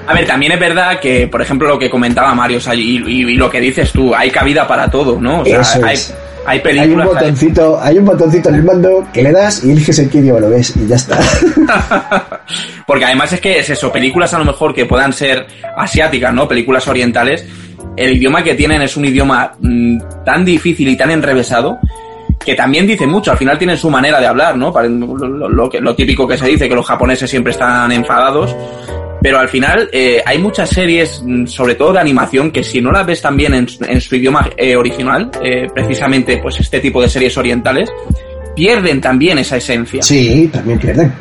A 0.07 0.13
ver, 0.13 0.25
también 0.27 0.51
es 0.53 0.59
verdad 0.59 0.99
que, 1.01 1.27
por 1.27 1.41
ejemplo, 1.41 1.67
lo 1.67 1.79
que 1.79 1.89
comentaba 1.89 2.33
Mario, 2.35 2.57
o 2.57 2.61
sea, 2.61 2.75
y, 2.75 2.97
y- 3.07 3.25
y 3.25 3.35
lo 3.35 3.49
que 3.49 3.59
dices 3.59 3.91
tú, 3.91 4.13
hay 4.13 4.29
cabida 4.29 4.67
para 4.67 4.89
todo, 4.89 5.19
¿no? 5.19 5.44
O 5.45 5.63
sea, 5.63 5.77
Eso 5.79 5.85
hay, 5.85 5.93
es. 5.93 6.13
hay 6.45 6.59
Hay 6.79 6.89
un 6.91 7.03
botoncito, 7.03 7.79
hay 7.81 7.97
un 7.97 8.05
botoncito 8.05 8.49
en 8.49 8.55
el 8.55 8.63
mando 8.63 9.07
que 9.13 9.23
le 9.23 9.31
das 9.31 9.63
y 9.63 9.71
eliges 9.71 9.99
en 9.99 10.09
qué 10.09 10.17
idioma 10.19 10.39
lo 10.41 10.49
ves 10.49 10.73
y 10.75 10.87
ya 10.87 10.95
está. 10.95 11.19
Porque 12.87 13.05
además 13.05 13.33
es 13.33 13.41
que 13.41 13.59
es 13.59 13.69
eso, 13.69 13.91
películas 13.91 14.33
a 14.33 14.39
lo 14.39 14.45
mejor 14.45 14.73
que 14.73 14.85
puedan 14.85 15.11
ser 15.13 15.45
asiáticas, 15.75 16.33
¿no? 16.33 16.47
Películas 16.47 16.87
orientales, 16.87 17.45
el 17.97 18.17
idioma 18.17 18.43
que 18.43 18.53
tienen 18.55 18.81
es 18.81 18.95
un 18.97 19.05
idioma 19.05 19.53
mm, 19.59 19.99
tan 20.23 20.45
difícil 20.45 20.87
y 20.89 20.95
tan 20.97 21.09
enrevesado 21.11 21.79
que 22.43 22.53
también 22.53 22.85
dice 22.85 23.07
mucho, 23.07 23.31
al 23.31 23.37
final 23.37 23.57
tienen 23.57 23.75
su 23.77 23.89
manera 23.89 24.19
de 24.19 24.27
hablar, 24.27 24.55
¿no? 24.55 24.71
Lo, 24.71 25.15
lo- 25.27 25.49
lo 25.49 25.69
que- 25.69 25.79
lo 25.79 25.95
típico 25.95 26.27
que 26.27 26.37
se 26.37 26.45
dice, 26.47 26.69
que 26.69 26.75
los 26.75 26.85
japoneses 26.85 27.27
siempre 27.29 27.51
están 27.53 27.91
enfadados, 27.91 28.55
pero 29.25 29.39
al 29.39 29.49
final 29.49 29.89
eh, 29.91 30.21
hay 30.23 30.37
muchas 30.37 30.69
series, 30.69 31.19
mm, 31.25 31.47
sobre 31.47 31.73
todo 31.73 31.93
de 31.93 31.99
animación, 31.99 32.51
que 32.51 32.63
si 32.63 32.79
no 32.79 32.91
las 32.91 33.07
ves 33.07 33.23
también 33.23 33.55
en, 33.55 33.67
su- 33.67 33.83
en 33.83 33.99
su 33.99 34.15
idioma 34.15 34.47
eh, 34.55 34.75
original, 34.75 35.31
eh, 35.43 35.65
precisamente 35.73 36.37
pues 36.37 36.59
este 36.59 36.79
tipo 36.79 37.01
de 37.01 37.09
series 37.09 37.35
orientales, 37.35 37.89
pierden 38.55 39.01
también 39.01 39.39
esa 39.39 39.57
esencia. 39.57 40.03
Sí, 40.03 40.47
también 40.53 40.77
pierden. 40.77 41.11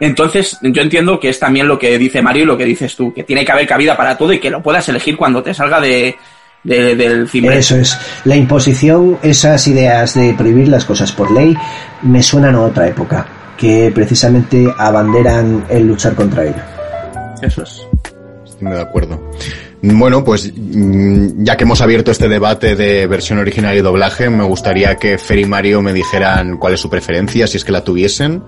Entonces, 0.00 0.56
yo 0.62 0.80
entiendo 0.80 1.20
que 1.20 1.28
es 1.28 1.38
también 1.38 1.68
lo 1.68 1.78
que 1.78 1.98
dice 1.98 2.22
Mario 2.22 2.44
y 2.44 2.46
lo 2.46 2.56
que 2.56 2.64
dices 2.64 2.96
tú, 2.96 3.12
que 3.12 3.24
tiene 3.24 3.44
que 3.44 3.52
haber 3.52 3.66
cabida 3.66 3.94
para 3.94 4.16
todo 4.16 4.32
y 4.32 4.38
que 4.40 4.48
lo 4.48 4.62
puedas 4.62 4.88
elegir 4.88 5.14
cuando 5.18 5.42
te 5.42 5.52
salga 5.52 5.82
de, 5.82 6.16
de- 6.64 6.96
del 6.96 7.28
cimbre. 7.28 7.58
Eso 7.58 7.76
es. 7.76 7.98
La 8.24 8.36
imposición, 8.36 9.18
esas 9.22 9.68
ideas 9.68 10.14
de 10.14 10.32
prohibir 10.32 10.68
las 10.68 10.86
cosas 10.86 11.12
por 11.12 11.30
ley, 11.30 11.54
me 12.00 12.22
suenan 12.22 12.54
a 12.54 12.62
otra 12.62 12.88
época, 12.88 13.26
que 13.58 13.92
precisamente 13.94 14.66
abanderan 14.78 15.66
el 15.68 15.86
luchar 15.86 16.14
contra 16.14 16.44
ello. 16.44 16.62
Eso 17.42 17.62
es. 17.62 17.86
Estoy 18.44 18.68
de 18.68 18.80
acuerdo. 18.80 19.20
Bueno, 19.82 20.24
pues 20.24 20.52
mm, 20.54 21.44
ya 21.44 21.56
que 21.56 21.64
hemos 21.64 21.80
abierto 21.80 22.10
este 22.10 22.28
debate 22.28 22.74
de 22.74 23.06
versión 23.06 23.38
original 23.38 23.76
y 23.76 23.80
doblaje, 23.80 24.28
me 24.30 24.44
gustaría 24.44 24.96
que 24.96 25.18
Fer 25.18 25.38
y 25.38 25.44
Mario 25.44 25.82
me 25.82 25.92
dijeran 25.92 26.56
cuál 26.56 26.74
es 26.74 26.80
su 26.80 26.90
preferencia, 26.90 27.46
si 27.46 27.58
es 27.58 27.64
que 27.64 27.72
la 27.72 27.84
tuviesen, 27.84 28.42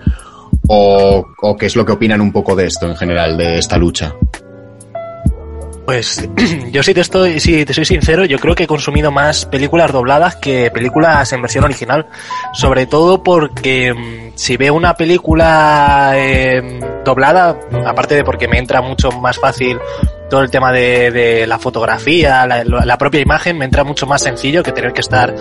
o, 0.68 1.26
o 1.41 1.57
qué 1.57 1.66
es 1.66 1.76
lo 1.76 1.84
que 1.86 1.93
opinan 1.93 2.20
un 2.20 2.32
poco 2.32 2.57
de 2.57 2.66
esto 2.66 2.86
en 2.86 2.97
general, 2.97 3.36
de 3.36 3.59
esta 3.59 3.76
lucha. 3.76 4.14
Pues 5.91 6.24
yo 6.70 6.84
si 6.84 6.95
te 6.95 7.01
estoy, 7.01 7.41
si 7.41 7.64
te 7.64 7.74
soy 7.74 7.84
sincero, 7.84 8.24
yo 8.24 8.38
creo 8.38 8.55
que 8.55 8.62
he 8.62 8.66
consumido 8.68 9.11
más 9.11 9.45
películas 9.45 9.91
dobladas 9.91 10.36
que 10.36 10.70
películas 10.70 11.32
en 11.32 11.43
versión 11.43 11.64
original. 11.64 12.07
Sobre 12.53 12.86
todo 12.86 13.24
porque 13.24 13.93
mm, 13.93 14.36
si 14.36 14.57
veo 14.57 14.74
una 14.74 14.95
película 14.95 16.12
eh, 16.14 16.78
doblada, 17.05 17.59
aparte 17.84 18.14
de 18.14 18.22
porque 18.22 18.47
me 18.47 18.59
entra 18.59 18.80
mucho 18.80 19.11
más 19.11 19.41
fácil 19.41 19.80
todo 20.30 20.43
el 20.43 20.51
tema 20.53 20.70
de, 20.70 21.45
la 21.49 21.59
fotografía, 21.59 22.47
la, 22.47 22.62
la, 22.62 22.97
propia 22.97 23.20
imagen, 23.20 23.59
me 23.59 23.64
entra 23.64 23.82
mucho 23.82 24.07
más 24.07 24.22
sencillo 24.22 24.62
que 24.62 24.70
tener 24.70 24.93
que 24.93 25.01
estar. 25.01 25.34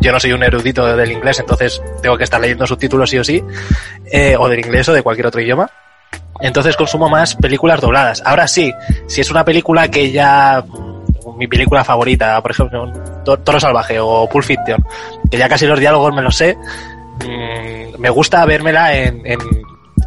Yo 0.00 0.12
no 0.12 0.18
soy 0.18 0.32
un 0.32 0.42
erudito 0.42 0.96
del 0.96 1.12
inglés, 1.12 1.40
entonces 1.40 1.82
tengo 2.00 2.16
que 2.16 2.24
estar 2.24 2.40
leyendo 2.40 2.66
subtítulos 2.66 3.10
sí 3.10 3.18
o 3.18 3.24
sí, 3.24 3.44
eh, 4.10 4.34
o 4.38 4.48
del 4.48 4.60
inglés 4.60 4.88
o 4.88 4.94
de 4.94 5.02
cualquier 5.02 5.26
otro 5.26 5.42
idioma. 5.42 5.70
Entonces 6.40 6.76
consumo 6.76 7.08
más 7.08 7.34
películas 7.34 7.80
dobladas. 7.80 8.22
Ahora 8.24 8.48
sí, 8.48 8.72
si 9.06 9.20
es 9.20 9.30
una 9.30 9.44
película 9.44 9.88
que 9.88 10.10
ya 10.10 10.64
mi 11.36 11.46
película 11.46 11.84
favorita, 11.84 12.40
por 12.42 12.50
ejemplo, 12.50 12.92
Toro 13.24 13.60
Salvaje 13.60 13.98
o 14.00 14.28
Pulp 14.28 14.44
Fiction, 14.44 14.84
que 15.30 15.38
ya 15.38 15.48
casi 15.48 15.66
los 15.66 15.78
diálogos 15.78 16.14
me 16.14 16.22
los 16.22 16.36
sé, 16.36 16.56
mmm, 17.24 17.98
me 17.98 18.10
gusta 18.10 18.44
vérmela 18.44 18.94
en, 18.94 19.22
en, 19.24 19.38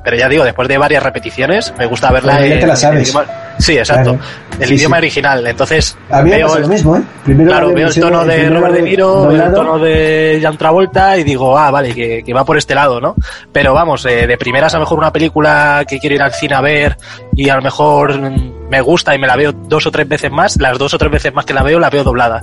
pero 0.03 0.17
ya 0.17 0.27
digo, 0.27 0.43
después 0.43 0.67
de 0.67 0.77
varias 0.77 1.03
repeticiones, 1.03 1.73
me 1.77 1.85
gusta 1.85 2.11
verla 2.11 2.45
en, 2.45 2.59
te 2.59 2.67
la 2.67 2.75
sabes. 2.75 3.13
en 3.15 3.25
sí, 3.59 3.77
exacto, 3.77 4.11
Claro. 4.13 4.25
el 4.59 4.67
Sí, 4.67 4.73
idioma 4.75 4.97
sí. 4.97 4.99
original. 4.99 5.47
Entonces 5.47 5.97
A 6.09 6.21
mí 6.21 6.29
veo 6.31 6.55
el- 6.55 6.61
lo 6.63 6.67
mismo, 6.67 6.97
¿eh? 6.97 7.01
Primero 7.23 7.49
Claro, 7.51 7.67
la 7.69 7.73
veo 7.75 7.87
el 7.87 7.99
tono 7.99 8.25
de 8.25 8.49
Robert 8.49 8.73
De 8.75 8.81
Niro, 8.81 9.27
veo 9.27 9.45
el 9.45 9.53
tono 9.53 9.79
de 9.79 10.39
John 10.43 10.57
Travolta 10.57 11.17
y 11.17 11.23
digo, 11.23 11.57
ah, 11.57 11.71
vale, 11.71 11.93
que, 11.93 12.23
que 12.23 12.33
va 12.33 12.43
por 12.45 12.57
este 12.57 12.75
lado, 12.75 12.99
¿no? 13.01 13.15
Pero 13.51 13.73
vamos, 13.73 14.05
eh, 14.05 14.27
de 14.27 14.37
primeras 14.37 14.73
a 14.73 14.77
lo 14.77 14.81
mejor 14.83 14.97
una 14.99 15.11
película 15.13 15.83
que 15.87 15.99
quiero 15.99 16.15
ir 16.15 16.21
al 16.21 16.33
cine 16.33 16.55
a 16.55 16.61
ver 16.61 16.97
y 17.35 17.49
a 17.49 17.55
lo 17.55 17.61
mejor 17.61 18.19
me 18.69 18.81
gusta 18.81 19.13
y 19.13 19.19
me 19.19 19.27
la 19.27 19.35
veo 19.35 19.51
dos 19.51 19.85
o 19.85 19.91
tres 19.91 20.07
veces 20.07 20.31
más, 20.31 20.57
las 20.59 20.77
dos 20.79 20.93
o 20.93 20.97
tres 20.97 21.11
veces 21.11 21.31
más 21.33 21.45
que 21.45 21.53
la 21.53 21.61
veo, 21.61 21.79
la 21.79 21.89
veo 21.91 22.03
doblada. 22.03 22.41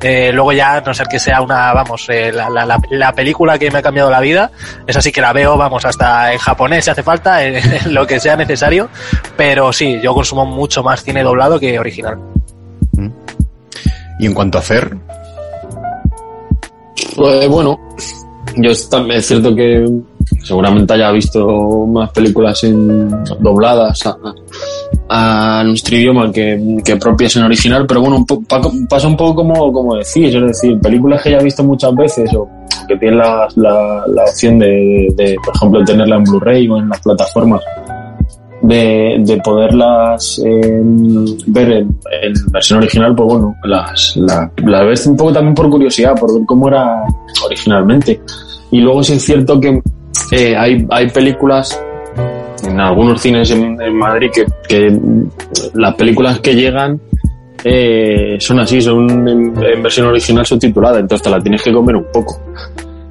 Eh, 0.00 0.30
luego 0.32 0.52
ya, 0.52 0.76
a 0.76 0.80
no 0.80 0.94
ser 0.94 1.06
que 1.06 1.18
sea 1.18 1.40
una, 1.42 1.72
vamos, 1.74 2.06
eh, 2.08 2.32
la, 2.32 2.48
la, 2.48 2.64
la, 2.64 2.78
la 2.90 3.12
película 3.12 3.58
que 3.58 3.70
me 3.70 3.78
ha 3.78 3.82
cambiado 3.82 4.10
la 4.10 4.20
vida, 4.20 4.50
es 4.86 4.96
así 4.96 5.10
que 5.12 5.20
la 5.20 5.32
veo, 5.34 5.56
vamos, 5.56 5.84
hasta 5.84 6.32
en 6.32 6.38
japonés 6.38 6.84
si 6.84 6.90
hace 6.90 7.02
falta, 7.02 7.42
en, 7.44 7.56
en 7.86 7.94
lo 7.94 8.06
que 8.06 8.20
sea 8.20 8.36
necesario, 8.36 8.88
pero 9.36 9.72
sí, 9.72 9.98
yo 10.02 10.14
consumo 10.14 10.45
mucho 10.46 10.82
más 10.82 11.02
cine 11.02 11.22
doblado 11.22 11.58
que 11.60 11.78
original. 11.78 12.18
Y 14.18 14.26
en 14.26 14.32
cuanto 14.34 14.58
a 14.58 14.62
Fer, 14.62 14.96
Pues 17.14 17.48
bueno, 17.48 17.78
yo 18.56 18.70
también 18.90 19.18
es 19.20 19.26
cierto 19.26 19.54
que 19.54 19.86
seguramente 20.42 20.94
haya 20.94 21.10
visto 21.12 21.46
más 21.86 22.10
películas 22.10 22.62
en 22.64 23.08
dobladas 23.40 24.00
a, 24.06 24.16
a 25.08 25.64
nuestro 25.64 25.96
idioma 25.96 26.30
que, 26.32 26.78
que 26.84 26.96
propias 26.96 27.36
en 27.36 27.44
original, 27.44 27.86
pero 27.86 28.00
bueno, 28.00 28.16
un 28.16 28.26
po- 28.26 28.42
pa- 28.42 28.60
pasa 28.88 29.08
un 29.08 29.16
poco 29.16 29.36
como, 29.36 29.72
como 29.72 29.94
decís, 29.96 30.34
es 30.34 30.42
decir, 30.42 30.78
películas 30.80 31.22
que 31.22 31.30
ya 31.32 31.38
he 31.38 31.44
visto 31.44 31.62
muchas 31.64 31.94
veces 31.94 32.30
o 32.34 32.48
que 32.88 32.96
tienen 32.96 33.18
la, 33.18 33.48
la, 33.56 34.04
la 34.06 34.22
opción 34.24 34.58
de, 34.58 35.08
de, 35.14 35.36
por 35.44 35.54
ejemplo, 35.56 35.84
tenerla 35.84 36.16
en 36.16 36.24
Blu-ray 36.24 36.68
o 36.68 36.78
en 36.78 36.88
las 36.88 37.00
plataformas, 37.00 37.60
de, 38.66 39.16
de 39.20 39.36
poderlas 39.38 40.40
eh, 40.44 40.80
ver 41.46 41.70
en, 41.72 41.98
en 42.22 42.32
versión 42.52 42.78
original, 42.78 43.14
pues 43.14 43.28
bueno, 43.32 43.54
las, 43.64 44.16
la- 44.16 44.50
las 44.64 44.86
ves 44.86 45.06
un 45.06 45.16
poco 45.16 45.32
también 45.32 45.54
por 45.54 45.68
curiosidad, 45.70 46.14
por 46.18 46.34
ver 46.34 46.44
cómo 46.46 46.68
era 46.68 47.02
originalmente. 47.44 48.20
Y 48.70 48.80
luego 48.80 49.02
sí 49.02 49.14
es 49.14 49.24
cierto 49.24 49.60
que 49.60 49.80
eh, 50.32 50.56
hay, 50.56 50.86
hay 50.90 51.08
películas 51.10 51.80
en 52.64 52.80
algunos 52.80 53.20
cines 53.20 53.50
en, 53.50 53.80
en 53.80 53.96
Madrid 53.96 54.28
que, 54.34 54.44
que 54.68 54.98
las 55.74 55.94
películas 55.94 56.40
que 56.40 56.54
llegan 56.54 57.00
eh, 57.64 58.36
son 58.40 58.60
así, 58.60 58.80
son 58.80 59.08
en, 59.28 59.54
en 59.62 59.82
versión 59.82 60.06
original 60.08 60.44
subtitulada, 60.46 60.98
entonces 61.00 61.22
te 61.24 61.30
la 61.30 61.40
tienes 61.40 61.62
que 61.62 61.72
comer 61.72 61.96
un 61.96 62.06
poco. 62.12 62.40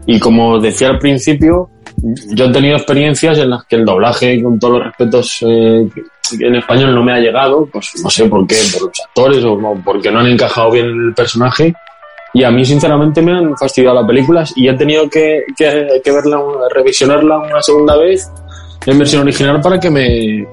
Y 0.05 0.19
como 0.19 0.59
decía 0.59 0.89
al 0.89 0.99
principio, 0.99 1.69
yo 2.33 2.45
he 2.45 2.51
tenido 2.51 2.77
experiencias 2.77 3.37
en 3.37 3.49
las 3.49 3.65
que 3.65 3.77
el 3.77 3.85
doblaje, 3.85 4.41
con 4.41 4.59
todos 4.59 4.75
los 4.75 4.83
respetos 4.85 5.37
eh, 5.41 5.87
en 6.39 6.55
español, 6.55 6.93
no 6.93 7.03
me 7.03 7.13
ha 7.13 7.19
llegado, 7.19 7.67
pues 7.71 7.91
no 8.03 8.09
sé 8.09 8.25
por 8.25 8.45
qué, 8.45 8.55
por 8.73 8.87
los 8.87 8.99
actores 9.07 9.43
o 9.43 9.57
porque 9.83 10.11
no 10.11 10.19
han 10.19 10.27
encajado 10.27 10.71
bien 10.71 10.85
el 10.85 11.13
personaje. 11.13 11.73
Y 12.33 12.43
a 12.43 12.51
mí, 12.51 12.65
sinceramente, 12.65 13.21
me 13.21 13.31
han 13.31 13.57
fastidiado 13.57 13.95
las 13.95 14.05
películas 14.05 14.53
y 14.57 14.67
he 14.67 14.73
tenido 14.73 15.09
que, 15.09 15.43
que, 15.57 16.01
que 16.03 16.11
verla, 16.11 16.37
revisionarla 16.69 17.39
una 17.39 17.61
segunda 17.61 17.95
vez 17.97 18.29
en 18.85 18.99
versión 18.99 19.21
original 19.21 19.61
para 19.61 19.79
que 19.79 19.89
me. 19.89 20.47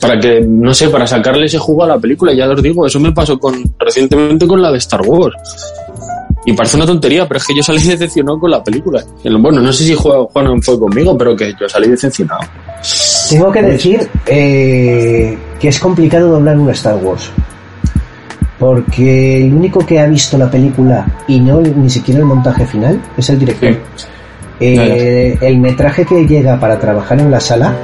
para 0.00 0.18
que, 0.18 0.40
no 0.40 0.72
sé, 0.72 0.88
para 0.88 1.06
sacarle 1.06 1.46
ese 1.46 1.58
jugo 1.58 1.84
a 1.84 1.88
la 1.88 1.98
película. 1.98 2.32
Ya 2.32 2.48
os 2.48 2.62
digo, 2.62 2.86
eso 2.86 3.00
me 3.00 3.12
pasó 3.12 3.38
con 3.38 3.62
recientemente 3.78 4.46
con 4.46 4.62
la 4.62 4.70
de 4.70 4.78
Star 4.78 5.02
Wars. 5.02 5.34
Y 6.48 6.54
parece 6.54 6.78
una 6.78 6.86
tontería, 6.86 7.28
pero 7.28 7.36
es 7.36 7.46
que 7.46 7.54
yo 7.54 7.62
salí 7.62 7.82
decepcionado 7.82 8.40
con 8.40 8.50
la 8.50 8.64
película. 8.64 9.04
Bueno, 9.22 9.60
no 9.60 9.70
sé 9.70 9.84
si 9.84 9.94
Juan 9.94 10.24
Juan 10.24 10.62
fue 10.62 10.80
conmigo, 10.80 11.16
pero 11.18 11.36
que 11.36 11.52
yo 11.60 11.68
salí 11.68 11.88
decepcionado. 11.88 12.40
Tengo 13.28 13.52
que 13.52 13.60
decir 13.60 14.08
eh, 14.24 15.36
que 15.60 15.68
es 15.68 15.78
complicado 15.78 16.30
doblar 16.30 16.58
un 16.58 16.70
Star 16.70 16.96
Wars. 17.04 17.30
Porque 18.58 19.44
el 19.44 19.52
único 19.52 19.84
que 19.84 20.00
ha 20.00 20.06
visto 20.06 20.38
la 20.38 20.50
película 20.50 21.06
y 21.28 21.38
no 21.38 21.60
ni 21.60 21.90
siquiera 21.90 22.20
el 22.20 22.24
montaje 22.24 22.64
final 22.64 22.98
es 23.18 23.28
el 23.28 23.38
director. 23.40 23.76
Eh, 24.58 25.36
el 25.42 25.58
metraje 25.58 26.06
que 26.06 26.26
llega 26.26 26.58
para 26.58 26.80
trabajar 26.80 27.20
en 27.20 27.30
la 27.30 27.40
sala 27.40 27.76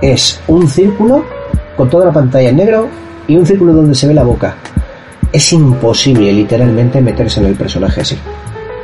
es 0.00 0.40
un 0.46 0.68
círculo 0.68 1.24
con 1.76 1.90
toda 1.90 2.04
la 2.04 2.12
pantalla 2.12 2.50
en 2.50 2.56
negro 2.56 2.88
y 3.26 3.34
un 3.34 3.44
círculo 3.44 3.72
donde 3.72 3.96
se 3.96 4.06
ve 4.06 4.14
la 4.14 4.22
boca. 4.22 4.54
Es 5.36 5.52
imposible 5.52 6.32
literalmente 6.32 6.98
meterse 7.02 7.40
en 7.40 7.46
el 7.48 7.54
personaje 7.56 8.00
así. 8.00 8.16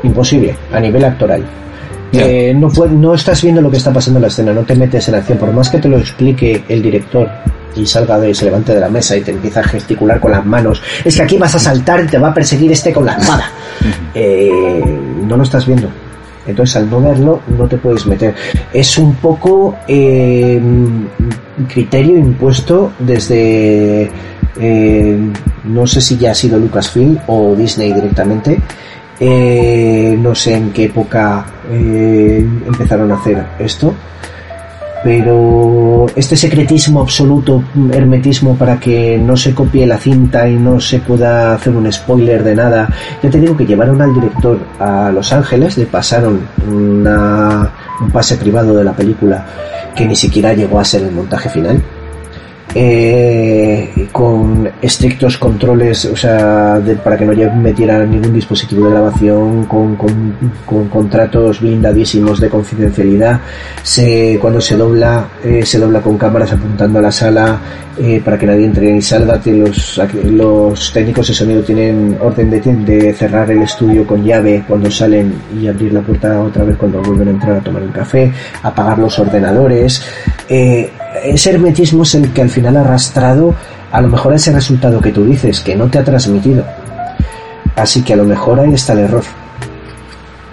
Imposible, 0.03 0.55
a 0.71 0.79
nivel 0.81 1.03
actoral. 1.03 1.43
Eh, 2.13 2.55
no, 2.55 3.15
estás 3.15 3.43
viendo 3.43 3.63
lo 3.63 3.71
que 3.71 3.79
está 3.79 3.91
pasando 3.91 4.19
en 4.19 4.23
la 4.25 4.29
escena, 4.29 4.53
no 4.53 4.61
te 4.61 4.75
metes 4.75 5.09
en 5.09 5.15
acción. 5.15 5.39
Por 5.39 5.51
más 5.55 5.71
que 5.71 5.79
te 5.79 5.89
lo 5.89 5.97
explique 5.97 6.63
el 6.69 6.83
director 6.83 7.27
y 7.75 7.87
salga 7.87 8.19
de, 8.19 8.35
se 8.35 8.45
levante 8.45 8.75
de 8.75 8.81
la 8.81 8.91
mesa 8.91 9.17
y 9.17 9.23
te 9.23 9.31
empieza 9.31 9.61
a 9.61 9.63
gesticular 9.63 10.21
con 10.21 10.33
las 10.33 10.45
manos, 10.45 10.83
es 11.03 11.17
que 11.17 11.23
aquí 11.23 11.39
vas 11.39 11.55
a 11.55 11.59
saltar 11.59 12.05
y 12.05 12.09
te 12.09 12.19
va 12.19 12.29
a 12.29 12.35
perseguir 12.35 12.71
este 12.71 12.93
con 12.93 13.07
la 13.07 13.15
espada. 13.15 13.51
Eh, 14.15 15.01
no 15.27 15.39
lo 15.39 15.45
estás 15.45 15.67
viendo. 15.67 15.89
Entonces 16.47 16.77
al 16.77 16.91
no 16.91 17.01
verlo 17.01 17.41
no 17.57 17.67
te 17.67 17.79
puedes 17.79 18.05
meter. 18.07 18.35
Es 18.75 18.99
un 18.99 19.15
poco 19.15 19.77
eh, 19.89 20.61
criterio 21.73 22.19
impuesto 22.19 22.93
desde 22.99 24.11
eh, 24.61 25.19
no 25.65 25.87
sé 25.87 26.01
si 26.01 26.17
ya 26.17 26.33
ha 26.33 26.35
sido 26.35 26.59
Lucasfilm 26.59 27.19
o 27.27 27.55
Disney 27.55 27.93
directamente. 27.93 28.59
Eh, 29.21 30.17
no 30.21 30.35
sé 30.35 30.55
en 30.55 30.73
qué 30.73 30.85
época 30.85 31.47
eh, 31.71 32.47
empezaron 32.67 33.11
a 33.13 33.17
hacer 33.17 33.45
esto. 33.59 33.95
Pero 35.05 36.07
este 36.15 36.37
secretismo 36.37 37.01
absoluto, 37.01 37.61
hermetismo 37.93 38.57
para 38.57 38.79
que 38.79 39.19
no 39.19 39.37
se 39.37 39.53
copie 39.53 39.85
la 39.85 39.99
cinta 39.99 40.49
y 40.49 40.55
no 40.55 40.79
se 40.79 41.01
pueda 41.01 41.55
hacer 41.55 41.75
un 41.75 41.93
spoiler 41.93 42.45
de 42.45 42.55
nada. 42.55 42.89
Ya 43.21 43.29
te 43.29 43.41
digo 43.41 43.57
que 43.57 43.67
llevaron 43.67 44.01
al 44.01 44.15
director 44.15 44.61
a 44.79 45.11
Los 45.11 45.33
Ángeles, 45.33 45.77
le 45.77 45.87
pasaron 45.87 46.41
un 46.69 48.11
pase 48.13 48.37
privado 48.37 48.77
de 48.77 48.85
la 48.85 48.93
película 48.93 49.45
que 49.97 50.07
ni 50.07 50.15
siquiera 50.15 50.53
llegó 50.55 50.79
a 50.79 50.85
ser 50.85 51.03
el 51.03 51.11
montaje 51.11 51.49
final. 51.49 51.83
Eh, 52.75 54.09
con 54.11 54.69
estrictos 54.81 55.37
controles, 55.37 56.07
o 56.07 56.17
sea, 56.17 56.79
de- 56.81 56.97
para 56.97 57.19
que 57.19 57.27
no 57.27 57.33
metieran 57.57 58.11
ningún 58.11 58.33
dispositivo 58.33 58.87
de 58.87 58.93
grabación, 58.93 59.65
con, 59.67 59.95
con- 59.97 60.35
con 60.65 60.89
contratos 60.89 61.61
blindadísimos 61.61 62.41
de 62.41 62.49
confidencialidad. 62.49 63.41
Se, 63.83 64.39
cuando 64.41 64.61
se 64.61 64.77
dobla, 64.77 65.29
eh, 65.45 65.65
se 65.67 65.79
dobla 65.79 66.01
con 66.01 66.17
cámaras 66.17 66.53
apuntando 66.53 66.99
a 66.99 67.03
la 67.03 67.13
sala 67.13 67.59
eh, 67.99 68.23
para 68.25 68.39
que 68.39 68.47
nadie 68.47 68.65
entre 68.65 68.91
ni 68.93 69.03
salga. 69.03 69.39
Los, 69.45 70.01
los 70.25 70.93
técnicos 70.93 71.29
de 71.29 71.35
sonido 71.35 71.63
tienen 71.63 72.17
orden 72.21 72.49
de, 72.51 72.61
de 72.61 73.13
cerrar 73.13 73.51
el 73.51 73.63
estudio 73.63 74.07
con 74.07 74.25
llave 74.25 74.65
cuando 74.67 74.91
salen 74.91 75.33
y 75.61 75.67
abrir 75.69 75.93
la 75.93 76.01
puerta 76.01 76.41
otra 76.41 76.65
vez 76.65 76.77
cuando 76.77 77.03
vuelven 77.03 77.29
a 77.29 77.31
entrar 77.33 77.57
a 77.57 77.61
tomar 77.61 77.83
el 77.83 77.93
café, 77.93 78.33
apagar 78.63 78.99
los 78.99 79.19
ordenadores. 79.19 80.03
Eh, 80.49 80.91
ese 81.25 81.51
hermetismo 81.51 82.03
es 82.05 82.15
el 82.15 82.31
que 82.33 82.41
al 82.43 82.49
final 82.53 82.77
ha 82.77 82.81
arrastrado 82.83 83.55
a 83.91 84.01
lo 84.01 84.09
mejor 84.09 84.33
a 84.33 84.37
ese 84.37 84.53
resultado 84.53 85.01
que 85.01 85.11
tú 85.11 85.25
dices, 85.25 85.61
que 85.61 85.75
no 85.75 85.89
te 85.89 85.99
ha 85.99 86.05
transmitido. 86.05 86.65
Así 87.77 88.03
que 88.03 88.13
a 88.13 88.17
lo 88.17 88.25
mejor 88.25 88.61
ahí 88.61 88.75
está 88.75 88.93
el 88.93 89.01
error. 89.01 89.23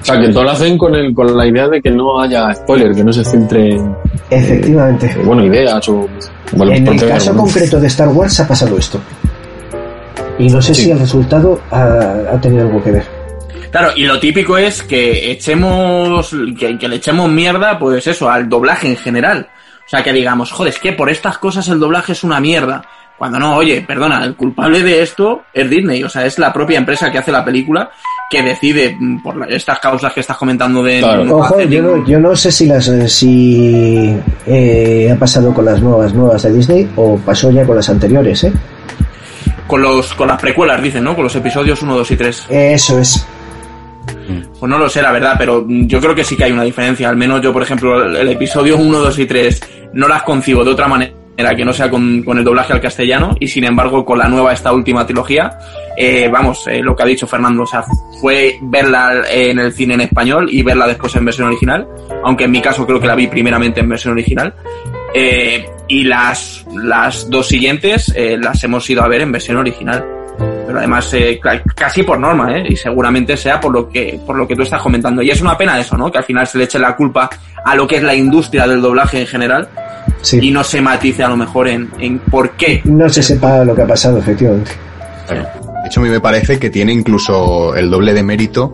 O 0.02 0.06
sea, 0.06 0.20
que 0.20 0.30
todo 0.30 0.44
lo 0.44 0.52
hacen 0.52 0.78
con, 0.78 0.96
el, 0.96 1.14
con 1.14 1.36
la 1.36 1.46
idea 1.46 1.68
de 1.68 1.82
que 1.82 1.92
no 1.92 2.22
haya 2.22 2.54
spoiler, 2.56 2.96
que 2.96 3.04
no 3.04 3.12
se 3.12 3.24
centre 3.26 3.76
en, 3.76 3.96
Efectivamente. 4.30 5.14
bueno, 5.26 5.44
ideas 5.46 5.88
o... 5.90 6.08
Bueno, 6.54 6.72
en 6.74 6.88
el 6.88 7.08
caso 7.08 7.36
concreto 7.36 7.80
de 7.80 7.88
Star 7.88 8.08
Wars 8.08 8.40
ha 8.40 8.48
pasado 8.48 8.78
esto. 8.78 9.00
Y 10.40 10.48
no 10.48 10.62
sé 10.62 10.74
Sí. 10.74 10.84
si 10.84 10.92
el 10.92 11.00
resultado 11.00 11.60
ha, 11.70 11.84
ha 12.34 12.42
tenido 12.42 12.66
algo 12.68 12.82
que 12.82 12.92
ver. 12.92 13.04
Claro, 13.72 13.92
y 13.96 14.06
lo 14.06 14.20
típico 14.20 14.58
es 14.58 14.82
que 14.82 15.32
echemos, 15.32 16.34
que, 16.58 16.78
que 16.80 16.88
le 16.88 16.96
echemos 16.96 17.30
mierda, 17.30 17.78
pues 17.78 18.08
eso, 18.08 18.30
al 18.30 18.48
doblaje 18.50 18.88
en 18.88 18.96
general. 18.98 19.48
O 19.90 19.90
sea, 19.90 20.04
que 20.04 20.14
digamos, 20.14 20.52
joder, 20.52 20.72
es 20.72 20.80
que 20.80 20.94
por 20.94 21.10
estas 21.10 21.40
cosas 21.40 21.68
el 21.68 21.80
doblaje 21.80 22.12
es 22.12 22.24
una 22.24 22.40
mierda. 22.40 22.84
Cuando 23.18 23.40
no, 23.40 23.56
oye, 23.56 23.82
perdona, 23.82 24.24
el 24.24 24.36
culpable 24.36 24.84
de 24.84 25.02
esto 25.02 25.42
es 25.52 25.68
Disney, 25.68 26.04
o 26.04 26.10
sea, 26.10 26.26
es 26.28 26.38
la 26.38 26.54
propia 26.54 26.78
empresa 26.78 27.12
que 27.12 27.18
hace 27.18 27.32
la 27.32 27.44
película 27.44 27.90
que 28.30 28.44
decide 28.44 28.96
mm, 28.98 29.24
por 29.24 29.36
la- 29.36 29.48
estas 29.48 29.80
causas 29.80 30.14
que 30.14 30.20
estás 30.20 30.38
comentando 30.38 30.84
de... 30.84 31.00
Claro. 31.00 31.26
no 31.26 31.38
Ojo, 31.38 31.60
yo 31.62 31.82
no, 31.82 32.06
yo 32.06 32.20
no 32.20 32.36
sé 32.36 32.52
si 32.52 32.68
las 32.68 32.88
eh, 32.88 33.10
si 33.10 34.16
eh, 34.46 35.10
ha 35.12 35.16
pasado 35.18 35.52
con 35.54 35.66
las 35.66 35.82
nuevas 35.82 36.14
nuevas 36.14 36.44
de 36.44 36.54
Disney 36.54 36.88
o 36.96 37.18
pasó 37.18 37.50
ya 37.52 37.66
con 37.66 37.76
las 37.76 37.90
anteriores, 37.90 38.44
¿eh? 38.44 38.54
Con, 39.68 39.82
los, 39.82 40.14
con 40.14 40.28
las 40.28 40.40
precuelas, 40.40 40.82
dicen, 40.82 41.04
¿no? 41.04 41.16
Con 41.16 41.24
los 41.24 41.36
episodios 41.36 41.82
1, 41.82 41.98
2 41.98 42.12
y 42.12 42.16
3. 42.16 42.46
Eso 42.50 43.00
es. 43.00 43.26
Pues 44.60 44.70
no 44.70 44.78
lo 44.78 44.90
sé, 44.90 45.02
la 45.02 45.12
verdad, 45.12 45.36
pero 45.38 45.64
mm, 45.66 45.88
yo 45.88 46.00
creo 46.00 46.16
que 46.16 46.24
sí 46.24 46.36
que 46.36 46.46
hay 46.46 46.52
una 46.52 46.64
diferencia. 46.64 47.10
Al 47.10 47.18
menos 47.18 47.42
yo, 47.42 47.54
por 47.54 47.64
ejemplo, 47.64 48.04
el, 48.04 48.30
episodio 48.30 48.78
1, 48.78 49.00
2 49.00 49.20
y 49.20 49.26
3 49.26 49.62
no 49.94 50.08
las 50.08 50.24
concibo 50.24 50.64
de 50.64 50.72
otra 50.72 50.88
manera 50.88 51.16
que 51.56 51.64
no 51.64 51.72
sea 51.72 51.90
con, 51.90 52.24
el 52.28 52.44
doblaje 52.44 52.74
al 52.74 52.82
castellano 52.82 53.34
y 53.40 53.48
sin 53.48 53.64
embargo 53.64 54.04
con 54.04 54.20
la 54.20 54.28
nueva, 54.28 54.52
esta 54.52 54.74
última 54.74 55.06
trilogía, 55.06 55.58
eh, 55.96 56.28
vamos, 56.30 56.68
eh, 56.68 56.82
lo 56.82 56.94
que 56.94 57.04
ha 57.04 57.06
dicho 57.06 57.28
Fernando, 57.28 57.64
o 57.64 57.66
sea, 57.66 57.82
fue 58.20 58.58
verla 58.64 59.24
en 59.32 59.58
el 59.58 59.72
cine 59.72 59.94
en 59.94 60.02
español 60.02 60.50
y 60.52 60.62
verla 60.64 60.86
después 60.86 61.16
en 61.16 61.24
versión 61.24 61.48
original, 61.48 61.88
aunque 62.26 62.44
en 62.44 62.52
mi 62.52 62.62
caso 62.62 62.86
creo 62.86 63.00
que 63.00 63.08
la 63.08 63.16
vi 63.16 63.28
primeramente 63.28 63.80
en 63.80 63.88
versión 63.88 64.14
original. 64.14 64.54
Eh, 65.14 65.66
y 65.88 66.04
las, 66.04 66.66
las 66.76 67.30
dos 67.30 67.48
siguientes 67.48 68.14
las 68.16 68.64
hemos 68.64 68.88
ido 68.90 69.02
a 69.02 69.08
ver 69.08 69.22
en 69.22 69.32
versión 69.32 69.58
original 69.58 70.19
pero 70.70 70.78
además 70.78 71.12
eh, 71.16 71.40
ca- 71.42 71.64
casi 71.76 72.04
por 72.04 72.20
norma, 72.20 72.56
¿eh? 72.56 72.64
y 72.70 72.76
seguramente 72.76 73.36
sea 73.36 73.60
por 73.60 73.74
lo 73.74 73.90
que 73.90 74.20
por 74.24 74.36
lo 74.36 74.48
que 74.48 74.56
tú 74.56 74.62
estás 74.62 74.80
comentando. 74.84 75.24
Y 75.24 75.32
es 75.32 75.42
una 75.42 75.58
pena 75.58 75.80
eso, 75.80 75.98
¿no? 75.98 76.12
Que 76.12 76.20
al 76.20 76.24
final 76.26 76.46
se 76.46 76.60
le 76.60 76.66
eche 76.66 76.78
la 76.78 76.96
culpa 76.96 77.28
a 77.66 77.74
lo 77.76 77.88
que 77.88 77.96
es 77.96 78.04
la 78.04 78.14
industria 78.14 78.68
del 78.68 78.80
doblaje 78.80 79.20
en 79.22 79.26
general 79.26 79.68
Sí. 80.22 80.38
y 80.44 80.52
no 80.52 80.64
se 80.64 80.80
matice 80.80 81.24
a 81.24 81.30
lo 81.30 81.36
mejor 81.38 81.70
en, 81.70 81.90
en 82.00 82.20
por 82.20 82.52
qué. 82.52 82.82
No 82.84 83.10
se 83.10 83.24
sepa 83.24 83.64
lo 83.66 83.74
que 83.74 83.82
ha 83.82 83.88
pasado, 83.88 84.20
efectivamente. 84.20 84.70
De 85.28 85.88
hecho, 85.88 86.02
a 86.02 86.04
mí 86.04 86.10
me 86.10 86.20
parece 86.20 86.60
que 86.60 86.70
tiene 86.70 86.94
incluso 86.94 87.74
el 87.76 87.90
doble 87.90 88.14
de 88.14 88.22
mérito 88.22 88.74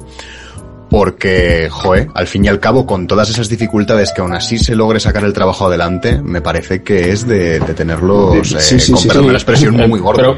porque, 0.98 1.68
joe, 1.70 2.08
al 2.14 2.26
fin 2.26 2.46
y 2.46 2.48
al 2.48 2.62
cabo, 2.62 2.86
con 2.86 3.06
todas 3.06 3.30
esas 3.30 3.50
dificultades 3.50 4.14
que 4.14 4.22
aún 4.22 4.34
así 4.34 4.58
se 4.58 4.76
logre 4.78 5.02
sacar 5.02 5.26
el 5.26 5.34
trabajo 5.34 5.66
adelante, 5.66 6.22
me 6.22 6.40
parece 6.40 6.84
que 6.84 7.12
es 7.12 7.28
de, 7.28 7.60
de 7.60 7.74
tenerlos, 7.74 8.54
eh, 8.54 8.60
Sí, 8.62 8.80
sí, 8.80 8.92
con 8.94 9.02
sí, 9.02 9.08
perdón 9.10 9.24
sí. 9.24 9.28
de 9.28 9.34
la 9.34 9.38
expresión, 9.40 9.76
muy, 9.76 9.88
muy 9.90 10.00
gordo. 10.00 10.36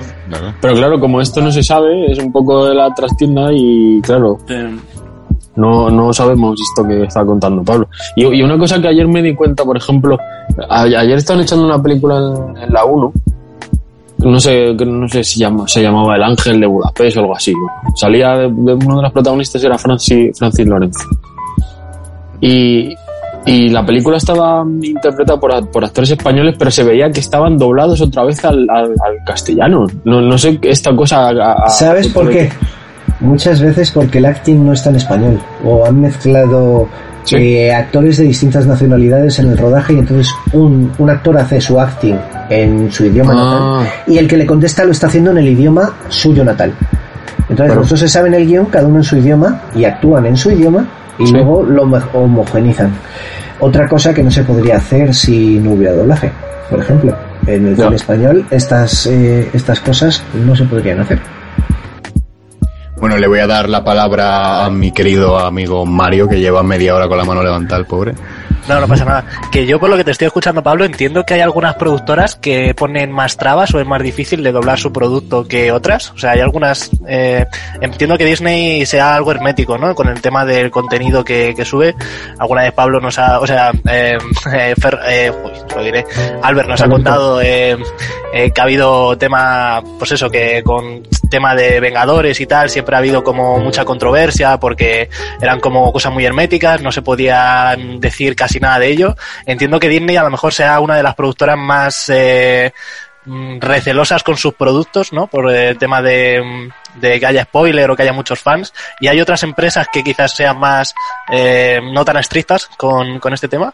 Pero- 0.60 0.74
claro, 0.76 1.00
como 1.00 1.22
esto 1.22 1.42
no 1.42 1.52
se 1.52 1.62
sabe, 1.62 2.12
es 2.12 2.18
un 2.18 2.32
poco 2.32 2.66
de 2.66 2.74
la 2.74 2.92
trastienda 2.96 3.50
y 3.54 4.02
claro, 4.02 4.40
Eh, 4.50 4.76
no, 5.58 5.92
no 5.92 6.12
sabemos 6.12 6.56
esto 6.60 6.88
que 6.88 7.04
está 7.04 7.24
contando 7.24 7.64
Pablo. 7.64 7.88
Y, 8.16 8.26
y 8.26 8.42
una 8.42 8.58
cosa 8.58 8.82
que 8.82 8.88
ayer 8.88 9.08
me 9.08 9.22
di 9.22 9.36
cuenta, 9.36 9.64
por 9.64 9.78
ejemplo, 9.78 10.18
a- 10.70 10.82
ayer 10.82 11.20
estaban 11.20 11.44
echando 11.44 11.66
una 11.66 11.82
película 11.82 12.18
en, 12.18 12.58
en 12.64 12.74
la 12.74 12.84
1, 12.84 13.14
no 14.20 14.40
sé, 14.40 14.74
no 14.74 15.08
sé 15.08 15.24
si 15.24 15.40
llama, 15.40 15.68
se 15.68 15.82
llamaba 15.82 16.16
El 16.16 16.24
Ángel 16.24 16.60
de 16.60 16.68
Budapest 16.68 17.18
o 17.18 17.20
algo 17.22 17.36
así. 17.36 17.54
Salía 17.96 18.30
de, 18.38 18.44
de 18.48 18.74
uno 18.74 18.98
de 18.98 19.02
los 19.04 19.12
protagonistas 19.12 19.64
era 19.64 19.78
Francis, 19.78 20.38
Francis 20.38 20.66
Lorenzo. 20.68 21.06
Y, 22.42 22.96
y 23.46 23.70
la 23.70 23.86
película 23.86 24.18
estaba 24.18 24.64
interpretada 24.82 25.40
por, 25.40 25.70
por 25.70 25.84
actores 25.86 26.12
españoles, 26.12 26.56
pero 26.58 26.70
se 26.72 26.84
veía 26.84 27.10
que 27.12 27.20
estaban 27.20 27.58
doblados 27.58 28.02
otra 28.02 28.24
vez 28.24 28.44
al, 28.46 28.68
al- 28.70 28.92
al 29.04 29.18
castellano. 29.26 29.88
No, 30.04 30.22
no 30.22 30.38
sé 30.38 30.60
esta 30.64 30.96
cosa. 30.96 31.30
a- 31.30 31.54
a- 31.66 31.70
¿Sabes 31.70 32.08
por 32.10 32.30
qué? 32.30 32.50
Muchas 33.20 33.62
veces 33.62 33.90
porque 33.92 34.20
el 34.20 34.26
acting 34.26 34.64
no 34.64 34.74
está 34.74 34.92
en 34.92 34.98
español 34.98 35.40
o 35.66 35.84
han 35.86 36.00
mezclado 36.02 36.88
Sí. 37.28 37.36
eh, 37.38 37.74
actores 37.74 38.18
de 38.18 38.24
distintas 38.24 38.66
nacionalidades 38.66 39.38
en 39.40 39.50
el 39.52 39.58
rodaje 39.58 39.94
y 39.94 40.00
entonces 40.00 40.34
un, 40.54 40.92
un 40.98 41.10
actor 41.10 41.38
hace 41.38 41.60
su 41.60 41.80
acting 41.80 42.16
en 42.50 42.90
su 42.92 43.06
idioma 43.06 43.34
Ah. 43.36 43.80
natal 43.84 43.94
y 44.08 44.18
el 44.18 44.28
que 44.28 44.38
le 44.38 44.46
contesta 44.46 44.84
lo 44.86 44.92
está 44.92 45.08
haciendo 45.08 45.32
en 45.32 45.40
el 45.40 45.48
idioma 45.50 45.94
suyo 46.08 46.44
natal. 46.46 46.72
Entonces 47.42 47.66
Claro. 47.66 47.76
nosotros 47.82 48.00
se 48.00 48.08
saben 48.10 48.34
el 48.34 48.46
guion, 48.46 48.66
cada 48.68 48.88
uno 48.88 48.98
en 48.98 49.04
su 49.04 49.18
idioma 49.18 49.62
y 49.76 49.84
actúan 49.86 50.26
en 50.26 50.38
su 50.38 50.52
idioma 50.52 50.86
y 51.20 51.28
Sí. 51.28 51.34
luego 51.34 51.64
lo 51.64 51.86
mo- 51.86 52.00
homogenizan. 52.14 52.92
Otra 53.60 53.88
cosa 53.88 54.14
que 54.14 54.24
no 54.24 54.32
se 54.32 54.44
podría 54.44 54.78
hacer 54.78 55.14
si 55.14 55.60
no 55.60 55.72
hubiera 55.72 55.94
doblaje, 55.94 56.32
por 56.70 56.80
ejemplo. 56.80 57.16
En 57.46 57.68
el 57.68 57.76
cine 57.76 57.96
español 57.96 58.46
estas, 58.52 59.06
eh, 59.08 59.50
estas 59.54 59.80
cosas 59.80 60.22
no 60.46 60.56
se 60.56 60.64
podrían 60.66 61.00
hacer. 61.00 61.20
Bueno, 63.00 63.18
le 63.18 63.28
voy 63.28 63.40
a 63.40 63.48
dar 63.48 63.70
la 63.70 63.84
palabra 63.84 64.66
a 64.66 64.70
mi 64.70 64.92
querido 64.92 65.38
amigo 65.38 65.86
Mario, 65.86 66.28
que 66.28 66.40
lleva 66.40 66.64
media 66.64 66.96
hora 66.96 67.08
con 67.08 67.18
la 67.18 67.24
mano 67.24 67.44
levantada, 67.44 67.80
el 67.80 67.86
pobre. 67.86 68.14
No, 68.68 68.82
no 68.82 68.88
pasa 68.88 69.06
nada. 69.06 69.24
Que 69.50 69.66
yo 69.66 69.80
por 69.80 69.90
lo 69.90 69.96
que 69.96 70.04
te 70.04 70.12
estoy 70.12 70.26
escuchando, 70.28 70.62
Pablo, 70.62 70.84
entiendo 70.84 71.24
que 71.24 71.36
hay 71.36 71.40
algunas 71.40 71.76
productoras 71.76 72.36
que 72.36 72.74
ponen 72.76 73.12
más 73.14 73.38
trabas 73.38 73.74
o 73.74 73.80
es 73.80 73.88
más 73.88 74.02
difícil 74.04 74.44
de 74.44 74.52
doblar 74.52 74.78
su 74.78 74.92
producto 74.92 75.48
que 75.48 75.72
otras. 75.72 76.12
O 76.12 76.18
sea, 76.18 76.32
hay 76.32 76.42
algunas... 76.42 76.90
eh, 77.08 77.46
entiendo 77.80 78.18
que 78.18 78.26
Disney 78.26 78.86
sea 78.86 79.16
algo 79.16 79.32
hermético, 79.32 79.78
¿no? 79.78 79.96
Con 79.96 80.10
el 80.10 80.20
tema 80.20 80.44
del 80.44 80.70
contenido 80.70 81.24
que, 81.24 81.54
que 81.56 81.64
sube. 81.64 81.96
Alguna 82.40 82.64
vez 82.64 82.74
Pablo 82.74 83.00
nos 83.00 83.18
ha... 83.20 83.40
O 83.40 83.48
sea, 83.48 83.72
eh, 83.90 84.18
eh, 84.54 84.74
Fer- 84.76 85.00
eh, 85.08 85.32
uy, 85.32 85.52
lo 85.74 85.84
diré. 85.84 86.06
Albert 86.42 86.68
nos 86.68 86.82
ha 86.82 86.90
contado 86.90 87.40
eh, 87.42 87.78
eh, 88.34 88.52
que 88.52 88.60
ha 88.60 88.64
habido 88.66 89.18
tema... 89.18 89.82
Pues 89.98 90.12
eso, 90.12 90.30
que 90.30 90.62
con 90.66 91.04
tema 91.30 91.56
de 91.56 91.80
Vengadores 91.80 92.40
y 92.40 92.46
tal 92.46 92.70
siempre 92.70 92.96
ha 92.96 93.00
habido 93.00 93.24
como 93.24 93.60
mucha 93.60 93.86
controversia 93.86 94.58
porque 94.60 95.10
eran 95.42 95.60
como 95.60 95.92
cosas 95.92 96.14
muy 96.14 96.26
herméticas, 96.26 96.82
no 96.82 96.92
se 96.92 97.02
podían 97.02 98.00
decir 98.00 98.36
casi 98.36 98.60
nada 98.60 98.80
de 98.80 98.88
ello. 98.88 99.16
Entiendo 99.46 99.80
que 99.80 99.90
Disney 99.90 100.18
a 100.18 100.24
lo 100.24 100.30
mejor 100.30 100.54
sea 100.54 100.80
una 100.80 100.96
de 100.96 101.04
las 101.04 101.16
productoras 101.16 101.58
más 101.58 102.10
eh, 102.10 102.74
mm, 103.26 103.60
recelosas 103.60 104.24
con 104.24 104.38
sus 104.38 104.54
productos, 104.54 105.14
¿no? 105.14 105.28
Por 105.28 105.52
el 105.52 105.78
tema 105.78 106.02
de, 106.02 106.42
mm, 106.44 107.00
de 107.00 107.20
que 107.20 107.26
haya 107.26 107.44
spoiler 107.44 107.90
o 107.90 107.96
que 107.96 108.04
haya 108.04 108.14
muchos 108.14 108.40
fans. 108.40 108.74
Y 109.00 109.08
hay 109.08 109.22
otras 109.22 109.44
empresas 109.44 109.88
que 109.92 110.04
quizás 110.04 110.36
sean 110.36 110.60
más 110.60 110.94
eh, 111.32 111.80
no 111.84 112.06
tan 112.06 112.18
estrictas 112.18 112.68
con, 112.78 113.20
con 113.20 113.34
este 113.34 113.48
tema. 113.48 113.74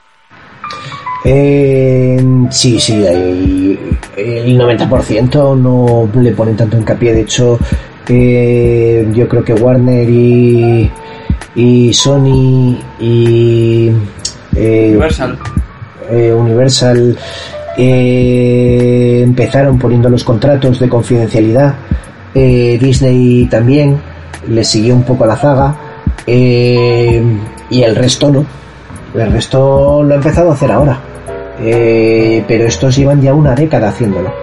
Eh, 1.25 2.21
sí, 2.49 2.79
sí, 2.79 3.05
hay- 3.05 3.79
el 4.17 4.57
90% 4.57 5.55
no 5.55 6.09
le 6.21 6.31
ponen 6.31 6.55
tanto 6.57 6.77
hincapié. 6.77 7.13
De 7.13 7.21
hecho, 7.21 7.57
eh, 8.09 9.07
yo 9.13 9.27
creo 9.27 9.43
que 9.43 9.53
Warner 9.53 10.09
y, 10.09 10.89
y 11.55 11.93
Sony 11.93 12.77
y 12.99 13.91
eh, 14.55 14.89
Universal. 14.91 15.37
eh, 16.09 16.33
Universal 16.33 17.17
empezaron 17.75 19.79
poniendo 19.79 20.09
los 20.09 20.23
contratos 20.23 20.79
de 20.79 20.89
confidencialidad. 20.89 21.75
Disney 22.33 23.47
también 23.49 23.97
le 24.47 24.63
siguió 24.63 24.95
un 24.95 25.03
poco 25.03 25.23
a 25.23 25.27
la 25.27 25.35
zaga. 25.35 25.75
y 26.27 27.81
el 27.81 27.95
resto 27.95 28.29
no. 28.31 28.45
El 29.15 29.31
resto 29.31 30.03
lo 30.03 30.13
ha 30.13 30.17
empezado 30.17 30.51
a 30.51 30.53
hacer 30.53 30.71
ahora. 30.71 30.99
Eh, 31.59 32.43
pero 32.47 32.65
estos 32.65 32.95
llevan 32.95 33.21
ya 33.21 33.33
una 33.33 33.55
década 33.55 33.89
haciéndolo. 33.89 34.33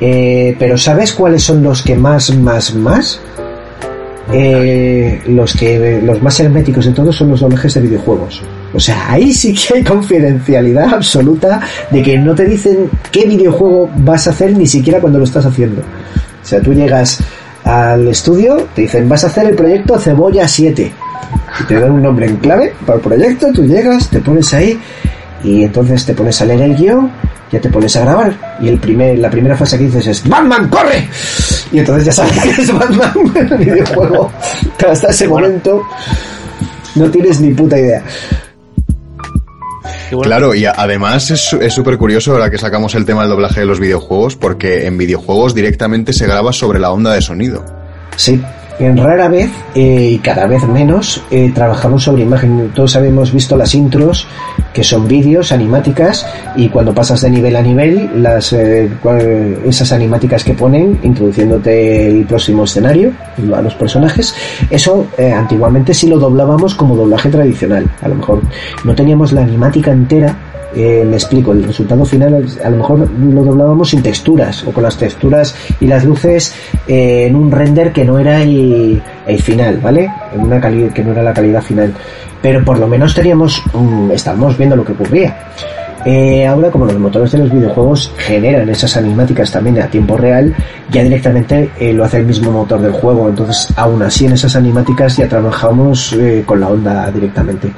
Eh, 0.00 0.56
pero 0.58 0.76
¿sabes 0.76 1.12
cuáles 1.12 1.42
son 1.42 1.62
los 1.62 1.82
que 1.82 1.94
más, 1.94 2.34
más, 2.36 2.74
más? 2.74 3.20
Eh, 4.32 5.22
los 5.26 5.54
que 5.54 6.00
los 6.02 6.22
más 6.22 6.40
herméticos 6.40 6.86
de 6.86 6.92
todos 6.92 7.14
son 7.14 7.30
los 7.30 7.40
doblajes 7.40 7.74
de 7.74 7.80
videojuegos. 7.80 8.42
O 8.72 8.80
sea, 8.80 9.12
ahí 9.12 9.32
sí 9.32 9.54
que 9.54 9.74
hay 9.74 9.84
confidencialidad 9.84 10.94
absoluta 10.94 11.60
de 11.90 12.02
que 12.02 12.18
no 12.18 12.34
te 12.34 12.44
dicen 12.46 12.90
qué 13.12 13.26
videojuego 13.26 13.90
vas 13.98 14.26
a 14.26 14.30
hacer 14.30 14.56
ni 14.56 14.66
siquiera 14.66 14.98
cuando 15.00 15.18
lo 15.18 15.24
estás 15.24 15.46
haciendo. 15.46 15.82
O 15.82 16.46
sea, 16.46 16.60
tú 16.60 16.72
llegas 16.72 17.20
al 17.64 18.08
estudio, 18.08 18.66
te 18.74 18.82
dicen 18.82 19.08
vas 19.08 19.24
a 19.24 19.28
hacer 19.28 19.46
el 19.46 19.54
proyecto 19.54 19.98
Cebolla 19.98 20.46
7 20.46 20.92
y 21.60 21.64
te 21.64 21.80
dan 21.80 21.92
un 21.92 22.02
nombre 22.02 22.26
en 22.26 22.36
clave 22.36 22.74
para 22.84 22.96
el 22.96 23.02
proyecto, 23.02 23.52
tú 23.52 23.64
llegas, 23.64 24.10
te 24.10 24.20
pones 24.20 24.52
ahí 24.52 24.78
y 25.44 25.62
entonces 25.64 26.04
te 26.04 26.14
pones 26.14 26.40
a 26.40 26.46
leer 26.46 26.62
el 26.62 26.74
guion, 26.74 27.10
ya 27.52 27.60
te 27.60 27.68
pones 27.68 27.94
a 27.96 28.00
grabar 28.00 28.56
y 28.60 28.68
el 28.68 28.78
primer, 28.78 29.18
la 29.18 29.30
primera 29.30 29.56
frase 29.56 29.78
que 29.78 29.84
dices 29.84 30.06
es 30.06 30.28
¡Batman, 30.28 30.68
corre! 30.68 31.08
Y 31.70 31.78
entonces 31.78 32.06
ya 32.06 32.12
sabes 32.12 32.40
que 32.40 32.62
es 32.62 32.72
Batman 32.72 33.12
en 33.34 33.52
el 33.52 33.58
videojuego. 33.58 34.32
Pero 34.78 34.92
hasta 34.92 35.08
ese 35.08 35.28
momento 35.28 35.82
no 36.94 37.10
tienes 37.10 37.40
ni 37.40 37.52
puta 37.52 37.78
idea. 37.78 38.02
Claro, 40.22 40.54
y 40.54 40.64
además 40.64 41.30
es 41.30 41.72
súper 41.72 41.98
curioso 41.98 42.32
ahora 42.32 42.50
que 42.50 42.58
sacamos 42.58 42.94
el 42.94 43.04
tema 43.04 43.22
del 43.22 43.30
doblaje 43.30 43.60
de 43.60 43.66
los 43.66 43.80
videojuegos, 43.80 44.36
porque 44.36 44.86
en 44.86 44.96
videojuegos 44.96 45.54
directamente 45.54 46.12
se 46.12 46.26
graba 46.26 46.52
sobre 46.52 46.78
la 46.78 46.92
onda 46.92 47.12
de 47.12 47.20
sonido. 47.20 47.64
Sí, 48.16 48.40
En 48.78 48.96
rara 48.96 49.28
vez 49.28 49.50
eh, 49.74 50.10
y 50.14 50.18
cada 50.18 50.46
vez 50.46 50.66
menos 50.66 51.22
eh, 51.30 51.52
trabajamos 51.54 52.02
sobre 52.02 52.22
imagen. 52.22 52.72
Todos 52.74 52.96
habíamos 52.96 53.32
visto 53.32 53.56
las 53.56 53.72
intros, 53.74 54.26
que 54.72 54.82
son 54.82 55.06
vídeos, 55.06 55.52
animáticas, 55.52 56.26
y 56.56 56.68
cuando 56.68 56.92
pasas 56.92 57.20
de 57.20 57.30
nivel 57.30 57.54
a 57.54 57.62
nivel, 57.62 58.10
las 58.20 58.52
eh, 58.52 58.90
esas 59.64 59.92
animáticas 59.92 60.42
que 60.42 60.54
ponen, 60.54 60.98
introduciéndote 61.04 62.08
el 62.08 62.26
próximo 62.26 62.64
escenario, 62.64 63.12
a 63.54 63.62
los 63.62 63.74
personajes, 63.74 64.34
eso 64.70 65.06
eh, 65.16 65.30
antiguamente 65.30 65.94
sí 65.94 66.08
lo 66.08 66.18
doblábamos 66.18 66.74
como 66.74 66.96
doblaje 66.96 67.28
tradicional. 67.28 67.88
A 68.02 68.08
lo 68.08 68.16
mejor 68.16 68.42
no 68.84 68.94
teníamos 68.94 69.32
la 69.32 69.42
animática 69.42 69.92
entera 69.92 70.36
eh, 70.74 71.04
me 71.06 71.16
explico, 71.16 71.52
el 71.52 71.64
resultado 71.64 72.04
final 72.04 72.46
a 72.62 72.70
lo 72.70 72.76
mejor 72.76 73.08
lo 73.10 73.44
doblábamos 73.44 73.90
sin 73.90 74.02
texturas 74.02 74.64
o 74.66 74.72
con 74.72 74.82
las 74.82 74.96
texturas 74.96 75.54
y 75.80 75.86
las 75.86 76.04
luces 76.04 76.54
eh, 76.86 77.26
en 77.26 77.36
un 77.36 77.50
render 77.50 77.92
que 77.92 78.04
no 78.04 78.18
era 78.18 78.42
el, 78.42 79.02
el 79.26 79.42
final, 79.42 79.78
¿vale? 79.78 80.10
En 80.34 80.40
una 80.40 80.60
calidad 80.60 80.92
que 80.92 81.04
no 81.04 81.12
era 81.12 81.22
la 81.22 81.32
calidad 81.32 81.62
final. 81.62 81.94
Pero 82.42 82.64
por 82.64 82.78
lo 82.78 82.86
menos 82.86 83.14
teníamos, 83.14 83.62
mm, 83.72 84.10
estábamos 84.10 84.58
viendo 84.58 84.76
lo 84.76 84.84
que 84.84 84.92
ocurría. 84.92 85.36
Eh, 86.04 86.46
ahora, 86.46 86.70
como 86.70 86.84
los 86.84 86.98
motores 86.98 87.32
de 87.32 87.38
los 87.38 87.50
videojuegos 87.50 88.12
generan 88.18 88.68
esas 88.68 88.96
animáticas 88.96 89.50
también 89.50 89.80
a 89.80 89.86
tiempo 89.86 90.16
real, 90.16 90.54
ya 90.90 91.02
directamente 91.02 91.70
eh, 91.80 91.92
lo 91.94 92.04
hace 92.04 92.18
el 92.18 92.26
mismo 92.26 92.52
motor 92.52 92.80
del 92.80 92.92
juego. 92.92 93.28
Entonces, 93.28 93.68
aún 93.76 94.02
así, 94.02 94.26
en 94.26 94.32
esas 94.32 94.54
animáticas 94.56 95.16
ya 95.16 95.28
trabajamos 95.28 96.12
eh, 96.12 96.42
con 96.44 96.60
la 96.60 96.68
onda 96.68 97.10
directamente. 97.10 97.72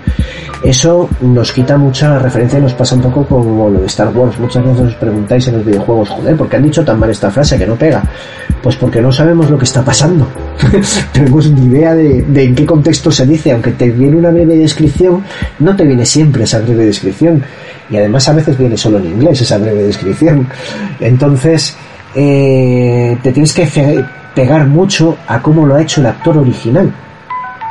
Eso 0.63 1.09
nos 1.21 1.53
quita 1.53 1.77
mucha 1.77 2.19
referencia 2.19 2.59
y 2.59 2.63
nos 2.63 2.75
pasa 2.75 2.97
un 2.97 3.03
poco 3.03 3.25
como 3.25 3.71
lo 3.71 3.81
de 3.81 3.87
Star 3.87 4.09
Wars. 4.17 4.39
Muchas 4.41 4.65
veces 4.65 4.81
os 4.81 4.95
preguntáis 4.95 5.47
en 5.47 5.59
los 5.59 5.65
videojuegos, 5.65 6.09
joder, 6.09 6.37
¿por 6.37 6.49
qué 6.49 6.57
han 6.57 6.65
dicho 6.65 6.85
tan 6.85 6.99
mal 6.99 7.11
esta 7.11 7.31
frase 7.31 7.57
que 7.57 7.67
no 7.67 7.77
pega? 7.77 8.03
Pues 8.63 8.75
porque 8.75 9.01
no 9.01 9.13
sabemos 9.13 9.49
lo 9.49 9.59
que 9.59 9.65
está 9.65 9.85
pasando. 9.85 10.27
Tenemos 11.13 11.49
ni 11.53 11.67
idea 11.67 11.95
de, 11.95 12.23
de 12.23 12.45
en 12.45 12.55
qué 12.57 12.67
contexto 12.67 13.13
se 13.13 13.27
dice, 13.27 13.53
aunque 13.53 13.73
te 13.73 13.91
viene 13.91 14.17
una 14.17 14.31
breve 14.31 14.57
descripción, 14.57 15.23
no 15.61 15.77
te 15.77 15.85
viene 15.85 16.05
siempre 16.05 16.45
esa 16.45 16.59
breve 16.59 16.87
descripción. 16.87 17.45
Y 17.91 17.97
además 17.97 18.29
a 18.29 18.33
veces 18.33 18.59
viene 18.59 18.77
solo 18.77 18.99
en 18.99 19.07
inglés 19.07 19.41
esa 19.41 19.59
breve 19.59 19.85
descripción. 19.85 20.47
Entonces, 21.01 21.77
eh, 22.15 23.17
te 23.23 23.33
tienes 23.33 23.53
que 23.53 24.05
pegar 24.35 24.67
mucho 24.67 25.17
a 25.27 25.41
cómo 25.41 25.67
lo 25.67 25.75
ha 25.75 25.83
hecho 25.83 26.01
el 26.01 26.07
actor 26.07 26.39
original. 26.39 26.93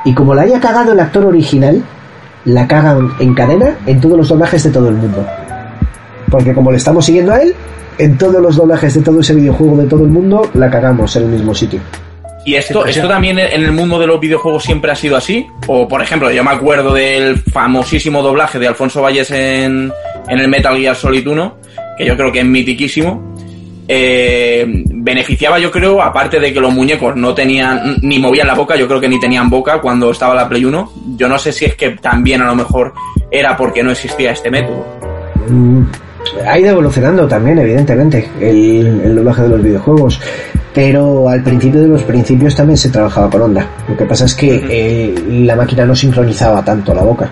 Y 0.05 0.13
como 0.13 0.33
la 0.35 0.43
haya 0.43 0.59
cagado 0.59 0.93
el 0.93 0.99
actor 0.99 1.25
original, 1.25 1.83
la 2.45 2.67
cagan 2.67 3.11
en 3.19 3.33
cadena 3.33 3.75
en 3.85 3.99
todos 3.99 4.17
los 4.17 4.29
doblajes 4.29 4.63
de 4.63 4.69
todo 4.69 4.89
el 4.89 4.95
mundo. 4.95 5.25
Porque 6.29 6.53
como 6.53 6.71
le 6.71 6.77
estamos 6.77 7.05
siguiendo 7.05 7.33
a 7.33 7.41
él, 7.41 7.53
en 7.97 8.17
todos 8.17 8.41
los 8.41 8.55
doblajes 8.55 8.93
de 8.93 9.01
todo 9.01 9.19
ese 9.19 9.33
videojuego 9.33 9.77
de 9.77 9.85
todo 9.85 10.03
el 10.03 10.11
mundo, 10.11 10.49
la 10.53 10.69
cagamos 10.69 11.15
en 11.15 11.23
el 11.23 11.29
mismo 11.29 11.55
sitio. 11.55 11.79
¿Y 12.45 12.53
esto, 12.53 12.85
esto 12.85 13.07
también 13.07 13.39
en 13.39 13.63
el 13.63 13.71
mundo 13.71 13.97
de 13.97 14.05
los 14.05 14.19
videojuegos 14.19 14.63
siempre 14.63 14.91
ha 14.91 14.95
sido 14.95 15.17
así? 15.17 15.47
O, 15.65 15.87
por 15.87 15.99
ejemplo, 16.03 16.31
yo 16.31 16.43
me 16.43 16.51
acuerdo 16.51 16.93
del 16.93 17.37
famosísimo 17.37 18.21
doblaje 18.21 18.59
de 18.59 18.67
Alfonso 18.67 19.01
Valles 19.01 19.31
en, 19.31 19.91
en 20.27 20.39
el 20.39 20.47
Metal 20.47 20.77
Gear 20.77 20.95
Solid 20.95 21.27
1, 21.27 21.57
que 21.97 22.05
yo 22.05 22.15
creo 22.15 22.31
que 22.31 22.41
es 22.41 22.45
mitiquísimo. 22.45 23.35
Eh, 23.87 24.63
beneficiaba, 24.67 25.57
yo 25.57 25.71
creo, 25.71 25.99
aparte 26.03 26.39
de 26.39 26.53
que 26.53 26.59
los 26.59 26.71
muñecos 26.71 27.15
no 27.15 27.33
tenían 27.33 27.97
ni 28.03 28.19
movían 28.19 28.45
la 28.45 28.53
boca, 28.53 28.75
yo 28.75 28.87
creo 28.87 29.01
que 29.01 29.09
ni 29.09 29.19
tenían 29.19 29.49
boca 29.49 29.81
cuando 29.81 30.11
estaba 30.11 30.35
la 30.35 30.47
Play 30.47 30.65
1. 30.65 30.91
Yo 31.17 31.27
no 31.27 31.39
sé 31.39 31.51
si 31.51 31.65
es 31.65 31.73
que 31.73 31.91
también 31.91 32.43
a 32.43 32.45
lo 32.45 32.55
mejor 32.55 32.93
era 33.31 33.57
porque 33.57 33.81
no 33.81 33.89
existía 33.89 34.31
este 34.31 34.51
método. 34.51 34.85
Mm, 35.49 35.81
ha 36.47 36.59
ido 36.59 36.69
evolucionando 36.69 37.27
también, 37.27 37.57
evidentemente, 37.57 38.29
el, 38.39 39.01
el 39.03 39.15
doblaje 39.15 39.41
de 39.41 39.49
los 39.49 39.63
videojuegos. 39.63 40.19
Pero 40.75 41.29
al 41.29 41.41
principio 41.41 41.81
de 41.81 41.87
los 41.87 42.03
principios 42.03 42.53
también 42.55 42.75
se 42.77 42.89
trabajaba 42.89 43.29
con 43.29 43.41
onda. 43.43 43.65
Lo 43.87 43.95
que 43.95 44.03
pasa 44.05 44.25
es 44.25 44.35
que 44.35 44.61
eh, 44.69 45.15
la 45.45 45.55
máquina 45.55 45.85
no 45.85 45.95
sincronizaba 45.95 46.63
tanto 46.65 46.93
la 46.93 47.01
boca. 47.01 47.31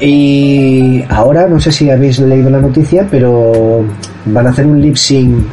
Y 0.00 1.04
ahora, 1.08 1.46
no 1.46 1.58
sé 1.60 1.72
si 1.72 1.90
habéis 1.90 2.18
leído 2.20 2.48
la 2.50 2.60
noticia, 2.60 3.06
pero 3.10 3.84
van 4.26 4.46
a 4.46 4.50
hacer 4.50 4.66
un 4.66 4.80
lip 4.80 4.96
sync 4.96 5.44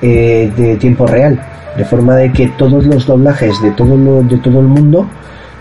eh, 0.00 0.50
de 0.56 0.76
tiempo 0.76 1.06
real. 1.06 1.40
De 1.76 1.84
forma 1.84 2.16
de 2.16 2.32
que 2.32 2.48
todos 2.58 2.84
los 2.86 3.06
doblajes 3.06 3.60
de 3.62 3.70
todo, 3.72 3.96
lo- 3.96 4.22
de 4.22 4.36
todo 4.38 4.60
el 4.60 4.66
mundo 4.66 5.06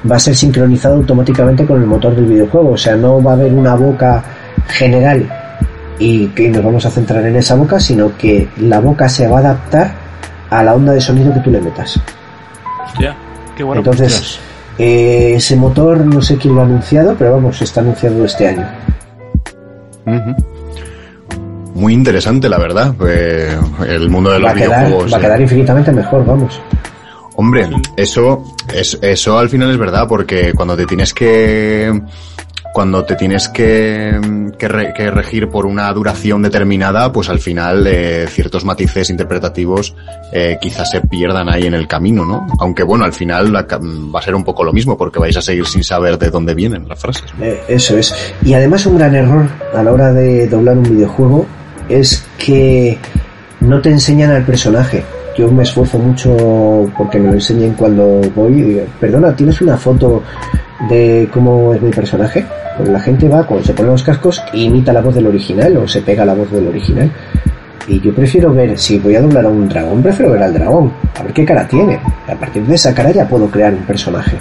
va 0.09 0.15
a 0.15 0.19
ser 0.19 0.35
sincronizado 0.35 0.95
automáticamente 0.95 1.65
con 1.65 1.81
el 1.81 1.87
motor 1.87 2.15
del 2.15 2.25
videojuego. 2.25 2.71
O 2.71 2.77
sea, 2.77 2.95
no 2.95 3.21
va 3.21 3.31
a 3.31 3.33
haber 3.35 3.53
una 3.53 3.75
boca 3.75 4.23
general 4.67 5.27
y 5.99 6.27
que 6.27 6.49
nos 6.49 6.63
vamos 6.63 6.85
a 6.85 6.89
centrar 6.91 7.25
en 7.25 7.35
esa 7.35 7.55
boca, 7.55 7.79
sino 7.79 8.15
que 8.17 8.47
la 8.57 8.79
boca 8.79 9.09
se 9.09 9.27
va 9.27 9.37
a 9.37 9.39
adaptar 9.39 9.93
a 10.49 10.63
la 10.63 10.75
onda 10.75 10.93
de 10.93 11.01
sonido 11.01 11.33
que 11.33 11.39
tú 11.39 11.51
le 11.51 11.61
metas. 11.61 11.99
Hostia. 12.85 13.15
Qué 13.55 13.63
bueno. 13.63 13.81
Entonces, 13.81 14.39
eh, 14.77 15.33
ese 15.35 15.55
motor 15.55 16.05
no 16.05 16.21
sé 16.21 16.37
quién 16.37 16.55
lo 16.55 16.61
ha 16.61 16.65
anunciado, 16.65 17.15
pero 17.17 17.33
vamos, 17.33 17.61
está 17.61 17.81
anunciado 17.81 18.23
este 18.25 18.47
año. 18.47 18.67
Muy 21.73 21.93
interesante, 21.93 22.49
la 22.49 22.57
verdad. 22.57 22.95
eh, 23.07 23.57
el 23.87 24.09
mundo 24.09 24.31
de 24.31 24.39
los 24.39 24.47
Va 24.47 24.51
a, 24.51 24.55
quedar, 24.55 24.85
videojuegos. 24.85 25.13
va 25.13 25.17
a 25.17 25.19
eh. 25.19 25.23
quedar 25.23 25.41
infinitamente 25.41 25.91
mejor, 25.91 26.25
vamos. 26.25 26.59
Hombre, 27.35 27.69
eso, 27.95 28.43
es, 28.73 28.97
eso 29.01 29.37
al 29.37 29.49
final 29.49 29.69
es 29.69 29.77
verdad, 29.77 30.07
porque 30.07 30.53
cuando 30.53 30.75
te 30.75 30.87
tienes 30.87 31.13
que 31.13 32.01
cuando 32.77 33.03
te 33.05 33.15
tienes 33.15 33.49
que, 33.49 34.51
que, 34.55 34.67
re- 34.67 34.93
que 34.95 35.09
regir 35.09 35.49
por 35.49 35.65
una 35.65 35.91
duración 35.93 36.43
determinada, 36.43 37.11
pues 37.11 37.27
al 37.27 37.39
final 37.39 37.87
eh, 37.87 38.27
ciertos 38.29 38.63
matices 38.65 39.09
interpretativos 39.09 39.95
eh, 40.31 40.59
quizás 40.61 40.91
se 40.91 41.01
pierdan 41.01 41.49
ahí 41.49 41.65
en 41.65 41.73
el 41.73 41.87
camino, 41.87 42.23
¿no? 42.23 42.45
Aunque 42.59 42.83
bueno, 42.83 43.03
al 43.03 43.13
final 43.13 43.51
la 43.51 43.65
va 44.13 44.19
a 44.19 44.21
ser 44.21 44.35
un 44.35 44.43
poco 44.43 44.63
lo 44.63 44.71
mismo, 44.71 44.95
porque 44.95 45.17
vais 45.17 45.35
a 45.35 45.41
seguir 45.41 45.65
sin 45.65 45.83
saber 45.83 46.19
de 46.19 46.29
dónde 46.29 46.53
vienen 46.53 46.87
las 46.87 46.99
frases. 46.99 47.23
Eh, 47.41 47.63
eso 47.67 47.97
es. 47.97 48.13
Y 48.43 48.53
además 48.53 48.85
un 48.85 48.99
gran 48.99 49.15
error 49.15 49.47
a 49.73 49.81
la 49.81 49.91
hora 49.91 50.13
de 50.13 50.47
doblar 50.47 50.77
un 50.77 50.83
videojuego 50.83 51.47
es 51.89 52.23
que 52.37 52.99
no 53.61 53.81
te 53.81 53.89
enseñan 53.89 54.29
al 54.29 54.43
personaje. 54.43 55.03
Yo 55.35 55.51
me 55.51 55.63
esfuerzo 55.63 55.97
mucho 55.97 56.87
porque 56.95 57.17
me 57.17 57.29
lo 57.29 57.33
enseñen 57.33 57.73
cuando 57.73 58.21
voy 58.35 58.81
perdona, 58.99 59.35
¿tienes 59.35 59.59
una 59.61 59.77
foto 59.77 60.21
de 60.89 61.29
cómo 61.31 61.73
es 61.73 61.81
mi 61.81 61.91
personaje? 61.91 62.45
Pues 62.77 62.89
la 62.89 62.99
gente 62.99 63.27
va, 63.27 63.45
cuando 63.45 63.65
se 63.65 63.73
pone 63.73 63.89
los 63.89 64.03
cascos, 64.03 64.41
imita 64.53 64.93
la 64.93 65.01
voz 65.01 65.15
del 65.15 65.27
original 65.27 65.77
o 65.77 65.87
se 65.87 66.01
pega 66.01 66.25
la 66.25 66.33
voz 66.33 66.51
del 66.51 66.67
original. 66.67 67.11
Y 67.87 67.99
yo 68.01 68.13
prefiero 68.13 68.53
ver, 68.53 68.77
si 68.77 68.99
voy 68.99 69.15
a 69.15 69.21
doblar 69.21 69.45
a 69.45 69.49
un 69.49 69.67
dragón, 69.67 70.03
prefiero 70.03 70.33
ver 70.33 70.43
al 70.43 70.53
dragón, 70.53 70.91
a 71.17 71.23
ver 71.23 71.33
qué 71.33 71.45
cara 71.45 71.67
tiene. 71.67 71.97
A 72.27 72.35
partir 72.35 72.63
de 72.65 72.75
esa 72.75 72.93
cara 72.93 73.11
ya 73.11 73.27
puedo 73.27 73.49
crear 73.49 73.73
un 73.73 73.83
personaje. 73.83 74.37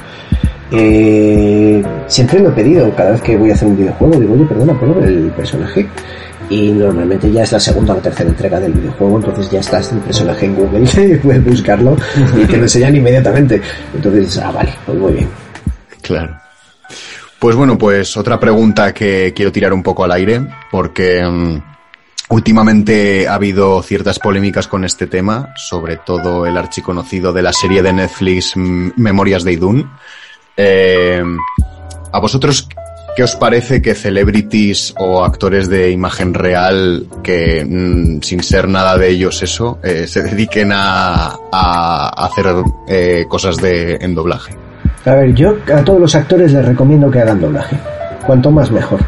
Eh, 0.72 1.82
siempre 2.08 2.40
lo 2.40 2.48
he 2.48 2.52
pedido, 2.52 2.92
cada 2.96 3.12
vez 3.12 3.22
que 3.22 3.36
voy 3.36 3.50
a 3.50 3.54
hacer 3.54 3.68
un 3.68 3.76
videojuego, 3.76 4.18
digo, 4.18 4.34
oye, 4.34 4.44
perdona, 4.44 4.74
¿puedo 4.74 4.94
ver 4.94 5.08
el 5.08 5.30
personaje? 5.30 5.86
Y 6.50 6.70
normalmente 6.72 7.30
ya 7.30 7.44
es 7.44 7.52
la 7.52 7.60
segunda 7.60 7.92
o 7.92 7.96
la 7.96 8.02
tercera 8.02 8.28
entrega 8.28 8.60
del 8.60 8.72
videojuego, 8.72 9.16
entonces 9.16 9.50
ya 9.50 9.60
estás 9.60 9.92
el 9.92 9.98
personaje 9.98 10.46
en 10.46 10.54
Google 10.56 10.84
y 11.14 11.16
puedes 11.16 11.44
buscarlo 11.44 11.96
y 12.36 12.44
te 12.46 12.56
lo 12.56 12.64
enseñan 12.64 12.96
inmediatamente. 12.96 13.60
Entonces, 13.94 14.38
ah, 14.38 14.50
vale, 14.50 14.70
pues 14.84 14.98
muy 14.98 15.12
bien. 15.12 15.45
Claro. 16.06 16.38
Pues 17.38 17.56
bueno, 17.56 17.76
pues 17.76 18.16
otra 18.16 18.38
pregunta 18.38 18.94
que 18.94 19.32
quiero 19.34 19.50
tirar 19.50 19.72
un 19.72 19.82
poco 19.82 20.04
al 20.04 20.12
aire, 20.12 20.40
porque 20.70 21.22
mm, 21.22 21.58
últimamente 22.30 23.26
ha 23.28 23.34
habido 23.34 23.82
ciertas 23.82 24.18
polémicas 24.20 24.68
con 24.68 24.84
este 24.84 25.06
tema, 25.06 25.52
sobre 25.56 25.96
todo 25.96 26.46
el 26.46 26.56
archiconocido 26.56 27.32
de 27.32 27.42
la 27.42 27.52
serie 27.52 27.82
de 27.82 27.92
Netflix 27.92 28.56
mm, 28.56 28.90
Memorias 28.96 29.42
de 29.44 29.52
Idun. 29.52 29.90
Eh, 30.56 31.22
¿A 32.12 32.20
vosotros 32.20 32.68
qué 33.16 33.24
os 33.24 33.34
parece 33.34 33.82
que 33.82 33.94
celebrities 33.94 34.94
o 34.98 35.24
actores 35.24 35.68
de 35.68 35.90
imagen 35.90 36.34
real 36.34 37.06
que 37.24 37.64
mm, 37.68 38.22
sin 38.22 38.42
ser 38.42 38.68
nada 38.68 38.96
de 38.96 39.08
ellos 39.08 39.42
eso 39.42 39.78
eh, 39.82 40.06
se 40.06 40.22
dediquen 40.22 40.70
a, 40.72 41.36
a 41.52 42.26
hacer 42.26 42.46
eh, 42.88 43.26
cosas 43.28 43.56
de 43.56 43.96
en 43.96 44.14
doblaje? 44.14 44.65
A 45.06 45.14
ver, 45.14 45.32
yo 45.34 45.56
a 45.72 45.84
todos 45.84 46.00
los 46.00 46.14
actores 46.16 46.52
les 46.52 46.64
recomiendo 46.64 47.08
que 47.08 47.20
hagan 47.20 47.40
doblaje. 47.40 47.78
Cuanto 48.26 48.50
más 48.50 48.72
mejor. 48.72 48.98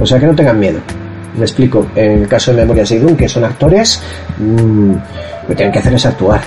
O 0.00 0.04
sea, 0.04 0.18
que 0.18 0.26
no 0.26 0.34
tengan 0.34 0.58
miedo. 0.58 0.80
Me 1.36 1.42
explico. 1.42 1.86
En 1.94 2.22
el 2.22 2.28
caso 2.28 2.50
de 2.50 2.56
Memorias 2.58 2.88
de 2.88 2.96
Idun, 2.96 3.16
que 3.16 3.28
son 3.28 3.44
actores, 3.44 4.02
mmm, 4.38 4.90
lo 4.90 5.48
que 5.48 5.54
tienen 5.54 5.72
que 5.72 5.78
hacer 5.78 5.94
es 5.94 6.04
actuar. 6.04 6.40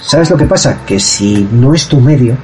¿Sabes 0.00 0.30
lo 0.30 0.36
que 0.36 0.46
pasa? 0.46 0.78
Que 0.86 1.00
si 1.00 1.48
no 1.50 1.74
es 1.74 1.88
tu 1.88 2.00
medio, 2.00 2.36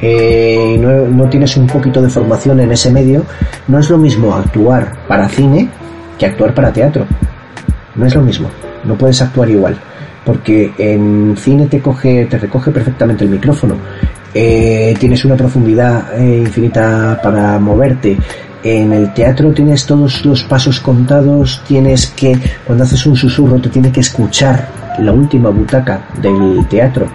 eh, 0.00 0.76
no, 0.78 1.08
no 1.08 1.28
tienes 1.28 1.56
un 1.56 1.66
poquito 1.66 2.00
de 2.00 2.08
formación 2.08 2.60
en 2.60 2.70
ese 2.70 2.92
medio, 2.92 3.24
no 3.66 3.80
es 3.80 3.90
lo 3.90 3.98
mismo 3.98 4.36
actuar 4.36 4.92
para 5.08 5.28
cine 5.28 5.68
que 6.16 6.26
actuar 6.26 6.54
para 6.54 6.72
teatro. 6.72 7.06
No 7.96 8.06
es 8.06 8.14
lo 8.14 8.22
mismo. 8.22 8.48
No 8.84 8.94
puedes 8.94 9.20
actuar 9.20 9.50
igual. 9.50 9.76
Porque 10.24 10.72
en 10.78 11.34
cine 11.36 11.66
te 11.66 11.80
coge, 11.80 12.26
te 12.26 12.38
recoge 12.38 12.70
perfectamente 12.70 13.24
el 13.24 13.30
micrófono. 13.30 13.74
Eh, 14.32 14.94
tienes 14.98 15.24
una 15.24 15.36
profundidad 15.36 16.18
eh, 16.20 16.38
infinita 16.38 17.20
para 17.22 17.58
moverte. 17.58 18.16
En 18.62 18.92
el 18.92 19.14
teatro 19.14 19.52
tienes 19.52 19.86
todos 19.86 20.24
los 20.24 20.44
pasos 20.44 20.80
contados, 20.80 21.62
tienes 21.66 22.08
que, 22.08 22.38
cuando 22.66 22.84
haces 22.84 23.06
un 23.06 23.16
susurro, 23.16 23.58
te 23.60 23.70
tiene 23.70 23.90
que 23.90 24.00
escuchar 24.00 24.68
la 24.98 25.12
última 25.12 25.48
butaca 25.48 26.08
del 26.20 26.66
teatro 26.68 27.08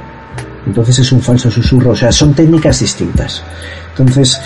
entonces 0.66 1.00
es 1.00 1.12
un 1.12 1.22
falso 1.22 1.52
susurro, 1.52 1.92
o 1.92 1.96
sea, 1.96 2.12
son 2.12 2.34
técnicas 2.34 2.80
distintas. 2.80 3.44
Entonces, 3.90 4.40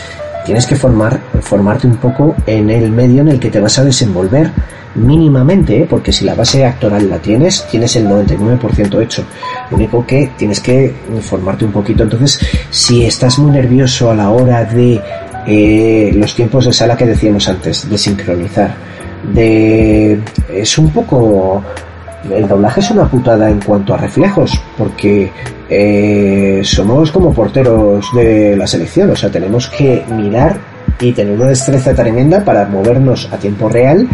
tienes 0.49 0.65
que 0.65 0.75
formar, 0.75 1.19
formarte 1.41 1.85
un 1.85 1.97
poco 1.97 2.35
en 2.47 2.71
el 2.71 2.89
medio 2.89 3.21
en 3.21 3.27
el 3.27 3.39
que 3.39 3.51
te 3.51 3.59
vas 3.59 3.77
a 3.77 3.83
desenvolver 3.83 4.49
mínimamente, 4.95 5.81
¿eh? 5.81 5.87
porque 5.87 6.11
si 6.11 6.25
la 6.25 6.33
base 6.33 6.65
actoral 6.65 7.07
la 7.07 7.19
tienes, 7.19 7.67
tienes 7.69 7.95
el 7.97 8.07
99% 8.07 8.99
hecho. 8.99 9.23
Lo 9.69 9.77
único 9.77 10.03
que 10.07 10.31
tienes 10.35 10.59
que 10.59 10.91
formarte 11.21 11.65
un 11.65 11.71
poquito. 11.71 12.01
Entonces, 12.01 12.39
si 12.71 13.05
estás 13.05 13.37
muy 13.37 13.51
nervioso 13.51 14.09
a 14.09 14.15
la 14.15 14.31
hora 14.31 14.65
de 14.65 14.99
eh, 15.45 16.11
los 16.15 16.33
tiempos 16.33 16.65
de 16.65 16.73
sala 16.73 16.97
que 16.97 17.05
decíamos 17.05 17.47
antes, 17.47 17.87
de 17.87 17.97
sincronizar, 17.99 18.73
de 19.31 20.19
es 20.51 20.77
un 20.79 20.89
poco 20.89 21.63
el 22.29 22.47
doblaje 22.47 22.79
es 22.79 22.91
una 22.91 23.07
putada 23.07 23.49
en 23.49 23.59
cuanto 23.59 23.93
a 23.93 23.97
reflejos, 23.97 24.59
porque 24.77 25.31
eh, 25.69 26.61
somos 26.63 27.11
como 27.11 27.33
porteros 27.33 28.05
de 28.13 28.55
la 28.55 28.67
selección, 28.67 29.11
o 29.11 29.15
sea, 29.15 29.29
tenemos 29.29 29.67
que 29.69 30.03
mirar 30.11 30.57
y 30.99 31.13
tener 31.13 31.33
una 31.33 31.47
destreza 31.47 31.93
tremenda 31.93 32.43
para 32.43 32.65
movernos 32.65 33.29
a 33.31 33.37
tiempo 33.37 33.69
real 33.69 34.07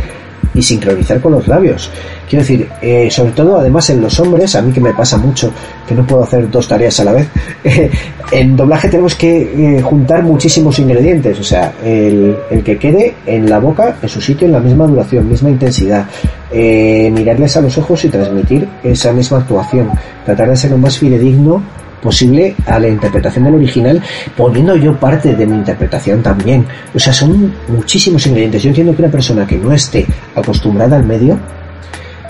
y 0.55 0.61
sincronizar 0.61 1.19
con 1.19 1.33
los 1.33 1.47
labios. 1.47 1.91
Quiero 2.29 2.43
decir, 2.43 2.67
eh, 2.81 3.09
sobre 3.11 3.33
todo 3.33 3.57
además 3.57 3.89
en 3.89 4.01
los 4.01 4.19
hombres, 4.19 4.55
a 4.55 4.61
mí 4.61 4.71
que 4.71 4.79
me 4.79 4.93
pasa 4.93 5.17
mucho 5.17 5.51
que 5.87 5.93
no 5.93 6.05
puedo 6.07 6.23
hacer 6.23 6.49
dos 6.49 6.67
tareas 6.67 6.99
a 6.99 7.03
la 7.03 7.11
vez, 7.11 7.27
en 8.31 8.55
doblaje 8.55 8.89
tenemos 8.89 9.15
que 9.15 9.77
eh, 9.77 9.81
juntar 9.81 10.23
muchísimos 10.23 10.79
ingredientes, 10.79 11.39
o 11.39 11.43
sea, 11.43 11.73
el, 11.83 12.35
el, 12.49 12.63
que 12.63 12.77
quede 12.77 13.15
en 13.25 13.49
la 13.49 13.59
boca, 13.59 13.97
en 14.01 14.09
su 14.09 14.21
sitio, 14.21 14.47
en 14.47 14.53
la 14.53 14.59
misma 14.59 14.87
duración, 14.87 15.29
misma 15.29 15.49
intensidad, 15.49 16.05
eh, 16.51 17.11
mirarles 17.13 17.57
a 17.57 17.61
los 17.61 17.77
ojos 17.77 18.05
y 18.05 18.09
transmitir 18.09 18.67
esa 18.83 19.11
misma 19.11 19.39
actuación, 19.39 19.89
tratar 20.25 20.49
de 20.49 20.55
ser 20.55 20.71
lo 20.71 20.77
más 20.77 20.97
fidedigno 20.97 21.61
posible 22.05 22.55
a 22.67 22.79
la 22.79 22.87
interpretación 22.87 23.45
del 23.45 23.55
original, 23.55 24.01
poniendo 24.37 24.75
yo 24.75 24.95
parte 24.97 25.35
de 25.35 25.45
mi 25.45 25.57
interpretación 25.57 26.21
también. 26.21 26.65
O 26.93 26.99
sea, 26.99 27.11
son 27.11 27.53
muchísimos 27.67 28.25
ingredientes. 28.27 28.61
Yo 28.63 28.69
entiendo 28.69 28.95
que 28.95 29.01
una 29.01 29.11
persona 29.11 29.45
que 29.45 29.57
no 29.57 29.73
esté 29.73 30.05
acostumbrada 30.35 30.97
al 30.97 31.03
medio 31.03 31.37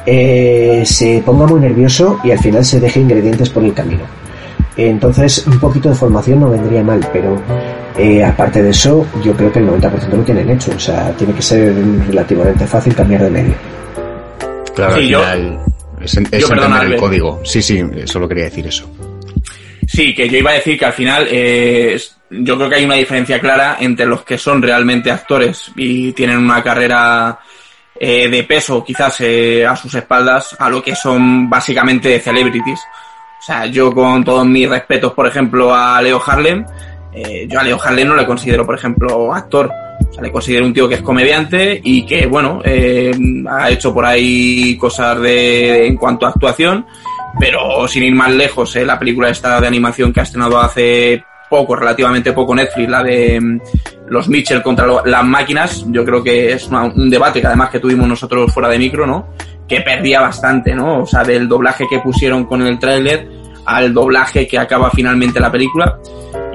eh, 0.05 0.83
se 0.85 1.21
ponga 1.25 1.45
muy 1.45 1.59
nervioso 1.59 2.19
y 2.23 2.31
al 2.31 2.39
final 2.39 2.63
se 2.63 2.79
deje 2.79 3.01
ingredientes 3.01 3.49
por 3.49 3.63
el 3.63 3.73
camino. 3.73 4.03
Entonces, 4.77 5.45
un 5.45 5.59
poquito 5.59 5.89
de 5.89 5.95
formación 5.95 6.39
no 6.39 6.49
vendría 6.49 6.83
mal, 6.83 6.99
pero 7.11 7.37
eh, 7.97 8.23
aparte 8.23 8.63
de 8.63 8.69
eso, 8.69 9.05
yo 9.23 9.33
creo 9.33 9.51
que 9.51 9.59
el 9.59 9.69
90% 9.69 10.09
lo 10.09 10.23
tienen 10.23 10.49
hecho. 10.49 10.71
O 10.75 10.79
sea, 10.79 11.11
tiene 11.17 11.33
que 11.33 11.41
ser 11.41 11.73
relativamente 12.07 12.65
fácil 12.65 12.95
cambiar 12.95 13.23
de 13.23 13.29
medio. 13.29 13.53
Claro, 14.73 14.95
sí, 14.95 15.13
al 15.13 15.23
final 15.23 15.59
yo, 15.99 16.05
es, 16.05 16.17
es 16.17 16.41
yo, 16.41 16.53
entender 16.53 16.83
el 16.93 16.97
código. 16.97 17.41
Sí, 17.43 17.61
sí, 17.61 17.81
solo 18.05 18.27
quería 18.27 18.45
decir 18.45 18.67
eso. 18.67 18.89
Sí, 19.87 20.13
que 20.13 20.29
yo 20.29 20.37
iba 20.37 20.51
a 20.51 20.55
decir 20.55 20.77
que 20.77 20.85
al 20.85 20.93
final 20.93 21.27
eh, 21.29 21.99
yo 22.29 22.57
creo 22.57 22.69
que 22.69 22.75
hay 22.75 22.85
una 22.85 22.95
diferencia 22.95 23.39
clara 23.39 23.77
entre 23.79 24.05
los 24.05 24.23
que 24.23 24.37
son 24.37 24.61
realmente 24.61 25.11
actores 25.11 25.71
y 25.75 26.11
tienen 26.13 26.37
una 26.37 26.63
carrera 26.63 27.39
eh, 27.97 28.27
de 28.27 28.43
peso 28.43 28.83
quizás 28.83 29.21
eh, 29.21 29.65
a 29.65 29.75
sus 29.75 29.93
espaldas 29.95 30.55
a 30.59 30.69
lo 30.69 30.83
que 30.83 30.95
son 30.95 31.49
básicamente 31.49 32.19
celebrities. 32.19 32.79
O 33.39 33.43
sea, 33.45 33.67
yo 33.67 33.93
con 33.93 34.23
todos 34.23 34.45
mis 34.45 34.67
respetos, 34.67 35.13
por 35.13 35.27
ejemplo, 35.27 35.73
a 35.73 36.01
Leo 36.01 36.21
Harlem, 36.25 36.65
eh, 37.13 37.47
yo 37.47 37.59
a 37.59 37.63
Leo 37.63 37.79
Harlem 37.81 38.07
no 38.09 38.15
le 38.15 38.25
considero, 38.25 38.65
por 38.65 38.75
ejemplo, 38.75 39.33
actor. 39.33 39.71
O 40.09 40.13
sea, 40.13 40.23
le 40.23 40.31
considero 40.31 40.65
un 40.65 40.73
tío 40.73 40.89
que 40.89 40.95
es 40.95 41.01
comediante 41.01 41.79
y 41.83 42.05
que, 42.05 42.25
bueno, 42.25 42.61
eh, 42.65 43.15
ha 43.49 43.69
hecho 43.69 43.93
por 43.93 44.05
ahí 44.05 44.75
cosas 44.77 45.21
de, 45.21 45.87
en 45.87 45.95
cuanto 45.95 46.25
a 46.25 46.29
actuación 46.29 46.85
pero 47.39 47.87
sin 47.87 48.03
ir 48.03 48.15
más 48.15 48.31
lejos, 48.31 48.75
¿eh? 48.75 48.85
la 48.85 48.99
película 48.99 49.29
esta 49.29 49.59
de 49.59 49.67
animación 49.67 50.13
que 50.13 50.19
ha 50.19 50.23
estrenado 50.23 50.59
hace 50.59 51.23
poco, 51.49 51.75
relativamente 51.75 52.33
poco 52.33 52.55
Netflix, 52.55 52.89
la 52.89 53.03
de 53.03 53.39
mm, 53.39 53.59
los 54.07 54.27
Mitchell 54.27 54.61
contra 54.61 54.87
las 55.05 55.23
máquinas, 55.23 55.85
yo 55.87 56.03
creo 56.05 56.23
que 56.23 56.53
es 56.53 56.67
una, 56.67 56.85
un 56.85 57.09
debate 57.09 57.41
que 57.41 57.47
además 57.47 57.69
que 57.69 57.79
tuvimos 57.79 58.07
nosotros 58.07 58.51
fuera 58.53 58.69
de 58.69 58.79
micro, 58.79 59.05
¿no? 59.05 59.29
Que 59.67 59.81
perdía 59.81 60.21
bastante, 60.21 60.73
¿no? 60.73 61.03
O 61.03 61.05
sea, 61.05 61.23
del 61.23 61.47
doblaje 61.47 61.85
que 61.89 61.99
pusieron 61.99 62.45
con 62.45 62.61
el 62.61 62.79
tráiler 62.79 63.27
al 63.65 63.93
doblaje 63.93 64.47
que 64.47 64.59
acaba 64.59 64.91
finalmente 64.91 65.39
la 65.39 65.51
película. 65.51 65.97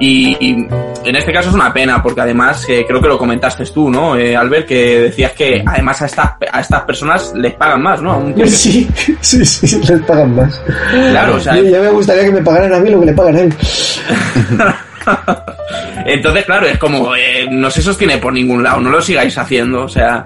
Y, 0.01 0.35
y, 0.39 0.67
en 1.05 1.15
este 1.15 1.31
caso 1.31 1.49
es 1.49 1.55
una 1.55 1.71
pena, 1.71 2.01
porque 2.01 2.21
además 2.21 2.65
eh, 2.67 2.83
creo 2.87 2.99
que 2.99 3.07
lo 3.07 3.19
comentaste 3.19 3.63
tú, 3.65 3.91
¿no, 3.91 4.17
eh, 4.17 4.35
Albert? 4.35 4.67
Que 4.67 4.99
decías 4.99 5.33
que 5.33 5.63
además 5.63 6.01
a 6.01 6.07
estas, 6.07 6.31
a 6.51 6.59
estas 6.59 6.81
personas 6.81 7.31
les 7.35 7.53
pagan 7.53 7.83
más, 7.83 8.01
¿no? 8.01 8.17
Un 8.17 8.49
sí, 8.49 8.89
sí, 9.21 9.45
sí, 9.45 9.79
les 9.87 10.01
pagan 10.01 10.35
más. 10.35 10.59
Claro, 10.89 11.35
o 11.35 11.39
sea. 11.39 11.61
Ya 11.61 11.79
me 11.79 11.91
gustaría 11.91 12.23
que 12.23 12.31
me 12.31 12.41
pagaran 12.41 12.73
a 12.73 12.79
mí 12.79 12.89
lo 12.89 12.99
que 12.99 13.05
le 13.05 13.13
pagan 13.13 13.35
a 13.35 13.41
él. 13.41 13.53
Entonces, 16.07 16.45
claro, 16.45 16.65
es 16.65 16.79
como, 16.79 17.15
eh, 17.15 17.47
no 17.51 17.69
se 17.69 17.83
sostiene 17.83 18.17
por 18.17 18.33
ningún 18.33 18.63
lado, 18.63 18.81
no 18.81 18.89
lo 18.89 19.03
sigáis 19.03 19.37
haciendo, 19.37 19.83
o 19.83 19.89
sea. 19.89 20.25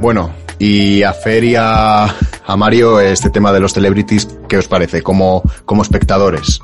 Bueno, 0.00 0.32
y 0.58 1.04
a 1.04 1.12
Fer 1.12 1.44
y 1.44 1.54
a, 1.54 2.06
a 2.06 2.56
Mario, 2.56 2.98
este 2.98 3.30
tema 3.30 3.52
de 3.52 3.60
los 3.60 3.72
celebrities, 3.72 4.26
¿qué 4.48 4.58
os 4.58 4.66
parece 4.66 5.00
como, 5.00 5.44
como 5.64 5.82
espectadores? 5.82 6.60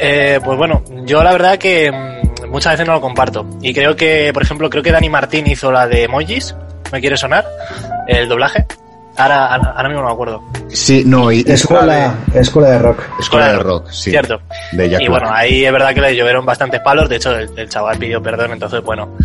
Eh, 0.00 0.40
pues 0.42 0.56
bueno, 0.56 0.82
yo 1.04 1.22
la 1.22 1.32
verdad 1.32 1.58
que 1.58 1.90
mm, 1.92 2.50
muchas 2.50 2.72
veces 2.72 2.86
no 2.86 2.94
lo 2.94 3.00
comparto. 3.00 3.46
Y 3.60 3.74
creo 3.74 3.94
que, 3.94 4.30
por 4.32 4.42
ejemplo, 4.42 4.70
creo 4.70 4.82
que 4.82 4.92
Dani 4.92 5.10
Martín 5.10 5.46
hizo 5.46 5.70
la 5.70 5.86
de 5.86 6.04
emojis, 6.04 6.54
¿me 6.92 7.00
quiere 7.00 7.16
sonar? 7.16 7.44
El 8.06 8.28
doblaje. 8.28 8.66
Ahora, 9.16 9.54
ahora 9.54 9.88
mismo 9.88 10.02
no 10.02 10.08
me 10.08 10.14
acuerdo. 10.14 10.42
Sí, 10.68 11.02
no, 11.04 11.30
y 11.30 11.44
escuela, 11.46 12.16
de, 12.32 12.40
escuela 12.40 12.70
de 12.70 12.78
rock. 12.78 13.02
Escuela 13.18 13.52
de 13.52 13.58
rock, 13.58 13.90
sí. 13.90 14.10
Cierto. 14.10 14.40
De 14.72 14.86
y 14.98 15.08
bueno, 15.08 15.28
ahí 15.30 15.64
es 15.64 15.72
verdad 15.72 15.92
que 15.92 16.00
le 16.00 16.16
llovieron 16.16 16.46
bastantes 16.46 16.80
palos. 16.80 17.08
De 17.08 17.16
hecho, 17.16 17.36
el, 17.36 17.50
el 17.58 17.68
chaval 17.68 17.98
pidió 17.98 18.22
perdón, 18.22 18.52
entonces, 18.52 18.82
bueno, 18.82 19.16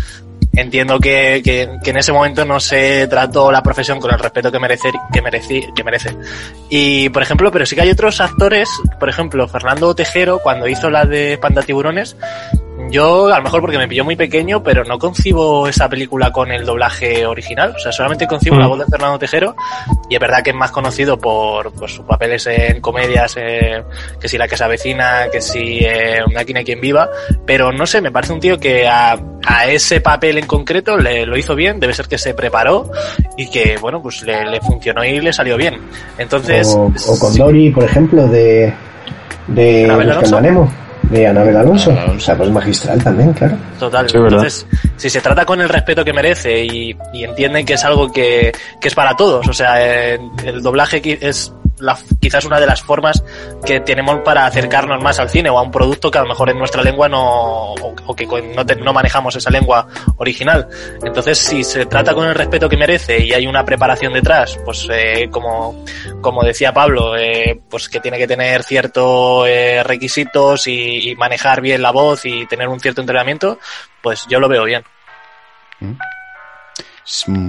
entiendo 0.56 0.98
que, 0.98 1.42
que, 1.44 1.78
que, 1.82 1.90
en 1.90 1.96
ese 1.96 2.12
momento 2.12 2.44
no 2.44 2.60
se 2.60 3.06
trató 3.08 3.52
la 3.52 3.62
profesión 3.62 4.00
con 4.00 4.12
el 4.12 4.18
respeto 4.18 4.50
que 4.50 4.58
merece, 4.58 4.90
que 5.12 5.22
merece, 5.22 5.68
que 5.74 5.84
merece. 5.84 6.16
Y, 6.68 7.08
por 7.10 7.22
ejemplo, 7.22 7.50
pero 7.50 7.66
sí 7.66 7.74
que 7.74 7.82
hay 7.82 7.90
otros 7.90 8.20
actores, 8.20 8.68
por 8.98 9.08
ejemplo, 9.08 9.46
Fernando 9.48 9.94
Tejero, 9.94 10.40
cuando 10.40 10.66
hizo 10.66 10.90
la 10.90 11.04
de 11.04 11.38
Panda 11.38 11.62
Tiburones, 11.62 12.16
yo, 12.90 13.26
a 13.32 13.38
lo 13.38 13.44
mejor 13.44 13.60
porque 13.60 13.78
me 13.78 13.88
pilló 13.88 14.04
muy 14.04 14.16
pequeño, 14.16 14.62
pero 14.62 14.84
no 14.84 14.98
concibo 14.98 15.68
esa 15.68 15.88
película 15.88 16.32
con 16.32 16.50
el 16.50 16.64
doblaje 16.64 17.26
original. 17.26 17.74
O 17.76 17.78
sea, 17.78 17.92
solamente 17.92 18.26
concibo 18.26 18.56
mm. 18.56 18.58
la 18.58 18.66
voz 18.66 18.78
de 18.78 18.86
Fernando 18.86 19.18
Tejero. 19.18 19.54
Y 20.08 20.14
es 20.14 20.20
verdad 20.20 20.42
que 20.42 20.50
es 20.50 20.56
más 20.56 20.70
conocido 20.70 21.18
por, 21.18 21.72
por 21.72 21.90
sus 21.90 22.04
papeles 22.04 22.46
en 22.46 22.80
comedias, 22.80 23.36
eh, 23.36 23.82
que 24.20 24.28
si 24.28 24.38
La 24.38 24.48
que 24.48 24.56
se 24.56 24.64
avecina, 24.64 25.28
que 25.30 25.40
si 25.40 25.80
eh, 25.80 26.20
Una 26.26 26.44
quien 26.44 26.64
quien 26.64 26.80
viva. 26.80 27.08
Pero 27.44 27.72
no 27.72 27.86
sé, 27.86 28.00
me 28.00 28.10
parece 28.10 28.32
un 28.32 28.40
tío 28.40 28.58
que 28.58 28.86
a, 28.86 29.18
a 29.46 29.66
ese 29.66 30.00
papel 30.00 30.38
en 30.38 30.46
concreto 30.46 30.96
le, 30.96 31.26
lo 31.26 31.36
hizo 31.36 31.54
bien. 31.54 31.80
Debe 31.80 31.94
ser 31.94 32.06
que 32.06 32.18
se 32.18 32.34
preparó 32.34 32.90
y 33.36 33.50
que, 33.50 33.76
bueno, 33.80 34.00
pues 34.02 34.22
le, 34.22 34.44
le 34.46 34.60
funcionó 34.60 35.04
y 35.04 35.20
le 35.20 35.32
salió 35.32 35.56
bien. 35.56 35.80
Entonces. 36.18 36.68
O, 36.76 36.92
o 37.08 37.18
con 37.18 37.34
Dory, 37.34 37.70
por 37.70 37.84
ejemplo, 37.84 38.26
de. 38.26 38.72
de 39.46 39.86
de 41.10 41.26
Anabel 41.26 41.56
Alonso. 41.56 41.90
Alonso. 41.90 42.12
O 42.16 42.20
sea, 42.20 42.36
pues 42.36 42.50
magistral 42.50 43.02
también, 43.02 43.32
claro. 43.32 43.56
Total. 43.78 44.08
Sí, 44.08 44.16
Entonces, 44.16 44.66
si 44.96 45.10
se 45.10 45.20
trata 45.20 45.44
con 45.44 45.60
el 45.60 45.68
respeto 45.68 46.04
que 46.04 46.12
merece 46.12 46.64
y, 46.64 46.96
y 47.12 47.24
entienden 47.24 47.64
que 47.64 47.74
es 47.74 47.84
algo 47.84 48.10
que, 48.10 48.52
que, 48.80 48.88
es 48.88 48.94
para 48.94 49.14
todos, 49.16 49.46
o 49.48 49.52
sea, 49.52 49.74
eh, 49.78 50.18
el 50.44 50.62
doblaje 50.62 51.00
es 51.20 51.52
quizás 52.20 52.44
una 52.44 52.60
de 52.60 52.66
las 52.66 52.82
formas 52.82 53.22
que 53.64 53.80
tenemos 53.80 54.20
para 54.20 54.46
acercarnos 54.46 55.02
más 55.02 55.18
al 55.18 55.28
cine 55.28 55.50
o 55.50 55.58
a 55.58 55.62
un 55.62 55.70
producto 55.70 56.10
que 56.10 56.18
a 56.18 56.22
lo 56.22 56.28
mejor 56.28 56.50
en 56.50 56.58
nuestra 56.58 56.82
lengua 56.82 57.08
no, 57.08 57.72
o, 57.72 58.16
que 58.16 58.26
no, 58.26 58.64
te, 58.64 58.76
no, 58.76 58.92
manejamos 58.92 59.36
esa 59.36 59.50
lengua 59.50 59.86
original. 60.16 60.68
Entonces, 61.02 61.38
si 61.38 61.64
se 61.64 61.86
trata 61.86 62.14
con 62.14 62.26
el 62.26 62.34
respeto 62.34 62.68
que 62.68 62.76
merece 62.76 63.18
y 63.24 63.32
hay 63.32 63.46
una 63.46 63.64
preparación 63.64 64.12
detrás, 64.12 64.58
pues 64.64 64.88
eh, 64.90 65.28
como, 65.30 65.84
como 66.20 66.42
decía 66.42 66.72
Pablo, 66.72 67.16
eh, 67.16 67.60
pues 67.68 67.88
que 67.88 68.00
tiene 68.00 68.18
que 68.18 68.26
tener 68.26 68.62
ciertos 68.62 69.46
eh, 69.48 69.82
requisitos 69.84 70.66
y, 70.66 71.10
y, 71.10 71.16
manejar 71.16 71.60
bien 71.60 71.82
la 71.82 71.90
voz 71.90 72.24
y 72.24 72.46
tener 72.46 72.68
un 72.68 72.80
cierto 72.80 73.00
entrenamiento, 73.00 73.58
pues 74.02 74.26
yo 74.28 74.40
lo 74.40 74.48
veo 74.48 74.64
bien. 74.64 74.82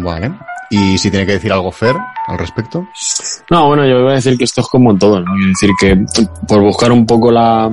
Vale. 0.04 0.32
¿Y 0.70 0.98
si 0.98 1.10
tiene 1.10 1.26
que 1.26 1.34
decir 1.34 1.52
algo 1.52 1.72
Fer 1.72 1.96
al 2.28 2.38
respecto? 2.38 2.86
No, 3.50 3.68
bueno, 3.68 3.86
yo 3.86 4.00
iba 4.00 4.12
a 4.12 4.16
decir 4.16 4.38
que 4.38 4.44
esto 4.44 4.62
es 4.62 4.68
como 4.68 4.98
todo, 4.98 5.20
¿no? 5.22 5.32
Quiero 5.34 5.48
decir 5.48 5.70
que 5.80 6.24
por 6.48 6.62
buscar 6.62 6.92
un 6.92 7.06
poco 7.06 7.32
la, 7.32 7.72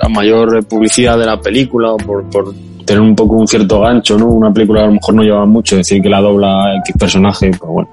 la 0.00 0.08
mayor 0.08 0.64
publicidad 0.66 1.18
de 1.18 1.26
la 1.26 1.38
película 1.38 1.92
o 1.92 1.96
por, 1.98 2.24
por 2.30 2.54
tener 2.86 3.02
un 3.02 3.14
poco 3.14 3.36
un 3.36 3.46
cierto 3.46 3.80
gancho, 3.80 4.16
¿no? 4.16 4.28
Una 4.28 4.52
película 4.52 4.82
a 4.82 4.86
lo 4.86 4.92
mejor 4.92 5.14
no 5.14 5.22
lleva 5.22 5.44
mucho, 5.44 5.76
decir 5.76 6.00
que 6.00 6.08
la 6.08 6.20
dobla 6.20 6.76
X 6.84 6.94
personaje, 6.98 7.50
pues 7.50 7.70
bueno. 7.70 7.90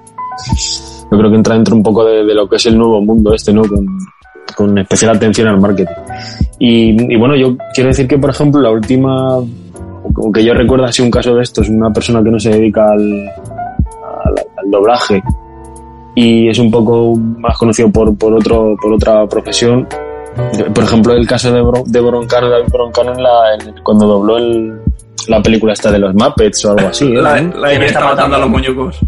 Yo 1.12 1.18
creo 1.18 1.30
que 1.30 1.38
entra 1.38 1.56
dentro 1.56 1.76
un 1.76 1.84
poco 1.84 2.06
de, 2.06 2.24
lo 2.24 2.48
que 2.48 2.56
es 2.56 2.66
el 2.66 2.78
nuevo 2.78 3.02
mundo 3.02 3.34
este, 3.34 3.52
¿no? 3.52 3.64
Con, 3.64 3.86
con 4.56 4.78
especial 4.78 5.16
atención 5.16 5.48
al 5.50 5.60
marketing. 5.60 5.94
Y, 6.60 7.14
y 7.14 7.18
bueno, 7.18 7.36
yo 7.36 7.58
quiero 7.74 7.90
decir 7.90 8.08
que, 8.08 8.18
por 8.18 8.30
ejemplo, 8.30 8.62
la 8.62 8.72
última, 8.72 9.36
aunque 10.16 10.44
yo 10.44 10.54
recuerdo 10.54 10.86
así 10.86 11.02
un 11.02 11.12
caso 11.12 11.36
de 11.36 11.44
esto, 11.44 11.62
es 11.62 11.70
una 11.70 11.92
persona 11.92 12.24
que 12.24 12.30
no 12.30 12.40
se 12.40 12.52
dedica 12.52 12.86
al, 12.92 13.30
al, 14.26 14.70
doblaje 14.72 15.22
y 16.16 16.50
es 16.50 16.60
un 16.60 16.70
poco 16.72 17.16
más 17.18 17.58
conocido 17.58 17.90
por, 17.92 18.16
por, 18.18 18.34
otro, 18.34 18.76
por 18.82 18.94
otra 18.94 19.26
profesión. 19.28 19.88
Por 20.74 20.84
ejemplo, 20.84 21.14
el 21.14 21.28
caso 21.28 21.52
de, 21.52 21.62
Bron, 21.62 21.84
de 21.92 22.00
Broncano, 22.02 22.50
David 22.50 22.68
Broncano, 22.72 23.14
en 23.14 23.24
la, 23.24 23.54
en- 23.56 23.76
cuando 23.84 24.08
dobló 24.08 24.38
el, 24.38 24.80
la 25.28 25.42
película 25.42 25.74
esta 25.74 25.92
de 25.92 26.00
los 26.00 26.14
Muppets 26.16 26.66
o 26.66 26.72
algo 26.72 26.88
así. 26.88 27.06
¿eh? 27.06 27.22
La, 27.22 27.40
la 27.42 27.70
que 27.80 27.86
está 27.86 28.04
matando 28.04 28.36
a 28.36 28.40
los 28.40 28.50
muñecos. 28.50 29.00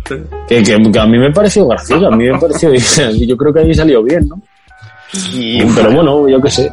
Que, 0.48 0.62
que- 0.64 0.92
que 0.92 1.00
a 1.00 1.06
mí 1.06 1.18
me 1.18 1.32
pareció 1.32 1.68
gracioso, 1.68 2.08
a 2.08 2.12
mí 2.12 2.30
me 2.30 2.40
pareció, 2.40 2.70
yo 3.28 3.38
creo 3.38 3.54
que 3.54 3.60
ahí 3.62 3.74
salió 3.74 4.04
bien, 4.04 4.28
¿no? 4.28 4.40
Y, 5.34 5.64
pero 5.76 5.92
bueno, 5.92 6.28
yo 6.28 6.40
qué 6.42 6.50
sé. 6.50 6.72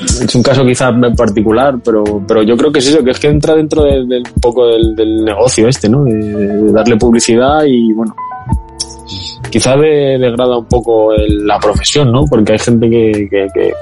Es 0.00 0.34
un 0.34 0.42
caso 0.42 0.64
quizá 0.64 0.90
particular, 1.16 1.78
pero, 1.84 2.02
pero 2.26 2.42
yo 2.42 2.56
creo 2.56 2.72
que 2.72 2.78
es 2.78 2.88
eso, 2.88 3.04
que 3.04 3.10
es 3.10 3.20
que 3.20 3.28
entra 3.28 3.54
dentro 3.54 3.84
del, 3.84 4.08
del 4.08 4.22
poco 4.40 4.66
del, 4.68 4.96
del 4.96 5.24
negocio 5.24 5.68
este, 5.68 5.88
¿no? 5.88 6.04
De, 6.04 6.14
de 6.14 6.72
darle 6.72 6.96
publicidad 6.96 7.64
y 7.66 7.92
bueno, 7.92 8.14
quizá 9.50 9.76
de- 9.76 10.18
degrada 10.18 10.56
un 10.58 10.64
poco 10.66 11.12
el- 11.12 11.46
la 11.46 11.58
profesión, 11.58 12.10
¿no? 12.10 12.24
Porque 12.24 12.52
hay 12.52 12.58
gente 12.58 12.88
que, 12.88 13.28
que, 13.30 13.46
que, 13.54 13.72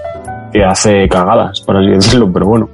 que 0.52 0.64
hace 0.64 1.08
cagadas, 1.08 1.60
por 1.60 1.76
así 1.76 1.90
decirlo, 1.90 2.30
pero 2.32 2.46
bueno, 2.46 2.68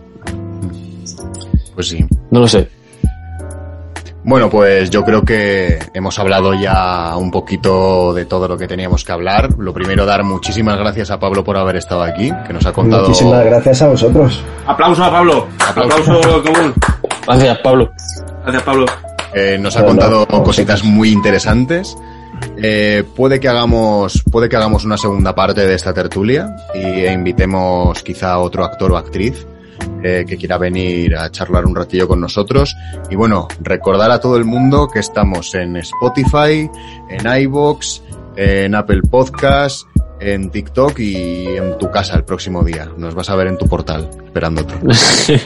Pues 1.74 1.88
sí. 1.88 2.04
no 2.30 2.40
lo 2.40 2.48
sé. 2.48 2.68
Bueno, 4.26 4.50
pues 4.50 4.90
yo 4.90 5.04
creo 5.04 5.22
que 5.22 5.78
hemos 5.94 6.18
hablado 6.18 6.52
ya 6.52 7.16
un 7.16 7.30
poquito 7.30 8.12
de 8.12 8.24
todo 8.24 8.48
lo 8.48 8.58
que 8.58 8.66
teníamos 8.66 9.04
que 9.04 9.12
hablar. 9.12 9.50
Lo 9.56 9.72
primero, 9.72 10.04
dar 10.04 10.24
muchísimas 10.24 10.76
gracias 10.76 11.12
a 11.12 11.20
Pablo 11.20 11.44
por 11.44 11.56
haber 11.56 11.76
estado 11.76 12.02
aquí, 12.02 12.32
que 12.44 12.52
nos 12.52 12.66
ha 12.66 12.72
contado... 12.72 13.06
Muchísimas 13.06 13.44
gracias 13.44 13.82
a 13.82 13.86
vosotros. 13.86 14.42
Aplauso 14.66 15.04
a 15.04 15.12
Pablo. 15.12 15.46
Aplauso. 15.60 16.12
Aplauso 16.12 16.42
común. 16.42 16.74
Gracias, 17.24 17.58
Pablo. 17.58 17.92
Gracias, 18.42 18.62
Pablo. 18.64 18.86
Eh, 19.32 19.58
nos 19.60 19.76
ha 19.76 19.78
Hola, 19.78 19.88
contado 19.88 20.26
¿cómo 20.26 20.42
cositas 20.42 20.82
muy 20.82 21.10
interesantes. 21.10 21.96
Eh, 22.56 23.04
puede 23.14 23.38
que 23.38 23.46
hagamos, 23.46 24.24
puede 24.28 24.48
que 24.48 24.56
hagamos 24.56 24.84
una 24.84 24.98
segunda 24.98 25.36
parte 25.36 25.64
de 25.64 25.74
esta 25.74 25.94
tertulia 25.94 26.56
y 26.74 26.80
e 26.80 27.12
invitemos 27.12 28.02
quizá 28.02 28.32
a 28.32 28.38
otro 28.38 28.64
actor 28.64 28.90
o 28.90 28.96
actriz 28.96 29.46
eh, 30.02 30.24
que 30.26 30.36
quiera 30.36 30.58
venir 30.58 31.16
a 31.16 31.30
charlar 31.30 31.64
un 31.66 31.74
ratillo 31.74 32.06
con 32.08 32.20
nosotros. 32.20 32.76
Y 33.10 33.16
bueno, 33.16 33.48
recordar 33.60 34.10
a 34.10 34.20
todo 34.20 34.36
el 34.36 34.44
mundo 34.44 34.88
que 34.88 35.00
estamos 35.00 35.54
en 35.54 35.76
Spotify, 35.76 36.68
en 37.08 37.40
iBox, 37.42 38.02
en 38.36 38.74
Apple 38.74 39.02
Podcast, 39.10 39.86
en 40.20 40.50
TikTok 40.50 40.98
y 40.98 41.46
en 41.56 41.76
tu 41.78 41.90
casa 41.90 42.16
el 42.16 42.24
próximo 42.24 42.62
día. 42.64 42.90
Nos 42.96 43.14
vas 43.14 43.28
a 43.30 43.36
ver 43.36 43.48
en 43.48 43.58
tu 43.58 43.66
portal, 43.68 44.08
esperándote. 44.24 44.74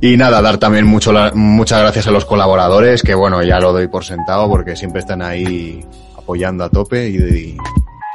Y 0.00 0.16
nada, 0.16 0.42
dar 0.42 0.58
también 0.58 0.86
mucho 0.86 1.12
la- 1.12 1.32
muchas 1.34 1.80
gracias 1.80 2.06
a 2.06 2.10
los 2.10 2.24
colaboradores, 2.26 3.02
que 3.02 3.14
bueno, 3.14 3.42
ya 3.42 3.58
lo 3.58 3.72
doy 3.72 3.88
por 3.88 4.04
sentado 4.04 4.48
porque 4.48 4.76
siempre 4.76 5.00
están 5.00 5.22
ahí 5.22 5.84
apoyando 6.16 6.64
a 6.64 6.68
tope 6.70 7.08
y, 7.08 7.56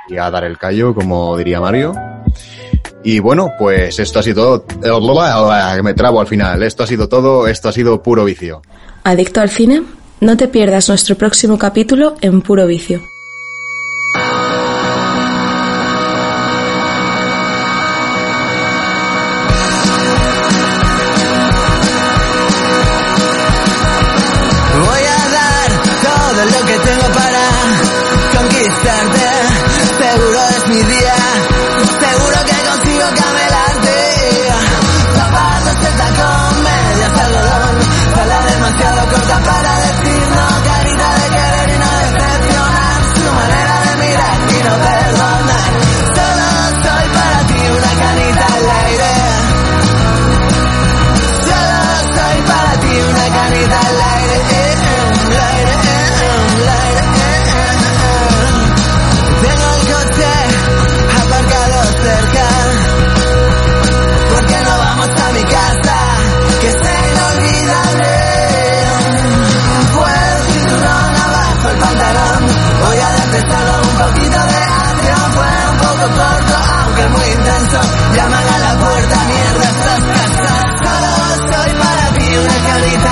y 0.10 0.18
a 0.18 0.30
dar 0.30 0.44
el 0.44 0.58
callo, 0.58 0.94
como 0.94 1.36
diría 1.38 1.60
Mario. 1.60 1.94
Y 3.04 3.20
bueno, 3.20 3.52
pues 3.58 4.00
esto 4.00 4.20
ha 4.20 4.24
sido 4.24 4.62
todo. 4.62 5.76
Que 5.76 5.84
me 5.84 5.94
trabo 5.94 6.22
al 6.22 6.28
final. 6.28 6.62
Esto 6.64 6.84
ha 6.84 6.88
sido 6.88 7.10
todo. 7.10 7.48
Esto 7.48 7.70
ha 7.70 7.72
sido 7.72 8.02
puro 8.02 8.26
vicio. 8.26 8.62
¿Adicto 9.04 9.42
al 9.42 9.50
cine? 9.50 9.84
No 10.20 10.38
te 10.38 10.48
pierdas 10.48 10.88
nuestro 10.88 11.16
próximo 11.16 11.58
capítulo 11.58 12.16
en 12.22 12.42
Puro 12.42 12.68
Vicio. 12.68 13.02
puerta, 78.82 79.18
mierda, 79.26 79.64
estás 79.64 80.04
casada. 80.16 80.62
Solo 80.84 81.54
soy 81.54 81.72
para 81.74 82.14
ti 82.18 82.38
una 82.38 82.58
carita. 82.68 83.11